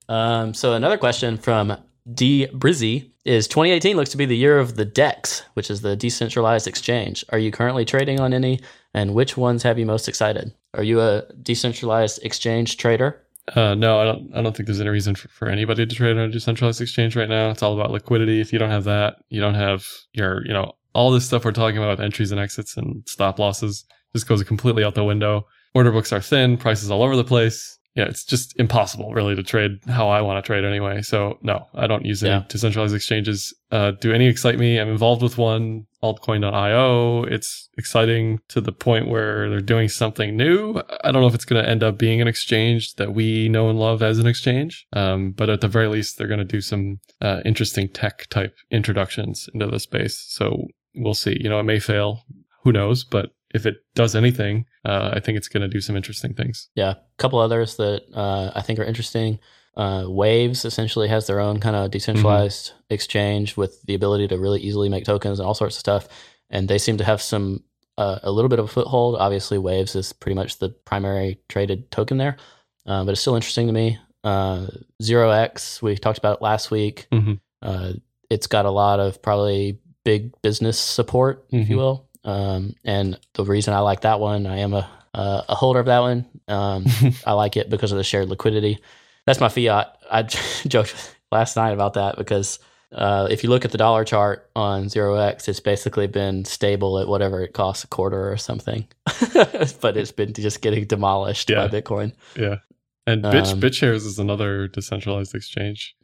Um, 0.09 0.53
so 0.53 0.73
another 0.73 0.97
question 0.97 1.37
from 1.37 1.77
D 2.11 2.47
Brizzy 2.47 3.11
is 3.28 3.47
2018 3.47 3.97
looks 3.97 4.09
to 4.11 4.17
be 4.17 4.25
the 4.25 4.38
year 4.38 4.57
of 4.57 4.75
the 4.75 4.86
DEX, 4.86 5.43
which 5.53 5.69
is 5.69 5.82
the 5.82 5.95
decentralized 5.95 6.67
exchange. 6.67 7.25
Are 7.30 7.38
you 7.38 7.51
currently 7.51 7.84
trading 7.84 8.19
on 8.19 8.34
any, 8.34 8.59
and 8.93 9.13
which 9.13 9.36
ones 9.36 9.63
have 9.63 9.78
you 9.78 9.86
most 9.86 10.07
excited? 10.07 10.53
Are 10.73 10.84
you 10.84 11.01
a 11.01 11.23
decentralized 11.41 12.23
exchange 12.23 12.78
trader? 12.78 13.21
Uh, 13.55 13.75
no, 13.75 13.99
I 13.99 14.05
don't. 14.05 14.32
I 14.36 14.41
don't 14.41 14.55
think 14.55 14.67
there's 14.67 14.82
any 14.82 14.89
reason 14.89 15.15
for, 15.15 15.28
for 15.30 15.47
anybody 15.47 15.86
to 15.86 15.95
trade 15.95 16.17
on 16.17 16.23
a 16.23 16.30
decentralized 16.30 16.82
exchange 16.82 17.15
right 17.15 17.30
now. 17.30 17.49
It's 17.49 17.63
all 17.63 17.73
about 17.73 17.91
liquidity. 17.91 18.41
If 18.41 18.51
you 18.51 18.59
don't 18.59 18.71
have 18.71 18.86
that, 18.86 19.17
you 19.30 19.39
don't 19.39 19.55
have 19.55 19.86
your, 20.13 20.45
you 20.45 20.53
know, 20.53 20.73
all 20.93 21.11
this 21.11 21.25
stuff 21.25 21.45
we're 21.45 21.51
talking 21.51 21.78
about 21.78 21.91
with 21.91 22.01
entries 22.01 22.32
and 22.32 22.39
exits 22.39 22.75
and 22.75 23.03
stop 23.07 23.39
losses 23.39 23.86
just 24.13 24.28
goes 24.28 24.43
completely 24.43 24.84
out 24.84 24.95
the 24.95 25.03
window. 25.03 25.47
Order 25.73 25.91
books 25.91 26.11
are 26.11 26.21
thin, 26.21 26.57
prices 26.57 26.89
all 26.89 27.03
over 27.03 27.15
the 27.15 27.23
place. 27.23 27.76
Yeah, 27.97 28.05
it's 28.05 28.23
just 28.23 28.53
impossible 28.59 29.11
really 29.13 29.35
to 29.35 29.41
trade 29.43 29.71
how 29.87 30.07
I 30.07 30.21
want 30.21 30.37
to 30.43 30.45
trade 30.47 30.63
anyway. 30.63 31.01
So 31.01 31.39
no, 31.41 31.65
I 31.73 31.87
don't 31.87 32.05
use 32.05 32.23
any 32.23 32.31
Yeah. 32.35 32.43
decentralized 32.47 32.93
exchanges. 32.95 33.53
Uh, 33.71 33.91
do 33.99 34.13
any 34.13 34.27
excite 34.27 34.59
me? 34.59 34.79
I'm 34.79 34.87
involved 34.89 35.23
with 35.23 35.37
one, 35.37 35.87
altcoin.io. 36.03 37.23
It's 37.23 37.69
exciting 37.77 38.39
to 38.49 38.61
the 38.61 38.71
point 38.71 39.07
where 39.07 39.49
they're 39.49 39.61
doing 39.61 39.89
something 39.89 40.35
new. 40.37 40.79
I 41.03 41.11
don't 41.11 41.21
know 41.21 41.27
if 41.27 41.35
it's 41.35 41.45
going 41.45 41.63
to 41.63 41.69
end 41.69 41.83
up 41.83 41.97
being 41.97 42.21
an 42.21 42.27
exchange 42.27 42.93
that 42.95 43.13
we 43.13 43.49
know 43.49 43.69
and 43.69 43.79
love 43.79 44.03
as 44.03 44.19
an 44.19 44.27
exchange. 44.27 44.85
Um, 44.93 45.31
but 45.31 45.49
at 45.49 45.61
the 45.61 45.67
very 45.67 45.87
least, 45.87 46.17
they're 46.17 46.27
going 46.27 46.37
to 46.39 46.45
do 46.45 46.61
some 46.61 46.99
uh, 47.21 47.41
interesting 47.45 47.89
tech 47.89 48.27
type 48.29 48.55
introductions 48.71 49.49
into 49.53 49.67
the 49.67 49.79
space. 49.79 50.23
So 50.29 50.67
we'll 50.95 51.13
see. 51.13 51.37
You 51.39 51.49
know, 51.49 51.59
it 51.59 51.63
may 51.63 51.79
fail. 51.79 52.23
Who 52.63 52.71
knows? 52.71 53.03
But 53.03 53.29
if 53.53 53.65
it 53.65 53.77
does 53.95 54.15
anything, 54.15 54.65
uh, 54.85 55.11
I 55.13 55.19
think 55.19 55.37
it's 55.37 55.47
going 55.47 55.61
to 55.61 55.67
do 55.67 55.81
some 55.81 55.95
interesting 55.95 56.33
things. 56.33 56.69
Yeah, 56.75 56.91
a 56.91 56.97
couple 57.17 57.39
others 57.39 57.77
that 57.77 58.03
uh, 58.13 58.51
I 58.55 58.61
think 58.61 58.79
are 58.79 58.83
interesting. 58.83 59.39
Uh, 59.75 60.05
Waves 60.07 60.65
essentially 60.65 61.07
has 61.07 61.27
their 61.27 61.39
own 61.39 61.59
kind 61.59 61.75
of 61.75 61.91
decentralized 61.91 62.71
exchange 62.89 63.55
with 63.55 63.81
the 63.83 63.93
ability 63.93 64.27
to 64.29 64.37
really 64.37 64.59
easily 64.59 64.89
make 64.89 65.05
tokens 65.05 65.39
and 65.39 65.47
all 65.47 65.53
sorts 65.53 65.75
of 65.75 65.79
stuff. 65.79 66.07
And 66.49 66.67
they 66.67 66.77
seem 66.79 66.97
to 66.97 67.03
have 67.03 67.21
some 67.21 67.63
uh, 67.97 68.19
a 68.23 68.31
little 68.31 68.49
bit 68.49 68.59
of 68.59 68.65
a 68.65 68.67
foothold. 68.67 69.15
Obviously, 69.19 69.57
Waves 69.57 69.95
is 69.95 70.13
pretty 70.13 70.35
much 70.35 70.59
the 70.59 70.69
primary 70.69 71.39
traded 71.49 71.89
token 71.91 72.17
there, 72.17 72.37
uh, 72.85 73.03
but 73.03 73.11
it's 73.11 73.21
still 73.21 73.35
interesting 73.35 73.67
to 73.67 73.73
me. 73.73 73.97
Uh, 74.23 74.67
Zero 75.01 75.29
X, 75.31 75.81
we 75.81 75.95
talked 75.95 76.17
about 76.19 76.37
it 76.37 76.41
last 76.41 76.69
week. 76.71 77.07
Mhm. 77.11 77.39
Uh, 77.61 77.93
it's 78.29 78.47
got 78.47 78.65
a 78.65 78.71
lot 78.71 78.99
of 78.99 79.21
probably 79.21 79.79
big 80.03 80.31
business 80.41 80.77
support, 80.79 81.45
if 81.51 81.69
you 81.69 81.75
Mhm. 81.75 81.79
will. 81.79 82.06
Um, 82.24 82.76
and 82.84 83.20
the 83.34 83.43
reason 83.45 83.74
I 83.74 83.80
like 83.80 84.01
that 84.01 84.20
one, 84.20 84.45
I 84.47 84.57
am 84.59 84.74
a 84.74 84.89
uh, 85.13 85.41
a 85.49 85.55
holder 85.55 85.80
of 85.80 85.88
that 85.88 85.99
one. 85.99 86.26
Um, 86.47 86.86
I 87.26 87.34
like 87.34 87.57
it 87.57 87.70
because 87.70 87.91
of 87.91 87.97
the 87.97 88.03
shared 88.03 88.30
liquidity. 88.30 88.80
That's 89.26 89.39
my 89.39 89.49
fiat. 89.49 89.97
I 90.11 90.24
joked 90.68 91.15
last 91.32 91.55
night 91.55 91.72
about 91.74 91.93
that 91.95 92.18
because 92.18 92.59
uh, 92.91 93.28
if 93.32 93.43
you 93.43 93.49
look 93.49 93.65
at 93.65 93.72
the 93.72 93.78
dollar 93.78 94.03
chart 94.05 94.49
on 94.55 94.89
zero 94.89 95.15
x, 95.15 95.47
it's 95.47 95.59
basically 95.59 96.07
been 96.07 96.45
stable 96.45 96.99
at 96.99 97.07
whatever 97.07 97.41
it 97.41 97.53
costs 97.53 97.84
a 97.84 97.88
quarter 97.88 98.32
or 98.32 98.38
something, 98.38 98.88
but 99.82 99.97
it's 99.97 100.11
been 100.11 100.34
just 100.34 100.61
getting 100.61 100.86
demolished 100.86 101.49
Yeah. 101.49 101.68
by 101.68 101.82
Bitcoin. 101.82 102.13
yeah. 102.36 102.57
And 103.05 103.22
Bit, 103.24 103.47
Um, 103.47 103.59
BitShares 103.61 104.05
is 104.05 104.20
another 104.20 104.68
decentralized 104.68 105.34
exchange. 105.34 105.95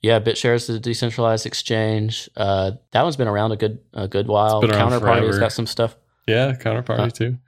Yeah, 0.00 0.20
BitShares 0.20 0.68
is 0.68 0.70
a 0.70 0.80
decentralized 0.80 1.44
exchange. 1.46 2.28
Uh, 2.36 2.72
that 2.92 3.02
one's 3.02 3.16
been 3.16 3.28
around 3.28 3.52
a 3.52 3.56
good 3.56 3.78
a 3.92 4.06
good 4.08 4.26
while. 4.28 4.62
Counterparty's 4.62 5.38
got 5.38 5.52
some 5.52 5.66
stuff. 5.66 5.96
Yeah, 6.26 6.52
counterparty 6.52 6.98
Uh, 6.98 7.10
too. 7.10 7.38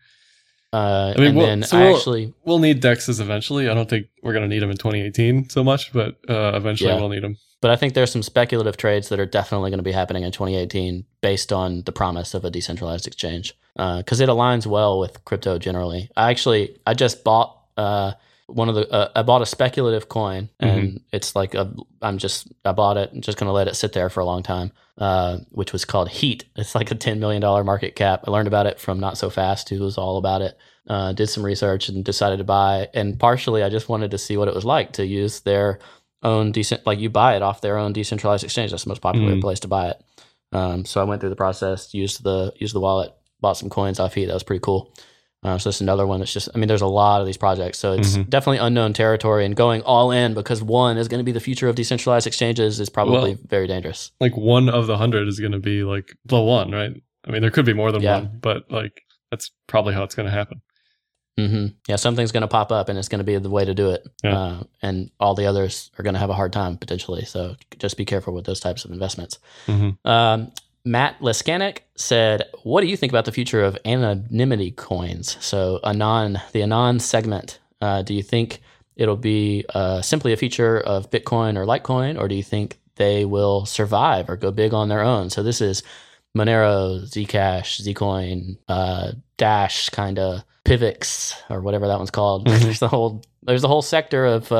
Uh, 0.73 1.13
I 1.17 1.19
mean, 1.21 1.27
and 1.29 1.37
we'll- 1.37 1.47
then 1.47 1.63
so 1.65 1.77
I 1.79 1.85
we'll- 1.85 1.97
actually 1.97 2.35
We'll 2.45 2.59
need 2.61 2.81
dexes 2.81 3.21
eventually. 3.21 3.69
I 3.69 3.75
don't 3.75 3.89
think 3.91 4.07
we're 4.23 4.33
going 4.33 4.49
to 4.49 4.49
need 4.49 4.61
them 4.63 4.71
in 4.71 4.77
2018 4.77 5.49
so 5.51 5.65
much, 5.65 5.93
but 5.93 6.17
uh, 6.29 6.53
eventually 6.55 6.91
Yeah. 6.91 6.99
we'll 7.01 7.09
need 7.09 7.23
them. 7.25 7.37
But 7.61 7.71
I 7.73 7.77
think 7.77 7.95
there's 7.95 8.11
some 8.13 8.23
speculative 8.23 8.77
trades 8.77 9.09
that 9.11 9.21
are 9.21 9.27
definitely 9.27 9.71
going 9.71 9.79
to 9.81 9.85
be 9.85 9.93
happening 9.93 10.23
in 10.23 10.31
2018 10.33 11.05
based 11.21 11.53
on 11.53 11.83
the 11.83 11.93
promise 11.93 12.35
of 12.35 12.45
a 12.45 12.51
decentralized 12.51 13.07
exchange 13.07 13.55
because 13.77 14.21
it 14.21 14.29
aligns 14.29 14.67
well 14.67 14.99
with 14.99 15.25
crypto 15.25 15.59
generally. 15.59 16.09
I 16.17 16.31
actually 16.31 16.77
I 16.87 16.95
just 16.95 17.23
bought 17.25 17.57
uh, 17.77 18.13
one 18.53 18.69
of 18.69 18.75
the 18.75 18.91
uh, 18.91 19.11
I 19.15 19.23
bought 19.23 19.43
a 19.43 19.47
speculative 19.47 20.09
coin 20.09 20.49
and 20.59 21.01
it's 21.13 21.35
like 21.37 21.55
a 21.55 21.73
I'm 22.03 22.19
just 22.19 22.49
I 22.65 22.73
bought 22.73 22.97
it 22.97 23.13
and 23.13 23.23
just 23.23 23.39
going 23.39 23.49
to 23.49 23.53
let 23.53 23.69
it 23.69 23.77
sit 23.77 23.93
there 23.93 24.09
for 24.11 24.21
a 24.21 24.25
long 24.25 24.43
time, 24.43 24.73
uh, 24.99 25.39
which 25.51 25.73
was 25.73 25.85
called 25.85 26.09
Heat. 26.09 26.45
It's 26.57 26.75
like 26.75 26.91
a 26.91 26.95
10 26.95 27.21
million 27.21 27.41
dollar 27.41 27.65
market 27.65 27.95
cap. 27.97 28.25
I 28.27 28.31
learned 28.31 28.49
about 28.49 28.67
it 28.67 28.81
from 28.81 29.01
Not 29.01 29.17
So 29.19 29.31
Fast, 29.31 29.69
who 29.69 29.81
was 29.81 29.97
all 29.99 30.17
about 30.19 30.43
it. 30.43 30.59
Uh, 30.87 31.13
did 31.13 31.29
some 31.29 31.45
research 31.45 31.89
and 31.89 32.05
decided 32.05 32.39
to 32.39 32.45
buy. 32.45 32.89
And 32.95 33.19
partially, 33.19 33.63
I 33.63 33.69
just 33.69 33.89
wanted 33.89 34.11
to 34.11 34.19
see 34.19 34.37
what 34.37 34.49
it 34.49 34.55
was 34.55 34.65
like 34.65 34.93
to 34.95 35.07
use 35.07 35.41
their 35.41 35.79
own 36.23 36.53
decent 36.53 36.85
like 36.87 36.99
you 36.99 37.09
buy 37.09 37.35
it 37.37 37.43
off 37.43 37.63
their 37.63 37.79
own 37.79 37.95
decentralized 37.95 38.45
exchange 38.45 38.71
that's 38.71 38.85
the 38.85 38.91
most 38.91 39.01
popular 39.01 39.33
Mm. 39.37 39.41
place 39.41 39.61
to 39.61 39.69
buy 39.69 39.89
it 39.89 40.03
um, 40.53 40.85
so 40.85 41.01
i 41.01 41.05
went 41.05 41.19
through 41.23 41.31
the 41.31 41.35
process 41.37 41.95
used 41.95 42.23
the 42.23 42.53
used 42.57 42.75
the 42.75 42.81
wallet 42.81 43.15
bought 43.41 43.57
some 43.57 43.71
coins 43.71 43.99
off 43.99 44.13
Heat. 44.13 44.27
that 44.27 44.35
was 44.35 44.43
pretty 44.43 44.61
cool 44.61 44.93
uh, 45.43 45.57
so 45.59 45.71
that's 45.71 45.81
another 45.81 46.07
one 46.07 46.21
that's 46.21 46.33
just 46.33 46.49
i 46.55 46.59
mean 46.59 46.69
there's 46.69 46.83
a 46.83 46.87
lot 46.87 47.21
of 47.21 47.27
these 47.27 47.37
projects 47.37 47.79
so 47.79 47.93
it's 47.93 48.17
Mhm. 48.17 48.29
definitely 48.29 48.59
unknown 48.59 48.93
territory 48.93 49.45
and 49.47 49.57
going 49.57 49.83
all 49.83 50.11
in 50.11 50.35
because 50.35 50.63
one 50.63 50.99
is 50.99 51.09
going 51.09 51.21
to 51.21 51.25
be 51.25 51.33
the 51.33 51.41
future 51.41 51.69
of 51.69 51.75
decentralized 51.77 52.27
exchanges 52.27 52.79
is 52.81 52.91
probably 52.91 53.35
Well- 53.35 53.39
very 53.49 53.67
dangerous 53.67 54.13
Like 54.21 54.37
one 54.37 54.69
of 54.69 54.87
the 54.87 54.97
hundred 54.99 55.29
is 55.29 55.41
going 55.41 55.53
to 55.53 55.59
be 55.59 55.83
like 55.83 56.15
the 56.27 56.41
one, 56.41 56.71
right? 56.71 56.93
I 57.27 57.31
mean, 57.31 57.43
there 57.43 57.51
could 57.51 57.67
be 57.67 57.75
more 57.75 57.93
than 57.93 58.03
Yeah. 58.03 58.17
one, 58.21 58.39
but 58.41 58.71
like 58.71 59.03
that's 59.31 59.51
probably 59.67 59.95
how 59.95 60.03
it's 60.03 60.15
going 60.15 60.27
to 60.27 60.33
happen. 60.33 60.61
hmm 61.39 61.67
yeah 61.89 61.97
something's 61.97 62.33
going 62.33 62.43
to 62.43 62.49
pop 62.49 62.71
up 62.71 62.89
and 62.91 62.99
it's 62.99 63.09
going 63.09 63.21
to 63.21 63.25
be 63.25 63.39
the 63.39 63.49
way 63.49 63.65
to 63.65 63.73
do 63.75 63.91
it 63.91 64.07
Yeah. 64.23 64.37
uh, 64.39 64.63
and 64.83 65.11
all 65.19 65.35
the 65.35 65.47
others 65.47 65.91
are 65.99 66.03
going 66.03 66.15
to 66.15 66.21
have 66.21 66.29
a 66.29 66.35
hard 66.35 66.53
time 66.53 66.77
potentially 66.77 67.25
so 67.25 67.57
just 67.79 67.97
be 67.97 68.05
careful 68.05 68.35
with 68.35 68.45
those 68.45 68.61
types 68.61 68.85
of 68.85 68.91
investments 68.91 69.39
hmm 69.67 69.91
Um, 70.05 70.53
Matt 70.85 71.21
Leskanik 71.21 71.79
said, 71.97 72.45
"What 72.63 72.81
do 72.81 72.87
you 72.87 72.97
think 72.97 73.13
about 73.13 73.25
the 73.27 73.33
future 73.33 73.63
of 73.63 73.77
anonymity 73.85 74.71
coins? 74.71 75.37
So 75.41 75.81
anon, 75.85 76.41
the 76.53 76.63
anon 76.63 77.01
segment. 77.01 77.59
Uh, 77.81 78.03
do 78.03 78.15
you 78.15 78.23
think 78.23 78.61
it'll 78.97 79.17
be 79.17 79.65
uh, 79.75 80.03
simply 80.03 80.33
a 80.33 80.37
feature 80.37 80.79
of 80.81 81.11
Bitcoin 81.11 81.57
or 81.57 81.65
Litecoin, 81.67 82.19
or 82.19 82.29
do 82.29 82.35
you 82.35 82.43
think 82.43 82.79
they 82.97 83.25
will 83.25 83.65
survive 83.67 84.29
or 84.29 84.37
go 84.37 84.51
big 84.51 84.75
on 84.75 84.89
their 84.89 85.01
own? 85.03 85.31
So 85.31 85.43
this 85.43 85.61
is 85.61 85.83
Monero, 86.37 87.03
Zcash, 87.05 87.81
Zcoin, 87.83 88.57
uh, 88.69 89.13
Dash, 89.37 89.89
kind 89.91 90.19
of 90.19 90.45
Pivx 90.65 91.35
or 91.49 91.61
whatever 91.61 91.89
that 91.89 91.99
one's 91.99 92.11
called. 92.11 92.47
Mhm. 92.47 92.61
there's 92.63 92.79
the 92.81 92.89
whole 92.89 93.23
there's 93.43 93.63
the 93.63 93.69
whole 93.69 93.83
sector 93.83 94.27
of 94.27 94.53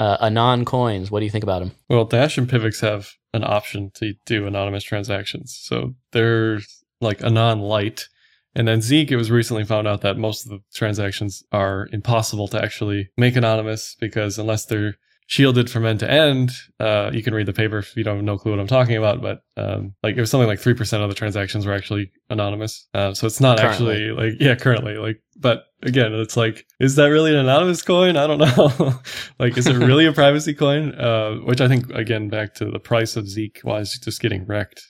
uh, 0.00 0.16
anon 0.20 0.64
coins. 0.64 1.10
What 1.10 1.20
do 1.20 1.24
you 1.24 1.30
think 1.30 1.44
about 1.44 1.60
them? 1.60 1.72
Well, 1.88 2.04
Dash 2.04 2.38
and 2.38 2.48
Pivx 2.48 2.80
have 2.80 3.12
an 3.34 3.44
option 3.44 3.90
to 3.96 4.14
do 4.24 4.46
anonymous 4.46 4.84
transactions, 4.84 5.58
so 5.62 5.94
they're 6.12 6.60
like 7.00 7.22
anon 7.22 7.60
light. 7.60 8.06
And 8.54 8.66
then 8.66 8.80
Zeek, 8.80 9.10
it 9.10 9.16
was 9.16 9.30
recently 9.30 9.64
found 9.64 9.86
out 9.86 10.00
that 10.00 10.16
most 10.16 10.44
of 10.46 10.50
the 10.50 10.60
transactions 10.74 11.42
are 11.52 11.88
impossible 11.92 12.48
to 12.48 12.62
actually 12.62 13.10
make 13.18 13.36
anonymous 13.36 13.96
because 14.00 14.38
unless 14.38 14.64
they're 14.64 14.94
shielded 15.26 15.68
from 15.68 15.84
end 15.84 16.00
to 16.00 16.10
end, 16.10 16.52
uh, 16.80 17.10
you 17.12 17.22
can 17.22 17.34
read 17.34 17.44
the 17.46 17.52
paper 17.52 17.78
if 17.78 17.94
you 17.96 18.04
don't 18.04 18.16
have 18.16 18.24
no 18.24 18.38
clue 18.38 18.52
what 18.52 18.60
I'm 18.60 18.66
talking 18.66 18.96
about. 18.96 19.20
But 19.20 19.42
um, 19.58 19.94
like 20.02 20.16
it 20.16 20.20
was 20.20 20.30
something 20.30 20.48
like 20.48 20.58
three 20.60 20.72
percent 20.72 21.02
of 21.02 21.10
the 21.10 21.14
transactions 21.14 21.66
were 21.66 21.74
actually 21.74 22.10
anonymous. 22.30 22.88
Uh, 22.94 23.12
so 23.12 23.26
it's 23.26 23.40
not 23.42 23.58
Currently. 23.58 23.92
actually 24.08 24.10
like 24.12 24.40
yeah, 24.40 24.54
currently 24.54 24.96
like. 24.96 25.20
But 25.38 25.64
again, 25.86 26.12
it's 26.14 26.36
like, 26.36 26.66
is 26.80 26.96
that 26.96 27.06
really 27.06 27.30
an 27.32 27.38
anonymous 27.38 27.82
coin? 27.82 28.16
I 28.16 28.26
don't 28.26 28.38
know. 28.38 29.00
like, 29.38 29.56
is 29.56 29.66
it 29.66 29.76
really 29.76 30.06
a 30.06 30.12
privacy 30.22 30.52
coin? 30.54 30.94
Uh, 30.94 31.36
which 31.44 31.60
I 31.60 31.68
think 31.68 31.90
again 31.90 32.28
back 32.28 32.54
to 32.56 32.70
the 32.70 32.78
price 32.78 33.16
of 33.16 33.28
Zeke 33.28 33.60
was 33.64 33.98
just 34.02 34.20
getting 34.20 34.44
wrecked. 34.46 34.82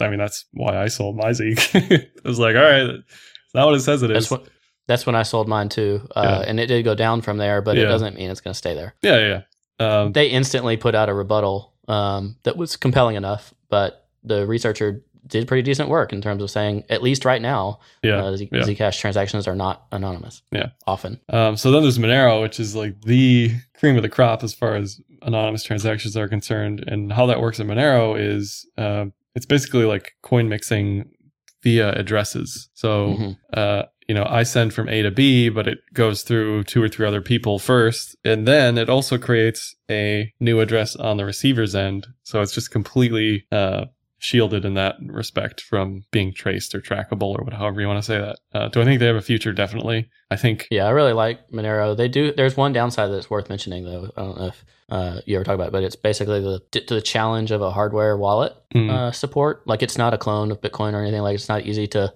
I 0.00 0.08
mean, 0.08 0.18
that's 0.18 0.46
why 0.52 0.76
I 0.82 0.86
sold 0.86 1.16
my 1.16 1.32
Zeke. 1.32 1.58
I 1.74 2.06
was 2.24 2.38
like, 2.38 2.54
all 2.56 2.62
right, 2.62 2.82
it's 2.88 3.54
not 3.54 3.66
what 3.66 3.74
it 3.74 3.80
says 3.80 4.02
it 4.02 4.10
is. 4.10 4.28
That's 4.28 4.30
what. 4.30 4.48
That's 4.86 5.06
when 5.06 5.14
I 5.14 5.22
sold 5.22 5.48
mine 5.48 5.70
too, 5.70 6.06
uh, 6.14 6.22
Yeah. 6.42 6.50
and 6.50 6.60
it 6.60 6.66
did 6.66 6.82
go 6.84 6.94
down 6.94 7.22
from 7.22 7.38
there, 7.38 7.62
but 7.62 7.78
it 7.78 7.84
doesn't 7.86 8.16
mean 8.16 8.28
it's 8.30 8.42
going 8.42 8.52
to 8.52 8.58
stay 8.58 8.74
there. 8.74 8.94
yeah, 9.00 9.18
yeah. 9.18 9.40
yeah. 9.80 10.00
Um, 10.02 10.12
They 10.12 10.26
instantly 10.28 10.76
put 10.76 10.94
out 10.94 11.08
a 11.08 11.14
rebuttal 11.14 11.72
um, 11.88 12.36
that 12.42 12.58
was 12.58 12.76
compelling 12.76 13.16
enough, 13.16 13.54
but 13.70 14.06
the 14.22 14.46
researcher 14.46 15.02
did 15.26 15.48
pretty 15.48 15.62
decent 15.62 15.88
work 15.88 16.12
in 16.12 16.20
terms 16.20 16.42
of 16.42 16.50
saying, 16.50 16.84
at 16.90 17.02
least 17.02 17.24
right 17.24 17.40
now, 17.40 17.80
yeah. 18.02 18.22
uh, 18.24 18.36
Z- 18.36 18.48
yeah. 18.52 18.60
Zcash 18.62 18.98
transactions 19.00 19.48
are 19.48 19.56
not 19.56 19.86
anonymous. 19.92 20.42
Yeah. 20.52 20.70
often. 20.86 21.20
Um, 21.30 21.56
so 21.56 21.70
then 21.70 21.82
there's 21.82 21.98
Monero, 21.98 22.42
which 22.42 22.60
is 22.60 22.74
like 22.76 23.00
the 23.02 23.50
cream 23.78 23.96
of 23.96 24.02
the 24.02 24.08
crop 24.08 24.42
as 24.44 24.52
far 24.54 24.76
as 24.76 25.00
anonymous 25.22 25.62
transactions 25.64 26.16
are 26.16 26.28
concerned. 26.28 26.84
And 26.86 27.12
how 27.12 27.26
that 27.26 27.40
works 27.40 27.58
in 27.58 27.66
Monero 27.66 28.18
is 28.18 28.66
uh, 28.76 29.06
it's 29.34 29.46
basically 29.46 29.84
like 29.84 30.12
coin 30.22 30.48
mixing 30.48 31.10
via 31.62 31.92
addresses. 31.92 32.68
So 32.74 33.14
Mhm. 33.14 33.36
uh, 33.54 33.82
you 34.06 34.14
know, 34.14 34.26
I 34.28 34.42
send 34.42 34.74
from 34.74 34.90
A 34.90 35.00
to 35.00 35.10
B, 35.10 35.48
but 35.48 35.66
it 35.66 35.78
goes 35.94 36.24
through 36.24 36.64
two 36.64 36.82
or 36.82 36.90
three 36.90 37.06
other 37.06 37.22
people 37.22 37.58
first. 37.58 38.14
And 38.22 38.46
then 38.46 38.76
it 38.76 38.90
also 38.90 39.16
creates 39.16 39.74
a 39.90 40.30
new 40.40 40.60
address 40.60 40.94
on 40.94 41.16
the 41.16 41.24
receiver's 41.24 41.74
end. 41.74 42.08
So 42.22 42.42
it's 42.42 42.52
just 42.52 42.70
completely 42.70 43.46
uh, 43.50 43.86
shielded 44.24 44.64
in 44.64 44.72
that 44.72 44.96
respect 45.06 45.60
from 45.60 46.02
being 46.10 46.32
traced 46.32 46.74
or 46.74 46.80
trackable 46.80 47.38
or 47.38 47.44
what, 47.44 47.52
however 47.52 47.82
you 47.82 47.86
want 47.86 47.98
to 47.98 48.02
say 48.02 48.18
that. 48.18 48.38
Uh, 48.54 48.68
do 48.68 48.80
I 48.80 48.84
think 48.84 48.98
they 48.98 49.06
have 49.06 49.16
a 49.16 49.20
future? 49.20 49.52
Definitely. 49.52 50.08
I 50.30 50.36
think, 50.36 50.66
Yeah, 50.70 50.86
I 50.86 50.90
really 50.90 51.12
like 51.12 51.50
Monero. 51.50 51.94
They 51.94 52.08
do. 52.08 52.32
There's 52.32 52.56
one 52.56 52.72
downside 52.72 53.12
that's 53.12 53.28
worth 53.28 53.50
mentioning, 53.50 53.84
though. 53.84 54.10
I 54.16 54.22
don't 54.22 54.38
know 54.38 54.46
if 54.46 54.64
uh, 54.88 55.20
you 55.26 55.36
ever 55.36 55.44
talk 55.44 55.56
about, 55.56 55.68
it, 55.68 55.72
but 55.72 55.82
it's 55.82 55.96
basically 55.96 56.40
the 56.40 56.62
the 56.88 57.02
challenge 57.02 57.50
of 57.50 57.60
a 57.60 57.70
hardware 57.70 58.16
wallet 58.16 58.54
mm, 58.74 58.90
uh, 58.90 59.12
support. 59.12 59.62
Like 59.66 59.82
it's 59.82 59.98
not 59.98 60.14
a 60.14 60.18
clone 60.18 60.50
of 60.50 60.62
Bitcoin 60.62 60.94
or 60.94 61.02
anything. 61.02 61.20
Like 61.20 61.34
it's 61.34 61.48
not 61.48 61.66
easy 61.66 61.86
to. 61.88 62.12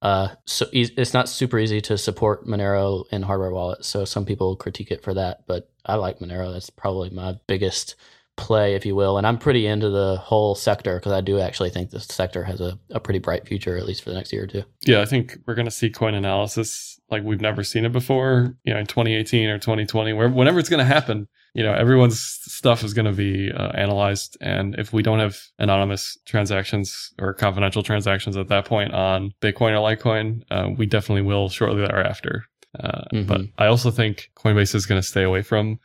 Uh, 0.00 0.28
so 0.44 0.66
eas 0.72 0.92
it's 0.96 1.14
not 1.14 1.28
super 1.28 1.58
easy 1.58 1.80
to 1.80 1.98
support 1.98 2.46
Monero 2.46 3.04
in 3.10 3.22
hardware 3.22 3.50
wallets. 3.50 3.88
So 3.88 4.04
some 4.04 4.26
people 4.26 4.54
critique 4.54 4.90
it 4.90 5.02
for 5.02 5.14
that, 5.14 5.46
but 5.46 5.70
I 5.84 5.94
like 5.94 6.18
Monero. 6.18 6.52
That's 6.52 6.70
probably 6.70 7.10
my 7.10 7.36
biggest 7.46 7.96
play, 8.38 8.74
if 8.74 8.86
you 8.86 8.94
will. 8.94 9.18
And 9.18 9.26
I'm 9.26 9.36
pretty 9.36 9.66
into 9.66 9.90
the 9.90 10.16
whole 10.16 10.54
sector 10.54 10.96
because 10.98 11.12
I 11.12 11.20
do 11.20 11.38
actually 11.40 11.68
think 11.70 11.90
this 11.90 12.06
sector 12.06 12.44
has 12.44 12.60
a, 12.62 12.78
a 12.90 13.00
pretty 13.00 13.18
bright 13.18 13.46
future, 13.46 13.76
at 13.76 13.84
least 13.84 14.02
for 14.02 14.08
the 14.10 14.16
next 14.16 14.32
year 14.32 14.44
or 14.44 14.46
two. 14.46 14.62
yeah, 14.86 15.02
I 15.02 15.04
think 15.04 15.36
we're 15.46 15.54
going 15.54 15.66
to 15.66 15.70
see 15.70 15.90
coin 15.90 16.14
analysis 16.14 16.94
like 17.10 17.22
we've 17.22 17.40
never 17.40 17.64
seen 17.64 17.84
it 17.84 17.92
before, 17.92 18.54
you 18.64 18.72
know, 18.74 18.78
in 18.80 18.86
2018 18.86 19.48
or 19.48 19.58
2020, 19.58 20.12
where 20.12 20.28
whenever 20.28 20.58
it's 20.58 20.68
going 20.68 20.78
to 20.78 20.84
happen, 20.84 21.26
you 21.54 21.62
know, 21.64 21.72
everyone's 21.72 22.20
stuff 22.20 22.84
is 22.84 22.92
going 22.94 23.06
to 23.06 23.12
be 23.12 23.50
uh, 23.50 23.68
analyzed. 23.70 24.36
And 24.42 24.74
if 24.78 24.92
we 24.92 25.02
don't 25.02 25.18
have 25.18 25.38
anonymous 25.58 26.18
transactions 26.26 27.12
or 27.18 27.32
confidential 27.34 27.82
transactions 27.82 28.36
at 28.36 28.48
that 28.48 28.66
point 28.66 28.92
on 28.92 29.32
Bitcoin 29.40 29.72
or 29.72 29.80
Litecoin, 29.96 30.42
uh, 30.50 30.68
we 30.76 30.84
definitely 30.86 31.22
will 31.22 31.48
shortly 31.48 31.80
thereafter. 31.80 32.44
Uh, 32.78 33.02
Mhm. 33.14 33.26
But 33.26 33.40
I 33.56 33.66
also 33.66 33.90
think 33.90 34.30
Coinbase 34.36 34.74
is 34.74 34.84
going 34.84 35.00
to 35.00 35.06
stay 35.06 35.22
away 35.22 35.40
from 35.42 35.78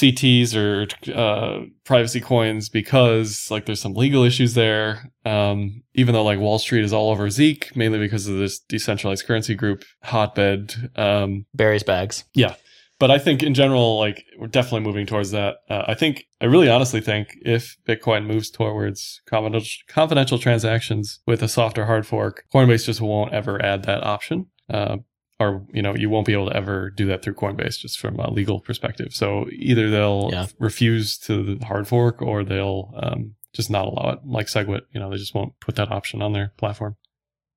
CTs 0.00 0.54
or 0.56 0.88
uh, 1.12 1.64
privacy 1.84 2.20
coins 2.20 2.68
because 2.68 3.48
like 3.50 3.66
there's 3.66 3.80
some 3.80 3.94
legal 3.94 4.24
issues 4.24 4.54
there. 4.54 5.10
Um, 5.24 5.82
even 5.94 6.14
though 6.14 6.24
like 6.24 6.38
Wall 6.38 6.58
Street 6.58 6.84
is 6.84 6.92
all 6.92 7.10
over 7.10 7.30
Zeke, 7.30 7.74
mainly 7.76 7.98
because 7.98 8.26
of 8.26 8.36
this 8.36 8.58
decentralized 8.58 9.26
currency 9.26 9.54
group 9.54 9.84
hotbed. 10.02 10.90
Um, 10.96 11.46
Barry's 11.54 11.84
bags. 11.84 12.24
Yeah. 12.34 12.56
But 12.98 13.10
I 13.10 13.18
think 13.18 13.42
in 13.42 13.54
general, 13.54 13.98
like 13.98 14.24
we're 14.38 14.46
definitely 14.46 14.80
moving 14.80 15.06
towards 15.06 15.30
that. 15.32 15.56
Uh, 15.68 15.84
I 15.86 15.94
think 15.94 16.24
I 16.40 16.46
really 16.46 16.68
honestly 16.68 17.00
think 17.00 17.36
if 17.42 17.76
Bitcoin 17.88 18.26
moves 18.26 18.50
towards 18.50 19.20
confidential, 19.26 20.38
transactions 20.38 21.20
with 21.26 21.42
a 21.42 21.48
soft 21.48 21.76
or 21.78 21.86
hard 21.86 22.06
fork, 22.06 22.44
Coinbase 22.54 22.86
just 22.86 23.00
won't 23.00 23.32
ever 23.32 23.62
add 23.64 23.84
that 23.84 24.04
option. 24.04 24.46
Uh, 24.72 24.98
or 25.40 25.66
you 25.72 25.82
know 25.82 25.94
you 25.96 26.08
won't 26.08 26.26
be 26.26 26.32
able 26.32 26.48
to 26.48 26.56
ever 26.56 26.90
do 26.90 27.06
that 27.06 27.22
through 27.22 27.34
Coinbase 27.34 27.78
just 27.78 27.98
from 27.98 28.18
a 28.20 28.30
legal 28.30 28.60
perspective. 28.60 29.12
So 29.14 29.46
either 29.52 29.90
they'll 29.90 30.30
Yeah. 30.32 30.46
refuse 30.58 31.18
to 31.20 31.56
the 31.56 31.64
hard 31.64 31.88
fork 31.88 32.22
or 32.22 32.44
they'll 32.44 32.92
um, 32.96 33.34
just 33.52 33.70
not 33.70 33.86
allow 33.86 34.10
it. 34.12 34.20
Like 34.24 34.46
Segwit, 34.46 34.82
you 34.92 35.00
know, 35.00 35.10
they 35.10 35.16
just 35.16 35.34
won't 35.34 35.58
put 35.60 35.76
that 35.76 35.90
option 35.90 36.22
on 36.22 36.32
their 36.32 36.52
platform. 36.56 36.96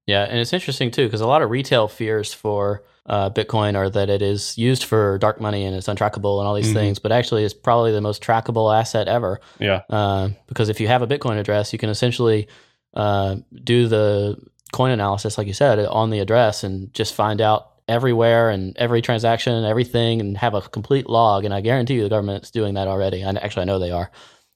Yeah, 0.08 0.24
and 0.24 0.40
it's 0.40 0.54
interesting 0.54 0.90
too 0.90 1.06
because 1.06 1.22
a 1.22 1.28
lot 1.28 1.42
of 1.42 1.50
retail 1.50 1.88
fears 1.88 2.34
for 2.34 2.84
uh, 3.08 3.30
Bitcoin 3.30 3.76
are 3.76 3.90
that 3.90 4.10
it 4.10 4.22
is 4.22 4.58
used 4.58 4.84
for 4.84 5.18
dark 5.18 5.40
money 5.40 5.64
and 5.66 5.76
it's 5.76 5.88
untrackable 5.88 6.40
and 6.40 6.48
all 6.48 6.56
these 6.56 6.72
Mhm. 6.72 6.74
things, 6.74 7.00
but 7.00 7.12
actually 7.12 7.44
it's 7.46 7.54
probably 7.54 7.92
the 7.94 8.02
most 8.02 8.22
trackable 8.22 8.74
asset 8.78 9.08
ever. 9.08 9.40
Yeah, 9.60 9.82
Uh, 9.90 10.30
because 10.48 10.68
if 10.70 10.80
you 10.82 10.88
have 10.88 11.02
a 11.02 11.08
Bitcoin 11.08 11.38
address, 11.40 11.72
you 11.74 11.80
can 11.80 11.90
essentially 11.90 12.48
uh, 12.94 13.36
do 13.64 13.88
the 13.88 14.38
coin 14.72 14.92
analysis, 14.92 15.38
like 15.38 15.48
you 15.48 15.54
said, 15.54 15.80
on 15.80 16.10
the 16.10 16.20
address 16.20 16.64
and 16.64 16.94
just 16.94 17.14
find 17.14 17.42
out 17.42 17.72
everywhere 17.88 18.50
and 18.50 18.76
every 18.78 19.02
transaction, 19.02 19.64
everything, 19.64 20.20
and 20.20 20.38
have 20.38 20.54
a 20.54 20.62
complete 20.62 21.10
log. 21.10 21.46
And 21.46 21.54
I 21.54 21.62
guarantee 21.62 21.96
you, 21.96 22.04
the 22.04 22.10
government's 22.10 22.52
doing 22.52 22.74
that 22.76 22.88
already. 22.88 23.22
And 23.22 23.38
actually, 23.38 23.64
I 23.64 23.66
know 23.66 23.80
they 23.80 23.92
are. 23.92 24.12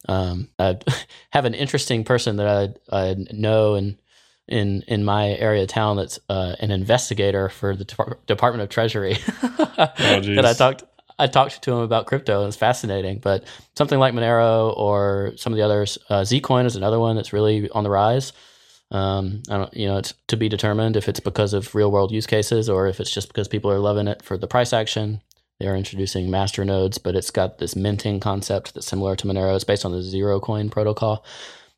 Um, 0.08 0.50
I 0.60 0.78
have 1.32 1.46
an 1.46 1.54
interesting 1.54 2.04
person 2.04 2.38
that 2.38 2.78
I, 2.92 3.10
I 3.10 3.16
know 3.32 3.76
and 3.76 3.98
in 4.48 4.84
in 4.88 5.06
my 5.06 5.30
area 5.30 5.64
of 5.64 5.70
town 5.70 5.96
that's 5.98 6.20
uh, 6.28 6.56
an 6.60 6.72
investigator 6.72 7.48
for 7.48 7.76
the 7.76 7.86
Depar- 7.86 8.26
Department 8.26 8.64
of 8.64 8.70
Treasury. 8.70 9.18
oh, 9.44 9.68
that 9.78 10.46
I 10.46 10.54
talked 10.54 10.84
I 11.18 11.28
talked 11.28 11.62
to 11.62 11.72
him 11.72 11.80
about 11.80 12.08
crypto 12.08 12.40
and 12.40 12.48
it's 12.48 12.58
fascinating. 12.58 13.20
But 13.20 13.46
something 13.78 14.00
like 14.00 14.14
Monero 14.14 14.76
or 14.76 15.34
some 15.38 15.54
of 15.54 15.58
the 15.58 15.64
others, 15.64 15.98
uh, 16.10 16.22
Zcoin 16.22 16.66
is 16.66 16.76
another 16.76 17.00
one 17.00 17.16
that's 17.16 17.32
really 17.32 17.70
on 17.70 17.84
the 17.84 17.90
rise. 17.90 18.34
Um, 18.92 19.42
I 19.50 19.58
don't, 19.58 19.74
you 19.74 19.88
know, 19.88 19.98
it's 19.98 20.14
to 20.28 20.38
be 20.38 20.50
determined 20.50 20.98
if 20.98 21.08
it's 21.08 21.20
because 21.20 21.54
of 21.54 21.74
real 21.74 21.92
world 21.92 22.12
use 22.12 22.28
cases 22.28 22.70
or 22.70 22.88
if 22.88 23.00
it's 23.00 23.12
just 23.12 23.30
because 23.30 23.48
people 23.48 23.72
are 23.72 23.80
loving 23.80 24.08
it 24.08 24.22
for 24.22 24.38
the 24.38 24.48
price 24.48 24.74
action. 24.74 25.22
They 25.60 25.68
are 25.68 25.76
introducing 25.76 26.30
master 26.30 26.66
nodes, 26.66 26.98
but 26.98 27.16
it's 27.16 27.30
got 27.32 27.60
this 27.60 27.76
minting 27.76 28.20
concept 28.20 28.74
that's 28.74 28.88
similar 28.88 29.16
to 29.16 29.28
Monero. 29.28 29.56
It's 29.56 29.64
based 29.64 29.86
on 29.86 29.92
the 29.92 30.02
zero 30.02 30.40
coin 30.40 30.70
protocol. 30.70 31.24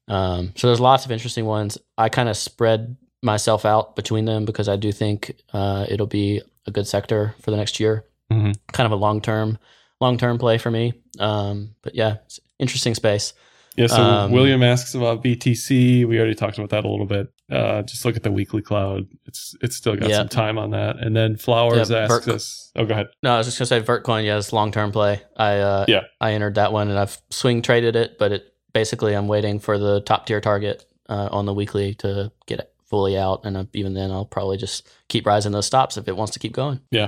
Um, 0.08 0.54
so 0.56 0.68
there's 0.68 0.80
lots 0.80 1.06
of 1.06 1.12
interesting 1.12 1.46
ones. 1.46 1.78
I 1.98 2.10
kind 2.10 2.30
of 2.30 2.38
spread 2.38 2.96
myself 3.22 3.66
out 3.66 3.96
between 3.96 4.26
them 4.26 4.46
because 4.46 4.68
I 4.70 4.76
do 4.78 4.92
think 4.92 5.36
uh, 5.54 5.86
it'll 5.90 6.08
be 6.08 6.42
a 6.66 6.72
good 6.72 6.88
sector 6.88 7.36
for 7.42 7.52
the 7.52 7.58
next 7.58 7.80
year. 7.80 8.06
Mhm. 8.32 8.56
Kind 8.72 8.86
of 8.86 8.92
a 8.92 8.96
long 8.96 9.22
term, 9.22 9.58
long 10.02 10.18
term 10.18 10.38
play 10.38 10.58
for 10.58 10.72
me. 10.72 10.94
Um, 11.20 11.76
but 11.82 11.94
yeah, 11.94 12.18
it's 12.26 12.40
interesting 12.60 12.96
space. 12.96 13.34
Yeah, 13.76 13.88
so 13.88 14.02
Um, 14.02 14.32
William 14.32 14.62
asks 14.62 14.94
about 14.94 15.24
BTC. 15.24 16.06
We 16.06 16.18
already 16.18 16.36
talked 16.36 16.58
about 16.58 16.70
that 16.72 16.86
a 16.86 16.88
little 16.90 17.06
bit. 17.08 17.28
Uh, 17.52 17.82
just 17.84 18.06
look 18.06 18.16
at 18.16 18.24
the 18.24 18.32
weekly 18.32 18.62
cloud. 18.62 19.08
It's 19.26 19.56
it's 19.62 19.76
still 19.76 19.96
got 19.96 20.10
Yeah. 20.10 20.18
some 20.18 20.30
time 20.30 20.58
on 20.58 20.72
that. 20.72 20.98
And 21.00 21.16
then 21.16 21.38
Flowers 21.38 21.90
Yeah, 21.90 22.00
asks 22.00 22.26
Vert- 22.26 22.36
us. 22.36 22.72
Oh, 22.76 22.86
go 22.86 22.94
ahead. 22.94 23.08
No, 23.24 23.34
I 23.34 23.38
was 23.40 23.48
just 23.48 23.58
gonna 23.58 23.68
say 23.68 23.82
Vertcoin. 23.82 24.26
Yeah, 24.26 24.38
it's 24.38 24.54
long 24.54 24.72
term 24.72 24.92
play. 24.92 25.22
I 25.38 25.58
uh, 25.60 25.86
Yeah. 25.88 26.02
I 26.22 26.34
entered 26.34 26.56
that 26.56 26.72
one 26.72 26.90
and 26.90 27.00
I've 27.00 27.20
swing 27.32 27.62
traded 27.62 27.96
it, 27.96 28.18
but 28.20 28.32
it 28.32 28.46
basically 28.74 29.14
I'm 29.16 29.28
waiting 29.28 29.60
for 29.60 29.78
the 29.78 30.02
top 30.02 30.26
tier 30.28 30.42
target 30.42 30.86
uh, 31.10 31.30
on 31.32 31.46
the 31.46 31.54
weekly 31.54 31.94
to 31.96 32.32
get 32.48 32.60
it 32.60 32.70
fully 32.90 33.18
out, 33.18 33.42
and 33.44 33.58
uh, 33.58 33.66
even 33.74 33.94
then 33.96 34.12
I'll 34.12 34.26
probably 34.26 34.58
just 34.58 34.88
keep 35.10 35.26
rising 35.26 35.52
those 35.52 35.66
stops 35.66 35.98
if 35.98 36.08
it 36.08 36.16
wants 36.16 36.34
to 36.34 36.40
keep 36.40 36.54
going. 36.54 36.80
Yeah. 36.92 37.08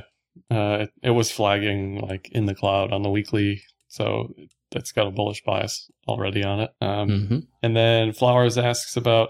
Uh, 0.51 0.79
it, 0.81 0.89
it 1.03 1.09
was 1.11 1.31
flagging 1.31 2.01
like 2.01 2.29
in 2.31 2.45
the 2.45 2.53
cloud 2.55 2.91
on 2.91 3.03
the 3.03 3.09
weekly, 3.09 3.61
so 3.87 4.33
that's 4.75 4.91
got 4.91 5.07
a 5.07 5.11
bullish 5.11 5.41
bias 5.43 5.89
already 6.07 6.43
on 6.43 6.59
it. 6.59 6.71
Um, 6.81 7.27
hmm 7.27 7.39
And 7.63 7.75
then 7.75 8.13
Flowers 8.13 8.57
asks 8.57 8.95
about 8.95 9.29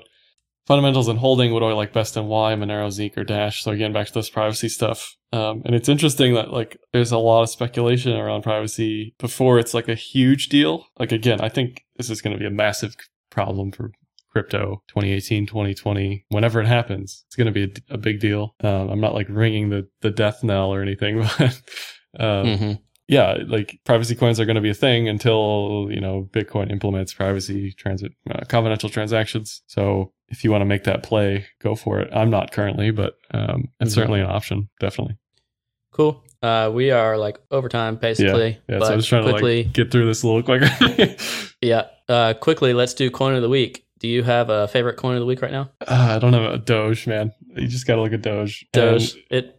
fundamentals 0.67 1.07
and 1.07 1.19
holding. 1.19 1.53
What 1.53 1.61
do 1.61 1.67
I 1.67 1.73
like 1.73 1.93
best 1.93 2.17
and 2.17 2.27
why? 2.27 2.53
Monero, 2.55 2.91
Zeke, 2.91 3.17
or 3.17 3.23
Dash. 3.23 3.63
So 3.63 3.71
again, 3.71 3.93
back 3.93 4.07
to 4.07 4.13
this 4.13 4.29
privacy 4.29 4.67
stuff. 4.67 5.15
Um, 5.31 5.61
and 5.65 5.75
it's 5.75 5.89
interesting 5.89 6.33
that 6.33 6.51
like 6.51 6.77
there's 6.91 7.11
a 7.11 7.17
lot 7.17 7.43
of 7.43 7.49
speculation 7.49 8.17
around 8.17 8.41
privacy 8.41 9.15
before 9.19 9.59
it's 9.59 9.73
like 9.73 9.87
a 9.87 9.95
huge 9.95 10.49
deal. 10.49 10.87
Like 10.99 11.11
again, 11.11 11.39
I 11.39 11.49
think 11.49 11.85
this 11.97 12.09
is 12.09 12.21
going 12.21 12.33
to 12.33 12.39
be 12.39 12.47
a 12.47 12.51
massive 12.51 12.95
problem 13.29 13.71
for 13.71 13.91
crypto 14.31 14.83
2018 14.89 15.45
2020 15.45 16.25
whenever 16.27 16.59
it 16.59 16.67
happens 16.67 17.23
it's 17.25 17.37
going 17.37 17.45
to 17.45 17.53
be 17.53 17.63
a, 17.63 17.93
a 17.93 17.97
big 17.97 18.19
deal 18.19 18.53
um, 18.65 18.89
i'm 18.89 18.99
not 18.99 19.13
like 19.13 19.27
ringing 19.29 19.69
the, 19.69 19.87
the 20.01 20.11
death 20.11 20.43
knell 20.43 20.73
or 20.73 20.81
anything 20.81 21.25
but 21.39 21.61
um, 22.19 22.57
hmm 22.57 22.71
yeah, 23.07 23.37
like 23.47 23.79
privacy 23.85 24.15
coins 24.15 24.39
are 24.39 24.45
going 24.45 24.55
to 24.55 24.61
be 24.61 24.69
a 24.69 24.73
thing 24.75 25.07
until 25.07 25.87
you 25.91 25.99
know 26.01 26.27
Bitcoin 26.31 26.71
implements 26.71 27.13
privacy 27.13 27.71
transit 27.73 28.13
uh, 28.29 28.45
confidential 28.47 28.89
transactions. 28.89 29.61
So 29.67 30.11
if 30.29 30.43
you 30.43 30.51
want 30.51 30.61
to 30.61 30.65
make 30.65 30.85
that 30.85 31.03
play, 31.03 31.45
go 31.61 31.75
for 31.75 31.99
it. 31.99 32.09
I'm 32.13 32.29
not 32.31 32.51
currently, 32.51 32.91
but 32.91 33.15
um, 33.31 33.69
it's 33.79 33.91
Mhm. 33.91 33.95
certainly 33.95 34.19
an 34.21 34.27
option. 34.27 34.69
Definitely. 34.79 35.17
Cool. 35.91 36.23
Uh, 36.41 36.69
we 36.73 36.91
are 36.91 37.17
like 37.17 37.39
overtime 37.51 37.95
basically. 37.95 38.59
Yeah. 38.67 38.79
but 38.79 38.87
so 38.87 38.93
I 38.93 38.95
was 38.95 39.07
trying 39.07 39.23
quickly, 39.23 39.63
to 39.63 39.67
like 39.69 39.73
get 39.73 39.91
through 39.91 40.05
this 40.07 40.23
a 40.23 40.27
little 40.27 40.43
quicker. 40.43 41.15
yeah. 41.61 41.87
Uh, 42.09 42.33
quickly, 42.33 42.73
let's 42.73 42.93
do 42.93 43.09
coin 43.09 43.35
of 43.35 43.41
the 43.41 43.49
week. 43.49 43.85
Do 43.99 44.07
you 44.07 44.23
have 44.23 44.49
a 44.49 44.67
favorite 44.67 44.97
coin 44.97 45.15
of 45.15 45.21
the 45.21 45.25
week 45.25 45.41
right 45.41 45.51
now? 45.51 45.71
uh, 45.87 46.15
I 46.15 46.19
don't 46.19 46.33
have 46.33 46.51
a 46.53 46.57
Doge, 46.57 47.07
man. 47.07 47.31
You 47.55 47.67
just 47.67 47.87
got 47.87 47.95
to 47.95 48.01
look 48.01 48.13
at 48.13 48.21
Doge. 48.21 48.65
Doge. 48.73 49.13
And 49.31 49.45
It 49.45 49.51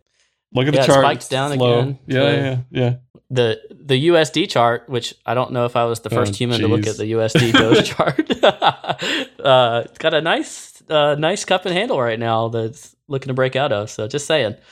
Look 0.52 0.68
at 0.68 0.74
Yeah, 0.74 0.80
the 0.80 0.84
it 0.84 0.86
chart. 0.86 1.04
spiked 1.04 1.30
down 1.30 1.52
It's 1.52 1.60
again. 1.62 1.98
Yeah, 2.06 2.14
So- 2.20 2.28
yeah, 2.30 2.58
yeah. 2.70 2.94
The 3.30 3.60
the 3.70 4.08
USD 4.08 4.48
chart, 4.48 4.88
which 4.88 5.14
I 5.24 5.34
don't 5.34 5.52
know 5.52 5.64
if 5.64 5.74
I 5.76 5.84
was 5.84 6.00
the 6.00 6.10
first 6.10 6.34
Oh, 6.34 6.36
human 6.36 6.60
to 6.60 6.68
look 6.68 6.86
at 6.86 6.96
the 6.96 7.12
USD 7.12 7.52
Doge 7.58 7.84
chart. 7.84 8.20
uh, 9.40 9.82
it's 9.84 9.98
got 9.98 10.14
a 10.14 10.20
nice 10.20 10.82
uh, 10.88 11.16
nice 11.18 11.44
cup 11.44 11.66
and 11.66 11.74
handle 11.74 12.00
right 12.00 12.18
now 12.18 12.48
that's 12.48 12.94
looking 13.08 13.28
to 13.28 13.34
break 13.34 13.56
out 13.56 13.72
of. 13.72 13.90
So 13.90 14.08
just 14.08 14.26
saying. 14.26 14.56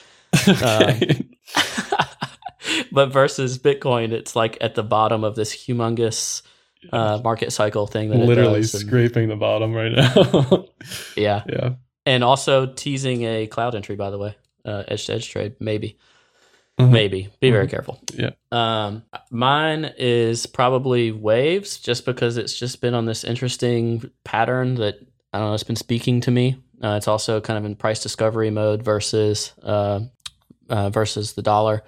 Okay. 0.48 1.24
but 2.92 3.12
versus 3.12 3.58
Bitcoin, 3.58 4.12
it's 4.12 4.34
like 4.34 4.58
at 4.60 4.74
the 4.74 4.82
bottom 4.82 5.22
of 5.24 5.36
this 5.36 5.54
humongous 5.54 6.42
uh, 6.92 7.20
market 7.22 7.52
cycle 7.52 7.86
thing 7.86 8.10
that 8.10 8.18
Literally 8.18 8.58
it 8.58 8.62
does. 8.62 8.74
And- 8.74 8.86
scraping 8.88 9.28
the 9.28 9.36
bottom 9.36 9.72
right 9.72 9.92
now. 9.92 10.66
yeah, 11.16 11.44
yeah. 11.48 11.70
and 12.06 12.24
also 12.24 12.66
teasing 12.66 13.22
a 13.22 13.46
cloud 13.46 13.74
entry. 13.74 13.96
By 13.96 14.10
the 14.10 14.18
way, 14.18 14.36
uh, 14.64 14.84
edge 14.88 15.06
to 15.06 15.14
edge 15.14 15.28
trade, 15.28 15.54
maybe. 15.60 15.98
Mhm. 16.80 16.90
Maybe. 16.90 17.28
Be 17.40 17.50
very 17.50 17.66
Mhm. 17.66 17.70
careful. 17.70 17.98
Yeah. 18.14 18.30
Um, 18.50 19.04
mine 19.30 19.92
is 19.96 20.46
probably 20.46 21.12
waves, 21.12 21.78
just 21.78 22.04
because 22.04 22.36
it's 22.36 22.58
just 22.58 22.80
been 22.80 22.94
on 22.94 23.04
this 23.06 23.22
interesting 23.24 24.10
pattern 24.24 24.74
that 24.76 24.96
I 25.32 25.38
don't 25.38 25.48
know, 25.48 25.54
it's 25.54 25.64
been 25.64 25.76
speaking 25.76 26.20
to 26.22 26.30
me. 26.30 26.56
Uh, 26.82 26.94
it's 26.96 27.08
also 27.08 27.40
kind 27.40 27.58
of 27.58 27.64
in 27.64 27.74
price 27.76 28.00
discovery 28.02 28.50
mode 28.50 28.82
versus 28.84 29.52
uh, 29.62 30.00
uh, 30.68 30.90
versus 30.90 31.32
the 31.34 31.42
dollar. 31.42 31.82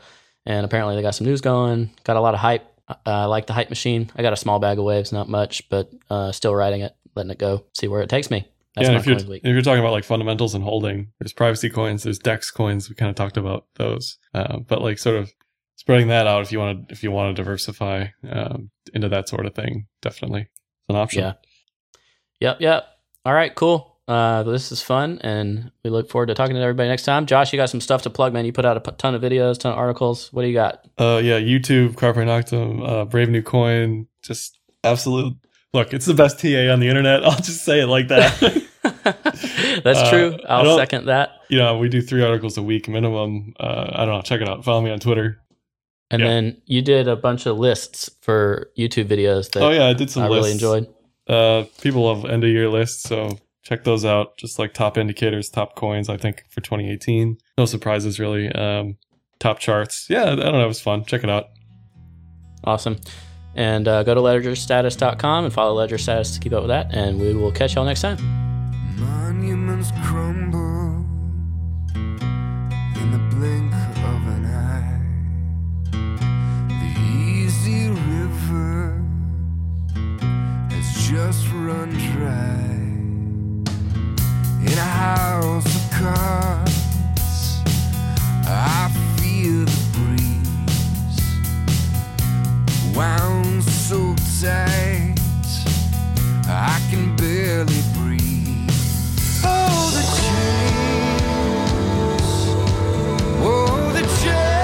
And 0.45 0.65
apparently 0.65 0.95
they 0.97 1.03
got 1.03 1.15
some 1.15 1.27
news 1.27 1.41
going. 1.41 1.91
Got 2.05 2.17
a 2.17 2.21
lot 2.21 2.35
of 2.35 2.41
hype. 2.41 2.65
Uh, 2.89 2.95
I 3.05 3.25
like 3.25 3.47
the 3.47 3.53
hype 3.53 3.69
machine. 3.71 4.11
I 4.17 4.23
got 4.23 4.33
a 4.33 4.37
small 4.37 4.59
bag 4.61 4.79
of 4.79 4.85
waves, 4.85 5.13
not 5.13 5.29
much, 5.29 5.69
but 5.69 5.91
uh, 6.11 6.31
still 6.33 6.55
riding 6.55 6.83
it, 6.83 6.95
letting 7.17 7.31
it 7.33 7.39
go, 7.39 7.65
see 7.75 7.89
where 7.89 8.03
it 8.03 8.09
takes 8.09 8.31
me. 8.31 8.47
That's 8.77 8.89
yeah, 8.91 8.97
if 8.97 9.07
you're, 9.07 9.17
if 9.17 9.43
you're 9.43 9.63
talking 9.63 9.81
about 9.81 9.93
like 9.93 10.05
fundamentals 10.05 10.55
and 10.55 10.63
holding, 10.63 11.09
there's 11.19 11.33
privacy 11.33 11.71
coins, 11.71 12.03
there's 12.03 12.19
DEX 12.19 12.51
coins. 12.51 12.91
We 12.91 12.95
kind 12.95 13.09
of 13.09 13.17
talked 13.17 13.39
about 13.39 13.65
those, 13.77 14.19
uh, 14.35 14.59
but 14.59 14.83
like 14.83 14.99
sort 14.99 15.17
of 15.17 15.33
spreading 15.77 16.09
that 16.09 16.27
out 16.27 16.43
if 16.43 16.53
you 16.53 16.59
want 16.59 16.89
to 16.89 16.93
if 16.93 17.03
you 17.03 17.11
want 17.11 17.35
to 17.35 17.43
diversify 17.43 18.09
um, 18.31 18.71
into 18.93 19.09
that 19.09 19.29
sort 19.29 19.47
of 19.47 19.55
thing, 19.55 19.87
definitely 20.03 20.43
it's 20.43 20.91
an 20.91 20.97
option. 20.97 21.23
Yeah. 21.23 21.33
Yep. 22.41 22.61
Yep. 22.61 22.85
All 23.25 23.33
right. 23.33 23.55
Cool. 23.55 23.97
Uh, 24.09 24.45
this 24.45 24.71
is 24.71 24.83
fun, 24.83 25.19
and 25.23 25.73
we 25.83 25.91
look 25.91 26.09
forward 26.09 26.27
to 26.27 26.35
talking 26.35 26.55
to 26.55 26.61
everybody 26.61 26.89
next 26.89 27.03
time. 27.03 27.27
Josh, 27.27 27.53
you 27.53 27.57
got 27.57 27.71
some 27.71 27.81
stuff 27.81 28.03
to 28.03 28.11
plug, 28.11 28.33
man. 28.33 28.45
You 28.45 28.53
put 28.53 28.65
out 28.65 28.77
a 28.77 28.93
ton 28.93 29.17
of 29.17 29.23
videos, 29.23 29.59
ton 29.59 29.73
of 29.73 29.79
articles. 29.79 30.33
What 30.33 30.43
do 30.43 30.49
you 30.49 30.55
got? 30.55 30.87
Uh, 30.97 31.21
yeah, 31.25 31.41
YouTube, 31.41 31.97
Carpe 31.97 32.17
Noctom, 32.17 32.89
uh, 32.89 33.05
Brave 33.05 33.31
New 33.31 33.43
Coin, 33.43 34.07
just 34.23 34.61
absolute. 34.85 35.35
Look, 35.73 35.93
it's 35.93 36.07
the 36.07 36.15
best 36.15 36.39
TA 36.39 36.73
on 36.73 36.79
the 36.79 36.89
internet. 36.89 37.25
I'll 37.25 37.37
just 37.37 37.65
say 37.65 37.81
it 37.81 37.87
like 37.87 38.09
that. 38.09 38.63
That's 39.85 39.99
uh, 39.99 40.11
true. 40.11 40.39
I'll 40.49 40.77
second 40.77 41.07
that. 41.07 41.31
You 41.49 41.59
know, 41.59 41.79
we 41.79 41.89
do 41.89 42.01
three 42.01 42.23
articles 42.23 42.57
a 42.57 42.63
week 42.63 42.89
minimum. 42.89 43.55
Uh, 43.59 43.91
I 43.93 44.05
don't 44.05 44.15
know. 44.15 44.23
Check 44.23 44.41
it 44.41 44.49
out. 44.49 44.65
Follow 44.65 44.81
me 44.81 44.91
on 44.91 44.99
Twitter. 44.99 45.41
And 46.11 46.23
yeah. 46.23 46.29
then 46.29 46.63
you 46.67 46.83
did 46.83 47.09
a 47.09 47.17
bunch 47.17 47.47
of 47.47 47.59
lists 47.59 48.11
for 48.21 48.71
YouTube 48.79 49.07
videos 49.07 49.51
that 49.53 49.63
oh 49.63 49.71
yeah, 49.71 49.87
I 49.87 49.93
did 49.93 50.11
some. 50.11 50.23
I 50.23 50.29
lists. 50.29 50.41
really 50.41 50.53
enjoyed. 50.53 50.95
Uh, 51.27 51.65
people 51.81 52.05
love 52.05 52.25
end 52.25 52.45
of 52.45 52.51
year 52.51 52.69
lists, 52.69 53.03
so 53.03 53.39
check 53.65 53.83
those 53.83 54.05
out. 54.05 54.37
Just 54.37 54.59
like 54.59 54.73
top 54.73 54.97
indicators, 54.97 55.49
top 55.49 55.75
coins, 55.75 56.09
I 56.09 56.17
think 56.17 56.45
for 56.49 56.61
2018. 56.61 57.39
No 57.59 57.65
surprises 57.65 58.21
really. 58.21 58.53
Um, 58.53 58.99
top 59.41 59.59
charts. 59.59 60.07
Yeah, 60.09 60.25
I 60.25 60.37
don't 60.37 60.53
know. 60.53 60.65
It 60.65 60.69
was 60.69 60.81
fun. 60.81 61.05
Check 61.05 61.25
it 61.25 61.31
out. 61.31 61.49
Awesome. 62.63 62.99
And 63.57 63.89
uh, 63.89 64.03
go 64.03 64.15
to 64.15 64.21
ledgerstatus.com 64.21 65.45
and 65.47 65.53
follow 65.53 65.75
Ledger 65.75 65.99
Status 65.99 66.35
to 66.35 66.41
keep 66.41 66.53
up 66.53 66.63
with 66.63 66.69
that. 66.69 66.95
And 66.95 67.19
we 67.19 67.35
will 67.35 67.53
catch 67.53 67.75
y'all 67.75 67.87
next 67.87 68.03
time. 68.03 68.46
Monuments 68.99 69.93
crumble 70.05 71.05
in 71.95 73.11
the 73.13 73.19
blink 73.31 73.75
of 73.75 74.27
an 74.27 74.45
eye. 74.47 75.01
The 76.69 76.91
easy 77.15 77.91
river 77.91 79.03
has 80.71 80.87
just 81.11 81.47
run 81.53 81.91
dry 81.91 82.57
in 84.63 84.79
a 84.79 84.91
house 85.05 85.67
of 85.77 85.91
cards. 85.91 87.61
I 88.49 88.89
feel 89.19 89.65
the 89.67 89.81
breeze 89.93 91.27
wound 92.97 93.63
so 93.63 94.15
tight 94.41 95.17
I 96.49 96.81
can 96.91 97.15
barely 97.17 97.83
Oh, 99.49 99.87
the 99.97 100.05
chains. 100.19 102.31
Oh, 103.43 103.93
the 103.93 104.03
chains. 104.21 104.56